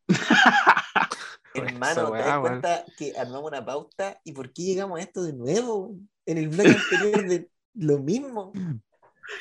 Hermano, 1.54 2.12
¿te 2.12 2.18
das 2.18 2.28
weón. 2.28 2.40
cuenta 2.40 2.84
que 2.96 3.12
armamos 3.16 3.50
una 3.50 3.64
pauta? 3.64 4.20
¿Y 4.24 4.32
por 4.32 4.52
qué 4.52 4.62
llegamos 4.62 4.98
a 4.98 5.02
esto 5.02 5.22
de 5.22 5.32
nuevo? 5.32 5.94
En 6.26 6.38
el 6.38 6.48
blog 6.48 6.66
anterior 6.66 7.28
de 7.28 7.50
lo 7.74 7.98
mismo. 7.98 8.52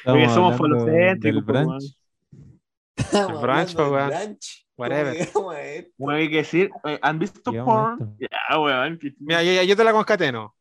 Porque 0.06 0.30
somos 0.30 0.58
falocéntricos, 0.58 1.44
pues, 1.46 1.58
del 3.12 3.26
weón. 3.26 3.42
brunch. 3.42 4.68
Whatever. 4.78 5.30
Bueno, 5.98 6.20
hay 6.20 6.30
que 6.30 6.38
decir, 6.38 6.70
eh, 6.86 7.00
¿han 7.02 7.18
visto 7.18 7.52
porn? 7.52 8.16
Ya, 8.20 8.60
weón. 8.60 9.00
Mira, 9.20 9.44
yo, 9.44 9.64
yo 9.64 9.76
te 9.76 9.84
la 9.84 9.92
concateno. 9.92 10.56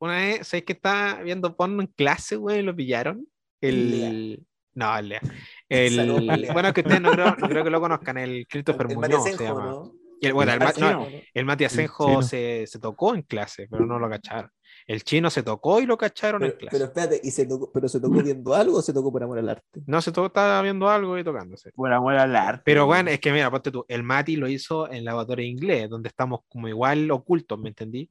Una 0.00 0.16
vez, 0.16 0.46
¿sabes 0.46 0.64
que 0.64 0.74
estaba 0.74 1.22
viendo 1.22 1.56
porno 1.56 1.82
en 1.82 1.88
clase, 1.88 2.36
güey? 2.36 2.60
y 2.60 2.62
¿Lo 2.62 2.76
pillaron? 2.76 3.26
El. 3.60 4.44
No, 4.74 4.96
el 4.96 5.08
Lea. 5.08 5.20
El... 5.68 6.48
Bueno, 6.52 6.72
que 6.72 6.80
ustedes 6.80 7.00
no 7.00 7.10
creo, 7.10 7.34
no 7.36 7.48
creo 7.48 7.64
que 7.64 7.70
lo 7.70 7.80
conozcan, 7.80 8.16
el 8.16 8.46
Christopher 8.48 8.86
El 8.88 8.96
Muñoz 8.96 9.24
se 9.24 9.44
llama. 9.44 9.66
¿no? 9.66 9.92
Y 10.20 10.26
el, 10.26 10.32
bueno, 10.32 10.52
el, 10.52 11.22
el 11.32 11.44
Mati 11.44 11.64
Asenjo 11.64 12.22
se, 12.22 12.66
se 12.66 12.78
tocó 12.78 13.14
en 13.14 13.22
clase, 13.22 13.68
pero 13.70 13.86
no 13.86 13.98
lo 13.98 14.08
cacharon. 14.10 14.50
El 14.86 15.02
chino 15.04 15.30
se 15.30 15.42
tocó 15.42 15.80
y 15.80 15.86
lo 15.86 15.96
cacharon 15.96 16.42
en 16.42 16.48
Pero, 16.50 16.58
clase. 16.58 16.76
pero 16.76 16.84
espérate, 16.86 17.20
¿y 17.22 17.30
se 17.30 17.46
tocó, 17.46 17.70
¿pero 17.72 17.88
se 17.88 18.00
tocó 18.00 18.22
viendo 18.22 18.54
algo 18.54 18.78
o 18.78 18.82
se 18.82 18.92
tocó 18.92 19.12
por 19.12 19.22
amor 19.22 19.38
al 19.38 19.48
arte? 19.48 19.80
No, 19.86 20.00
se 20.00 20.10
tocó, 20.12 20.26
estaba 20.28 20.60
viendo 20.62 20.88
algo 20.88 21.18
y 21.18 21.24
tocándose. 21.24 21.70
Por 21.72 21.92
amor 21.92 22.14
al 22.16 22.34
arte. 22.34 22.62
Pero 22.64 22.86
bueno, 22.86 23.10
es 23.10 23.20
que 23.20 23.32
mira, 23.32 23.50
ponte 23.50 23.70
tú, 23.70 23.84
el 23.88 24.02
Mati 24.02 24.36
lo 24.36 24.48
hizo 24.48 24.90
en 24.90 25.04
laboratorio 25.04 25.44
de 25.44 25.50
inglés, 25.50 25.88
donde 25.90 26.08
estamos 26.08 26.40
como 26.48 26.68
igual 26.68 27.10
ocultos, 27.10 27.58
¿me 27.58 27.68
entendí? 27.68 28.08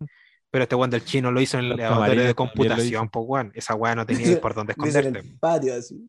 Pero 0.50 0.64
este 0.64 0.76
weón 0.76 0.90
del 0.90 1.04
chino 1.04 1.32
lo 1.32 1.42
hizo 1.42 1.58
en 1.58 1.66
el 1.66 1.70
Los 1.72 1.80
laboratorio 1.80 2.24
de 2.24 2.34
computación, 2.36 3.10
pues 3.10 3.26
weón. 3.28 3.52
Esa 3.54 3.76
weá 3.76 3.96
no 3.96 4.06
tenía 4.06 4.28
ni 4.28 4.36
por 4.38 4.54
dónde 4.54 4.74
hizo 4.78 4.98
en 5.00 5.06
esconderte. 5.08 5.30
el 5.30 5.40
patio 5.40 5.74
así. 5.76 6.08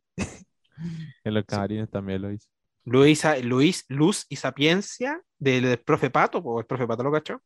En 1.25 1.35
los 1.35 1.45
camarines 1.45 1.91
también 1.91 2.23
lo 2.23 2.31
hizo. 2.33 2.49
Luis, 2.89 3.25
Luis, 3.43 3.85
Luz 3.89 4.27
y 4.29 4.37
Sapiencia 4.37 5.23
del, 5.39 5.65
del 5.65 5.79
profe 5.79 6.11
Pato, 6.11 6.43
pues 6.43 6.63
el 6.63 6.67
profe 6.67 6.87
Pato 6.87 7.03
lo 7.03 7.13
cachó. 7.13 7.41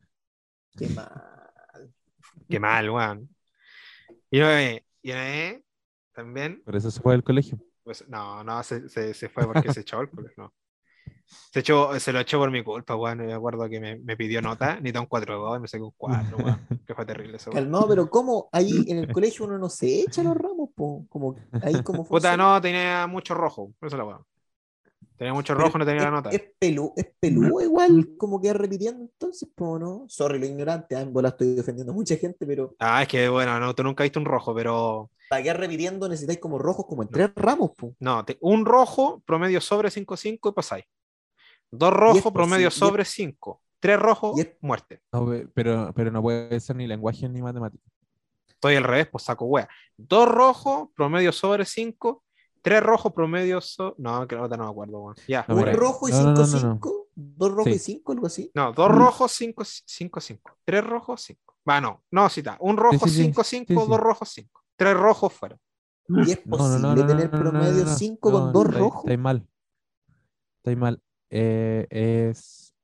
Qué 0.76 0.88
mal. 0.88 1.10
Qué 2.48 2.60
mal, 2.60 2.90
weón. 2.90 3.28
Y 4.30 4.38
una 4.38 4.48
vez, 4.48 4.82
y 5.02 5.10
una 5.10 5.22
vez, 5.22 5.62
también, 6.14 6.62
Por 6.64 6.76
eso 6.76 6.90
se 6.90 7.00
fue 7.00 7.12
del 7.12 7.24
colegio. 7.24 7.58
pues, 7.82 8.08
no, 8.08 8.42
no, 8.44 8.62
se, 8.62 8.88
se, 8.88 9.14
se 9.14 9.28
fue 9.28 9.44
porque 9.46 9.72
se 9.72 9.80
echó 9.80 10.00
el 10.00 10.10
colegio, 10.10 10.44
no. 10.44 10.54
Se, 11.52 11.60
echó, 11.60 11.98
se 11.98 12.12
lo 12.12 12.20
echó 12.20 12.38
por 12.38 12.50
mi 12.50 12.62
culpa, 12.62 12.94
weón. 12.94 13.18
Me 13.18 13.32
acuerdo 13.32 13.68
que 13.68 13.80
me, 13.80 13.98
me 13.98 14.16
pidió 14.16 14.42
nota, 14.42 14.78
ni 14.80 14.90
un 14.90 15.06
4-2 15.06 15.56
y 15.56 15.60
me 15.60 15.68
saqué 15.68 15.82
un 15.82 15.94
4, 15.96 16.36
weón. 16.36 16.66
Que 16.86 16.94
fue 16.94 17.06
terrible 17.06 17.36
eso, 17.36 17.50
weón. 17.50 17.64
Calmado, 17.64 17.88
pero 17.88 18.10
¿cómo 18.10 18.48
ahí 18.52 18.84
en 18.88 18.98
el 18.98 19.12
colegio 19.12 19.46
uno 19.46 19.58
no 19.58 19.68
se 19.68 20.00
echa 20.00 20.22
los 20.22 20.36
ramos, 20.36 20.70
po? 20.74 21.06
Como 21.08 21.36
ahí 21.62 21.82
como 21.82 22.04
Puta, 22.04 22.36
no, 22.36 22.60
tenía 22.60 23.06
mucho 23.06 23.34
rojo. 23.34 23.72
Eso 23.80 23.86
es 23.86 23.92
la 23.94 24.04
weón. 24.04 24.24
Tenía 25.16 25.34
mucho 25.34 25.54
rojo, 25.54 25.78
no 25.78 25.86
tenía 25.86 26.02
la 26.04 26.10
nota. 26.10 26.30
Es 26.30 26.42
pelú, 26.58 26.92
es 26.96 27.06
pelú 27.20 27.60
igual, 27.60 28.08
como 28.18 28.40
que 28.40 28.52
repitiendo 28.52 29.02
entonces, 29.02 29.48
po, 29.54 29.78
¿no? 29.78 30.04
Sorry, 30.08 30.38
lo 30.38 30.46
ignorante, 30.46 30.96
ah, 30.96 31.00
en 31.02 31.12
bola 31.12 31.28
estoy 31.28 31.54
defendiendo 31.54 31.92
a 31.92 31.94
mucha 31.94 32.16
gente, 32.16 32.44
pero 32.46 32.74
Ah, 32.78 33.02
es 33.02 33.08
que 33.08 33.28
bueno, 33.28 33.58
no, 33.60 33.74
tú 33.74 33.82
nunca 33.84 34.02
viste 34.02 34.18
un 34.18 34.24
rojo, 34.24 34.54
pero 34.54 35.10
para 35.28 35.42
quedar 35.42 35.60
repitiendo 35.60 36.08
necesitáis 36.08 36.38
como 36.40 36.58
rojos 36.58 36.86
como 36.86 37.02
en 37.02 37.08
tres 37.08 37.30
ramos, 37.36 37.70
po. 37.76 37.94
no, 38.00 38.24
te- 38.24 38.36
un 38.40 38.66
rojo, 38.66 39.22
promedio 39.24 39.60
sobre 39.60 39.90
5-5 39.90 40.48
y 40.50 40.52
pasáis. 40.52 40.84
Dos 41.70 41.92
rojos, 41.92 42.32
promedio 42.32 42.70
sobre 42.70 43.04
5. 43.04 43.62
Tres 43.80 43.98
rojos, 43.98 44.38
es- 44.40 44.48
muerte. 44.60 45.00
No, 45.12 45.26
pero, 45.54 45.92
pero 45.94 46.10
no 46.10 46.20
puede 46.20 46.58
ser 46.60 46.76
ni 46.76 46.86
lenguaje 46.86 47.28
ni 47.28 47.40
matemática. 47.40 47.82
Estoy 48.48 48.76
al 48.76 48.84
revés, 48.84 49.08
pues 49.10 49.24
saco 49.24 49.44
wea. 49.46 49.68
Dos 49.96 50.28
rojos, 50.28 50.88
promedio 50.94 51.32
sobre 51.32 51.64
5. 51.64 52.21
Tres 52.62 52.82
rojos, 52.82 53.12
promedio 53.12 53.60
sobre. 53.60 53.94
No, 53.98 54.26
que 54.26 54.36
ahorita 54.36 54.56
no 54.56 54.64
me 54.64 54.70
acuerdo, 54.70 55.00
weón. 55.00 55.16
Ya. 55.28 55.44
No, 55.48 55.56
Un 55.56 55.72
rojo 55.72 56.08
y 56.08 56.12
no, 56.12 56.22
no, 56.32 56.46
cinco, 56.46 56.60
no, 56.60 56.62
no, 56.62 56.68
no. 56.68 56.74
cinco, 56.74 57.08
dos 57.14 57.50
rojos 57.50 57.64
Sí. 57.72 57.76
y 57.76 57.78
cinco, 57.78 58.12
algo 58.12 58.26
así. 58.26 58.50
No, 58.54 58.72
dos 58.72 58.90
rojos, 58.90 59.32
5, 59.32 59.62
5, 59.64 60.20
5. 60.20 60.58
Tres 60.64 60.84
rojos, 60.84 61.20
5. 61.22 61.56
Va, 61.68 61.80
no, 61.80 62.02
no, 62.10 62.28
sí 62.28 62.40
está. 62.40 62.56
Un 62.60 62.76
rojo, 62.76 63.06
sí, 63.06 63.14
sí, 63.14 63.22
5, 63.24 63.44
5, 63.44 63.66
sí, 63.72 63.74
sí. 63.80 63.88
dos 63.90 64.00
rojos, 64.00 64.28
5. 64.28 64.62
Tres 64.76 64.96
rojos 64.96 65.32
fuera. 65.32 65.58
Y 66.08 66.30
es 66.32 66.46
No, 66.46 66.56
no, 66.56 66.58
posible 66.58 66.80
no, 66.88 66.94
no, 66.96 67.06
tener 67.06 67.32
no, 67.32 67.38
no, 67.38 67.44
no, 67.44 67.50
promedio 67.50 67.84
no, 67.84 67.90
no. 67.90 67.96
5 67.96 68.30
No, 68.30 68.38
con 68.38 68.52
dos 68.52 68.74
rojos. 68.74 69.00
Estáis 69.04 69.18
mal. 69.18 69.48
Estáis 70.58 70.78
mal. 70.78 71.02
Eh, 71.30 71.86
es 71.90 72.74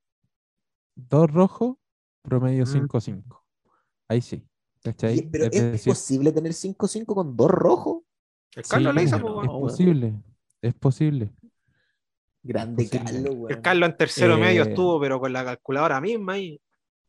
dos 0.96 1.30
rojos, 1.32 1.76
promedio 2.22 2.64
Mm. 2.64 2.68
5-5. 2.88 3.44
Ahí 4.08 4.22
sí. 4.22 4.44
Pero 4.82 5.48
Es 5.52 5.84
posible 5.84 6.32
tener 6.32 6.52
5-5 6.52 7.14
con 7.14 7.36
dos 7.36 7.50
rojos. 7.50 8.02
El 8.56 8.62
Carlos 8.64 8.92
sí, 8.92 8.98
le 8.98 9.04
hizo, 9.04 9.16
es 9.16 9.22
weón. 9.22 9.46
posible. 9.46 10.14
Es 10.62 10.74
posible. 10.74 11.30
Grande 12.42 12.84
Posible. 12.84 13.04
Carlos, 13.04 13.34
weón. 13.36 13.50
El 13.52 13.60
Carlos 13.62 13.88
en 13.90 13.96
tercero 13.96 14.34
Eh, 14.36 14.40
medio 14.40 14.62
estuvo, 14.62 15.00
pero 15.00 15.20
con 15.20 15.32
la 15.32 15.44
calculadora 15.44 16.00
misma 16.00 16.34
ahí, 16.34 16.60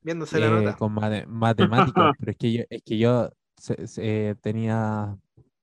viéndose 0.02 0.40
la 0.40 0.48
Eh, 0.48 0.52
nota. 0.52 0.76
con 0.78 0.94
mate- 0.94 1.26
matemáticas, 1.28 2.14
pero 2.20 2.32
es 2.32 2.38
que 2.38 2.54
yo, 2.54 2.64
es 2.70 2.84
que 2.84 2.98
yo 2.98 3.30
se- 3.58 3.88
se- 3.88 4.36
tenía 4.42 5.18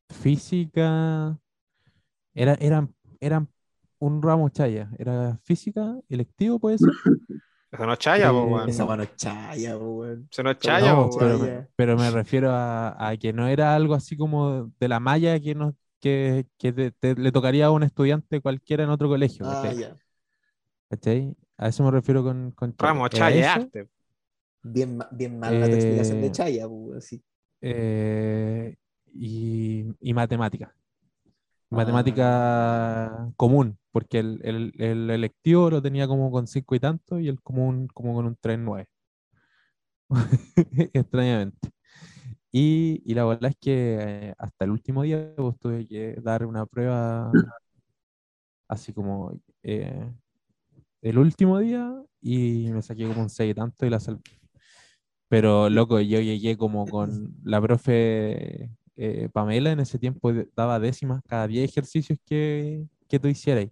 física, 0.09 1.39
era, 2.35 2.55
eran, 2.55 2.95
eran 3.20 3.49
un 3.99 4.22
ramo 4.22 4.49
chaya, 4.51 4.91
era 4.99 5.39
física, 5.45 5.99
electivo 6.09 6.59
puede 6.59 6.79
ser. 6.79 6.91
Eso 7.77 7.87
no 7.87 7.93
es 7.93 7.99
chaya, 7.99 8.31
po, 8.31 8.43
weón. 8.45 8.68
Esa 8.68 8.85
mano 8.87 9.03
es 9.05 9.16
chaya, 9.16 9.77
weón. 9.77 10.29
Eso 10.31 10.43
no 10.43 10.51
es 10.51 10.57
pero 10.57 10.74
chaya, 10.74 10.93
No, 10.93 11.09
po, 11.11 11.18
pero, 11.18 11.39
me, 11.39 11.66
pero 11.77 11.97
me 11.97 12.11
refiero 12.11 12.51
a, 12.53 13.09
a 13.09 13.16
que 13.16 13.33
no 13.33 13.47
era 13.49 13.74
algo 13.74 13.95
así 13.95 14.16
como 14.16 14.72
de 14.81 14.89
la 14.89 14.99
malla 15.01 15.39
que, 15.41 15.55
nos, 15.55 15.74
que, 16.01 16.47
que 16.59 16.72
te- 16.72 16.91
te- 16.91 17.14
le 17.14 17.31
tocaría 17.33 17.66
a 17.66 17.70
un 17.70 17.83
estudiante 17.83 18.41
cualquiera 18.41 18.85
en 18.85 18.91
otro 18.91 19.09
colegio. 19.09 19.47
Ah, 19.47 19.61
¿cachai? 19.62 19.79
ya. 19.79 19.97
¿Cachai? 20.91 21.37
A 21.59 21.68
eso 21.68 21.85
me 21.85 21.91
refiero 21.91 22.22
con, 22.22 22.51
con 22.53 22.74
chaya. 22.77 22.93
Ramos, 22.93 23.11
chaya, 23.11 23.41
eso, 23.53 23.61
arte. 23.62 23.89
Bien, 24.62 24.99
bien 25.12 25.39
mal 25.39 25.61
la 25.61 25.66
explicación 25.66 26.20
de 26.20 26.27
Eh, 26.27 26.33
chaya, 26.33 26.66
weón. 26.66 27.01
Sí. 27.01 27.22
eh, 27.61 28.77
y, 29.12 29.85
y 30.01 30.14
matemática. 30.14 30.74
Ah. 31.70 31.77
Matemática 31.77 33.29
común, 33.37 33.79
porque 33.97 34.18
el, 34.18 34.40
el, 34.44 34.72
el 34.76 35.09
electivo 35.09 35.70
lo 35.70 35.80
tenía 35.80 36.07
como 36.07 36.30
con 36.30 36.47
cinco 36.47 36.74
y 36.74 36.80
tanto 36.80 37.18
y 37.18 37.28
el 37.28 37.40
común 37.40 37.88
como 37.94 38.12
con 38.12 38.26
un 38.26 38.36
3-9. 38.36 38.84
Extrañamente. 40.92 41.70
Y, 42.53 43.01
y 43.07 43.14
la 43.14 43.24
verdad 43.24 43.53
es 43.53 43.57
que 43.59 43.97
eh, 43.99 44.34
hasta 44.36 44.66
el 44.66 44.72
último 44.72 45.03
día 45.03 45.32
pues, 45.34 45.59
tuve 45.59 45.88
que 45.88 46.14
dar 46.22 46.44
una 46.44 46.66
prueba 46.66 47.32
así 48.68 48.92
como 48.92 49.32
eh, 49.62 50.12
el 51.01 51.16
último 51.16 51.59
día 51.59 51.90
y 52.20 52.68
me 52.74 52.82
saqué 52.82 53.09
como 53.09 53.22
un 53.22 53.30
6 53.30 53.53
y 53.53 53.55
tanto 53.55 53.86
y 53.86 53.88
la 53.88 53.99
salvé. 53.99 54.20
Pero 55.30 55.70
loco, 55.70 56.01
yo 56.01 56.20
llegué 56.20 56.59
como 56.59 56.84
con 56.84 57.34
la 57.44 57.62
profe 57.62 58.68
eh, 58.97 59.30
Pamela 59.32 59.72
en 59.72 59.80
ese 59.80 59.99
tiempo 59.99 60.34
daba 60.55 60.78
décimas 60.80 61.22
cada 61.26 61.47
10 61.47 61.70
ejercicios 61.70 62.18
que, 62.26 62.86
que 63.09 63.18
tú 63.18 63.28
hicieras. 63.28 63.68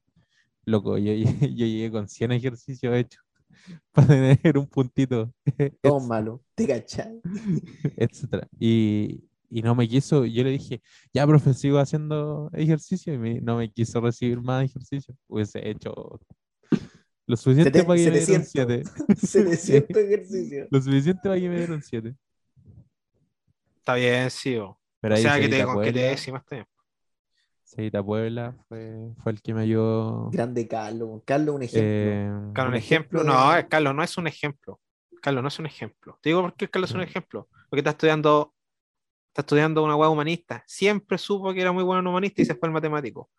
Loco, 0.66 0.96
yo, 0.98 1.12
llegué- 1.12 1.24
yo 1.54 1.66
llegué 1.66 1.90
con 1.90 2.08
100 2.08 2.32
ejercicios 2.32 2.94
hechos 2.94 3.22
para 3.92 4.06
tener 4.08 4.58
un 4.58 4.66
puntito, 4.66 5.32
Todo 5.82 6.00
malo. 6.00 6.42
¿Te 6.54 6.66
cachai? 6.66 7.20
etcétera. 7.96 8.48
Y, 8.58 9.24
y 9.50 9.62
no 9.62 9.74
me 9.74 9.86
quiso, 9.88 10.24
yo 10.24 10.42
le 10.44 10.50
dije, 10.50 10.82
ya, 11.12 11.26
profe, 11.26 11.54
sigo 11.54 11.78
haciendo 11.78 12.50
ejercicio 12.52 13.12
y 13.14 13.18
me- 13.18 13.40
no 13.40 13.56
me 13.58 13.70
quiso 13.70 14.00
recibir 14.00 14.40
más 14.40 14.64
ejercicio. 14.64 15.16
Hubiese 15.28 15.68
hecho 15.68 16.20
lo 17.26 17.36
suficiente 17.36 17.82
para 17.84 17.96
que 17.98 18.10
me 18.10 18.18
dieran 18.20 18.44
700. 18.44 18.92
7. 19.16 19.56
700 19.56 19.96
ejercicios. 20.02 20.68
Lo 20.70 20.82
suficiente 20.82 21.22
para 21.22 21.40
que 21.40 21.48
me 21.48 21.56
dieran 21.56 21.82
7. 21.82 22.14
Está 23.78 23.94
bien, 23.94 24.30
sí. 24.30 24.58
Pero 25.00 25.14
O 25.14 25.18
sea, 25.18 25.38
que 25.40 25.48
te, 25.48 25.64
con 25.64 25.82
que 25.82 25.92
te 25.92 26.00
bien. 27.64 27.76
Seguita 27.76 28.02
Puebla 28.02 28.54
fue, 28.68 29.10
fue 29.22 29.32
el 29.32 29.42
que 29.42 29.54
me 29.54 29.62
ayudó. 29.62 30.30
Grande 30.30 30.66
Carlos. 30.68 31.22
Carlos, 31.24 31.54
un 31.56 31.62
ejemplo. 31.62 31.88
eh, 31.88 32.50
Carlos, 32.54 32.72
un 32.72 32.76
ejemplo. 32.78 33.20
ejemplo 33.20 33.24
No, 33.24 33.52
de- 33.52 33.68
Carlos 33.68 33.94
no 33.94 34.02
es 34.02 34.18
un 34.18 34.26
ejemplo. 34.26 34.80
Carlos 35.22 35.42
no 35.42 35.48
es 35.48 35.58
un 35.58 35.66
ejemplo. 35.66 36.18
Te 36.22 36.28
digo 36.30 36.42
por 36.42 36.54
qué 36.54 36.68
Carlos 36.68 36.90
es 36.90 36.94
un 36.94 37.00
Mm. 37.00 37.04
ejemplo. 37.04 37.48
Porque 37.70 37.80
está 37.80 37.90
estudiando, 37.90 38.54
está 39.28 39.40
estudiando 39.42 39.82
una 39.82 39.96
hueá 39.96 40.08
humanista. 40.10 40.62
Siempre 40.66 41.18
supo 41.18 41.52
que 41.54 41.60
era 41.60 41.72
muy 41.72 41.82
bueno 41.82 42.00
en 42.00 42.06
humanista 42.06 42.42
y 42.42 42.44
se 42.44 42.54
fue 42.54 42.68
al 42.68 42.72
matemático. 42.72 43.30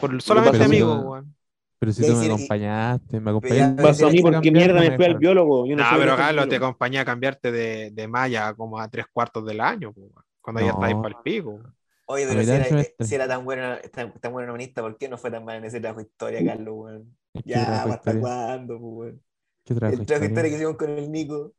Por 0.00 0.20
solamente 0.22 0.58
Pero 0.58 0.70
si 0.70 0.76
amigo, 0.76 0.94
no- 0.94 1.10
weón. 1.10 1.34
pero 1.78 1.92
si 1.92 2.06
tú 2.06 2.14
me 2.16 2.26
acompañaste, 2.26 3.20
me 3.20 3.30
acompañaste. 3.30 3.82
Pasó 3.82 4.06
a 4.06 4.10
mí, 4.10 4.18
a 4.20 4.22
¿por 4.22 4.32
porque 4.34 4.50
mierda 4.52 4.74
no 4.74 4.80
me 4.80 4.86
fui 4.86 4.92
al 4.94 4.98
dejaron. 4.98 5.18
biólogo. 5.18 5.66
Yo 5.66 5.76
no 5.76 5.82
No, 5.90 5.98
pero 5.98 6.16
Carlos, 6.16 6.48
te 6.48 6.56
acompañé 6.56 6.98
a 7.00 7.04
cambiarte 7.04 7.52
de, 7.52 7.90
de 7.90 8.08
malla 8.08 8.54
como 8.54 8.78
a 8.78 8.88
tres 8.88 9.06
cuartos 9.12 9.44
del 9.44 9.60
año, 9.60 9.92
po, 9.92 10.00
weón. 10.00 10.24
cuando 10.40 10.60
ya 10.62 10.70
estáis 10.70 10.94
No. 10.96 11.02
para 11.02 11.16
el 11.16 11.22
pico. 11.22 11.60
Oye, 12.06 12.26
pero 12.26 12.42
si 12.42 12.50
era, 12.50 12.64
semestre. 12.64 13.06
si 13.06 13.14
era 13.14 13.28
tan 13.28 13.44
bueno, 13.44 13.76
tan, 13.92 14.12
tan 14.20 14.32
bueno 14.32 14.48
humanista, 14.48 14.82
¿por 14.82 14.98
qué 14.98 15.08
no 15.08 15.16
fue 15.18 15.30
tan 15.30 15.44
mal 15.44 15.56
en 15.56 15.64
ese 15.64 15.80
trabajo 15.80 16.00
de 16.00 16.06
historia, 16.08 16.44
Carlos, 16.44 16.74
weón? 16.76 17.16
¿Qué 17.34 17.42
Ya, 17.46 17.64
trabajo 17.64 17.92
¿hasta 17.92 18.20
cuándo, 18.20 18.78
pues, 18.78 18.92
weón? 18.94 19.22
¿Qué 19.64 19.74
trabajo 19.74 20.00
El 20.00 20.06
trabajo 20.06 20.20
de 20.20 20.26
historia 20.26 20.28
historia? 20.28 20.50
que 20.50 20.56
hicimos 20.56 20.76
con 20.76 20.90
el 20.90 21.12
Nico. 21.12 21.54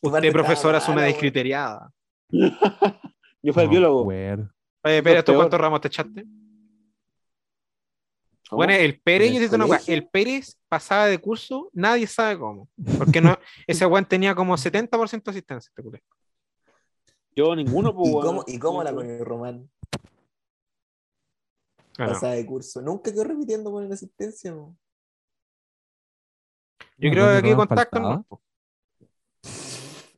Usted, 0.00 0.32
profesora, 0.32 0.78
es 0.78 0.88
una 0.88 1.02
descriteriada. 1.02 1.90
Yo 3.42 3.52
fui 3.52 3.62
al 3.62 3.66
No, 3.66 3.70
biólogo. 3.70 4.00
acuerdo. 4.02 4.50
Oye, 4.82 4.96
espera, 4.98 5.22
¿tú 5.24 5.34
cuántos 5.34 5.60
ramos 5.60 5.80
te 5.80 5.88
echaste? 5.88 6.24
¿Cómo? 8.48 8.58
Bueno, 8.58 8.72
el 8.74 9.00
Pérez, 9.00 9.28
¿En 9.28 9.34
yo 9.34 9.40
el 9.40 9.50
te 9.50 9.56
digo 9.56 9.66
una 9.66 9.80
el 9.86 10.08
Pérez 10.08 10.58
pasaba 10.68 11.06
de 11.06 11.18
curso, 11.18 11.70
nadie 11.72 12.06
sabe 12.06 12.38
cómo. 12.38 12.68
Porque 12.98 13.20
no, 13.20 13.38
ese 13.66 13.86
weón 13.86 14.04
tenía 14.04 14.34
como 14.34 14.56
70% 14.56 15.22
de 15.24 15.30
asistencia. 15.30 15.68
este 15.70 15.82
culé. 15.82 16.02
Yo 17.36 17.54
ninguno, 17.56 17.92
pues, 17.94 18.08
¿Y 18.08 18.12
cómo, 18.12 18.44
¿Y 18.46 18.58
cómo 18.58 18.84
la 18.84 18.94
con 18.94 19.08
el 19.08 19.24
Román? 19.24 19.70
Ah, 21.98 22.06
no. 22.06 22.12
Pasada 22.12 22.34
de 22.34 22.46
curso. 22.46 22.80
Nunca 22.82 23.12
quedó 23.12 23.24
repitiendo 23.24 23.70
por 23.70 23.82
la 23.84 23.94
asistencia. 23.94 24.50
Yo 24.52 24.74
No, 26.96 27.10
creo 27.10 27.42
que 27.42 27.50
¿dónde 27.50 27.64
aquí 27.64 27.68
faltaba? 27.68 28.24
no. 28.28 28.40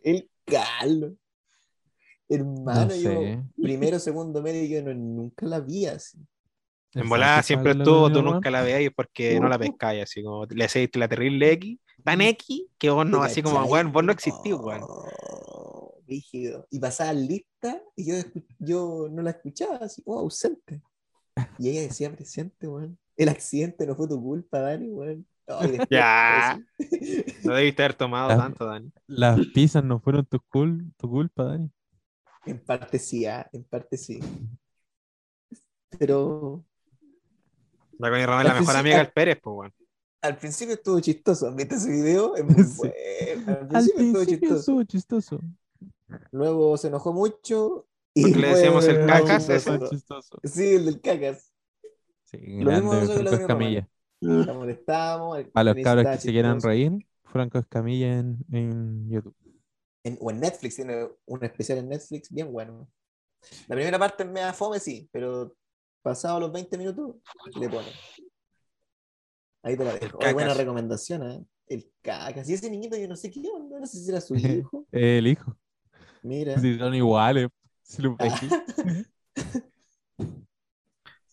El 0.02 0.30
Carlos. 0.44 1.12
Hermano, 2.28 2.86
No 2.86 2.96
yo 2.96 3.10
sé. 3.10 3.42
primero, 3.60 3.98
segundo 3.98 4.42
medio, 4.42 4.64
yo 4.64 4.82
no, 4.84 4.94
nunca 4.94 5.46
la 5.46 5.60
vi 5.60 5.86
así. 5.86 6.18
En 6.94 7.02
¿Es 7.02 7.08
volada 7.08 7.42
siempre 7.42 7.72
estuvo, 7.72 8.10
tú 8.10 8.22
nunca 8.22 8.50
la 8.50 8.62
veáis 8.62 8.90
porque 8.94 9.38
no 9.38 9.48
la 9.48 9.58
pescáis, 9.58 10.02
así 10.02 10.22
como 10.22 10.46
le 10.46 10.64
hacéis 10.64 10.88
la 10.96 11.08
terrible 11.08 11.52
X, 11.52 11.78
tan 12.02 12.20
X, 12.22 12.64
que 12.78 12.90
vos 12.90 13.06
no, 13.06 13.20
¿Te 13.20 13.26
así 13.26 13.42
como, 13.42 13.64
weón, 13.66 13.92
vos 13.92 14.02
no 14.02 14.12
existís, 14.12 14.54
weón. 14.54 14.82
Rígido. 16.06 16.66
Y 16.70 16.78
pasaba 16.78 17.12
lista 17.12 17.82
y 17.96 18.06
yo, 18.06 18.14
yo 18.58 19.08
no 19.10 19.22
la 19.22 19.30
escuchaba 19.30 19.76
así, 19.76 20.02
oh, 20.06 20.18
ausente. 20.20 20.82
Y 21.58 21.70
ella 21.70 21.82
decía 21.82 22.10
presente, 22.14 22.66
weón. 22.68 22.98
El 23.16 23.28
accidente 23.30 23.86
no 23.86 23.94
fue 23.96 24.08
tu 24.08 24.20
culpa, 24.22 24.60
Dani, 24.60 24.88
weón. 24.90 25.26
Después, 25.46 25.88
Ya. 25.90 26.60
No 27.44 27.54
debiste 27.54 27.82
haber 27.82 27.94
tomado 27.94 28.28
tanto, 28.36 28.64
Dani. 28.66 28.90
Las 29.06 29.38
pizzas 29.54 29.84
no 29.84 30.00
fueron 30.00 30.24
tu, 30.26 30.38
cul- 30.52 30.92
tu 30.96 31.08
culpa, 31.10 31.44
Dani. 31.44 31.70
En 32.46 32.58
parte 32.64 32.98
sí, 32.98 33.26
ah, 33.26 33.48
en 33.52 33.64
parte 33.64 33.96
sí. 33.96 34.20
Pero 35.98 36.64
La 37.98 38.10
Connie 38.10 38.26
Román 38.26 38.46
es 38.46 38.52
la 38.52 38.60
mejor 38.60 38.66
principio- 38.74 38.80
amiga 38.80 38.98
del 38.98 39.12
Pérez, 39.12 39.38
pues, 39.42 39.56
weón. 39.56 39.74
al 40.22 40.36
principio 40.38 40.74
estuvo 40.74 41.00
chistoso. 41.00 41.54
¿Viste 41.54 41.74
ese 41.76 41.90
video? 41.90 42.34
Es 42.36 42.44
muy 42.44 42.64
Sí. 42.64 42.76
bueno. 42.76 43.52
Al 43.70 43.76
Al 43.76 43.84
principio 43.84 44.20
estuvo 44.20 44.24
chistoso. 44.24 44.56
estuvo 44.58 44.82
chistoso. 44.84 45.40
Luego 46.32 46.76
se 46.76 46.88
enojó 46.88 47.12
mucho. 47.12 47.86
Y 48.14 48.22
Porque 48.22 48.38
le 48.38 48.48
decíamos 48.48 48.86
el 48.88 49.06
cacas, 49.06 49.46
chistoso. 49.46 49.90
chistoso. 49.90 50.40
Sí, 50.44 50.74
el 50.76 50.84
del 50.86 51.00
cacas. 51.00 51.52
Sí, 52.24 52.38
Lo 52.60 52.72
mismo 52.72 52.90
grande 52.92 53.08
la 53.08 53.30
Franco. 53.30 53.42
Escamilla. 53.42 53.88
La 54.20 54.52
molestamos. 54.54 55.38
el 55.38 55.48
Para 55.50 55.74
los 55.74 55.84
cabros 55.84 56.06
que 56.06 56.18
se 56.18 56.30
quieran 56.32 56.60
reír, 56.60 56.92
Franco 57.24 57.58
Escamilla 57.58 58.18
en, 58.18 58.38
en 58.52 59.10
YouTube. 59.10 59.34
En- 60.04 60.18
o 60.20 60.30
en 60.30 60.40
Netflix, 60.40 60.76
tiene 60.76 61.08
un 61.26 61.44
especial 61.44 61.78
en 61.78 61.88
Netflix 61.88 62.30
bien 62.30 62.50
bueno. 62.52 62.88
La 63.68 63.76
primera 63.76 63.98
parte 63.98 64.24
me 64.24 64.40
da 64.40 64.52
fome, 64.52 64.80
sí, 64.80 65.08
pero 65.12 65.54
pasado 66.02 66.40
los 66.40 66.52
20 66.52 66.78
minutos 66.78 67.16
le 67.60 67.68
pone. 67.68 67.88
Ahí 69.62 69.76
te 69.76 69.84
la 69.84 69.94
dejo. 69.94 70.18
Oye, 70.18 70.32
buena 70.32 70.54
recomendación, 70.54 71.30
¿eh? 71.30 71.44
El 71.66 71.90
cacas. 72.02 72.48
Y 72.48 72.54
ese 72.54 72.70
niñito, 72.70 72.96
yo 72.96 73.08
no 73.08 73.16
sé 73.16 73.30
qué 73.30 73.42
onda, 73.52 73.80
no 73.80 73.86
sé 73.86 73.98
si 73.98 74.08
era 74.08 74.20
su 74.20 74.34
hijo. 74.36 74.86
El 74.92 75.26
hijo. 75.26 75.56
Mira. 76.22 76.58
Si 76.58 76.78
son 76.78 76.94
iguales. 76.94 77.48
Si 77.82 78.02
lo. 78.02 78.16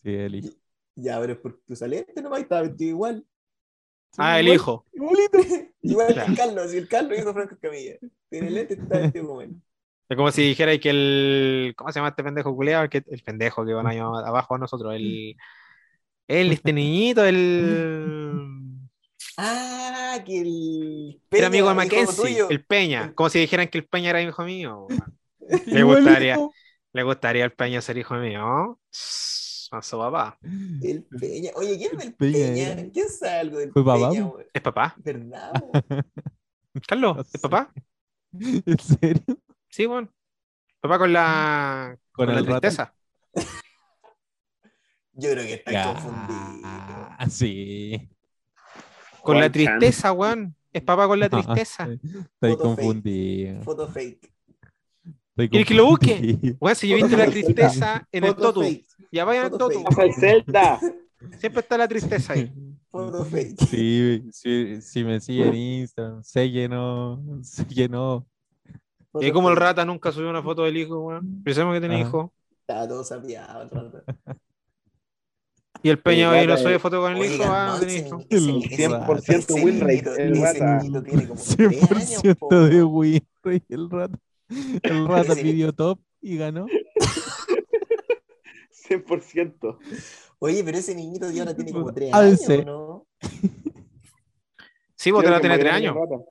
Sí, 0.03 0.13
el 0.13 0.35
hijo. 0.35 0.49
Ya, 0.95 1.19
pero 1.19 1.33
es 1.33 1.39
por 1.39 1.59
tu 1.65 1.75
salente 1.75 2.21
nomás 2.21 2.39
y 2.39 2.43
estaba 2.43 2.61
vestido 2.63 2.89
igual. 2.89 3.25
Ah, 4.17 4.39
el 4.39 4.47
Igual- 4.47 4.55
hijo. 4.55 4.85
Igualito. 4.93 5.37
Igual 5.81 6.13
que 6.13 6.19
el 6.21 6.35
Carlos, 6.37 6.73
y 6.73 6.77
el 6.77 6.87
Carlos 6.87 7.17
hijo 7.17 7.27
de 7.29 7.33
Franco 7.33 7.57
Camilla. 7.59 7.93
Tiene 8.29 8.51
lente 8.51 8.75
y 8.75 8.79
está 8.81 8.99
vestido 8.99 9.27
como 9.27 9.41
él. 9.41 9.55
Es 10.09 10.17
como 10.17 10.31
si 10.31 10.43
dijera 10.43 10.77
que 10.77 10.89
el. 10.89 11.73
¿Cómo 11.75 11.91
se 11.91 11.99
llama 11.99 12.09
este 12.09 12.23
pendejo 12.23 12.55
culeado? 12.55 12.83
El, 12.83 12.89
que- 12.89 13.03
el 13.07 13.23
pendejo 13.23 13.65
que 13.65 13.73
van 13.73 13.87
ahí 13.87 13.97
abajo 13.97 14.55
a 14.55 14.57
nosotros. 14.59 14.93
El. 14.93 15.35
El, 16.27 16.51
este 16.51 16.71
niñito, 16.73 17.25
el. 17.25 18.79
Ah, 19.37 20.19
que 20.25 20.41
el. 20.41 21.21
Era 21.31 21.47
amigo 21.47 21.69
de 21.69 21.75
Peña, 21.75 21.83
Mackenzie, 21.85 22.23
tuyo. 22.23 22.49
el 22.49 22.63
Peña. 22.65 23.13
Como 23.15 23.29
si 23.29 23.39
dijeran 23.39 23.67
que 23.67 23.77
el 23.79 23.85
Peña 23.87 24.11
era 24.11 24.21
hijo 24.21 24.43
mío. 24.43 24.87
Le 25.65 25.83
gustaría, 25.83 26.37
le 26.93 27.03
gustaría 27.03 27.43
al 27.43 27.51
Peña 27.51 27.81
ser 27.81 27.97
hijo 27.97 28.15
mío. 28.15 28.79
A 29.71 29.81
su 29.81 29.97
papá. 29.97 30.37
El 30.81 31.03
Peña. 31.03 31.51
Oye, 31.55 31.77
¿quién 31.77 31.99
es 31.99 32.05
el 32.05 32.13
Peña, 32.13 32.75
Peña? 32.75 32.91
¿Quién 32.93 33.09
sabe 33.09 33.39
algo 33.39 33.57
del 33.57 33.71
Fue 33.71 33.83
Peña? 33.83 34.31
¿Es 34.53 34.61
papá? 34.61 34.95
¿Verdad? 34.97 35.51
Carlos, 36.87 37.17
No 37.17 37.21
¿es 37.33 37.41
papá? 37.41 37.71
¿En 38.33 38.79
serio? 38.79 39.23
Sí, 39.69 39.85
bueno. 39.85 40.09
Papá 40.79 40.99
con 40.99 41.13
la. 41.13 41.97
Con 42.11 42.25
Con, 42.27 42.35
la 42.35 42.41
rato. 42.41 42.59
tristeza. 42.61 42.93
Yo 45.13 45.31
creo 45.31 45.43
que 45.45 45.53
está 45.53 45.71
Ya, 45.71 45.93
confundido. 45.93 47.09
Sí. 47.29 48.09
Con 49.23 49.35
la 49.35 49.41
Juan 49.43 49.51
Chan. 49.51 49.79
tristeza, 49.79 50.11
weón. 50.13 50.55
Es 50.71 50.81
papá 50.81 51.07
con 51.07 51.19
la 51.19 51.25
Ah, 51.27 51.29
tristeza. 51.29 51.83
Estoy 51.91 52.27
fake. 52.39 52.57
confundido. 52.57 53.61
Foto 53.63 53.87
fake. 53.87 54.31
Estoy 55.29 55.49
¿Quieres 55.49 55.67
que 55.67 55.73
lo 55.73 55.85
busque? 55.85 56.55
Weón, 56.59 56.75
si 56.75 56.87
yo 56.87 56.97
he 56.97 57.01
visto 57.01 57.17
la 57.17 57.25
tristeza 57.27 58.07
en 58.11 58.23
el 58.25 58.35
Totu. 58.35 58.63
Ya 59.11 59.25
vayan 59.25 59.45
al 59.45 59.51
Totu. 59.57 59.83
Zelda. 60.19 60.79
Siempre 61.39 61.61
está 61.61 61.77
la 61.77 61.87
tristeza 61.87 62.33
ahí. 62.33 62.51
Foto 62.91 63.23
fake. 63.25 63.59
Sí, 63.65 64.23
sí, 64.31 64.81
si 64.81 65.03
me 65.03 65.19
siguen 65.19 65.47
en 65.49 65.55
Instagram, 65.55 66.23
sé 66.23 66.51
que 66.51 66.67
no. 66.69 67.19
Foto 69.11 69.25
Y 69.25 69.31
como 69.31 69.49
el 69.49 69.55
rata 69.55 69.85
nunca 69.85 70.11
subió 70.11 70.29
una 70.29 70.43
foto 70.43 70.63
del 70.63 70.77
hijo, 70.77 70.99
weón. 70.99 71.43
Pensamos 71.43 71.73
que 71.73 71.81
tenía 71.81 71.99
Ajá. 71.99 72.07
hijo. 72.07 72.33
Estaba 72.61 72.87
todo 72.87 73.03
sapeado 73.03 73.61
el 73.63 73.69
rata. 73.69 74.03
Y 75.85 75.89
el 75.89 75.99
Peña 75.99 76.31
hoy 76.31 76.47
no 76.47 76.57
sube 76.57 76.75
eh. 76.75 76.79
foto 76.79 77.01
con 77.01 77.15
el 77.17 77.25
hijo, 77.33 77.43
ah, 77.45 77.67
no, 77.67 77.73
no 77.73 77.79
tenía 77.81 77.95
ese 77.97 78.07
hijo. 78.07 78.17
ni- 78.17 78.23
ese 78.29 78.35
El 78.37 78.47
ni- 78.47 78.65
ese- 78.65 78.87
100% 78.89 79.37
ese 79.37 79.53
win 79.53 79.79
rate, 79.81 79.93
niñito- 79.93 80.15
el 80.17 80.41
rata. 80.41 80.77
niñito 80.77 81.03
tiene 81.03 81.27
como 81.27 81.41
tres 81.41 81.59
años, 81.59 82.23
100% 82.23 82.35
po. 82.39 82.55
de 82.55 82.83
Winry, 82.83 83.27
el 83.69 83.89
rata. 83.89 84.17
El 84.81 85.07
rata 85.07 85.35
pidió 85.35 85.73
top 85.73 85.99
y 86.21 86.37
ganó. 86.37 86.65
100%. 88.71 89.77
Oye, 90.39 90.63
pero 90.63 90.77
ese 90.77 90.95
niñito 90.95 91.29
ya 91.31 91.41
ahora 91.43 91.55
tiene 91.55 91.71
como 91.71 91.93
tres 91.93 92.13
Alce. 92.13 92.53
años, 92.53 92.65
¿no? 92.65 93.07
Sí, 94.95 95.11
vos 95.11 95.23
te 95.23 95.29
la 95.29 95.41
tenés 95.41 95.57
más 95.57 95.59
tres 95.59 95.71
grande 95.71 95.87
años. 95.87 95.95
que 95.95 96.15
Rata. 96.15 96.23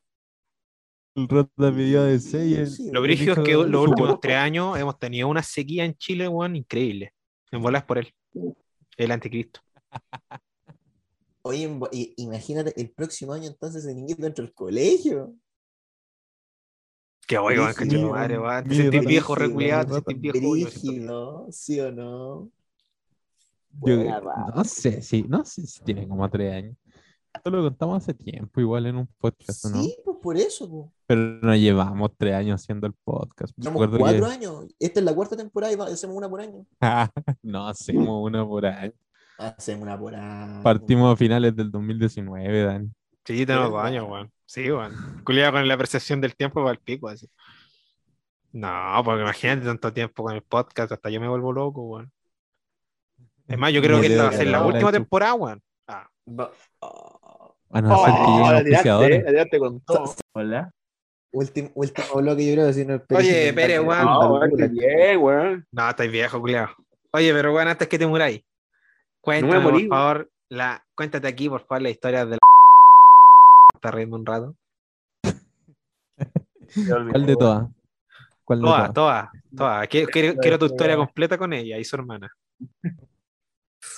El 1.14 1.28
rata 1.28 1.76
pidió 1.76 2.02
de 2.04 2.18
6. 2.18 2.76
Sí, 2.76 2.90
Lo 2.90 3.02
brígido 3.02 3.34
es 3.34 3.40
que 3.40 3.54
de- 3.56 3.68
los 3.68 3.82
últimos 3.88 4.10
papá. 4.12 4.20
tres 4.22 4.36
años 4.36 4.78
hemos 4.78 4.98
tenido 4.98 5.28
una 5.28 5.42
sequía 5.42 5.84
en 5.84 5.94
Chile, 5.94 6.26
weón, 6.28 6.56
increíble. 6.56 7.12
En 7.50 7.60
bolas 7.62 7.84
por 7.84 7.98
él. 7.98 8.12
El 8.96 9.10
anticristo. 9.10 9.60
Oye, 11.44 11.68
imagínate, 12.16 12.72
el 12.80 12.90
próximo 12.90 13.32
año 13.32 13.48
entonces 13.48 13.84
el 13.84 13.96
niñito 13.96 14.24
entra 14.24 14.44
al 14.44 14.52
colegio. 14.54 15.34
Qué 17.26 17.38
weón, 17.38 17.72
Brígido. 17.74 17.74
cacho, 17.74 18.10
madre, 18.12 18.38
weón. 18.38 18.64
Te 18.68 18.74
sentís 18.76 19.06
viejo, 19.06 19.34
reculeado, 19.34 19.86
te 19.86 20.12
sentís 20.12 20.32
viejo. 20.32 20.50
Brígido, 20.50 21.46
¿sí 21.50 21.80
o 21.80 21.90
no? 21.90 22.50
Yo 23.84 23.96
no 24.54 24.64
sé 24.64 25.02
si, 25.02 25.22
no 25.22 25.44
sé 25.44 25.66
si 25.66 25.82
tiene 25.82 26.06
como 26.06 26.28
tres 26.30 26.52
años. 26.52 26.76
Esto 27.34 27.50
lo 27.50 27.62
contamos 27.62 27.96
hace 28.02 28.14
tiempo, 28.14 28.60
igual 28.60 28.86
en 28.86 28.96
un 28.96 29.06
podcast, 29.18 29.64
¿o 29.64 29.70
¿no? 29.70 29.82
Sí, 29.82 29.96
pues 30.04 30.16
por 30.22 30.36
eso. 30.36 30.68
Pues. 30.68 30.90
Pero 31.06 31.20
no 31.40 31.56
llevamos 31.56 32.10
tres 32.16 32.34
años 32.34 32.60
haciendo 32.62 32.86
el 32.86 32.92
podcast. 33.04 33.54
Llevamos 33.56 33.90
que- 33.90 33.98
cuatro 33.98 34.26
años. 34.26 34.66
Esta 34.78 35.00
es 35.00 35.06
la 35.06 35.14
cuarta 35.14 35.36
temporada 35.36 35.72
y 35.72 35.76
va- 35.76 35.86
hacemos 35.86 36.16
una 36.16 36.28
por 36.28 36.40
año. 36.40 36.66
no 37.42 37.66
hacemos 37.68 38.22
una 38.30 38.46
por 38.46 38.66
año. 38.66 38.92
Hacemos 39.38 39.82
una 39.82 39.98
por 39.98 40.14
año. 40.14 40.62
Partimos 40.62 41.12
a 41.12 41.16
finales 41.16 41.56
del 41.56 41.70
2019, 41.70 42.64
Dani. 42.64 42.90
Sí, 43.24 43.46
tenemos 43.46 43.70
dos 43.70 43.82
años, 43.82 44.06
weón. 44.08 44.30
Sí, 44.44 44.70
weón. 44.70 45.22
Culeado 45.24 45.52
con 45.52 45.66
la 45.66 45.76
percepción 45.78 46.20
del 46.20 46.36
tiempo 46.36 46.60
para 46.60 46.72
el 46.72 46.78
pico, 46.78 47.08
así. 47.08 47.28
No, 48.52 49.00
porque 49.04 49.22
imagínate 49.22 49.64
tanto 49.64 49.92
tiempo 49.92 50.22
con 50.22 50.34
el 50.34 50.42
podcast, 50.42 50.92
hasta 50.92 51.08
yo 51.08 51.18
me 51.20 51.28
vuelvo 51.28 51.52
loco, 51.52 51.82
weón. 51.82 52.12
Es 53.48 53.58
más, 53.58 53.72
yo 53.72 53.80
creo 53.80 54.00
que 54.00 54.08
esta 54.08 54.24
va 54.24 54.28
a 54.28 54.32
ser 54.32 54.46
la 54.48 54.64
última 54.64 54.92
temporada, 54.92 55.34
weón. 55.34 55.62
Ah, 55.88 56.06
Va- 56.28 56.50
oh, 56.80 57.18
A 57.72 57.80
no 57.80 57.96
ser 58.04 58.14
que 58.82 58.90
Oh, 58.90 59.00
lleguen 59.02 59.80
todo. 59.86 60.14
Hola. 60.34 60.70
Último, 61.32 61.70
último 61.74 62.06
bloque, 62.16 62.46
yo 62.46 62.52
creo, 62.52 62.72
si 62.74 62.84
no 62.84 62.94
es 62.96 63.02
Oye, 63.14 63.52
Pérez, 63.54 63.80
weón. 63.80 64.04
No, 64.04 64.34
weón, 65.18 65.66
no, 65.72 65.88
estáis 65.88 66.12
viejo, 66.12 66.38
culeado. 66.40 66.68
Oye, 67.12 67.32
pero 67.32 67.54
weón, 67.54 67.68
antes 67.68 67.88
que 67.88 67.98
te 67.98 68.06
muráis, 68.06 68.42
cuéntame, 69.22 69.62
por 69.62 69.88
favor, 69.88 70.30
la, 70.50 70.84
cuéntate 70.94 71.26
aquí, 71.28 71.48
por 71.48 71.62
favor, 71.66 71.80
la 71.82 71.90
historia 71.90 72.26
de 72.26 72.32
la. 72.32 72.38
Está 73.74 73.90
riendo 73.90 74.16
un 74.16 74.26
rato. 74.26 74.54
¿Cuál 77.10 77.26
de 77.26 77.36
todas? 77.36 77.68
¿Cuál 78.44 78.60
de 78.60 78.64
Todas, 78.92 79.30
todas? 79.56 79.88
Quiero, 79.88 80.08
quiero- 80.08 80.38
quiero 80.38 80.58
tu 80.58 80.66
historia 80.66 80.96
completa 80.96 81.38
con 81.38 81.52
ella 81.54 81.78
y 81.78 81.84
su 81.84 81.96
hermana. 81.96 82.30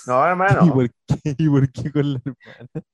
No, 0.07 0.25
¿Y 0.25 0.29
hermano. 0.29 0.73
por 0.73 0.89
qué? 0.89 1.35
¿Y 1.37 1.49
por 1.49 1.69
qué 1.71 1.91
con 1.91 2.13
la 2.13 2.21
hermana? 2.25 2.85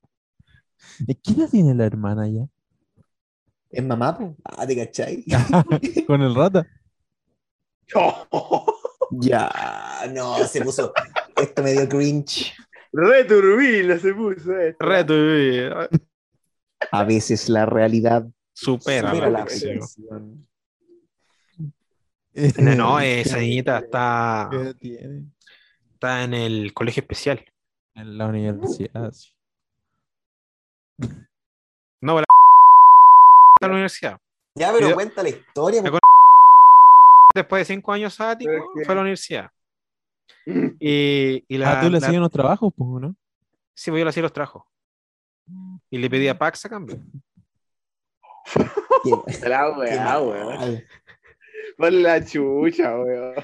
¿Y 1.08 1.16
¿Qué 1.16 1.32
edad 1.34 1.50
tiene 1.50 1.74
la 1.76 1.86
hermana 1.86 2.28
ya? 2.28 2.48
¿Es 3.70 3.84
mamá? 3.84 4.18
Ah, 4.44 4.68
¿te 4.68 4.76
cachai? 4.76 5.24
¿Con 6.08 6.22
el 6.22 6.36
rata? 6.36 6.68
ya, 9.12 9.50
no, 10.14 10.38
se 10.46 10.62
puso. 10.62 10.94
Esto 11.36 11.64
me 11.64 11.74
dio 11.74 11.88
cringe. 11.90 12.54
Returbina 12.94 13.98
se 13.98 14.14
puso 14.14 14.58
esto. 14.58 14.86
Eh, 15.14 15.90
A 16.92 17.04
veces 17.04 17.48
la 17.50 17.66
realidad 17.66 18.28
supera, 18.54 19.10
supera 19.10 19.30
la 19.30 19.46
ficción. 19.46 20.48
No, 22.58 22.76
no, 22.76 23.00
esa 23.00 23.38
niñita 23.40 23.80
está, 23.80 24.48
¿Qué 24.52 24.58
edad 24.58 24.76
tiene? 24.80 25.26
está 25.94 26.24
en 26.24 26.34
el 26.34 26.74
colegio 26.74 27.02
especial. 27.02 27.44
En 27.96 28.18
la 28.18 28.28
universidad. 28.28 29.12
sí. 29.12 29.32
No, 32.02 32.16
la 32.20 32.26
en 33.62 33.68
la 33.68 33.74
universidad. 33.74 34.18
Ya, 34.56 34.72
pero 34.74 34.90
Yo- 34.90 34.96
cuenta 34.96 35.24
la 35.24 35.30
historia. 35.30 35.82
Me 35.82 35.92
po. 35.92 36.00
Después 37.34 37.62
de 37.68 37.74
cinco 37.74 37.94
años 37.94 38.14
sabático, 38.14 38.52
que- 38.76 38.84
fue 38.86 38.92
a 38.94 38.96
la 38.96 39.02
universidad. 39.02 39.52
Y, 40.80 41.44
y 41.48 41.58
la, 41.58 41.80
ah, 41.80 41.82
tú 41.82 41.90
le 41.90 42.00
la- 42.00 42.08
hacías 42.08 42.22
los 42.22 42.32
trabajos, 42.32 42.74
pues, 42.76 42.90
¿no? 43.02 43.16
Sí, 43.76 43.92
pues 43.92 44.00
yo 44.00 44.06
le 44.06 44.10
hacía 44.10 44.24
los 44.24 44.34
trabajos. 44.34 44.64
Y 45.90 45.98
le 45.98 46.10
pedí 46.10 46.28
a 46.28 46.38
Pax 46.38 46.66
a 46.66 46.70
cambio. 46.70 46.98
Qué- 49.04 49.48
La 49.50 49.70
weá, 49.72 50.20
weón. 50.20 50.84
Ponle 51.78 52.02
la 52.02 52.26
chucha, 52.26 52.98
weón. 52.98 53.36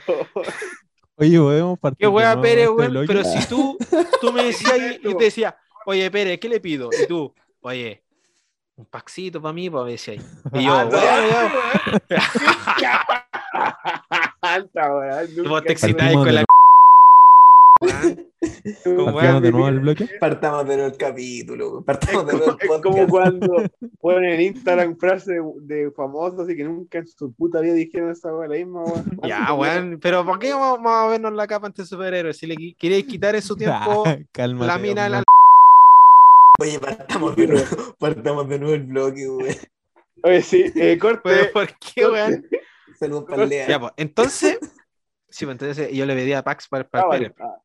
Oye, 1.16 1.38
podemos 1.40 1.80
partir. 1.80 2.08
Qué 2.08 2.12
nuevo 2.12 2.42
Pérez, 2.42 2.70
este 2.70 2.90
weón. 2.90 3.08
Pero 3.08 3.24
si 3.24 3.48
tú, 3.48 3.78
tú 4.22 4.32
me 4.34 4.44
decías 4.46 4.78
y, 5.04 5.08
y 5.08 5.16
te 5.16 5.24
decía, 5.26 5.58
oye 5.86 6.10
Pérez, 6.12 6.40
¿qué 6.40 6.50
le 6.50 6.60
pido? 6.60 6.90
Y 7.04 7.08
tú, 7.08 7.34
oye, 7.68 8.02
un 8.78 8.86
paxito 8.86 9.42
para 9.42 9.54
mí, 9.54 9.70
pues 9.70 9.86
me 9.86 9.92
decía. 9.92 10.16
Y 10.54 10.66
yo, 10.66 10.74
Ah. 10.74 10.90
Y 15.36 15.42
vos 15.42 15.64
te 15.64 15.74
excitáis 15.74 16.16
con 16.16 16.26
de 16.26 16.32
la. 16.34 16.46
Weas 18.86 19.42
de 19.42 19.52
nuevo 19.52 19.68
el 19.68 19.80
bloque. 19.82 20.08
Partamos 20.20 20.68
de 20.68 20.78
nuevo 20.78 20.92
el 20.92 20.98
capítulo. 20.98 21.82
Partamos 21.84 22.26
de 22.28 22.34
nuevo 22.34 22.58
como, 22.58 22.58
el 22.58 22.72
es 22.72 22.82
como 22.82 23.08
podcast. 23.08 23.10
cuando 23.10 23.64
ponen 24.00 24.34
en 24.34 24.42
Instagram 24.42 24.98
frases 24.98 25.42
de 25.62 25.92
famosos 25.92 26.50
y 26.50 26.56
que 26.56 26.64
nunca 26.64 27.00
en 27.00 27.08
su 27.08 27.32
puta 27.34 27.60
vida 27.60 27.74
dijeron 27.74 28.12
esa 28.12 28.34
weá, 28.34 28.48
la 28.48 28.56
misma 28.56 28.84
weón. 28.84 29.20
Ya, 29.24 29.54
weón, 29.54 30.00
pero 30.02 30.26
¿por 30.26 30.40
qué 30.40 30.54
vamos, 30.54 30.92
a 30.92 31.08
vernos 31.08 31.34
la 31.34 31.48
capa 31.48 31.68
ante 31.68 31.86
superhéroes? 31.86 32.38
Si 32.38 32.48
le 32.48 32.56
queréis 32.78 33.06
quitar 33.06 33.36
en 33.36 33.42
su 33.42 33.56
tiempo 33.56 34.06
la 34.44 34.78
mina 34.78 35.04
de 35.04 35.10
la. 35.10 35.24
Oye, 36.60 36.80
partamos 36.80 37.36
de 37.36 37.48
nuevo, 37.48 37.68
partamos 38.00 38.50
de 38.50 38.60
nuevo 38.60 38.74
el 38.76 38.84
bloque, 38.84 39.28
güey. 39.28 39.56
Oye, 40.24 40.42
sí, 40.42 40.66
eh, 40.76 40.98
corte. 41.02 41.22
Pero, 41.24 41.52
¿Por 41.54 41.68
qué, 41.78 42.06
weón? 42.08 42.46
Saludos 43.00 43.26
para 43.30 43.44
el 43.44 43.50
Lea. 43.50 43.68
Ya, 43.68 43.80
pues, 43.80 43.94
entonces, 43.98 44.58
sí, 45.30 45.46
pues 45.46 45.54
entonces 45.54 45.92
yo 45.92 46.06
le 46.06 46.16
pedí 46.16 46.34
a 46.34 46.44
Pax 46.44 46.68
para, 46.68 46.88
para 46.88 47.04
Ah, 47.04 47.06
el 47.06 47.10
vale. 47.10 47.30
Pérez. 47.32 47.48
Ah, 47.52 47.62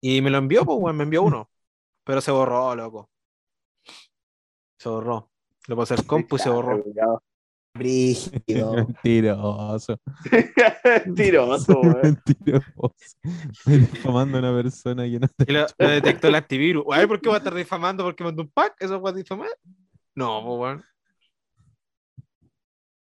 Y 0.00 0.22
me 0.22 0.30
lo 0.30 0.38
envió, 0.38 0.64
pues, 0.64 0.78
weón, 0.80 0.96
me 0.96 1.04
envió 1.04 1.22
uno. 1.22 1.50
Pero 2.04 2.20
se 2.20 2.30
borró, 2.30 2.74
loco. 2.76 3.10
Se 4.78 4.88
borró. 4.88 5.30
Lo 5.66 5.74
puse 5.74 5.94
al 5.94 6.06
compu 6.06 6.36
y 6.36 6.38
se 6.38 6.50
borró. 6.50 6.80
cuidado. 6.82 7.24
Brígido. 7.78 8.74
Mentiroso. 9.04 10.00
Tiroso, 11.16 11.80
weón. 11.82 12.00
Mentiroso. 12.02 12.94
Estoy 13.22 13.78
difamando 13.78 14.38
a 14.38 14.40
una 14.40 14.62
persona 14.62 15.04
que 15.04 15.20
no 15.20 15.28
Y 15.46 15.52
lo, 15.52 15.66
lo 15.78 15.88
detectó 15.88 16.28
el 16.28 16.34
antivirus. 16.34 16.84
Ay, 16.90 17.06
¿por 17.06 17.20
qué 17.20 17.28
va 17.28 17.36
a 17.36 17.38
estar 17.38 17.54
difamando 17.54 18.04
porque 18.04 18.24
mandó 18.24 18.42
un 18.42 18.50
pack? 18.50 18.76
¿Eso 18.80 19.00
fue 19.00 19.12
difamar? 19.12 19.50
No, 20.14 20.42
pues, 20.44 20.58
weón. 20.60 20.84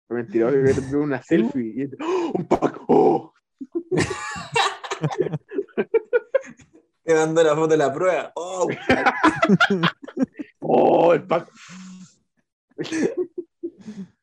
Mentiroso, 0.10 0.58
yo 0.58 0.90
te 0.90 0.96
una 0.98 1.22
selfie. 1.22 1.84
Y 1.84 1.90
¡Oh, 2.04 2.32
un 2.34 2.46
pack. 2.46 2.82
¡Oh! 2.88 3.34
Te 7.04 7.16
mando 7.16 7.44
la 7.44 7.56
foto 7.56 7.68
de 7.68 7.78
la 7.78 7.94
prueba. 7.94 8.32
Oh, 8.36 8.68
¡Oh, 10.60 11.14
el 11.14 11.24
pack! 11.24 11.50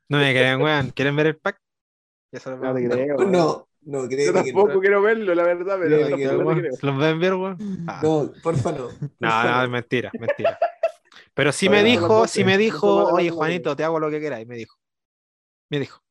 No 0.09 0.19
me 0.19 0.33
creen, 0.33 0.61
weón. 0.63 0.91
¿Quieren 0.91 1.17
ver 1.17 1.27
el 1.29 1.37
pack? 1.37 1.61
Ya 2.33 2.41
se 2.41 2.51
No 2.57 2.75
te 2.75 2.89
creo. 2.89 3.17
no, 3.27 3.69
no, 3.83 4.03
Yo 4.03 4.09
que 4.09 4.33
no. 4.33 4.43
tampoco 4.43 4.81
quiero 4.81 5.03
verlo, 5.03 5.35
la 5.35 5.43
verdad, 5.45 5.79
pero 5.81 6.09
no, 6.45 6.57
creo. 6.57 6.73
¿Se 6.77 6.87
los 6.87 6.95
voy 6.97 7.05
a 7.05 7.11
enviar, 7.11 7.35
weón? 7.35 7.59
Ah. 7.89 8.01
No, 8.03 8.33
porfa, 8.43 8.73
no. 8.73 8.89
No, 9.19 9.45
no, 9.45 9.63
es 9.65 9.71
mentira, 9.71 10.11
mentira. 10.19 10.59
Pero 11.35 11.53
sí 11.53 11.69
me 11.69 11.79
no 11.83 11.85
dijo, 11.89 12.27
sí 12.27 12.45
me 12.45 12.53
no 12.53 12.59
dijo, 12.59 13.05
oye 13.13 13.31
Juanito, 13.31 13.77
te 13.77 13.85
hago 13.85 14.01
lo 14.01 14.11
que 14.11 14.21
queráis, 14.21 14.47
me 14.47 14.57
dijo. 14.57 14.77
Me 15.71 15.79
dijo. 15.79 16.03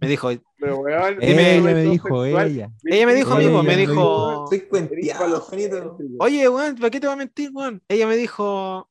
Me 0.00 0.08
dijo, 0.08 0.30
Pero, 0.58 0.78
weón, 0.78 1.18
Dime- 1.18 1.52
Ella 1.58 1.62
me 1.62 1.82
dijo, 1.82 2.24
sexual. 2.24 2.48
ella. 2.48 2.70
ella 2.84 3.06
me 3.06 3.14
dijo, 3.14 3.38
Ella 3.38 3.48
amigo, 3.48 3.62
me 3.62 3.76
dijo, 3.76 4.48
Eres 4.52 4.64
cuenteado, 4.68 5.40
Juanito. 5.40 5.96
oye, 6.18 6.48
weón, 6.48 6.76
¿para 6.76 6.90
qué 6.90 7.00
te 7.00 7.06
va 7.06 7.12
a 7.12 7.16
mentir, 7.16 7.50
weón? 7.52 7.82
Ella 7.88 8.06
me 8.06 8.16
dijo, 8.16 8.88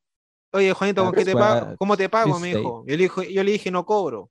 oye, 0.52 0.74
Juanito, 0.74 1.04
¿con 1.04 1.14
qué 1.14 1.26
te 1.26 1.34
pago? 1.34 1.76
¿Cómo 1.78 1.98
te 1.98 2.10
pago? 2.10 2.40
Me 2.40 2.50
dijo. 2.50 2.84
Yo 2.88 2.96
le, 2.96 3.04
dijo, 3.04 3.24
yo 3.24 3.44
le 3.44 3.52
dije, 3.52 3.72
no 3.72 3.86
cobro. 3.86 4.30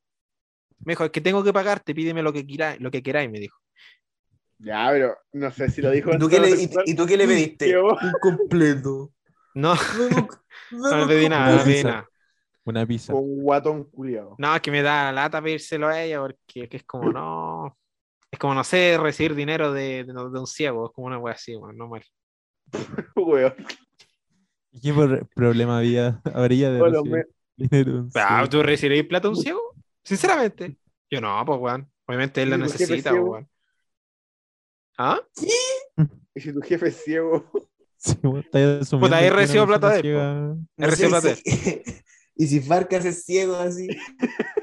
Me 0.84 0.92
dijo, 0.92 1.04
es 1.04 1.10
que 1.10 1.20
tengo 1.20 1.44
que 1.44 1.52
pagarte, 1.52 1.94
pídeme 1.94 2.22
lo 2.22 2.32
que 2.32 2.46
queráis, 2.46 2.80
lo 2.80 2.90
que 2.90 3.02
queráis, 3.02 3.30
me 3.30 3.38
dijo. 3.38 3.58
Ya, 4.58 4.88
pero 4.90 5.16
no 5.32 5.50
sé 5.50 5.70
si 5.70 5.80
lo 5.80 5.90
dijo 5.90 6.14
¿Y 6.14 6.18
tú 6.18 6.28
qué 6.28 6.38
le, 6.38 6.50
y, 6.50 6.70
y 6.84 6.94
tú 6.94 7.06
qué 7.06 7.16
le 7.16 7.26
pediste? 7.26 7.66
Qué 7.66 7.76
bo- 7.76 7.96
Incompleto. 8.02 9.12
No, 9.52 9.74
no 10.70 10.90
le 10.90 10.94
vemos 10.94 11.08
pedí 11.08 11.28
nada, 11.28 11.50
no 11.50 11.58
le 11.58 11.64
pedí 11.64 11.84
nada. 11.84 12.08
Una 12.64 12.86
pizza. 12.86 13.14
Un 13.14 13.42
guatón 13.42 13.84
culiado. 13.84 14.36
No, 14.38 14.54
es 14.54 14.60
que 14.60 14.70
me 14.70 14.82
da 14.82 15.10
lata 15.10 15.42
pedírselo 15.42 15.88
a 15.88 16.00
ella 16.00 16.20
porque 16.20 16.68
que 16.68 16.76
es 16.76 16.84
como 16.84 17.10
no. 17.12 17.76
Es 18.30 18.38
como 18.38 18.54
no 18.54 18.62
sé 18.62 18.96
recibir 18.96 19.34
dinero 19.34 19.72
de, 19.72 20.04
de, 20.04 20.12
de 20.12 20.38
un 20.38 20.46
ciego, 20.46 20.86
es 20.86 20.92
como 20.94 21.08
una 21.08 21.18
wea 21.18 21.34
así, 21.34 21.56
weón, 21.56 21.76
no 21.76 21.88
mal. 21.88 22.04
Weón. 23.16 23.54
¿Y 24.72 24.80
¿Qué 24.80 24.92
por- 24.92 25.28
problema 25.30 25.78
había, 25.78 26.20
habría 26.34 26.70
de 26.72 26.78
Bueno, 26.78 27.02
recibir 27.02 27.26
me- 27.56 27.66
dinero? 27.68 28.02
de 28.04 28.10
Ah? 28.20 28.46
¿Tú 28.48 28.62
recibirás 28.62 29.06
plata 29.06 29.28
a 29.28 29.30
un 29.30 29.36
ciego? 29.36 29.60
Sinceramente. 30.04 30.76
Yo 31.10 31.20
no, 31.20 31.42
pues 31.44 31.58
weón. 31.60 31.90
Obviamente 32.06 32.42
él 32.42 32.50
la 32.50 32.56
¿Y 32.56 32.58
tu 32.60 32.64
jefe 32.70 32.82
necesita, 32.84 33.10
ciego? 33.10 33.30
weón. 33.32 33.48
¿Ah? 34.98 35.20
Y 36.32 36.40
si 36.40 36.52
tu 36.52 36.60
jefe 36.62 36.88
es 36.88 37.02
ciego, 37.02 37.50
Sí, 37.96 38.14
Puta, 38.14 39.16
ahí 39.18 39.28
recibo 39.28 39.66
plata 39.66 39.90
de 39.90 40.00
él, 40.00 40.02
recibido 40.78 41.20
sé, 41.20 41.42
y 41.44 41.50
si- 41.50 41.82
Y 42.36 42.46
si 42.46 42.60
Farcas 42.60 43.04
es 43.04 43.24
ciego 43.24 43.56
así. 43.56 43.88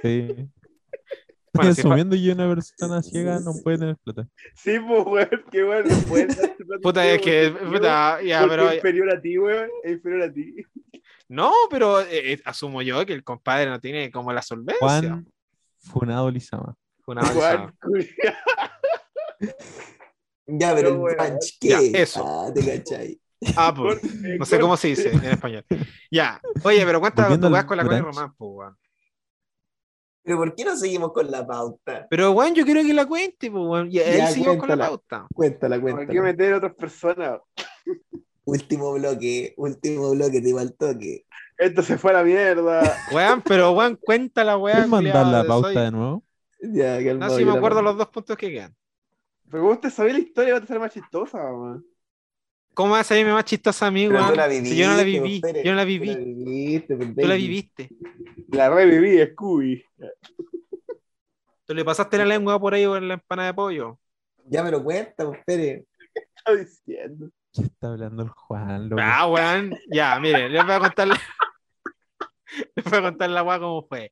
Sí. 0.02 0.50
Bueno, 1.58 1.74
si 1.74 1.82
asumiendo 1.82 2.16
que 2.16 2.32
una 2.32 2.48
persona 2.56 3.02
ciega 3.04 3.40
no 3.40 3.54
puede 3.64 3.78
tener 3.78 3.98
plata. 3.98 4.28
sí, 4.56 4.80
pues, 4.80 5.06
weón, 5.06 5.44
qué 5.52 5.64
bueno, 5.64 5.90
no 5.90 6.16
darte 6.16 6.66
plata 6.66 6.82
Puta, 6.82 7.08
es 7.08 7.22
que, 7.22 7.50
puta, 7.72 8.22
ya, 8.22 8.46
pero. 8.48 8.70
es 8.70 8.76
inferior 8.76 9.12
a 9.12 9.22
ti, 9.22 9.38
weón, 9.38 9.70
es 9.84 9.92
inferior 9.94 10.22
a 10.24 10.34
ti. 10.34 10.56
No, 11.30 11.52
pero 11.70 12.00
eh, 12.02 12.34
eh, 12.34 12.42
asumo 12.46 12.82
yo 12.82 13.06
que 13.06 13.14
el 13.14 13.24
compadre 13.24 13.70
no 13.70 13.82
tiene 13.82 14.10
como 14.12 14.32
la 14.32 14.42
solvencia. 14.42 14.80
Juan 14.80 15.28
Funado 15.80 16.32
Lizama. 16.32 16.76
Juan, 17.04 17.76
culiao. 17.82 18.08
Ya, 20.50 20.74
pero 20.74 20.90
el 20.90 20.96
No, 20.96 21.02
brunch, 21.04 21.58
¿qué? 21.60 21.68
Ya, 21.68 21.80
eso. 22.00 22.24
Ah, 22.26 22.52
te 22.54 22.66
cachai. 22.66 23.20
Ah, 23.56 23.74
pues. 23.76 24.00
No 24.40 24.46
sé 24.46 24.60
cómo 24.60 24.78
se 24.78 24.88
dice 24.90 25.12
en 25.12 25.24
español. 25.26 25.66
Ya. 26.10 26.40
Oye, 26.64 26.86
pero 26.86 27.00
cuéntame 27.02 27.28
Volviendo 27.38 27.48
tu 27.60 27.68
con 27.68 27.78
la 27.78 27.84
Connie. 27.84 28.02
Román, 28.02 28.34
pues, 28.38 28.52
weón. 28.54 28.78
Pero 30.28 30.40
¿por 30.40 30.56
qué 30.56 30.66
no 30.66 30.76
seguimos 30.76 31.14
con 31.14 31.32
la 31.32 31.48
pauta? 31.48 32.06
Pero, 32.10 32.34
weón, 32.34 32.54
yo 32.54 32.66
quiero 32.66 32.82
que 32.84 32.94
la 32.94 33.06
cuente, 33.06 33.50
pues, 33.50 33.64
weón. 33.66 33.88
Y 33.90 34.00
ahí 34.00 34.18
Ya, 34.18 34.28
seguimos 34.28 34.58
con 34.58 34.68
la 34.68 34.76
cuéntala. 34.76 34.88
pauta. 34.90 35.28
Cuéntala, 35.34 35.80
¿Por 35.80 35.86
qué 35.90 35.96
cuéntala. 35.96 36.22
meter 36.22 36.54
a 36.54 36.58
otras 36.58 36.76
personas? 36.76 37.40
Último 38.44 38.94
bloque, 38.94 39.54
último 39.58 40.12
bloque, 40.12 40.42
te 40.42 40.50
iba 40.50 40.60
al 40.62 40.74
toque. 40.76 41.26
Esto 41.58 41.82
se 41.82 41.98
fue 41.98 42.12
a 42.12 42.16
la 42.16 42.24
mierda. 42.24 42.82
Weón, 43.14 43.42
pero, 43.42 43.72
weón, 43.72 43.98
cuenta 44.02 44.44
la 44.44 44.58
weá. 44.58 44.76
¿Puedes 44.76 44.90
mandar 44.90 45.14
culiao, 45.14 45.32
la 45.32 45.42
de 45.44 45.48
pauta 45.48 45.68
soy- 45.74 45.84
de 45.84 45.92
nuevo? 45.92 46.24
Ya, 46.62 47.04
calmado, 47.04 47.18
No, 47.20 47.30
si 47.30 47.38
que 47.40 47.46
me 47.46 47.52
la 47.54 47.58
acuerdo 47.58 47.76
mando. 47.78 47.92
los 47.92 47.98
dos 47.98 48.08
puntos 48.10 48.36
que 48.38 48.52
quedan. 48.52 48.76
Pero 49.50 49.64
vos 49.64 49.80
te 49.80 49.90
sabés 49.90 50.12
la 50.14 50.20
historia, 50.20 50.54
va 50.56 50.60
a 50.60 50.66
ser 50.68 50.80
más 50.80 50.94
chistosa, 50.94 51.38
weón. 51.38 51.86
¿Cómo 52.78 52.92
vas 52.92 53.10
a 53.10 53.18
irme 53.18 53.34
más 53.34 53.44
chistosa 53.44 53.88
a 53.88 53.92
mí, 53.92 54.08
weón? 54.08 54.36
Si 54.64 54.78
yo 54.78 54.88
no 54.88 54.98
la 54.98 55.04
viví, 55.04 55.42
Pérez, 55.42 55.64
yo 55.64 55.72
no 55.72 55.78
la 55.78 55.82
tú 55.82 55.88
viví. 55.88 56.08
la 56.14 56.16
viviste, 56.16 56.96
Tú 56.96 57.28
la 57.28 57.34
viviste. 57.34 57.90
La 58.52 58.70
reviví, 58.70 59.26
Scooby. 59.32 59.84
Tú 61.66 61.74
le 61.74 61.84
pasaste 61.84 62.20
la 62.20 62.26
lengua 62.26 62.60
por 62.60 62.76
ahí 62.76 62.84
en 62.84 63.08
la 63.08 63.16
empana 63.16 63.48
de 63.48 63.56
pollo. 63.56 63.98
Ya 64.46 64.64
me 64.64 64.70
lo 64.70 64.84
cuenta, 64.84 65.26
Pérez. 65.44 65.86
¿Qué 66.14 66.22
está 66.36 66.54
diciendo? 66.54 67.32
¿Qué 67.52 67.64
está 67.64 67.88
hablando 67.88 68.22
el 68.22 68.30
Juan? 68.30 68.90
loco? 68.90 69.02
Ah, 69.04 69.26
weón. 69.26 69.76
Ya, 69.90 70.20
mire, 70.20 70.48
les 70.48 70.64
voy 70.64 70.76
a 70.76 70.80
contar 70.80 71.08
la... 71.08 71.20
les 72.76 72.86
voy 72.86 73.00
a 73.00 73.02
contar 73.02 73.30
la 73.32 73.42
weá 73.42 73.58
cómo 73.58 73.88
fue. 73.88 74.12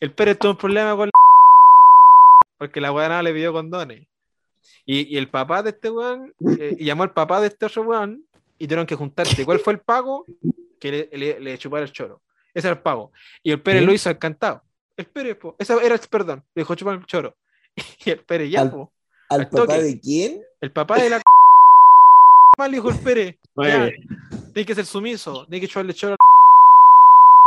El 0.00 0.14
Pérez 0.14 0.38
tuvo 0.38 0.52
un 0.52 0.56
problema 0.56 0.96
con 0.96 1.08
la... 1.08 1.12
porque 2.56 2.80
la 2.80 2.92
weá 2.92 3.10
no 3.10 3.20
le 3.20 3.34
pidió 3.34 3.52
condones. 3.52 4.06
Y, 4.86 5.14
y 5.14 5.18
el 5.18 5.28
papá 5.28 5.62
de 5.62 5.70
este 5.70 5.90
weón 5.90 6.34
eh, 6.58 6.76
y 6.78 6.84
llamó 6.84 7.02
al 7.04 7.12
papá 7.12 7.40
de 7.40 7.48
este 7.48 7.66
otro 7.66 7.82
weón 7.82 8.26
y 8.58 8.66
tuvieron 8.66 8.86
que 8.86 8.94
juntarse. 8.94 9.44
¿Cuál 9.44 9.58
fue 9.60 9.72
el 9.74 9.80
pago? 9.80 10.24
Que 10.78 11.08
le, 11.12 11.18
le, 11.18 11.40
le 11.40 11.58
chupara 11.58 11.84
el 11.84 11.92
choro. 11.92 12.20
Ese 12.54 12.66
era 12.68 12.76
el 12.76 12.82
pago. 12.82 13.10
Y 13.42 13.52
el 13.52 13.60
Pérez 13.62 13.80
¿Sí? 13.82 13.86
lo 13.86 13.92
hizo 13.92 14.10
encantado. 14.10 14.62
El 14.96 15.06
Pérez, 15.06 15.36
po. 15.36 15.54
Ese 15.58 15.72
era 15.84 15.94
el 15.94 16.00
perdón. 16.10 16.44
Le 16.54 16.60
dijo 16.62 16.74
chupar 16.74 16.96
el 16.96 17.06
choro. 17.06 17.34
Y 18.04 18.10
el 18.10 18.20
Pérez, 18.20 18.50
ya, 18.50 18.62
Al- 18.62 18.70
po. 18.70 18.92
¿Al 19.28 19.40
Al 19.42 19.48
papá 19.48 19.66
toque. 19.74 19.82
de 19.82 20.00
quién? 20.00 20.42
El 20.60 20.72
papá 20.72 20.98
de 20.98 21.10
la 21.10 21.22
mal 22.58 22.72
dijo 22.72 22.90
el 22.90 22.98
Pérez. 22.98 23.36
Tiene 24.52 24.66
que 24.66 24.74
ser 24.74 24.84
sumiso, 24.86 25.46
tiene 25.46 25.60
que 25.60 25.68
chuparle 25.68 25.94
choro. 25.94 26.16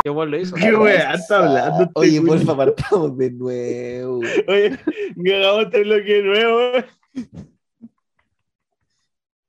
Y 0.06 0.10
el 0.10 0.16
weón 0.16 0.32
lo 0.32 0.40
hizo. 0.40 0.56
¿Qué 0.56 0.74
weá 0.76 1.14
está 1.14 1.38
hablando? 1.40 1.82
este 1.84 1.92
Oye, 1.96 2.22
porfa, 2.22 2.58
partamos 2.58 3.18
de 3.18 3.32
nuevo. 3.32 4.20
Oye, 4.48 4.80
que 5.24 5.36
hagamos 5.36 5.66
este 5.66 5.82
bloque 5.84 6.04
de 6.14 6.22
nuevo, 6.24 6.58
weón. 6.58 6.86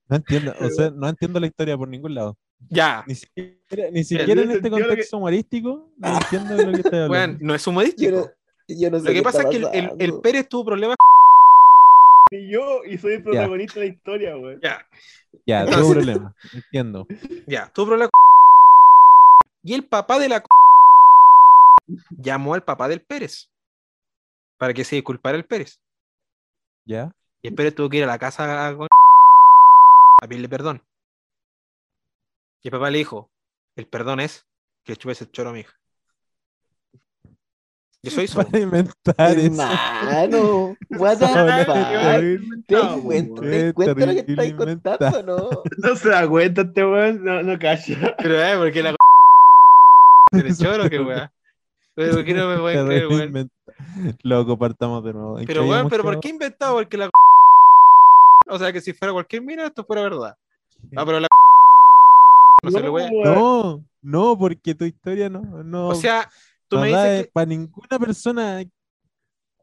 No 0.08 0.16
entiendo, 0.16 0.54
o 0.60 0.68
sea, 0.68 0.90
no 0.90 1.08
entiendo 1.08 1.40
la 1.40 1.46
historia 1.46 1.78
por 1.78 1.88
ningún 1.88 2.14
lado. 2.14 2.38
Ya, 2.70 3.02
Ni 3.06 3.14
siquiera, 3.14 3.90
ni 3.90 4.04
siquiera 4.04 4.42
en 4.42 4.50
este 4.50 4.62
que- 4.64 4.70
contexto 4.70 5.16
humorístico, 5.16 5.90
no 5.96 6.14
entiendo 6.14 6.56
de 6.56 6.66
lo 6.66 6.72
que 6.72 6.80
estoy 6.80 6.98
hablando. 7.00 7.10
weón, 7.12 7.38
no 7.40 7.54
es 7.54 7.66
humorístico. 7.66 8.12
no, 8.16 8.26
yo 8.68 8.90
no 8.90 8.98
sé 9.00 9.04
Lo 9.06 9.12
que 9.12 9.22
pasa 9.22 9.38
es 9.42 9.44
está 9.46 9.50
que 9.50 9.56
el, 9.56 9.64
el, 9.64 9.84
el 9.84 9.88
pasando. 9.90 10.22
Pérez 10.22 10.48
tuvo 10.48 10.64
problemas. 10.66 10.96
Y 12.30 12.50
yo, 12.50 12.84
y 12.84 12.98
soy 12.98 13.14
el 13.14 13.22
protagonista 13.22 13.80
de 13.80 13.86
la 13.86 13.92
historia, 13.92 14.36
weón. 14.36 14.60
Ya, 14.62 14.86
Ya, 15.46 15.60
Entonces- 15.60 15.82
tuvo 15.82 15.92
problema, 15.94 16.34
entiendo. 16.52 17.06
ya, 17.46 17.70
tuvo 17.72 17.86
problemas. 17.86 18.10
Y 19.62 19.72
el 19.74 19.84
papá 19.86 20.18
de 20.18 20.28
la 20.28 20.44
llamó 22.10 22.52
al 22.54 22.62
papá 22.62 22.88
del 22.88 23.00
Pérez 23.00 23.50
para 24.58 24.74
que 24.74 24.84
se 24.84 24.96
disculpara 24.96 25.36
el 25.36 25.44
Pérez. 25.46 25.80
¿Ya? 26.86 27.10
Y 27.44 27.48
el 27.48 27.54
Pérez 27.54 27.74
tuvo 27.74 27.90
que 27.90 27.98
ir 27.98 28.04
a 28.04 28.06
la 28.06 28.18
casa 28.18 28.68
a, 28.68 28.74
con- 28.74 28.88
a 30.22 30.26
pedirle 30.26 30.48
perdón. 30.48 30.82
Y 32.62 32.68
el 32.68 32.72
papá 32.72 32.90
le 32.90 32.96
dijo: 32.98 33.28
El 33.76 33.86
perdón 33.86 34.20
es 34.20 34.46
que 34.82 34.92
le 34.92 34.96
chupes 34.96 35.20
el 35.20 35.30
choro 35.30 35.50
a 35.50 35.52
mi 35.52 35.60
hija. 35.60 35.78
Y 38.02 38.08
eso 38.08 38.22
hizo. 38.22 38.42
Para 38.42 38.58
inventar 38.58 39.38
eso. 39.38 39.62
Hermano, 39.62 40.76
what 40.92 41.18
the 41.18 41.26
fuck? 41.26 42.66
¿Te 42.66 42.78
cuenta, 42.78 42.94
weón. 42.96 43.34
¿te 43.50 43.74
cuenta 43.74 44.06
lo 44.06 44.12
que 44.14 44.24
estáis 44.26 44.54
contando, 44.54 45.22
no? 45.22 45.50
No 45.78 45.96
se 45.96 46.08
da 46.08 46.26
cuenta 46.26 46.62
este 46.62 46.82
weón, 46.86 47.22
no, 47.24 47.42
no 47.42 47.58
calla. 47.58 48.16
Pero, 48.16 48.42
eh, 48.42 48.56
porque 48.56 48.82
la 48.82 48.96
¿Tiene 50.32 50.54
choro 50.56 50.84
qué? 50.88 51.28
Pero, 51.94 52.14
¿por 52.14 52.24
qué 52.24 52.32
no 52.34 52.48
me 52.48 52.58
pueden 52.58 52.86
creer, 52.86 53.06
weón? 53.08 53.22
inventa- 53.28 53.52
Loco, 54.22 54.58
partamos 54.58 55.04
de 55.04 55.12
nuevo. 55.12 55.38
¿En 55.38 55.44
Pero, 55.46 55.66
weón, 55.66 55.90
pero 55.90 56.02
¿por 56.04 56.20
qué 56.20 56.28
inventado? 56.30 56.74
Porque 56.76 56.96
la 56.96 57.10
O 58.46 58.58
sea, 58.58 58.72
que 58.72 58.80
si 58.80 58.92
fuera 58.92 59.12
cualquier 59.12 59.42
mina, 59.42 59.66
esto 59.66 59.84
fuera 59.84 60.02
verdad. 60.02 60.36
Ah, 60.96 61.04
pero 61.06 61.20
la 61.20 61.28
No 62.62 62.70
se 62.70 62.80
lo 62.80 62.90
voy 62.90 63.02
a-. 63.02 63.10
No, 63.10 63.84
no, 64.02 64.38
porque 64.38 64.74
tu 64.74 64.84
historia 64.84 65.28
no, 65.28 65.40
no, 65.62 65.88
O 65.88 65.94
sea, 65.94 66.28
tú 66.68 66.76
no 66.76 66.82
me 66.82 66.88
dices 66.88 67.24
que 67.26 67.30
para 67.32 67.46
ninguna 67.46 67.98
persona 67.98 68.62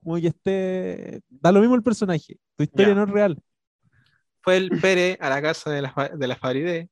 como 0.04 0.16
que 0.18 0.28
esté. 0.28 1.22
Da 1.30 1.52
lo 1.52 1.60
mismo 1.60 1.76
el 1.76 1.84
personaje. 1.84 2.36
Tu 2.58 2.64
historia 2.64 2.90
Ya. 2.90 2.96
no 2.96 3.04
es 3.04 3.10
real. 3.10 3.38
fue 4.42 4.58
el 4.58 4.70
Pérez 4.82 5.18
a 5.22 5.30
la 5.30 5.42
casa 5.42 5.70
de 5.70 5.84
la, 5.84 6.12
de 6.16 6.28
la 6.28 6.36
Farideh. 6.36 6.90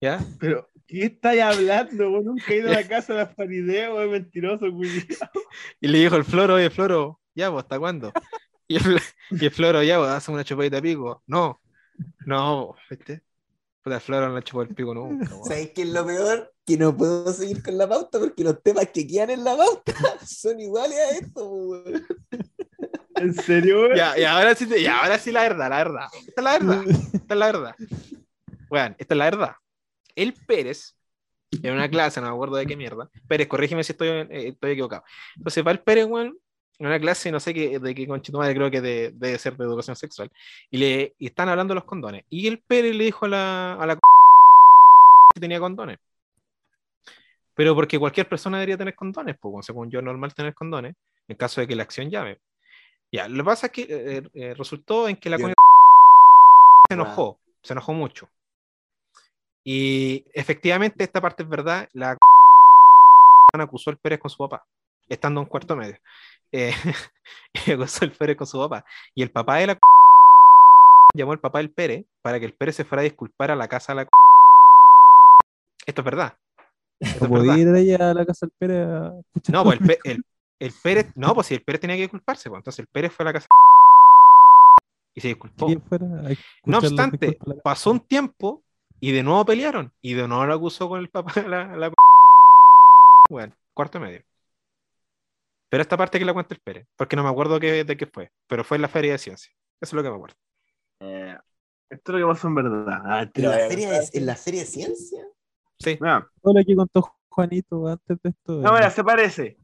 ¿Ya? 0.00 0.18
Pero, 0.40 0.68
¿qué 0.88 1.04
estáis 1.04 1.42
hablando? 1.42 2.10
Vos 2.10 2.24
nunca 2.24 2.44
he 2.48 2.56
ido 2.56 2.68
a 2.70 2.72
la 2.72 2.88
casa 2.88 3.12
de 3.12 3.18
las 3.20 3.34
Farideh, 3.34 3.92
weón, 3.92 4.10
mentiroso, 4.10 4.70
culiao. 4.70 5.04
Y 5.80 5.86
le 5.88 5.98
dijo 5.98 6.16
el 6.16 6.24
Floro, 6.24 6.54
oye, 6.54 6.70
Floro, 6.70 7.20
ya, 7.34 7.50
pues, 7.52 7.62
¿hasta 7.64 7.78
cuándo? 7.78 8.12
Y 8.70 8.76
el, 8.76 8.82
Fl- 8.84 9.02
y 9.32 9.44
el 9.46 9.50
Floro, 9.50 9.82
ya, 9.82 9.98
pues, 9.98 10.10
hace 10.10 10.30
una 10.30 10.44
chupadita 10.44 10.76
de 10.76 10.82
pico. 10.82 11.24
No, 11.26 11.60
no, 12.24 12.76
¿viste? 12.88 13.20
Puta, 13.82 13.96
el 13.96 14.00
Floro 14.00 14.28
no 14.28 14.36
le 14.36 14.42
chupó 14.44 14.62
el 14.62 14.68
pico 14.68 14.94
nunca. 14.94 15.28
weón. 15.34 15.44
¿Sabes 15.44 15.72
qué 15.74 15.82
es 15.82 15.88
lo 15.88 16.06
peor? 16.06 16.52
Que 16.64 16.76
no 16.76 16.96
puedo 16.96 17.32
seguir 17.32 17.64
con 17.64 17.76
la 17.76 17.88
pauta 17.88 18.20
porque 18.20 18.44
los 18.44 18.62
temas 18.62 18.86
que 18.94 19.04
quedan 19.08 19.30
en 19.30 19.42
la 19.42 19.56
pauta 19.56 19.92
son 20.24 20.60
iguales 20.60 20.98
a 20.98 21.10
esto, 21.16 21.48
weón. 21.50 22.06
¿En 23.16 23.34
serio, 23.34 23.80
weón? 23.80 23.96
Ya, 23.96 24.16
y 24.16 24.22
ahora 24.22 24.54
sí, 24.54 24.66
te- 24.66 24.88
ahora 24.88 25.18
sí 25.18 25.32
la 25.32 25.42
verdad, 25.42 25.68
la 25.70 25.76
verdad. 25.78 26.06
Esta 26.28 26.40
es 26.40 26.44
la 26.44 26.52
verdad, 26.58 26.84
esta 27.12 27.34
es 27.34 27.38
la 27.40 27.46
verdad. 27.46 27.74
Bueno, 28.68 28.94
esta 28.98 29.14
es 29.14 29.18
la 29.18 29.24
verdad. 29.24 29.52
El 30.14 30.32
Pérez, 30.34 30.94
en 31.50 31.72
una 31.72 31.88
clase, 31.90 32.20
no 32.20 32.28
me 32.28 32.34
acuerdo 32.34 32.54
de 32.54 32.66
qué 32.66 32.76
mierda. 32.76 33.10
Pérez, 33.26 33.48
corrígeme 33.48 33.82
si 33.82 33.90
estoy, 33.92 34.08
eh, 34.08 34.26
estoy 34.30 34.70
equivocado. 34.70 35.02
Entonces 35.36 35.66
va 35.66 35.72
el 35.72 35.80
Pérez, 35.80 36.06
weón, 36.06 36.38
en 36.80 36.86
una 36.86 36.98
clase, 36.98 37.30
no 37.30 37.38
sé 37.40 37.52
qué, 37.52 37.78
de 37.78 37.94
qué 37.94 38.06
conchito 38.06 38.38
madre, 38.38 38.54
creo 38.54 38.70
que 38.70 38.80
de- 38.80 39.10
debe 39.14 39.38
ser 39.38 39.54
de 39.56 39.64
educación 39.64 39.96
sexual. 39.96 40.30
Y 40.70 40.78
le 40.78 41.14
y 41.18 41.26
están 41.26 41.48
hablando 41.50 41.72
de 41.72 41.76
los 41.76 41.84
condones. 41.84 42.24
Y 42.30 42.48
el 42.48 42.58
Pérez 42.60 42.94
le 42.96 43.04
dijo 43.04 43.26
a 43.26 43.28
la, 43.28 43.72
a 43.74 43.86
la 43.86 43.96
que 45.34 45.40
tenía 45.40 45.60
condones. 45.60 45.98
Pero 47.54 47.74
porque 47.74 47.98
cualquier 47.98 48.28
persona 48.28 48.56
debería 48.58 48.78
tener 48.78 48.94
condones, 48.94 49.36
pues, 49.38 49.66
según 49.66 49.90
yo, 49.90 50.00
normal 50.00 50.34
tener 50.34 50.54
condones, 50.54 50.94
en 51.28 51.36
caso 51.36 51.60
de 51.60 51.68
que 51.68 51.76
la 51.76 51.82
acción 51.82 52.08
llame. 52.08 52.40
Ya, 53.12 53.28
lo 53.28 53.36
que 53.38 53.44
pasa 53.44 53.66
es 53.66 53.72
que 53.72 53.82
eh, 53.90 54.22
eh, 54.34 54.54
resultó 54.54 55.06
en 55.06 55.16
que 55.16 55.28
la 55.28 55.36
coña 55.38 55.54
se 56.88 56.94
enojó, 56.94 57.38
se 57.62 57.74
enojó 57.74 57.92
mucho. 57.92 58.30
Y 59.62 60.24
efectivamente, 60.32 61.04
esta 61.04 61.20
parte 61.20 61.42
es 61.42 61.48
verdad, 61.50 61.90
la 61.92 62.16
acusó 63.52 63.90
al 63.90 63.98
Pérez 63.98 64.18
con 64.18 64.30
su 64.30 64.38
papá, 64.38 64.64
estando 65.08 65.42
en 65.42 65.46
cuarto 65.46 65.76
medio. 65.76 65.98
Eh, 66.52 66.72
y 67.66 67.72
acusó 67.72 68.04
al 68.04 68.12
Pérez 68.12 68.36
con 68.36 68.46
su 68.46 68.58
papá. 68.58 68.84
Y 69.14 69.22
el 69.22 69.30
papá 69.30 69.56
de 69.56 69.68
la 69.68 69.78
llamó 71.14 71.32
al 71.32 71.40
papá 71.40 71.58
del 71.58 71.70
Pérez 71.72 72.06
para 72.22 72.38
que 72.38 72.46
el 72.46 72.54
Pérez 72.54 72.76
se 72.76 72.84
fuera 72.84 73.00
a 73.00 73.04
disculpar 73.04 73.50
a 73.50 73.56
la 73.56 73.68
casa 73.68 73.92
de 73.94 74.02
la 74.04 74.08
Esto 75.86 76.00
es 76.02 76.04
verdad. 76.04 76.38
Esto 77.00 77.24
es 77.24 77.30
verdad. 77.30 77.56
ir 77.56 77.68
ella 77.68 78.10
a 78.10 78.14
la 78.14 78.26
casa 78.26 78.46
del 78.46 78.52
Pérez 78.58 78.86
a 78.86 79.12
No, 79.52 79.64
pues 79.64 79.80
el, 79.80 79.98
el, 80.04 80.24
el 80.58 80.72
Pérez, 80.82 81.12
no, 81.16 81.34
pues 81.34 81.46
si 81.46 81.54
el 81.54 81.62
Pérez 81.62 81.80
tenía 81.80 81.96
que 81.96 82.02
disculparse, 82.02 82.48
pues 82.50 82.58
entonces 82.60 82.80
el 82.80 82.86
Pérez 82.88 83.12
fue 83.12 83.24
a 83.24 83.26
la 83.28 83.32
casa 83.32 83.46
y 85.14 85.20
se 85.20 85.28
disculpó. 85.28 85.66
No 86.64 86.78
obstante, 86.78 87.38
pasó 87.64 87.90
un 87.90 88.00
tiempo 88.00 88.62
y 89.00 89.12
de 89.12 89.22
nuevo 89.22 89.44
pelearon 89.44 89.92
y 90.02 90.14
de 90.14 90.28
nuevo 90.28 90.44
lo 90.46 90.54
acusó 90.54 90.88
con 90.88 91.00
el 91.00 91.08
papá 91.08 91.40
de 91.40 91.48
la, 91.48 91.76
la- 91.76 91.92
Bueno, 93.28 93.54
cuarto 93.74 93.98
medio. 93.98 94.22
Pero 95.70 95.82
esta 95.82 95.96
parte 95.96 96.18
que 96.18 96.24
la 96.24 96.34
cuenta 96.34 96.54
el 96.54 96.60
Pérez, 96.60 96.86
porque 96.96 97.16
no 97.16 97.22
me 97.22 97.30
acuerdo 97.30 97.58
qué- 97.60 97.84
de 97.84 97.96
qué 97.96 98.06
fue, 98.06 98.30
pero 98.46 98.64
fue 98.64 98.76
en 98.76 98.82
la 98.82 98.88
Feria 98.88 99.12
de 99.12 99.18
Ciencia. 99.18 99.52
Eso 99.80 99.90
es 99.90 99.92
lo 99.94 100.02
que 100.02 100.10
me 100.10 100.16
acuerdo. 100.16 100.36
Eh, 101.00 101.38
esto 101.88 102.12
es 102.12 102.20
lo 102.20 102.26
que 102.26 102.32
pasó 102.34 102.48
en 102.48 102.54
verdad. 102.56 103.02
Ah, 103.04 103.30
¿En 103.32 103.42
la, 103.44 103.58
feria 103.68 103.90
de, 103.90 104.08
¿En 104.12 104.26
la 104.26 104.36
feria 104.36 104.60
de 104.60 104.66
ciencia? 104.66 105.24
Sí. 105.78 105.96
Mira, 106.00 106.28
Todo 106.42 106.54
lo 106.58 106.64
que 106.64 106.76
contó 106.76 107.14
Juanito 107.30 107.86
antes 107.88 108.20
de 108.22 108.30
esto. 108.30 108.52
no, 108.60 108.72
mira, 108.72 108.90
se 108.90 109.02
parece. 109.04 109.56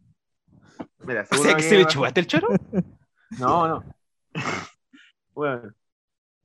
Mira, 1.00 1.26
O 1.30 1.36
sea, 1.36 1.50
que 1.56 1.62
que 1.62 1.68
se 1.68 1.76
le 1.78 1.86
chupaste 1.86 2.20
el 2.20 2.26
choro. 2.26 2.48
No, 3.38 3.68
no. 3.68 3.84
bueno, 5.34 5.74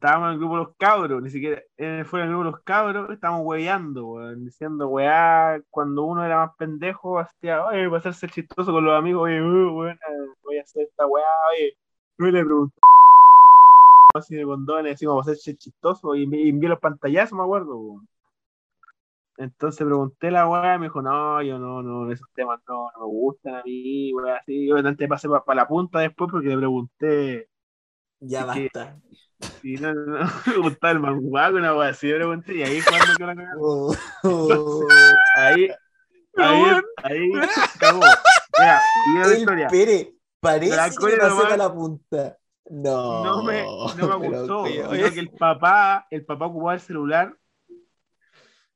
estábamos 0.02 0.30
en 0.30 0.34
el 0.34 0.40
grupo 0.40 0.58
de 0.58 0.64
los 0.64 0.76
cabros, 0.78 1.22
ni 1.22 1.30
siquiera 1.30 1.62
eh, 1.78 2.04
fue 2.08 2.22
en 2.22 2.26
el 2.26 2.32
grupo 2.32 2.46
de 2.46 2.52
los 2.52 2.62
cabros, 2.62 3.10
estábamos 3.12 3.46
hueveando, 3.46 4.08
weón, 4.08 4.46
diciendo 4.46 4.88
weá, 4.88 5.62
cuando 5.70 6.06
uno 6.06 6.26
era 6.26 6.38
más 6.38 6.56
pendejo, 6.58 7.20
hacía, 7.20 7.64
oye, 7.68 7.86
voy 7.86 7.98
a 7.98 8.00
hacerse 8.00 8.28
chistoso 8.28 8.72
con 8.72 8.84
los 8.84 8.98
amigos, 8.98 9.24
oye, 9.24 9.40
uh, 9.42 9.78
weón, 9.78 10.00
voy 10.44 10.58
a 10.58 10.62
hacer 10.64 10.84
esta 10.88 11.06
weá, 11.06 11.24
oye, 11.52 11.74
yo 12.18 12.26
le 12.26 12.44
pregunté 12.44 12.76
así 14.16 14.36
de 14.36 14.44
condones, 14.44 14.94
decimos, 14.94 15.14
vamos 15.14 15.28
a 15.28 15.32
hacerse 15.32 15.56
chistoso, 15.56 16.16
y 16.16 16.26
envi- 16.26 16.46
y 16.46 16.50
envié 16.50 16.70
los 16.70 16.80
pantallazos, 16.80 17.38
me 17.38 17.44
acuerdo, 17.44 17.78
weón. 17.78 18.08
Entonces 19.38 19.86
pregunté 19.86 20.32
la 20.32 20.48
weá, 20.50 20.80
me 20.80 20.88
dijo, 20.88 21.02
no, 21.04 21.42
yo 21.44 21.60
no, 21.60 21.84
no, 21.84 22.12
esos 22.12 22.28
temas 22.34 22.60
no, 22.68 22.88
no 22.96 23.02
me 23.02 23.06
gustan 23.06 23.56
a 23.56 23.64
mí, 23.64 24.12
weá, 24.16 24.38
así, 24.38 24.68
yo 24.68 24.78
antes 24.78 25.08
pasé 25.08 25.30
para 25.30 25.62
la 25.62 25.68
punta 25.68 26.00
después 26.00 26.30
porque 26.32 26.48
le 26.50 26.58
pregunté 26.58 27.48
Ya 28.20 28.52
que- 28.52 28.70
si 29.62 29.76
no, 29.76 29.94
no, 29.94 30.20
no 30.20 30.30
me 30.48 30.58
gustaba 30.58 30.92
el 30.94 31.00
manguaco, 31.00 31.58
una 31.58 31.76
weá 31.76 31.90
así, 31.90 32.12
pregunté, 32.12 32.56
y 32.56 32.64
ahí 32.64 32.82
cuando 32.82 33.06
que 33.18 33.26
la 33.26 33.36
cagada, 33.36 33.56
Oh, 33.60 33.96
oh. 34.24 34.88
ahí, 35.38 35.70
ahí, 36.38 36.64
ahí, 37.04 37.32
cagó. 37.80 38.00
Mira, 38.58 39.28
la 39.28 39.38
historia, 39.38 39.68
Pere, 39.68 40.14
parece 40.40 40.76
La 40.76 40.90
que 40.90 40.96
pasé 40.96 41.18
nomás- 41.18 41.58
la 41.58 41.74
punta. 41.74 42.38
No. 42.70 43.24
no 43.24 43.44
me, 43.44 43.64
no 43.98 44.20
me 44.20 44.28
gustó, 44.30 44.64
que 44.64 45.20
el 45.20 45.30
papá, 45.32 46.08
el 46.10 46.24
papá 46.26 46.46
ocupaba 46.46 46.74
el 46.76 46.80
celular 46.80 47.36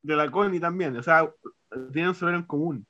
de 0.01 0.15
la 0.15 0.29
Connie 0.29 0.59
también, 0.59 0.97
o 0.97 1.03
sea, 1.03 1.31
tienen 1.93 2.09
un 2.09 2.15
celular 2.15 2.39
en 2.39 2.45
común. 2.45 2.85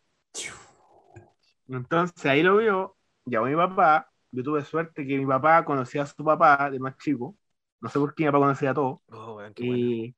Entonces 1.68 2.26
ahí 2.26 2.44
lo 2.44 2.58
vio, 2.58 2.96
llamó 3.26 3.46
a 3.46 3.50
mi 3.50 3.56
papá, 3.56 4.10
yo 4.32 4.44
tuve 4.44 4.64
suerte 4.64 5.06
que 5.06 5.18
mi 5.18 5.26
papá 5.26 5.64
conocía 5.66 6.04
a 6.04 6.06
su 6.06 6.24
papá 6.24 6.70
de 6.70 6.80
más 6.80 6.98
chico, 6.98 7.36
no 7.86 7.90
sé 7.92 8.00
por 8.00 8.16
qué 8.16 8.24
mi 8.24 8.30
papá 8.32 8.40
conocía 8.40 8.72
a 8.72 8.74
todos, 8.74 9.00
Oh, 9.12 9.34
bueno. 9.34 9.54
y, 9.58 10.16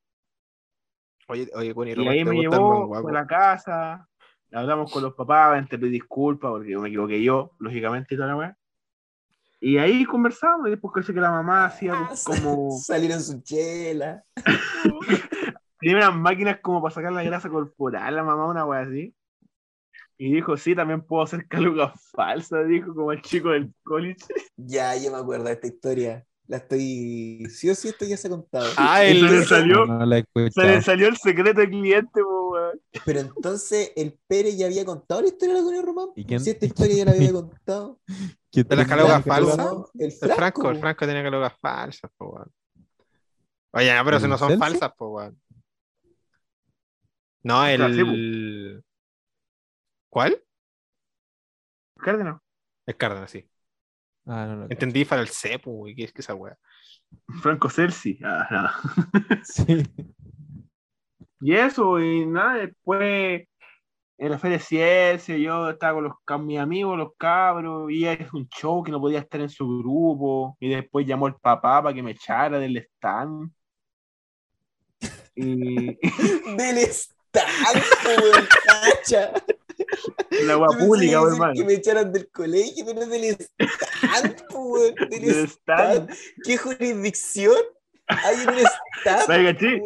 Oye, 1.27 1.49
oye, 1.53 1.75
Connie, 1.75 1.93
y 1.97 2.07
ahí 2.07 2.23
¿te 2.23 2.29
me 2.29 2.37
llevó, 2.37 2.95
a 2.95 3.11
la 3.11 3.27
casa, 3.27 4.07
hablamos 4.53 4.89
con 4.89 5.03
los 5.03 5.13
papás, 5.13 5.67
te 5.67 5.77
pedí 5.77 5.89
disculpas 5.89 6.51
porque 6.51 6.77
me 6.77 6.87
equivoqué 6.87 7.21
yo, 7.21 7.51
lógicamente, 7.59 8.15
y 8.15 8.17
toda 8.17 8.29
la 8.29 8.35
weá. 8.37 8.57
Y 9.59 9.77
ahí 9.77 10.05
conversamos, 10.05 10.67
y 10.67 10.71
después 10.71 10.93
caché 10.93 11.13
que 11.13 11.19
la 11.19 11.31
mamá 11.31 11.65
hacía 11.65 11.91
Ah, 11.93 12.13
como. 12.25 12.71
Salieron 12.79 13.21
su 13.21 13.41
chela. 13.41 14.23
Tenía 15.79 15.97
unas 15.97 16.15
máquinas 16.15 16.59
como 16.61 16.81
para 16.81 16.95
sacar 16.95 17.11
la 17.11 17.23
grasa 17.23 17.49
corporal, 17.49 18.15
la 18.15 18.23
mamá, 18.23 18.47
una 18.47 18.65
weá 18.65 18.81
así. 18.83 19.13
Y 20.17 20.33
dijo, 20.33 20.55
sí, 20.55 20.73
también 20.73 21.01
puedo 21.01 21.23
hacer 21.23 21.45
calugas 21.47 21.91
falsas, 22.11 22.67
dijo, 22.67 22.95
como 22.95 23.11
el 23.11 23.21
chico 23.21 23.49
del 23.49 23.73
college. 23.83 24.23
Ya, 24.55 24.95
ya 24.95 25.11
me 25.11 25.17
acuerdo 25.17 25.43
de 25.45 25.51
esta 25.51 25.67
historia. 25.67 26.25
La 26.47 26.57
estoy. 26.57 27.45
Sí 27.49 27.69
o 27.69 27.75
sí, 27.75 27.89
esto 27.89 28.05
ya 28.05 28.15
se 28.15 28.27
ha 28.27 28.29
contado. 28.31 28.65
Ah, 28.77 29.03
Y 29.05 29.17
el, 29.17 29.27
se 29.29 29.35
le 29.35 29.45
salió, 29.45 29.85
No, 29.85 30.05
no 30.05 30.21
se 30.51 30.63
le 30.63 30.81
salió 30.81 31.07
el 31.09 31.17
secreto 31.17 31.59
del 31.59 31.69
cliente, 31.69 32.21
po, 32.23 32.49
weón. 32.51 32.81
Pero 33.05 33.19
entonces 33.19 33.91
el 33.97 34.17
Pérez 34.27 34.57
ya 34.57 34.67
había 34.67 34.85
contado 34.85 35.21
la 35.21 35.27
historia 35.27 35.55
de 35.55 35.59
la 35.59 35.63
Comunidad 35.63 35.85
Román. 35.85 36.07
¿Y 36.15 36.25
quién- 36.25 36.39
Si 36.39 36.49
esta 36.51 36.65
historia 36.65 36.95
ya 36.95 37.05
la 37.05 37.11
había 37.11 37.33
contado. 37.33 37.99
¿Quién 38.51 38.65
¿De 38.67 38.75
las 38.77 38.87
que- 38.87 39.29
falsas? 39.29 39.57
No, 39.57 39.89
El 39.99 40.05
el 40.05 40.11
Franco. 40.31 40.69
El 40.71 40.79
Franco 40.79 41.05
tenía 41.05 41.23
calugas 41.23 41.53
falsas, 41.59 42.09
po, 42.17 42.29
weón. 42.29 42.51
Oye, 43.73 43.93
no, 43.93 44.05
pero 44.05 44.17
si 44.19 44.23
¿El 44.23 44.29
no 44.31 44.37
son 44.37 44.57
falsas, 44.57 44.91
po, 44.97 45.09
weón. 45.09 45.41
No, 47.43 47.65
sí, 47.65 47.71
el. 47.71 48.83
¿Cuál? 50.09 50.41
Cárdenas. 51.97 52.39
El 52.85 52.95
Cárdenas, 52.97 53.31
sí. 53.31 53.45
Ah, 54.27 54.45
no, 54.45 54.55
no. 54.57 54.67
Entendí 54.69 55.05
para 55.05 55.21
el 55.21 55.29
cepo, 55.29 55.71
güey, 55.71 55.95
¿qué 55.95 56.03
es 56.03 56.13
que 56.13 56.21
esa 56.21 56.35
weá? 56.35 56.57
Franco 57.41 57.69
Celsi. 57.69 58.19
Ah, 58.23 58.47
no. 58.51 59.41
Sí. 59.43 59.83
Y 61.39 61.53
eso, 61.53 61.99
y 61.99 62.25
nada, 62.25 62.55
después 62.55 63.47
en 64.17 64.31
la 64.31 64.39
feria 64.39 64.59
ciencia, 64.59 65.37
yo 65.37 65.69
estaba 65.69 65.93
con, 65.93 66.03
los, 66.05 66.13
con 66.25 66.45
mis 66.45 66.59
amigos, 66.59 66.97
los 66.97 67.11
cabros, 67.17 67.91
y 67.91 68.05
es 68.05 68.33
un 68.33 68.47
show 68.49 68.83
que 68.83 68.91
no 68.91 68.99
podía 68.99 69.19
estar 69.19 69.39
en 69.41 69.49
su 69.49 69.79
grupo, 69.79 70.57
y 70.59 70.69
después 70.69 71.05
llamó 71.05 71.27
el 71.27 71.35
papá 71.35 71.83
para 71.83 71.93
que 71.93 72.01
me 72.01 72.11
echara 72.11 72.57
del 72.57 72.77
stand. 72.77 73.51
Y 75.35 75.85
Del 76.57 76.77
weón, 78.07 78.47
cacha. 78.65 79.31
La 79.77 80.41
Yo 80.41 80.51
agua 80.53 80.67
pública, 80.77 81.19
decir 81.19 81.33
hermano. 81.33 81.53
Que 81.53 81.63
me 81.63 81.73
echaran 81.73 82.11
del 82.11 82.29
colegio, 82.29 82.85
pero 82.85 83.05
del 83.05 83.23
estanco, 83.23 84.59
weón. 84.71 84.95
Del 85.09 85.21
Del 85.21 85.45
stand. 85.47 86.09
stand. 86.09 86.11
¿Qué 86.43 86.57
jurisdicción 86.57 87.55
hay 88.07 88.41
en 88.41 88.49
un 88.49 88.59
stand? 88.59 89.29
¿Me 89.29 89.53
caché? 89.53 89.81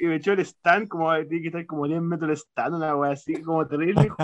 Y 0.00 0.06
me 0.06 0.16
echó 0.16 0.32
el 0.32 0.40
stand, 0.40 0.88
como 0.88 1.12
tiene 1.26 1.42
que 1.42 1.48
estar 1.48 1.66
como 1.66 1.86
10 1.86 2.00
metros 2.02 2.30
el 2.30 2.36
stand, 2.36 2.74
una 2.74 2.96
wea 2.96 3.12
así, 3.12 3.40
como 3.42 3.66
terrible. 3.66 4.10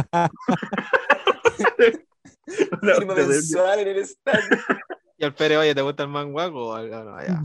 Una 2.82 2.94
Firma 2.96 3.14
mensual 3.14 3.78
en 3.80 3.88
el 3.88 3.98
stand. 3.98 4.42
Y 5.18 5.24
al 5.24 5.34
Pérez, 5.34 5.58
oye, 5.58 5.72
¿te 5.72 5.82
gusta 5.82 6.02
el 6.02 6.08
manguaco? 6.08 6.70
o 6.70 6.74
algo? 6.74 7.04
No, 7.04 7.16
ya. 7.24 7.40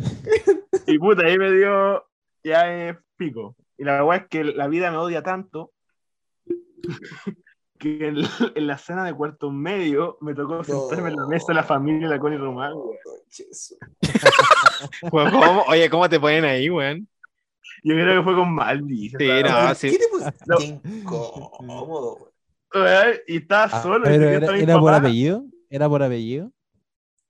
Y 0.87 0.97
puta, 0.97 1.27
ahí 1.27 1.37
me 1.37 1.51
dio, 1.51 2.03
ya 2.43 2.89
es 2.89 2.97
pico. 3.15 3.55
Y 3.77 3.83
la 3.83 4.01
verdad 4.01 4.23
es 4.23 4.27
que 4.29 4.43
la 4.43 4.67
vida 4.67 4.89
me 4.89 4.97
odia 4.97 5.21
tanto 5.21 5.73
que 7.79 8.07
en, 8.07 8.17
en 8.55 8.67
la 8.67 8.77
cena 8.77 9.03
de 9.05 9.13
cuarto 9.13 9.51
medio 9.51 10.17
me 10.21 10.33
tocó 10.33 10.63
sentarme 10.63 11.09
en 11.09 11.15
la 11.17 11.27
mesa 11.27 11.45
de 11.49 11.53
la 11.55 11.63
familia 11.63 12.07
de 12.07 12.15
la 12.15 12.19
Connie 12.19 12.37
Román, 12.39 12.73
weón. 15.11 15.31
¿cómo? 15.31 15.61
Oye, 15.67 15.89
¿cómo 15.89 16.09
te 16.09 16.19
ponen 16.19 16.45
ahí, 16.45 16.69
weón? 16.69 17.07
Yo 17.83 17.93
creo 17.93 18.19
que 18.19 18.23
fue 18.23 18.35
con 18.35 18.51
Maldi. 18.53 19.09
Sí, 19.09 19.27
no, 19.43 19.75
sí. 19.75 19.91
¿Qué 19.91 19.97
te 19.99 20.07
pusiste? 20.07 20.79
Incómodo, 20.89 22.31
weón. 22.73 23.15
Y 23.27 23.37
estaba 23.37 23.63
Ah, 23.65 23.81
solo. 23.81 24.03
pero 24.03 24.15
y 24.15 24.19
yo 24.19 24.29
era, 24.47 24.57
era 24.57 24.79
por 24.79 24.93
apellido. 24.93 25.43
Era 25.69 25.89
por 25.89 26.01
apellido. 26.03 26.51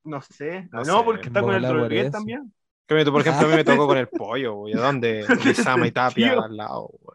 No 0.04 0.22
sé. 0.22 0.70
No 0.72 0.84
No, 0.84 1.00
sé. 1.00 1.06
porque 1.06 1.28
está 1.28 1.42
con 1.42 1.54
el 1.56 1.66
eso. 1.94 2.12
también. 2.12 2.54
Que 2.88 3.04
Por 3.06 3.22
ejemplo, 3.22 3.48
a 3.48 3.50
mí 3.50 3.56
me 3.58 3.64
tocó 3.66 3.86
con 3.88 3.98
el 3.98 4.08
pollo, 4.08 4.54
güey. 4.56 4.74
¿A 4.74 4.78
dónde? 4.80 5.26
Lizama 5.46 5.86
y 5.88 5.92
Tapia 5.92 6.40
al 6.42 6.56
lado, 6.56 6.90
güey. 7.02 7.07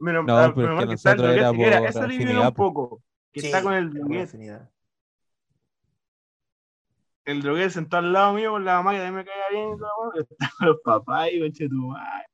Menos, 0.00 0.24
No, 0.26 0.36
ah, 0.38 0.52
pero 0.54 0.68
menos 0.68 0.80
que 0.80 0.86
mal 0.86 0.88
que 0.88 0.94
está 0.94 1.12
el 1.12 1.24
era 1.24 1.52
por 1.52 1.60
Eso 1.88 2.06
le 2.06 2.38
un 2.38 2.46
po. 2.54 2.72
poco. 2.72 3.02
Que 3.32 3.40
está 3.40 3.62
con 3.62 3.74
el 3.74 4.22
afinidad. 4.22 4.70
El 7.24 7.42
droguet 7.42 7.70
sentado 7.70 8.06
al 8.06 8.12
lado 8.12 8.32
mío 8.32 8.52
con 8.52 8.64
la 8.64 8.76
mamá 8.76 8.92
que 8.92 8.98
también 8.98 9.14
me 9.16 9.24
caía 9.24 9.48
bien. 9.50 9.64
y 9.64 9.72
weón, 9.72 10.12
y 10.14 10.20
Está 10.20 10.50
con 10.58 10.68
los 10.68 10.76
papás 10.82 11.28
y 11.32 11.40
conche 11.40 11.68
tu 11.68 11.74
madre. 11.88 12.24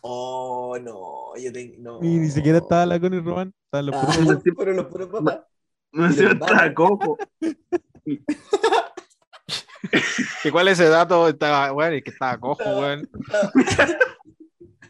Oh, 0.00 0.76
no, 0.80 1.36
yo 1.40 1.52
tengo. 1.52 1.74
No. 1.78 1.98
Y 2.04 2.18
ni 2.18 2.28
siquiera 2.28 2.58
estaba 2.58 2.86
la 2.86 2.98
Connie 3.00 3.20
Román. 3.20 3.52
Estaban 3.66 3.86
los 3.86 3.94
Ah, 3.96 4.06
puros- 4.06 4.42
pero 4.58 4.72
los 4.72 4.86
puros 4.86 5.08
papás. 5.08 5.40
No 5.92 6.10
sé, 6.12 6.24
Hermano. 6.24 6.46
estaba 6.46 6.74
coco. 6.74 7.18
¿Y 10.44 10.50
cuál 10.50 10.68
es 10.68 10.78
ese 10.80 10.88
dato? 10.88 11.28
Estaba, 11.28 11.70
güey, 11.70 11.96
el 11.96 12.02
que 12.04 12.10
estaba 12.10 12.38
cojo, 12.38 12.64
güey. 12.64 13.02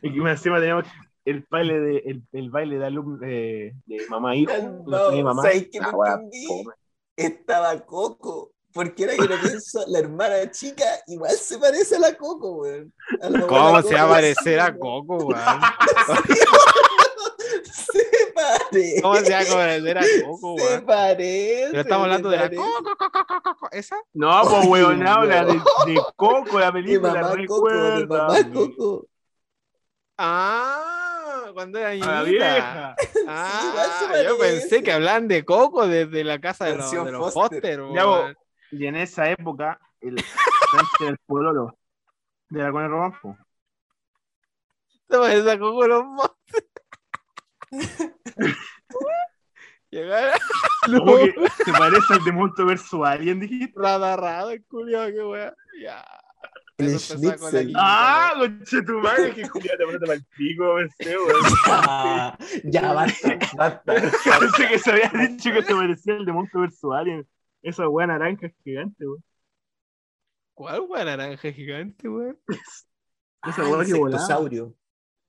Y 0.02 0.12
que 0.12 0.30
encima 0.30 0.58
teníamos 0.60 0.84
el 1.26 1.46
baile 1.50 1.80
de, 1.80 1.98
el, 2.06 2.22
el 2.32 2.50
baile 2.50 2.78
de 2.78 2.86
alumno 2.86 3.18
de, 3.18 3.74
de 3.84 4.06
mamá 4.08 4.34
hijo. 4.34 4.52
No, 4.86 5.10
mi 5.10 5.22
mamá. 5.22 5.42
¿sabes 5.42 5.68
qué 5.70 5.80
fome. 5.82 6.30
Estaba 7.16 7.78
Coco. 7.84 8.52
Porque 8.72 9.04
ahora 9.04 9.16
que 9.16 9.34
lo 9.34 9.40
pienso, 9.40 9.84
la 9.88 9.98
hermana 10.00 10.50
chica 10.50 10.84
igual 11.06 11.32
se 11.32 11.58
parece 11.58 11.96
a 11.96 11.98
la 11.98 12.14
Coco, 12.14 12.56
weón. 12.56 12.92
¿Cómo 13.48 13.82
se 13.82 13.94
va 13.94 14.00
a 14.00 14.02
Coco, 14.04 14.14
parecer 14.14 14.60
a 14.60 14.76
Coco, 14.76 15.18
güey? 15.18 15.38
Se 17.64 18.02
parece. 18.34 19.00
¿Cómo 19.02 19.14
se 19.16 19.32
va 19.32 19.40
a 19.40 19.44
parecer 19.44 19.98
a 19.98 20.02
Coco, 20.26 20.56
Se 20.58 20.64
güey? 20.68 20.84
parece. 20.84 21.68
Pero 21.70 21.80
estamos 21.80 22.04
hablando 22.04 22.28
de 22.28 22.36
la 22.36 22.48
se 22.48 22.56
Coco, 22.56 22.96
Coco, 22.98 23.26
Coco, 23.42 23.68
¿esa? 23.72 23.96
No, 24.12 24.42
pues 24.42 24.66
weón, 24.66 25.06
habla 25.06 25.44
de, 25.44 25.54
no. 25.54 25.64
de 25.86 26.00
Coco, 26.16 26.58
la 26.60 26.72
película. 26.72 27.14
mamá 27.14 27.28
Coco, 27.28 27.36
recuerda. 27.36 28.26
mamá 28.28 28.52
Coco. 28.52 29.06
Ah, 30.18 31.15
cuando 31.52 31.78
era 31.78 31.90
A 31.90 31.94
la 31.94 32.22
niñita. 32.22 32.22
vieja. 32.22 32.96
Ah, 33.28 34.12
yo 34.24 34.38
pensé 34.38 34.82
que 34.82 34.92
hablan 34.92 35.26
de 35.28 35.44
Coco 35.44 35.86
desde 35.88 36.22
la 36.24 36.40
casa 36.40 36.66
de 36.66 36.76
los, 36.76 36.90
de 36.90 37.12
los 37.12 37.32
Foster. 37.34 37.80
Foster. 37.80 38.36
Y 38.70 38.86
en 38.86 38.96
esa 38.96 39.30
época, 39.30 39.80
el 40.00 40.16
del 41.00 41.18
Pololo 41.26 41.78
de 42.48 42.62
la 42.62 42.70
Cone 42.70 42.88
Román, 42.88 43.12
po. 43.20 43.36
Se 45.08 45.18
parece 45.18 45.50
a 45.50 45.58
Coco 45.58 45.86
los. 45.86 46.04
Llegar 49.90 50.38
Como 50.84 51.16
que 51.16 51.34
se 51.64 51.72
parece 51.72 52.14
al 52.14 52.24
de 52.24 52.64
versus 52.64 53.06
Alien, 53.06 53.40
dijiste. 53.40 53.72
radarrado 53.80 54.50
el 54.50 54.64
culiao, 54.66 55.06
qué 55.08 55.24
wea. 55.24 55.54
Ya. 55.82 56.04
El 56.78 56.98
schnitzel. 56.98 57.72
Ah, 57.74 58.32
conche 58.38 58.82
tu 58.82 59.00
madre, 59.00 59.34
que 59.34 59.48
Julián 59.48 59.78
te 59.78 59.98
para 59.98 60.12
el 60.14 60.24
pico, 60.36 60.74
pensé. 60.76 61.16
Ah, 61.66 62.38
ya, 62.64 62.92
basta, 62.92 63.38
basta. 63.56 63.94
Pensé 63.94 64.68
que 64.68 64.78
se 64.78 64.90
había 64.90 65.10
dicho 65.28 65.50
que 65.52 65.62
se 65.62 65.74
parecía 65.74 66.16
al 66.16 66.26
de 66.26 66.32
Monto 66.32 66.60
versus 66.60 66.92
Alien. 66.94 67.26
Esa 67.62 67.88
weá 67.88 68.06
naranja 68.06 68.48
gigante, 68.62 69.06
weón. 69.06 69.24
¿Cuál 70.54 70.80
wea 70.88 71.04
naranja 71.04 71.50
gigante, 71.52 72.08
weón? 72.08 72.38
Esa 73.42 73.62
Ah, 73.62 73.68
weá 73.68 73.84
que 73.84 73.94
volaba. 73.94 74.26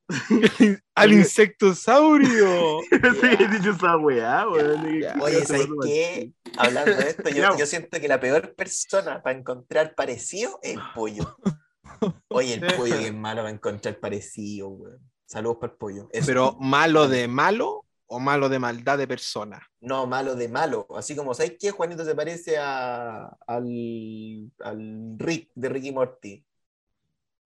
¡Al 0.95 1.13
insectosaurio! 1.13 2.79
Que 2.89 3.07
había 3.07 3.47
dicho 3.47 3.71
esa 3.71 3.97
weá, 3.97 4.47
weón. 4.47 4.99
Ya. 4.99 5.15
Oye, 5.21 5.45
¿sabes 5.45 5.67
qué? 5.83 6.31
Hablando 6.57 6.95
de 6.95 7.09
esto, 7.09 7.29
yo, 7.29 7.65
siento 7.65 7.99
que 7.99 8.07
la 8.07 8.19
peor 8.19 8.55
persona 8.55 9.21
para 9.21 9.37
encontrar 9.37 9.95
parecido 9.95 10.59
es 10.61 10.75
el 10.75 10.81
pollo. 10.95 11.37
Oye, 12.29 12.55
el 12.55 12.75
pollo 12.75 12.97
que 12.97 13.07
es 13.07 13.13
malo 13.13 13.41
para 13.41 13.53
encontrar 13.53 13.99
parecido, 13.99 14.69
weón. 14.69 14.99
Saludos 15.25 15.57
para 15.59 15.73
el 15.73 15.77
pollo. 15.77 16.09
Eso. 16.11 16.25
Pero 16.25 16.57
malo 16.59 17.07
de 17.09 17.27
malo 17.27 17.85
o 18.05 18.19
malo 18.19 18.47
de 18.47 18.59
maldad 18.59 18.97
de 18.97 19.07
persona. 19.07 19.61
No, 19.81 20.07
malo 20.07 20.35
de 20.35 20.47
malo. 20.47 20.87
Así 20.95 21.17
como, 21.17 21.33
¿sabes 21.33 21.57
qué? 21.59 21.71
Juanito 21.71 22.05
se 22.05 22.15
parece 22.15 22.57
a, 22.57 23.25
al, 23.45 24.51
al 24.59 25.15
Rick 25.17 25.51
de 25.53 25.67
Ricky 25.69 25.91
Morty. 25.91 26.45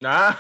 Ah, 0.04 0.40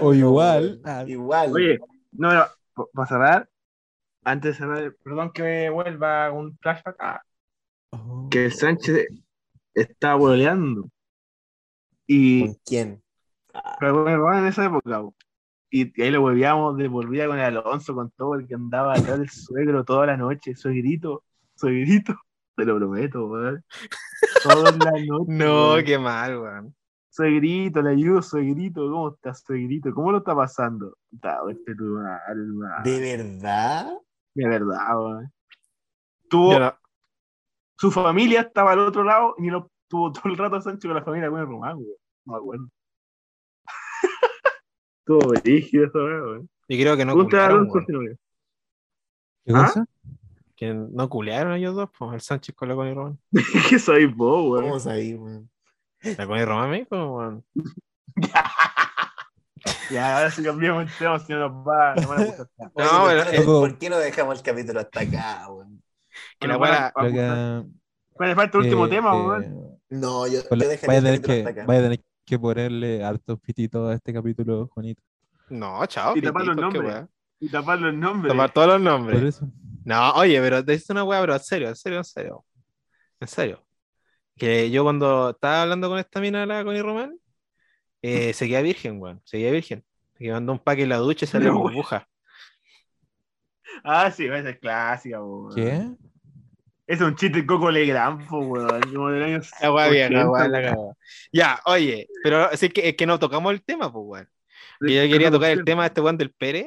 O 0.00 0.14
igual. 0.14 0.80
Ah. 0.84 1.04
Igual. 1.06 1.52
oye, 1.52 1.78
no, 2.12 2.32
no, 2.34 2.44
para 2.92 3.08
cerrar, 3.08 3.48
antes 4.24 4.52
de 4.52 4.58
cerrar, 4.58 4.94
perdón 5.02 5.32
que 5.32 5.42
me 5.42 5.70
vuelva 5.70 6.30
un 6.32 6.56
flashback. 6.58 6.96
Ah, 6.98 7.22
Oh. 7.94 8.28
que 8.30 8.46
el 8.46 8.52
Sánchez 8.52 9.06
estaba 9.74 10.14
boleando. 10.14 10.88
Y 12.06 12.46
¿Con 12.46 12.56
quién? 12.64 13.02
Pero 13.80 14.02
bueno, 14.02 14.38
en 14.38 14.46
esa 14.46 14.64
época. 14.64 15.02
Y, 15.70 15.92
y 15.94 16.02
ahí 16.02 16.10
lo 16.10 16.22
volvíamos 16.22 16.76
de 16.78 16.88
volvía 16.88 17.26
con 17.26 17.38
el 17.38 17.44
Alonso, 17.58 17.94
con 17.94 18.10
todo 18.12 18.34
el 18.36 18.46
que 18.46 18.54
andaba 18.54 18.94
atrás 18.94 19.18
del 19.18 19.28
suegro 19.28 19.84
toda 19.84 20.06
la 20.06 20.16
noche. 20.16 20.54
Suegrito, 20.54 21.24
suegrito, 21.54 22.14
te 22.56 22.64
lo 22.64 22.76
prometo, 22.78 23.26
weón. 23.26 23.62
Toda 24.42 24.72
la 24.72 24.72
noche. 25.06 25.24
No, 25.28 25.72
weón. 25.74 25.84
qué 25.84 25.98
mal, 25.98 26.38
weón. 26.38 26.74
Suegrito, 27.12 27.82
le 27.82 27.90
ayudo, 27.90 28.22
suegrito. 28.22 28.80
¿Cómo 28.90 29.10
estás, 29.10 29.42
suegrito? 29.42 29.92
¿Cómo 29.92 30.12
lo 30.12 30.18
está 30.18 30.34
pasando? 30.34 30.96
Este 31.50 31.74
tu. 31.74 31.98
¿De 32.84 33.00
verdad? 33.00 33.92
De 34.34 34.48
verdad, 34.48 34.96
weón. 34.96 35.32
Tuvo, 36.30 36.58
no- 36.58 36.74
su 37.76 37.90
familia 37.90 38.40
estaba 38.40 38.72
al 38.72 38.78
otro 38.78 39.04
lado 39.04 39.34
y 39.36 39.50
lo 39.50 39.70
tuvo 39.88 40.10
todo 40.10 40.32
el 40.32 40.38
rato 40.38 40.58
Sancho 40.62 40.88
con 40.88 40.96
la 40.96 41.04
familia 41.04 41.28
con 41.28 41.40
el 41.40 41.46
Román, 41.46 41.76
weón. 41.76 41.96
No 42.24 42.32
me 42.32 42.38
acuerdo. 42.38 42.68
Estuvo 45.00 45.34
rígido 45.34 45.84
eso, 45.84 45.98
weón. 45.98 46.48
Y 46.66 46.80
creo 46.80 46.96
que 46.96 47.04
no 47.04 47.12
a 47.12 47.14
culearon, 47.14 47.68
ve. 47.68 48.16
¿Qué 49.44 49.52
¿Ah? 49.54 49.64
cosa? 49.66 49.86
Que 50.56 50.72
no 50.72 51.10
culearon 51.10 51.52
ellos 51.56 51.74
dos, 51.74 51.90
pues 51.98 52.14
el 52.14 52.22
Sánchez 52.22 52.54
con 52.54 52.70
la 52.70 52.74
Connie 52.74 52.94
Román. 52.94 53.18
¿Qué 53.68 53.78
soy 53.78 54.06
vos, 54.06 54.50
weón? 54.50 54.64
¿Cómo 54.64 54.80
sabí, 54.80 55.12
weón? 55.12 55.51
La 56.02 56.26
Connie 56.26 56.44
Román 56.44 56.70
me 56.70 56.78
dijo, 56.80 57.16
weón. 57.16 57.44
Ya, 59.90 60.16
ahora 60.16 60.30
sí 60.30 60.42
cambiamos 60.42 60.84
el 60.90 60.98
tema, 60.98 61.18
si 61.20 61.32
no 61.32 61.38
nos 61.48 61.52
va, 61.66 61.94
no 61.94 62.08
van 62.08 62.20
a 62.20 62.24
gustar. 62.36 62.46
Oye, 62.74 62.84
No, 62.84 63.04
¿por, 63.04 63.30
qué 63.30 63.38
no, 63.38 63.44
Loco. 63.44 63.60
por 63.60 63.78
qué 63.78 63.90
no 63.90 63.98
dejamos 63.98 64.38
el 64.38 64.42
capítulo 64.42 64.80
hasta 64.80 65.00
acá, 65.00 65.46
weón? 65.50 65.82
Que 66.38 66.48
la 66.48 66.92
que, 66.94 67.64
¿Cuál 68.12 68.34
falta 68.34 68.58
el 68.58 68.64
último 68.64 68.86
eh, 68.86 68.88
tema, 68.88 69.10
eh, 69.10 69.20
weón? 69.20 69.78
No, 69.90 70.26
yo, 70.26 70.40
yo 70.42 70.48
a 70.50 70.54
el 70.54 70.60
tener 70.60 70.80
capítulo 70.80 71.22
que, 71.22 71.38
hasta 71.38 71.50
acá. 71.50 71.64
vaya 71.66 71.80
a 71.80 71.82
tener 71.84 72.00
que 72.24 72.38
ponerle 72.38 73.04
hartos 73.04 73.40
pititos 73.40 73.90
a 73.90 73.94
este 73.94 74.12
capítulo, 74.12 74.68
Juanito. 74.74 75.02
No, 75.50 75.84
chao. 75.86 76.16
Y 76.16 76.22
tapar 76.22 76.44
los 76.44 76.56
nombres. 76.56 77.04
Y 77.38 77.48
tapar 77.48 77.78
los 77.78 77.94
nombres. 77.94 78.30
Tomar 78.30 78.50
todos 78.52 78.66
los 78.68 78.76
Por 78.76 78.82
nombres. 78.82 79.22
eso. 79.22 79.48
No, 79.84 80.12
oye, 80.14 80.40
pero 80.40 80.64
te 80.64 80.80
una 80.88 81.04
weá, 81.04 81.20
pero 81.20 81.34
en 81.34 81.40
serio, 81.40 81.68
en 81.68 81.76
serio, 81.76 81.98
en 81.98 82.04
serio. 82.04 82.44
En 83.20 83.28
serio. 83.28 83.64
Que 84.42 84.72
yo 84.72 84.82
cuando 84.82 85.30
estaba 85.30 85.62
hablando 85.62 85.88
con 85.88 86.00
esta 86.00 86.20
mina, 86.20 86.44
la 86.44 86.64
Connie 86.64 86.82
Román, 86.82 87.16
eh, 88.02 88.32
seguía 88.32 88.60
virgen, 88.60 89.00
weón. 89.00 89.22
Seguía 89.24 89.52
virgen. 89.52 89.84
Que 90.18 90.32
mandó 90.32 90.50
un 90.50 90.58
paque 90.58 90.82
en 90.82 90.88
la 90.88 90.96
ducha 90.96 91.26
y 91.26 91.28
salió 91.28 91.52
No, 91.52 91.60
burbuja. 91.60 92.08
Ah, 93.84 94.10
sí, 94.10 94.26
esa 94.26 94.50
es 94.50 94.58
clásica, 94.58 95.22
weón. 95.22 95.54
¿Qué? 95.54 95.86
Es 96.88 97.00
un 97.00 97.14
chiste 97.14 97.42
de 97.42 97.46
Coco 97.46 97.70
Legrand, 97.70 98.28
weón. 98.32 98.80
Como 98.92 99.10
del 99.10 99.22
año 99.22 99.40
La 99.60 99.72
weá 99.72 99.88
vieja, 99.88 100.06
80, 100.08 100.30
weón, 100.30 100.50
la 100.50 100.58
weón. 100.58 100.70
cagó. 100.70 100.96
Ya, 101.32 101.60
oye, 101.66 102.08
pero 102.24 102.50
es 102.50 102.58
que, 102.72 102.88
es 102.88 102.96
que 102.96 103.06
no 103.06 103.20
tocamos 103.20 103.52
el 103.52 103.62
tema, 103.62 103.92
pues, 103.92 104.04
weón. 104.04 104.28
Yo 104.80 105.08
quería 105.08 105.30
tocar 105.30 105.52
el 105.52 105.64
tema 105.64 105.82
de 105.82 105.86
este 105.86 106.00
weón 106.00 106.18
del 106.18 106.32
Pérez. 106.32 106.66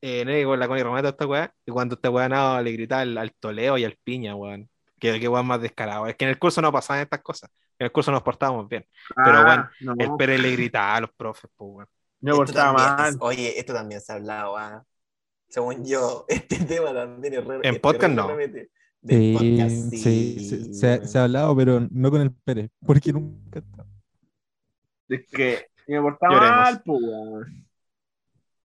Eh, 0.00 0.44
con 0.44 0.60
la 0.60 0.68
Connie 0.68 0.84
Román, 0.84 1.04
esta 1.04 1.26
weá. 1.26 1.52
Y 1.66 1.72
cuando 1.72 1.96
este 1.96 2.08
weón 2.08 2.30
no, 2.30 2.62
le 2.62 2.70
gritaba 2.70 3.02
al, 3.02 3.18
al 3.18 3.32
Toleo 3.34 3.78
y 3.78 3.84
al 3.84 3.98
Piña, 4.04 4.36
weón. 4.36 4.70
Que, 5.12 5.20
que 5.20 5.28
weón 5.28 5.46
más 5.46 5.60
descarado. 5.60 6.06
Es 6.06 6.16
que 6.16 6.24
en 6.24 6.30
el 6.30 6.38
curso 6.38 6.62
no 6.62 6.72
pasaban 6.72 7.02
estas 7.02 7.20
cosas. 7.20 7.50
En 7.78 7.84
el 7.86 7.92
curso 7.92 8.10
nos 8.10 8.22
portábamos 8.22 8.66
bien. 8.68 8.86
Pero, 9.14 9.38
Ah, 9.38 9.70
weón, 9.80 9.96
no, 9.98 10.04
El 10.04 10.16
Pérez 10.16 10.40
le 10.40 10.52
gritaba 10.52 10.96
a 10.96 11.00
los 11.02 11.12
profes, 11.12 11.50
pues, 11.56 11.70
weón. 11.74 11.88
me 12.20 12.30
Esto 12.30 12.44
portaba 12.44 12.72
mal. 12.72 13.10
es- 13.10 13.16
oye, 13.20 13.58
esto 13.58 13.74
también 13.74 14.00
se 14.00 14.12
ha 14.12 14.14
hablado, 14.16 14.56
ah. 14.56 14.82
Según 15.48 15.84
yo, 15.84 16.24
este 16.28 16.64
tema 16.64 16.94
también 16.94 17.34
es 17.34 17.44
re, 17.44 17.56
En 17.64 17.74
es 17.74 17.80
podcast 17.80 18.14
no. 18.14 18.28
Sí, 19.06 19.34
podcast, 19.36 19.90
sí, 19.90 19.98
sí, 19.98 20.40
se, 20.48 20.72
se 20.74 20.86
ha- 20.88 20.94
weón. 20.96 21.08
se 21.08 21.18
ha 21.18 21.24
hablado, 21.24 21.54
pero 21.56 21.80
no 21.90 22.10
con 22.10 22.20
el 22.22 22.32
Pérez, 22.32 22.70
porque 22.86 23.12
nunca 23.12 23.58
está. 23.58 23.84
Es 25.08 25.26
que 25.30 25.66
me 25.86 26.00
portaba 26.00 26.32
Lloremos. 26.34 26.56
mal, 26.56 26.82
weón. 26.86 27.66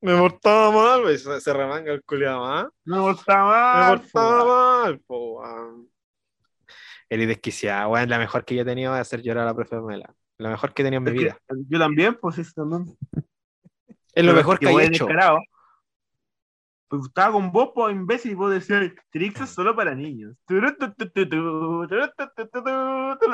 Me 0.02 0.16
portaba 0.18 0.70
mal, 0.72 1.02
pues, 1.02 1.22
se, 1.24 1.40
se 1.40 1.52
remanga 1.54 1.90
el 1.90 2.04
culiado 2.04 2.40
más. 2.40 2.66
No 2.84 3.10
está 3.12 3.36
Me 3.36 3.42
mal. 3.50 4.00
portaba 4.02 4.44
mal, 4.84 5.00
po, 5.00 5.42
Eres 7.10 7.28
desquiciada, 7.28 7.88
weón. 7.88 8.08
La 8.08 8.18
mejor 8.18 8.44
que 8.44 8.54
yo 8.54 8.62
he 8.62 8.64
tenido 8.64 8.94
es 8.94 9.00
hacer 9.00 9.22
llorar 9.22 9.44
a 9.44 9.46
la 9.46 9.54
profe 9.54 9.80
Mela. 9.80 10.14
La 10.38 10.50
mejor 10.50 10.72
que 10.74 10.82
he 10.82 10.84
tenido 10.84 10.98
en 10.98 11.04
mi 11.04 11.10
Es 11.10 11.16
vida. 11.16 11.38
Yo 11.68 11.78
también, 11.78 12.16
pues 12.20 12.38
eso 12.38 12.52
también. 12.54 12.96
Es 14.14 14.24
lo 14.24 14.32
Pero 14.32 14.34
mejor 14.34 14.58
que 14.58 14.66
he 14.66 14.84
hecho. 14.84 15.06
descarado. 15.06 15.38
Pues 16.90 17.02
estaba 17.04 17.32
con 17.32 17.52
vos, 17.52 17.70
pues, 17.74 17.94
imbécil, 17.94 18.30
y 18.30 18.34
vos 18.34 18.50
decías, 18.50 18.90
Trix 19.10 19.42
es 19.42 19.50
solo 19.50 19.76
para 19.76 19.94
niños. 19.94 20.34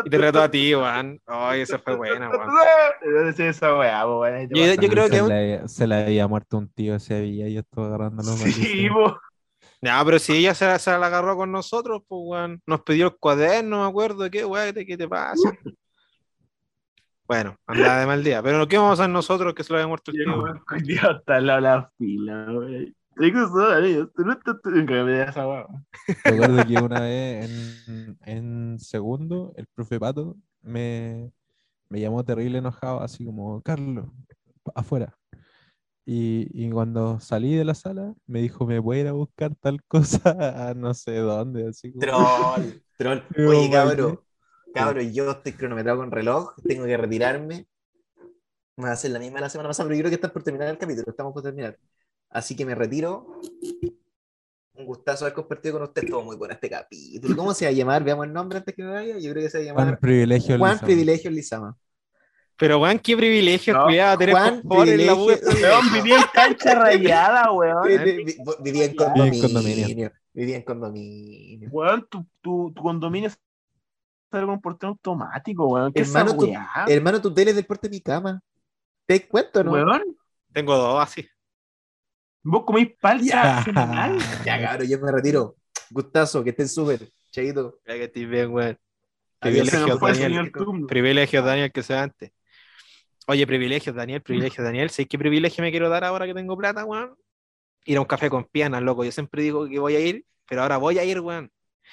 Y 0.04 0.10
te 0.10 0.18
retó 0.18 0.42
a 0.42 0.50
ti, 0.50 0.74
weón. 0.74 1.20
Ay, 1.26 1.60
esa 1.60 1.78
fue 1.78 1.94
buena, 1.96 2.28
weón. 2.30 2.50
Esa 3.38 3.78
weá, 3.78 4.04
pues, 4.04 4.32
weón, 4.32 4.48
Yo- 4.50 4.88
creo 4.88 5.06
se 5.08 5.10
que 5.62 5.68
se 5.68 5.86
le 5.86 5.94
había 5.94 6.26
muerto 6.26 6.58
un 6.58 6.68
tío 6.68 6.96
ese 6.96 7.20
día 7.20 7.48
y 7.48 7.54
yo 7.54 7.60
estaba 7.60 7.86
agarrando 7.88 8.22
los 8.22 8.34
Sí, 8.40 8.88
pues. 8.92 9.12
Ya, 9.84 10.02
pero 10.02 10.18
si 10.18 10.32
ella 10.32 10.54
se, 10.54 10.78
se 10.78 10.90
la 10.98 11.06
agarró 11.06 11.36
con 11.36 11.52
nosotros, 11.52 12.02
pues, 12.08 12.20
weón. 12.24 12.62
Nos 12.66 12.80
pidió 12.82 13.08
el 13.08 13.16
cuaderno, 13.16 13.82
me 13.82 13.88
acuerdo. 13.88 14.30
¿Qué, 14.30 14.44
weón? 14.44 14.74
¿Qué 14.74 14.96
te 14.96 15.06
pasa? 15.06 15.52
Bueno, 17.26 17.56
andaba 17.66 18.00
de 18.00 18.06
mal 18.06 18.24
día. 18.24 18.42
Pero 18.42 18.66
¿qué 18.66 18.78
vamos 18.78 18.98
a 18.98 19.02
hacer 19.02 19.12
nosotros 19.12 19.54
que 19.54 19.62
se 19.62 19.72
lo 19.72 19.78
había 19.78 19.88
muerto 19.88 20.10
el 20.10 20.24
tío? 20.24 20.42
weón? 20.42 20.62
Dios, 20.84 21.16
está 21.18 21.36
al 21.36 21.46
lado 21.46 21.56
de 21.56 21.62
la 21.62 21.90
fila, 21.98 22.46
güey. 22.50 22.94
Solo 23.16 23.74
esa 25.12 25.46
weá. 25.46 25.66
Recuerdo 26.24 26.66
que 26.66 26.76
una 26.82 27.00
vez 27.00 27.50
en, 27.86 28.18
en 28.24 28.78
segundo, 28.78 29.52
el 29.56 29.66
profe 29.66 30.00
Pato 30.00 30.36
me, 30.62 31.30
me 31.90 32.00
llamó 32.00 32.24
terrible 32.24 32.58
enojado, 32.58 33.02
así 33.02 33.24
como, 33.24 33.60
Carlos, 33.62 34.06
afuera. 34.74 35.14
Y, 36.06 36.48
y 36.52 36.70
cuando 36.70 37.18
salí 37.18 37.54
de 37.54 37.64
la 37.64 37.74
sala, 37.74 38.14
me 38.26 38.42
dijo, 38.42 38.66
¿me 38.66 38.78
voy 38.78 38.98
a 38.98 39.00
ir 39.00 39.08
a 39.08 39.12
buscar 39.12 39.54
tal 39.56 39.82
cosa 39.88 40.70
a 40.70 40.74
no 40.74 40.92
sé 40.94 41.16
dónde? 41.16 41.68
Así 41.68 41.92
como, 41.92 42.02
Troll, 42.06 42.82
troll. 42.98 43.20
Oye, 43.48 43.70
cabro, 43.70 44.24
cabro, 44.74 45.00
yo 45.02 45.30
estoy 45.30 45.52
cronometrado 45.52 45.98
con 45.98 46.10
reloj, 46.10 46.54
tengo 46.66 46.84
que 46.84 46.96
retirarme. 46.96 47.66
Me 48.76 48.84
va 48.84 48.90
a 48.90 48.94
hacer 48.94 49.12
la 49.12 49.18
misma 49.20 49.40
la 49.40 49.48
semana 49.48 49.68
pasada, 49.68 49.88
pero 49.88 49.96
yo 49.96 50.02
creo 50.02 50.10
que 50.10 50.16
estás 50.16 50.32
por 50.32 50.42
terminar 50.42 50.68
el 50.68 50.78
capítulo, 50.78 51.06
estamos 51.08 51.32
por 51.32 51.42
terminar. 51.42 51.78
Así 52.30 52.56
que 52.56 52.66
me 52.66 52.74
retiro. 52.74 53.40
Un 54.76 54.86
gustazo 54.86 55.24
haber 55.24 55.34
compartido 55.34 55.74
con 55.74 55.84
usted. 55.84 56.02
Estuvo 56.02 56.24
muy 56.24 56.36
bueno 56.36 56.54
este 56.54 56.68
capítulo. 56.68 57.36
¿Cómo 57.36 57.54
se 57.54 57.64
va 57.64 57.70
a 57.70 57.72
llamar? 57.72 58.02
Veamos 58.02 58.26
el 58.26 58.32
nombre 58.32 58.58
antes 58.58 58.74
que 58.74 58.82
me 58.82 58.90
vaya. 58.90 59.18
Yo 59.18 59.30
creo 59.30 59.44
que 59.44 59.50
se 59.50 59.58
va 59.58 59.62
a 59.62 59.66
Juan 59.72 59.76
llamar 59.86 60.00
Privilegio 60.00 60.58
Juan 60.58 60.72
Lizama. 60.72 60.86
Privilegio 60.86 61.30
Lizama. 61.30 61.78
Pero, 62.56 62.78
weón, 62.78 62.98
qué 63.00 63.16
privilegio, 63.16 63.74
No, 63.74 63.84
cuidado, 63.86 64.18
tener 64.18 64.34
Juan 64.34 64.60
confort 64.62 64.88
en 64.88 65.06
la 65.06 65.12
Privilegio- 65.14 65.26
web. 65.26 65.40
Weón, 65.62 65.92
vivía 65.92 66.16
en 66.16 66.26
cancha 66.32 66.74
rayada, 66.76 67.52
weón. 67.52 67.88
Vi- 67.88 67.98
vi- 67.98 68.24
vi- 68.24 68.36
Vivía 68.60 68.84
en 68.84 68.96
condominio. 68.96 70.12
Vivía 70.32 70.56
en 70.56 70.62
condominio. 70.62 71.68
Weón, 71.70 72.06
tu, 72.08 72.26
tu, 72.40 72.72
tu 72.72 72.82
condominio 72.82 73.28
es 73.28 73.38
algo 74.30 74.52
un 74.52 74.60
portón 74.60 74.90
automático, 74.90 75.66
weón. 75.66 75.92
¿Qué 75.92 76.02
Hermano, 76.02 76.30
esa 76.30 76.38
tu, 76.38 76.52
hermano, 76.92 77.20
tu 77.22 77.34
tele 77.34 77.50
es 77.50 77.56
del 77.56 77.66
porte 77.66 77.88
de 77.88 77.96
mi 77.96 78.00
cama. 78.00 78.40
¿Te 79.06 79.18
das 79.18 79.28
cuenta 79.28 79.60
o 79.60 79.64
no? 79.64 79.72
Weón, 79.72 80.16
Tengo 80.52 80.76
dos 80.76 81.02
así. 81.02 81.26
vos 82.42 82.64
comís 82.64 82.88
palta 83.00 83.24
Ya. 83.64 84.16
Ya, 84.44 84.60
cabrón, 84.60 84.88
yo 84.88 84.98
me 85.00 85.10
retiro. 85.12 85.56
Gustazo, 85.90 86.42
que 86.44 86.50
estén 86.50 86.68
súper. 86.68 87.10
Chaito. 87.30 87.78
Ya 87.86 87.94
que 87.94 88.04
estoy 88.04 88.26
bien, 88.26 88.50
weón. 88.52 88.78
Adiós, 89.40 89.68
Se 89.68 89.78
nos 89.78 89.86
Privilegios, 89.90 89.98
fue 90.00 90.10
el 90.10 90.20
Daniel. 90.20 90.86
Privilegios, 90.86 91.44
Daniel, 91.44 91.70
que 91.72 91.82
sea 91.82 92.02
antes. 92.04 92.32
Oye, 93.26 93.46
privilegios, 93.46 93.96
Daniel, 93.96 94.20
privilegios, 94.22 94.64
Daniel. 94.64 94.90
¿Sabes 94.90 95.08
qué 95.08 95.18
privilegio 95.18 95.62
me 95.62 95.70
quiero 95.70 95.88
dar 95.88 96.04
ahora 96.04 96.26
que 96.26 96.34
tengo 96.34 96.56
plata, 96.56 96.84
weón? 96.84 97.16
Ir 97.86 97.96
a 97.96 98.00
un 98.00 98.06
café 98.06 98.28
con 98.28 98.44
piernas, 98.44 98.82
loco. 98.82 99.04
Yo 99.04 99.12
siempre 99.12 99.42
digo 99.42 99.66
que 99.66 99.78
voy 99.78 99.96
a 99.96 100.00
ir, 100.00 100.26
pero 100.46 100.62
ahora 100.62 100.76
voy 100.76 100.98
a 100.98 101.04
ir, 101.04 101.20
weón. 101.20 101.50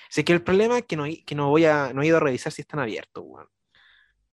Sé 0.09 0.25
que 0.25 0.33
el 0.33 0.43
problema 0.43 0.79
es 0.79 0.85
que 0.85 0.97
no, 0.97 1.05
que 1.25 1.35
no 1.35 1.49
voy 1.49 1.65
a, 1.65 1.93
no 1.93 2.01
he 2.01 2.07
ido 2.07 2.17
a 2.17 2.19
revisar 2.19 2.51
si 2.51 2.61
están 2.61 2.79
abiertos, 2.79 3.23
weón. 3.25 3.47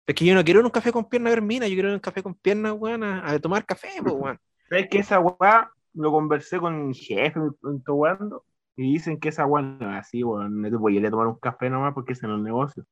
Es 0.07 0.15
que 0.15 0.25
yo 0.25 0.33
no 0.33 0.43
quiero 0.43 0.61
ir 0.61 0.63
a 0.63 0.67
un 0.67 0.71
café 0.71 0.91
con 0.91 1.07
piernas 1.07 1.31
a 1.31 1.35
ver 1.35 1.41
mina, 1.43 1.67
yo 1.67 1.75
quiero 1.75 1.89
ir 1.89 1.93
a 1.93 1.97
un 1.97 2.01
café 2.01 2.23
con 2.23 2.33
piernas, 2.33 2.73
weón, 2.73 3.03
a, 3.03 3.29
a 3.29 3.39
tomar 3.39 3.65
café, 3.65 3.89
pues, 4.01 4.15
weón. 4.15 4.39
¿Sabes 4.69 4.87
que 4.89 4.99
esa 4.99 5.19
weá 5.19 5.71
lo 5.93 6.11
conversé 6.11 6.59
con 6.59 6.87
mi 6.87 6.95
jefe 6.95 7.39
Towando? 7.85 8.43
Y 8.75 8.93
dicen 8.93 9.19
que 9.19 9.29
esa 9.29 9.45
weá 9.45 9.61
no 9.61 9.91
es 9.91 9.99
así, 9.99 10.23
weón. 10.23 10.61
No 10.61 10.69
te 10.69 10.75
voy 10.75 10.97
a 10.97 10.99
ir 10.99 11.07
a 11.07 11.11
tomar 11.11 11.27
un 11.27 11.39
café 11.39 11.69
nomás 11.69 11.93
porque 11.93 12.13
es 12.13 12.23
en 12.23 12.31
los 12.31 12.41
negocios. 12.41 12.85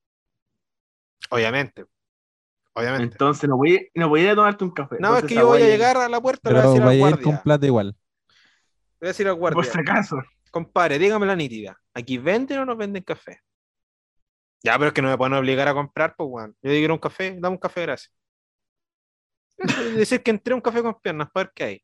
Obviamente. 1.30 1.86
Obviamente. 2.76 3.14
Entonces 3.14 3.50
no 3.50 3.58
voy, 3.58 3.90
no 3.96 4.10
voy 4.10 4.20
a 4.20 4.24
ir 4.24 4.30
a 4.32 4.36
tomarte 4.36 4.64
un 4.64 4.72
café. 4.72 4.98
No, 5.00 5.16
es 5.16 5.24
Entonces 5.24 5.28
que 5.30 5.34
esa 5.36 5.42
yo 5.42 5.48
voy 5.48 5.62
a 5.62 5.66
llegar 5.66 5.98
a 5.98 6.10
la 6.10 6.22
puerta, 6.22 6.50
le 6.50 6.56
voy 6.56 6.60
a 6.60 6.64
Pero 6.64 6.72
decir 6.74 6.82
al 6.82 6.88
vaya 6.88 6.96
a 6.96 6.96
ir 6.96 7.00
guardia. 7.16 7.24
con 7.24 7.42
plata 7.44 7.66
igual. 7.66 7.88
Le 7.88 7.94
voy 9.00 9.08
a 9.08 9.08
decir 9.08 9.28
al 9.28 9.34
Por 9.40 9.54
guardia. 9.54 9.72
si 9.72 9.80
acaso. 9.80 10.18
Compadre, 10.52 11.00
dígame 11.00 11.26
la 11.26 11.36
nítida. 11.36 11.78
¿Aquí 11.94 12.18
venden 12.18 12.60
o 12.60 12.66
no 12.66 12.76
venden 12.76 13.04
café? 13.04 13.40
Ya, 14.64 14.74
pero 14.78 14.88
es 14.88 14.94
que 14.94 15.02
no 15.02 15.10
me 15.10 15.18
pueden 15.18 15.34
obligar 15.34 15.68
a 15.68 15.74
comprar, 15.74 16.16
pues, 16.18 16.28
weón. 16.30 16.52
Yo 16.62 16.72
quiero 16.72 16.94
un 16.94 17.00
café, 17.00 17.38
dame 17.40 17.54
un 17.56 17.60
café, 17.60 17.82
gracias. 17.84 18.14
Es 19.58 19.96
decir 19.96 20.22
que 20.22 20.32
entré 20.32 20.52
a 20.54 20.56
un 20.56 20.62
café 20.62 20.82
con 20.82 21.00
piernas 21.02 21.30
para 21.32 21.46
ver 21.46 21.54
qué 21.56 21.64
hay. 21.64 21.84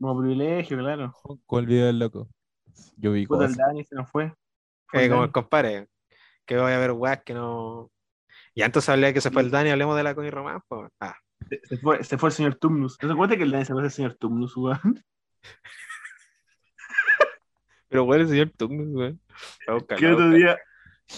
Como 0.00 0.20
privilegio, 0.20 0.78
claro. 0.78 1.12
Con 1.44 1.60
el 1.60 1.66
video 1.66 1.86
del 1.86 1.98
loco. 1.98 2.28
Yo 2.96 3.12
vi 3.12 3.26
Puta, 3.26 3.46
el. 3.46 3.54
Dani 3.54 3.84
se 3.84 3.94
nos 3.94 4.08
fue. 4.10 4.32
Fue 4.86 5.04
Eh, 5.04 5.08
como 5.10 5.24
el 5.24 5.32
compadre, 5.32 5.88
que 6.46 6.56
voy 6.56 6.72
a 6.72 6.78
ver 6.78 6.92
weas 6.92 7.22
que 7.24 7.34
no. 7.34 7.90
Ya 8.58 8.66
entonces 8.66 8.88
hablé 8.88 9.06
de 9.06 9.14
que 9.14 9.20
se 9.20 9.30
fue 9.30 9.42
el 9.42 9.52
Dani, 9.52 9.70
hablemos 9.70 9.96
de 9.96 10.02
la 10.02 10.16
Connie 10.16 10.32
Román, 10.32 10.60
pues. 10.66 10.90
Ah, 10.98 11.14
Se, 11.48 11.60
se 11.64 11.76
fue, 11.78 12.02
se 12.02 12.18
fue 12.18 12.30
el 12.30 12.34
señor 12.34 12.56
Tumnus. 12.56 12.98
¿No 13.00 13.08
te 13.08 13.12
acuerdas 13.12 13.36
que 13.36 13.44
el 13.44 13.52
Dani 13.52 13.64
se 13.64 13.72
fue 13.72 13.84
el 13.84 13.90
señor 13.92 14.16
Tumnus, 14.16 14.56
weón? 14.56 15.04
pero 17.88 18.02
weón, 18.02 18.22
el 18.22 18.28
señor 18.28 18.50
Tugnus, 18.56 18.88
weón. 18.92 19.20
El 19.68 20.12
otro 20.12 20.30
día, 20.30 20.58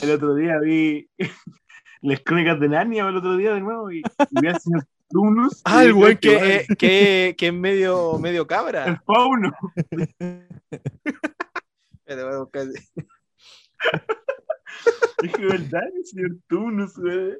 el 0.02 0.10
otro 0.10 0.34
día 0.34 0.58
vi 0.58 1.08
las 2.02 2.20
crónicas 2.20 2.60
de 2.60 2.68
Narnia 2.68 3.08
el 3.08 3.16
otro 3.16 3.38
día 3.38 3.54
de 3.54 3.60
nuevo 3.60 3.90
y, 3.90 4.00
y 4.00 4.40
vi 4.42 4.48
al 4.48 4.60
señor 4.60 4.84
Tumnus. 5.08 5.62
Ah, 5.64 5.82
el 5.82 5.94
weón 5.94 6.18
que, 6.18 6.56
eh, 6.56 6.66
que, 6.78 7.34
que 7.38 7.46
es 7.46 7.54
medio, 7.54 8.18
medio 8.18 8.42
el 8.42 8.46
cabra. 8.46 9.02
fauno. 9.06 9.50
Espérate, 9.88 10.44
voy 12.22 12.34
a 12.34 12.38
buscar. 12.38 12.66
Dije, 15.22 15.46
¿verdad? 15.46 15.82
El 15.94 16.06
señor 16.06 16.30
Tumnus, 16.48 16.96
weón. 16.98 17.38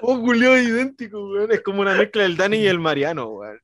Oh, 0.00 0.16
Julio 0.16 0.60
idéntico, 0.60 1.30
weón. 1.30 1.52
Es 1.52 1.60
como 1.60 1.82
una 1.82 1.94
mezcla 1.94 2.22
del 2.22 2.36
Dani 2.36 2.58
y 2.58 2.66
el 2.66 2.78
Mariano, 2.78 3.28
weón. 3.28 3.60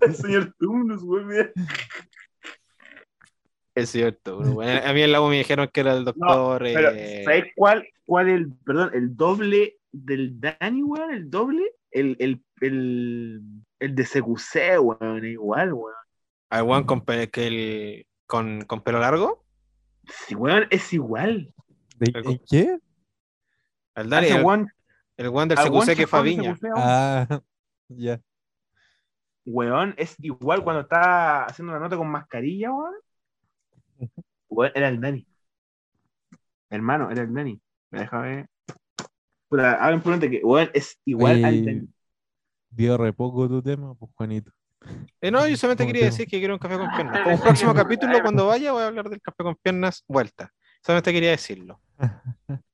El 0.00 0.14
señor 0.14 0.54
Tumnus, 0.58 1.02
weón. 1.02 1.26
mira. 1.26 1.50
Es 3.74 3.90
cierto, 3.90 4.38
weón. 4.38 4.68
A 4.84 4.92
mí 4.92 5.02
en 5.02 5.12
la 5.12 5.20
U 5.20 5.28
me 5.28 5.38
dijeron 5.38 5.68
que 5.72 5.80
era 5.80 5.96
el 5.96 6.04
doctor. 6.04 6.62
Pero, 6.62 6.90
eh, 6.90 7.22
¿sabes 7.24 7.44
cuál, 7.54 7.88
cuál 8.06 8.28
el, 8.28 8.52
perdón, 8.64 8.90
el 8.94 9.16
doble 9.16 9.76
del 9.92 10.40
Dani, 10.40 10.82
weón? 10.82 11.10
El 11.12 11.30
doble, 11.30 11.72
el, 11.90 12.16
el, 12.20 12.42
el, 12.60 13.40
el 13.80 13.94
de 13.94 14.04
CQC, 14.04 14.80
weón, 14.80 15.24
igual, 15.24 15.72
weón. 15.72 15.94
al 16.50 16.62
weón 16.62 16.84
con, 16.84 17.04
que 17.04 17.46
el, 17.46 18.06
con, 18.26 18.62
con 18.62 18.82
pelo 18.82 19.00
largo. 19.00 19.47
Sí, 20.08 20.34
weón, 20.34 20.66
es 20.70 20.92
igual. 20.92 21.52
¿De, 21.96 22.12
Algo. 22.14 22.30
¿en 22.30 22.40
qué? 22.48 22.78
Dani, 23.94 24.26
Ese 24.26 24.36
el, 24.36 24.44
weón, 24.44 24.68
el 25.16 25.28
weón 25.28 25.48
del 25.48 25.58
al 25.58 25.70
CQC 25.70 25.96
que 25.96 26.06
fue 26.06 26.18
a 26.18 26.22
Viña. 26.22 26.58
Ah, 26.76 27.40
ya. 27.88 28.20
Weón, 29.44 29.94
es 29.96 30.14
igual 30.18 30.62
cuando 30.62 30.82
está 30.82 31.44
haciendo 31.44 31.72
una 31.72 31.80
nota 31.80 31.96
con 31.96 32.08
mascarilla, 32.08 32.70
weón. 32.72 32.94
Weón, 34.48 34.72
era 34.74 34.88
el 34.88 35.00
Dani. 35.00 35.26
Hermano, 36.70 37.10
era 37.10 37.22
el 37.22 37.32
Dani. 37.32 37.60
Me 37.90 38.00
deja 38.00 38.20
ver. 38.20 38.48
Puta, 39.48 39.82
hablen 39.82 40.02
por 40.02 40.20
que, 40.20 40.40
weón, 40.44 40.70
es 40.74 41.00
igual 41.04 41.44
al 41.44 41.64
Dani. 41.64 41.88
Dio 42.70 42.96
re 42.96 43.12
poco 43.12 43.48
tu 43.48 43.62
tema, 43.62 43.94
pues 43.94 44.12
Juanito. 44.14 44.52
Eh, 45.20 45.30
no, 45.30 45.46
yo 45.48 45.56
solamente 45.56 45.82
¿Cómo 45.84 45.92
quería 45.92 46.06
te- 46.06 46.10
decir 46.12 46.28
que 46.28 46.38
quiero 46.38 46.54
un 46.54 46.58
café 46.58 46.76
con 46.76 46.88
piernas. 46.94 47.22
Como 47.22 47.34
un 47.34 47.40
próximo 47.42 47.74
capítulo, 47.74 48.20
cuando 48.22 48.46
vaya, 48.46 48.72
voy 48.72 48.82
a 48.82 48.86
hablar 48.86 49.08
del 49.10 49.20
café 49.20 49.42
con 49.42 49.56
piernas 49.56 50.04
vuelta. 50.06 50.52
Solamente 50.82 51.12
quería 51.12 51.30
decirlo. 51.30 51.80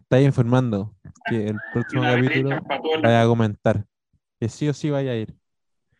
Estáis 0.00 0.26
informando 0.26 0.94
que 1.26 1.48
el 1.48 1.56
próximo 1.72 2.02
capítulo 2.02 2.62
vaya 3.02 3.22
a 3.22 3.26
comentar 3.26 3.84
que 4.40 4.48
sí 4.48 4.68
o 4.68 4.74
sí 4.74 4.90
vaya 4.90 5.12
a 5.12 5.16
ir. 5.16 5.34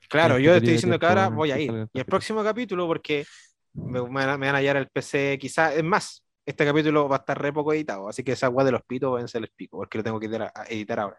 Claro, 0.09 0.35
Este 0.35 0.44
yo 0.44 0.55
estoy 0.55 0.73
diciendo 0.74 0.98
que 0.98 1.06
ahora 1.06 1.28
voy 1.28 1.51
a 1.51 1.59
ir. 1.59 1.89
Y 1.93 1.98
el 1.98 2.05
próximo 2.05 2.43
capítulo, 2.44 2.86
porque 2.86 3.24
me, 3.73 4.01
me 4.02 4.27
van 4.27 4.43
a, 4.44 4.59
hallar 4.59 4.77
el 4.77 4.89
PC, 4.89 5.39
quizás, 5.40 5.74
es 5.77 5.82
más, 5.85 6.24
este 6.47 6.65
capítulo 6.65 7.09
va 7.09 7.16
a 7.16 7.19
estar 7.20 7.40
re 7.40 7.52
poco 7.52 7.73
editado, 7.73 8.09
así 8.09 8.23
que 8.23 8.32
esa 8.32 8.47
agua 8.47 8.65
de 8.65 8.73
los 8.73 8.82
pitos 8.82 9.15
va 9.15 9.20
a 9.20 9.28
ser 9.28 9.43
el 9.43 9.51
pico, 9.55 9.78
porque 9.78 9.98
lo 9.98 10.05
tengo 10.05 10.20
que 10.20 10.27
editar, 10.27 10.52
a- 10.55 10.65
editar 10.69 11.01
ahora. 11.01 11.19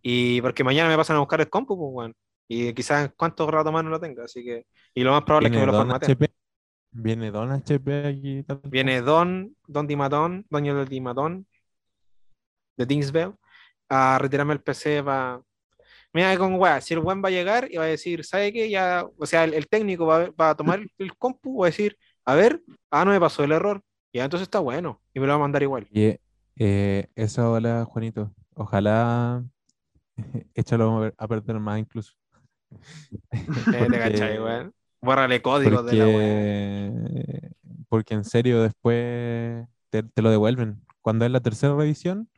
Y 0.00 0.40
porque 0.40 0.64
mañana 0.64 0.88
me 0.88 0.96
pasan 0.96 1.16
a 1.16 1.20
buscar 1.20 1.40
el 1.40 1.50
compu, 1.50 1.76
pues, 1.76 1.90
weón. 1.92 2.14
Y 2.52 2.74
quizás 2.74 3.12
cuántos 3.16 3.48
rato 3.48 3.70
más 3.70 3.84
no 3.84 3.90
lo 3.90 4.00
tenga, 4.00 4.24
así 4.24 4.42
que. 4.42 4.66
Y 4.92 5.04
lo 5.04 5.12
más 5.12 5.22
probable 5.22 5.48
es 5.48 5.52
que 5.52 5.60
me 5.60 5.66
lo 5.66 5.72
formateen. 5.72 6.10
HP. 6.10 6.34
Viene 6.90 7.30
Don 7.30 7.52
HP 7.52 8.06
aquí. 8.08 8.42
tal, 8.42 8.60
tal. 8.60 8.70
Viene 8.72 9.00
Don, 9.02 9.56
Don 9.68 9.86
Dimatón, 9.86 10.44
Doño 10.50 10.74
del 10.74 10.88
Dimatón, 10.88 11.46
de 12.76 12.86
Dingsville, 12.86 13.34
a 13.88 14.18
retirarme 14.18 14.54
el 14.54 14.60
PC 14.62 15.00
para 15.04 15.40
Mira, 16.12 16.36
con 16.36 16.54
weá, 16.54 16.80
si 16.80 16.94
el 16.94 16.98
weón 17.00 17.22
va 17.24 17.28
a 17.28 17.30
llegar 17.30 17.68
y 17.70 17.76
va 17.76 17.84
a 17.84 17.86
decir, 17.86 18.24
¿sabe 18.24 18.52
qué? 18.52 18.68
Ya, 18.68 19.06
o 19.16 19.26
sea, 19.26 19.44
el, 19.44 19.54
el 19.54 19.68
técnico 19.68 20.06
va, 20.06 20.28
va 20.30 20.50
a 20.50 20.56
tomar 20.56 20.84
el 20.98 21.16
compu, 21.16 21.60
va 21.60 21.66
a 21.66 21.70
decir, 21.70 21.96
a 22.24 22.34
ver, 22.34 22.60
ah, 22.90 23.04
no 23.04 23.12
me 23.12 23.20
pasó 23.20 23.44
el 23.44 23.52
error. 23.52 23.80
Ya, 24.12 24.24
entonces 24.24 24.46
está 24.46 24.58
bueno. 24.58 25.00
Y 25.14 25.20
me 25.20 25.26
lo 25.26 25.34
va 25.34 25.36
a 25.36 25.42
mandar 25.42 25.62
igual. 25.62 25.86
Y 25.92 26.16
eh, 26.56 27.06
eso, 27.14 27.52
hola, 27.52 27.84
Juanito. 27.84 28.34
Ojalá 28.54 29.44
échalo 30.54 31.12
a 31.16 31.28
perder 31.28 31.60
más 31.60 31.78
incluso. 31.78 32.19
Eh, 33.32 33.86
te 33.90 33.98
cachai, 33.98 34.40
weón. 34.40 34.74
Bórrale 35.00 35.40
códigos 35.42 35.86
de 35.86 35.92
la 35.94 36.06
weá. 36.06 37.50
Porque, 37.88 38.14
en 38.14 38.24
serio 38.24 38.62
después 38.62 39.66
te, 39.90 40.02
te 40.02 40.22
lo 40.22 40.30
devuelven. 40.30 40.80
Cuando 41.00 41.24
es 41.24 41.30
la 41.30 41.40
tercera 41.40 41.74
revisión, 41.74 42.28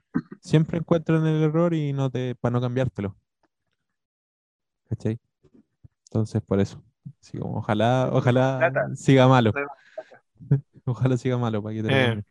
siempre 0.40 0.78
encuentran 0.78 1.26
el 1.26 1.42
error 1.42 1.74
y 1.74 1.92
no 1.92 2.10
te, 2.10 2.34
para 2.36 2.52
no 2.52 2.60
cambiártelo. 2.60 3.16
¿Cachai? 4.88 5.18
Entonces, 6.04 6.42
por 6.42 6.60
eso. 6.60 6.82
Así 7.20 7.38
como, 7.38 7.58
ojalá, 7.58 8.10
ojalá 8.12 8.58
Plata. 8.58 8.94
siga 8.94 9.26
malo. 9.26 9.52
Ojalá 10.84 11.16
siga 11.16 11.38
malo 11.38 11.62
para 11.62 11.76
que 11.76 11.82
te 11.84 11.88
Eh. 12.12 12.22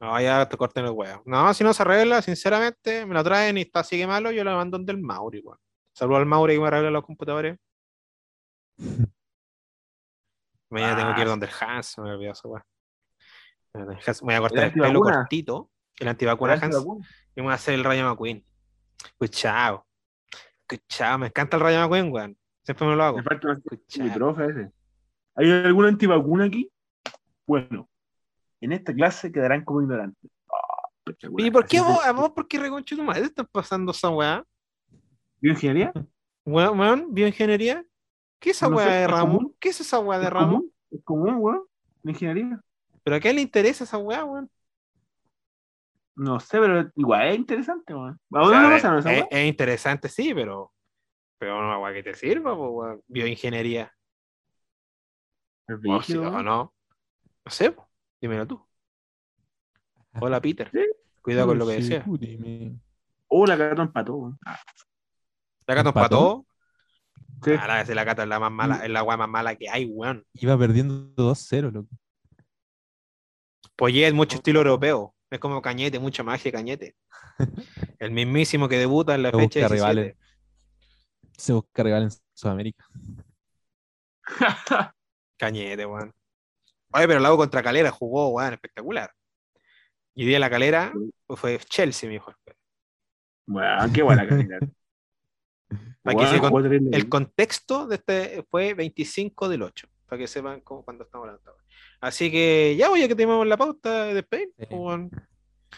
No, 0.00 0.20
ya 0.20 0.46
te 0.46 0.56
corten 0.56 0.84
el 0.84 0.92
huevo. 0.92 1.22
No, 1.24 1.52
si 1.54 1.64
no 1.64 1.72
se 1.72 1.82
arregla, 1.82 2.22
sinceramente, 2.22 3.04
me 3.04 3.14
lo 3.14 3.24
traen 3.24 3.56
y 3.58 3.62
está 3.62 3.82
sigue 3.82 4.06
malo, 4.06 4.30
yo 4.30 4.44
lo 4.44 4.54
mando 4.54 4.76
donde 4.76 4.92
el 4.92 4.98
Mauri, 4.98 5.40
weón. 5.40 5.58
Saludo 5.98 6.18
al 6.18 6.26
Mauri 6.26 6.54
que 6.54 6.60
me 6.60 6.68
arregla 6.68 6.90
los 6.92 7.04
computadores. 7.04 7.58
Mañana 10.70 10.96
tengo 10.96 11.12
que 11.14 11.20
ir 11.22 11.26
Ah. 11.26 11.30
donde 11.30 11.46
el 11.46 11.52
Hans, 11.60 11.98
me 11.98 12.12
olvidó 12.12 12.32
Hans- 13.74 14.22
Me 14.22 14.26
voy 14.26 14.34
a 14.34 14.40
cortar 14.40 14.58
¿El 14.64 14.72
el, 14.74 14.80
pelo 14.80 15.00
cortito, 15.00 15.70
el 15.98 16.06
antivacuna 16.08 16.54
¿Te 16.54 16.60
das 16.68 16.76
Hans, 16.76 16.86
y 17.34 17.40
me 17.40 17.42
voy 17.42 17.50
a 17.50 17.54
hacer 17.54 17.74
el 17.74 17.82
Rayo 17.82 18.04
McQueen. 18.08 18.44
Escuchao. 19.04 19.84
Escuchao, 20.68 21.18
me 21.18 21.26
encanta 21.26 21.56
el 21.56 21.62
Rayo 21.64 21.80
McQueen, 21.80 22.12
weón. 22.12 22.38
Siempre 22.62 22.86
me 22.86 22.94
lo 22.94 23.02
hago. 23.02 23.16
Me 23.16 23.22
falta 23.24 23.48
una- 23.48 23.60
mi 24.04 24.10
profe 24.10 24.44
ese. 24.46 24.70
¿Hay 25.34 25.50
alguna 25.50 25.88
antivacuna 25.88 26.44
aquí? 26.44 26.70
Bueno, 27.44 27.88
en 28.60 28.72
esta 28.72 28.94
clase 28.94 29.32
quedarán 29.32 29.64
como 29.64 29.82
ignorantes. 29.82 30.30
Ah. 30.48 30.88
¿Y 31.38 31.50
por 31.50 31.66
qué 31.66 31.80
vos, 31.80 31.98
vos, 32.14 32.30
por 32.30 32.46
qué 32.46 32.60
reconcho 32.60 32.94
tu 32.94 33.02
madre 33.02 33.22
están 33.24 33.46
pasando 33.50 33.90
esa 33.90 34.10
weá? 34.10 34.44
¿Bioingeniería? 35.40 35.92
Weón, 36.44 36.78
weón, 36.80 37.14
bioingeniería. 37.14 37.84
¿Qué 38.38 38.50
es 38.50 38.56
esa 38.56 38.68
No 38.68 38.76
weá 38.76 38.86
de 38.86 39.04
¿es 39.04 39.20
común? 39.20 39.56
¿Qué 39.58 39.68
es 39.70 39.80
esa 39.80 39.98
weá 39.98 40.18
de 40.18 40.26
¿Es 40.26 40.32
común? 40.32 40.72
¿Es 40.90 41.04
común, 41.04 41.36
weón? 41.38 41.62
¿La 42.02 42.10
ingeniería? 42.12 42.60
¿Pero 43.02 43.16
a 43.16 43.20
qué 43.20 43.32
le 43.32 43.40
interesa 43.40 43.84
esa 43.84 43.98
weá, 43.98 44.24
weón? 44.24 44.50
No 46.16 46.40
sé, 46.40 46.58
pero 46.58 46.90
igual 46.96 47.28
es 47.28 47.36
interesante, 47.36 47.94
weón. 47.94 48.20
¿A 48.32 48.42
O 48.42 48.48
sea, 48.50 48.62
no 48.62 48.70
pasaron 48.70 48.98
esa 48.98 49.14
es, 49.14 49.24
es 49.30 49.48
interesante, 49.48 50.08
sí, 50.08 50.34
pero. 50.34 50.72
Pero 51.38 51.62
no 51.62 51.80
weá 51.82 51.92
que 51.92 52.02
te 52.02 52.14
sirva, 52.14 52.54
po, 52.56 52.70
weón. 52.70 53.02
Bioingeniería. 53.06 53.92
Es 55.68 55.76
O, 55.86 56.02
sí, 56.02 56.16
o 56.16 56.42
no. 56.42 56.74
No 57.44 57.50
sé, 57.50 57.70
po. 57.70 57.88
dímelo 58.20 58.46
tú. 58.46 58.66
Hola, 60.20 60.40
Peter. 60.40 60.70
Sí. 60.72 60.80
Cuidado 61.22 61.48
con 61.48 61.58
lo 61.58 61.66
que 61.66 61.74
Sí, 61.74 61.80
decía. 61.82 62.04
puti, 62.04 62.38
me- 62.38 62.80
Oh, 63.30 63.44
la 65.68 65.74
cata 65.74 65.90
empató. 65.90 66.46
Sí. 67.44 67.52
Ah, 67.58 67.84
la, 67.86 68.04
cata 68.04 68.22
es 68.22 68.28
la 68.28 68.40
más 68.40 68.50
mala, 68.50 68.84
es 68.84 68.90
la 68.90 69.02
weá 69.02 69.16
más 69.16 69.28
mala 69.28 69.54
que 69.54 69.68
hay, 69.68 69.84
weón. 69.84 70.24
Iba 70.32 70.58
perdiendo 70.58 71.14
2-0, 71.14 71.70
loco. 71.70 71.88
Poyet, 73.76 74.12
mucho 74.12 74.36
estilo 74.36 74.60
europeo. 74.60 75.14
Es 75.30 75.38
como 75.38 75.60
Cañete, 75.60 75.98
mucha 75.98 76.22
magia 76.22 76.50
Cañete. 76.50 76.96
El 77.98 78.10
mismísimo 78.12 78.68
que 78.68 78.78
debuta 78.78 79.14
en 79.14 79.22
la 79.22 79.30
Se 79.30 79.36
fecha 79.36 79.60
busca 79.60 79.74
17. 79.74 79.74
rivales. 79.74 80.16
Se 81.36 81.52
busca 81.52 81.82
rival 81.82 82.02
en 82.04 82.10
Sudamérica. 82.34 82.86
Cañete, 85.36 85.84
weón. 85.84 86.12
Oye, 86.92 87.06
pero 87.06 87.18
el 87.18 87.22
lado 87.22 87.36
contra 87.36 87.62
Calera 87.62 87.90
jugó, 87.90 88.30
weón, 88.30 88.54
espectacular. 88.54 89.12
Y 90.14 90.22
hoy 90.22 90.28
día 90.28 90.38
la 90.38 90.50
Calera 90.50 90.92
pues, 91.26 91.38
fue 91.38 91.58
Chelsea, 91.58 92.08
mi 92.08 92.16
hijo. 92.16 92.32
Weón, 93.46 93.92
qué 93.92 94.02
buena 94.02 94.26
calidad. 94.26 94.60
Para 96.12 96.16
que 96.18 96.24
Weón, 96.24 96.34
se 96.34 96.40
con- 96.40 96.48
jugó 96.50 96.62
terrible 96.62 96.90
El 96.96 97.08
contexto 97.08 97.86
de 97.86 97.94
este 97.96 98.44
fue 98.50 98.74
25 98.74 99.48
del 99.48 99.62
8, 99.62 99.88
para 100.06 100.18
que 100.18 100.26
sepan 100.26 100.60
cómo, 100.60 100.82
cuándo 100.84 101.04
estamos 101.04 101.28
hablando. 101.28 101.52
Así 102.00 102.30
que 102.30 102.76
ya 102.78 102.88
voy 102.88 103.02
a 103.02 103.08
que 103.08 103.14
tenemos 103.14 103.46
la 103.46 103.56
pauta 103.56 104.04
de 104.04 104.14
despedir. 104.14 104.48
Sí. 104.58 104.66
pues, 104.70 104.80
weón. 104.80 105.10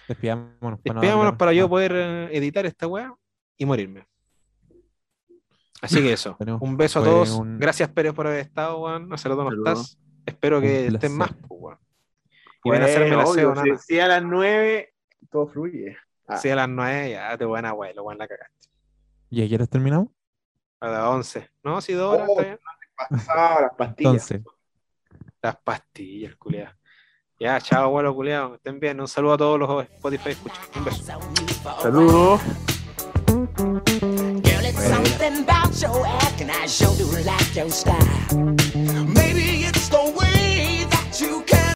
Despidámonos. 0.06 0.80
para 0.80 1.50
no 1.50 1.52
yo 1.52 1.64
más. 1.64 1.70
poder 1.70 1.92
eh, 1.94 2.36
editar 2.36 2.64
esta 2.66 2.86
weá 2.86 3.12
y 3.56 3.64
morirme. 3.66 4.06
Así 5.82 5.96
que 6.02 6.12
eso. 6.12 6.36
Bueno, 6.38 6.58
un 6.60 6.76
beso 6.76 7.00
a 7.00 7.04
todos. 7.04 7.30
un- 7.30 7.58
Gracias, 7.58 7.88
Pérez, 7.88 8.12
por 8.12 8.26
haber 8.26 8.40
estado, 8.40 8.78
weón. 8.80 9.12
Hace 9.12 9.28
rato 9.28 9.44
no 9.44 9.52
estás. 9.52 9.98
Espero 10.26 10.60
que 10.60 10.86
estén 10.86 11.16
más, 11.16 11.32
pues, 11.48 11.60
weón. 11.60 11.78
Y 12.62 12.70
ven 12.70 12.82
a 12.82 12.84
hacerme 12.84 13.10
la 13.16 13.24
nada. 13.24 13.64
si, 13.78 13.94
si 13.94 13.98
a 14.00 14.06
las 14.06 14.22
9 14.22 14.92
todo 15.30 15.46
fluye. 15.48 15.96
Ah. 16.28 16.36
Sí, 16.36 16.50
a 16.50 16.56
las 16.56 16.68
9 16.68 17.10
ya 17.10 17.36
te 17.38 17.44
buena 17.46 17.70
abuelo, 17.70 18.04
weón, 18.04 18.18
la 18.18 18.28
cagaste. 18.28 18.68
¿Y 19.30 19.42
a 19.44 19.48
qué 19.48 19.54
horas 19.54 19.68
terminamos? 19.70 20.08
A 20.80 20.88
las 20.88 21.02
11. 21.04 21.50
No, 21.62 21.80
si 21.80 21.92
dos 21.92 22.14
horas, 22.14 22.26
Oh. 22.28 22.32
está 22.40 22.42
bien. 22.42 22.58
Pasaba 23.10 23.60
las 23.62 23.74
pastillas. 23.76 24.30
Entonces, 24.30 24.42
Las 25.42 25.56
pastillas, 25.56 26.36
culiadas. 26.36 26.74
Ya, 27.38 27.58
chao, 27.60 27.84
abuelo, 27.84 28.14
culiado. 28.14 28.56
Estén 28.56 28.78
bien. 28.78 29.00
Un 29.00 29.08
saludo 29.08 29.32
a 29.34 29.38
todos 29.38 29.58
los 29.58 29.84
Spotify. 29.84 30.36
Un 30.76 30.84
beso. 30.84 31.18
Saludos. 31.80 32.40
Girl, 34.42 34.64
it's 34.66 34.82
something 34.86 35.44
about 35.48 35.72
your 35.80 36.06
act, 36.06 36.40
and 36.42 36.50
I 36.50 36.66
sure 36.66 36.94
do 36.98 37.06
like 37.24 37.54
your 37.58 37.70
style. 37.70 38.56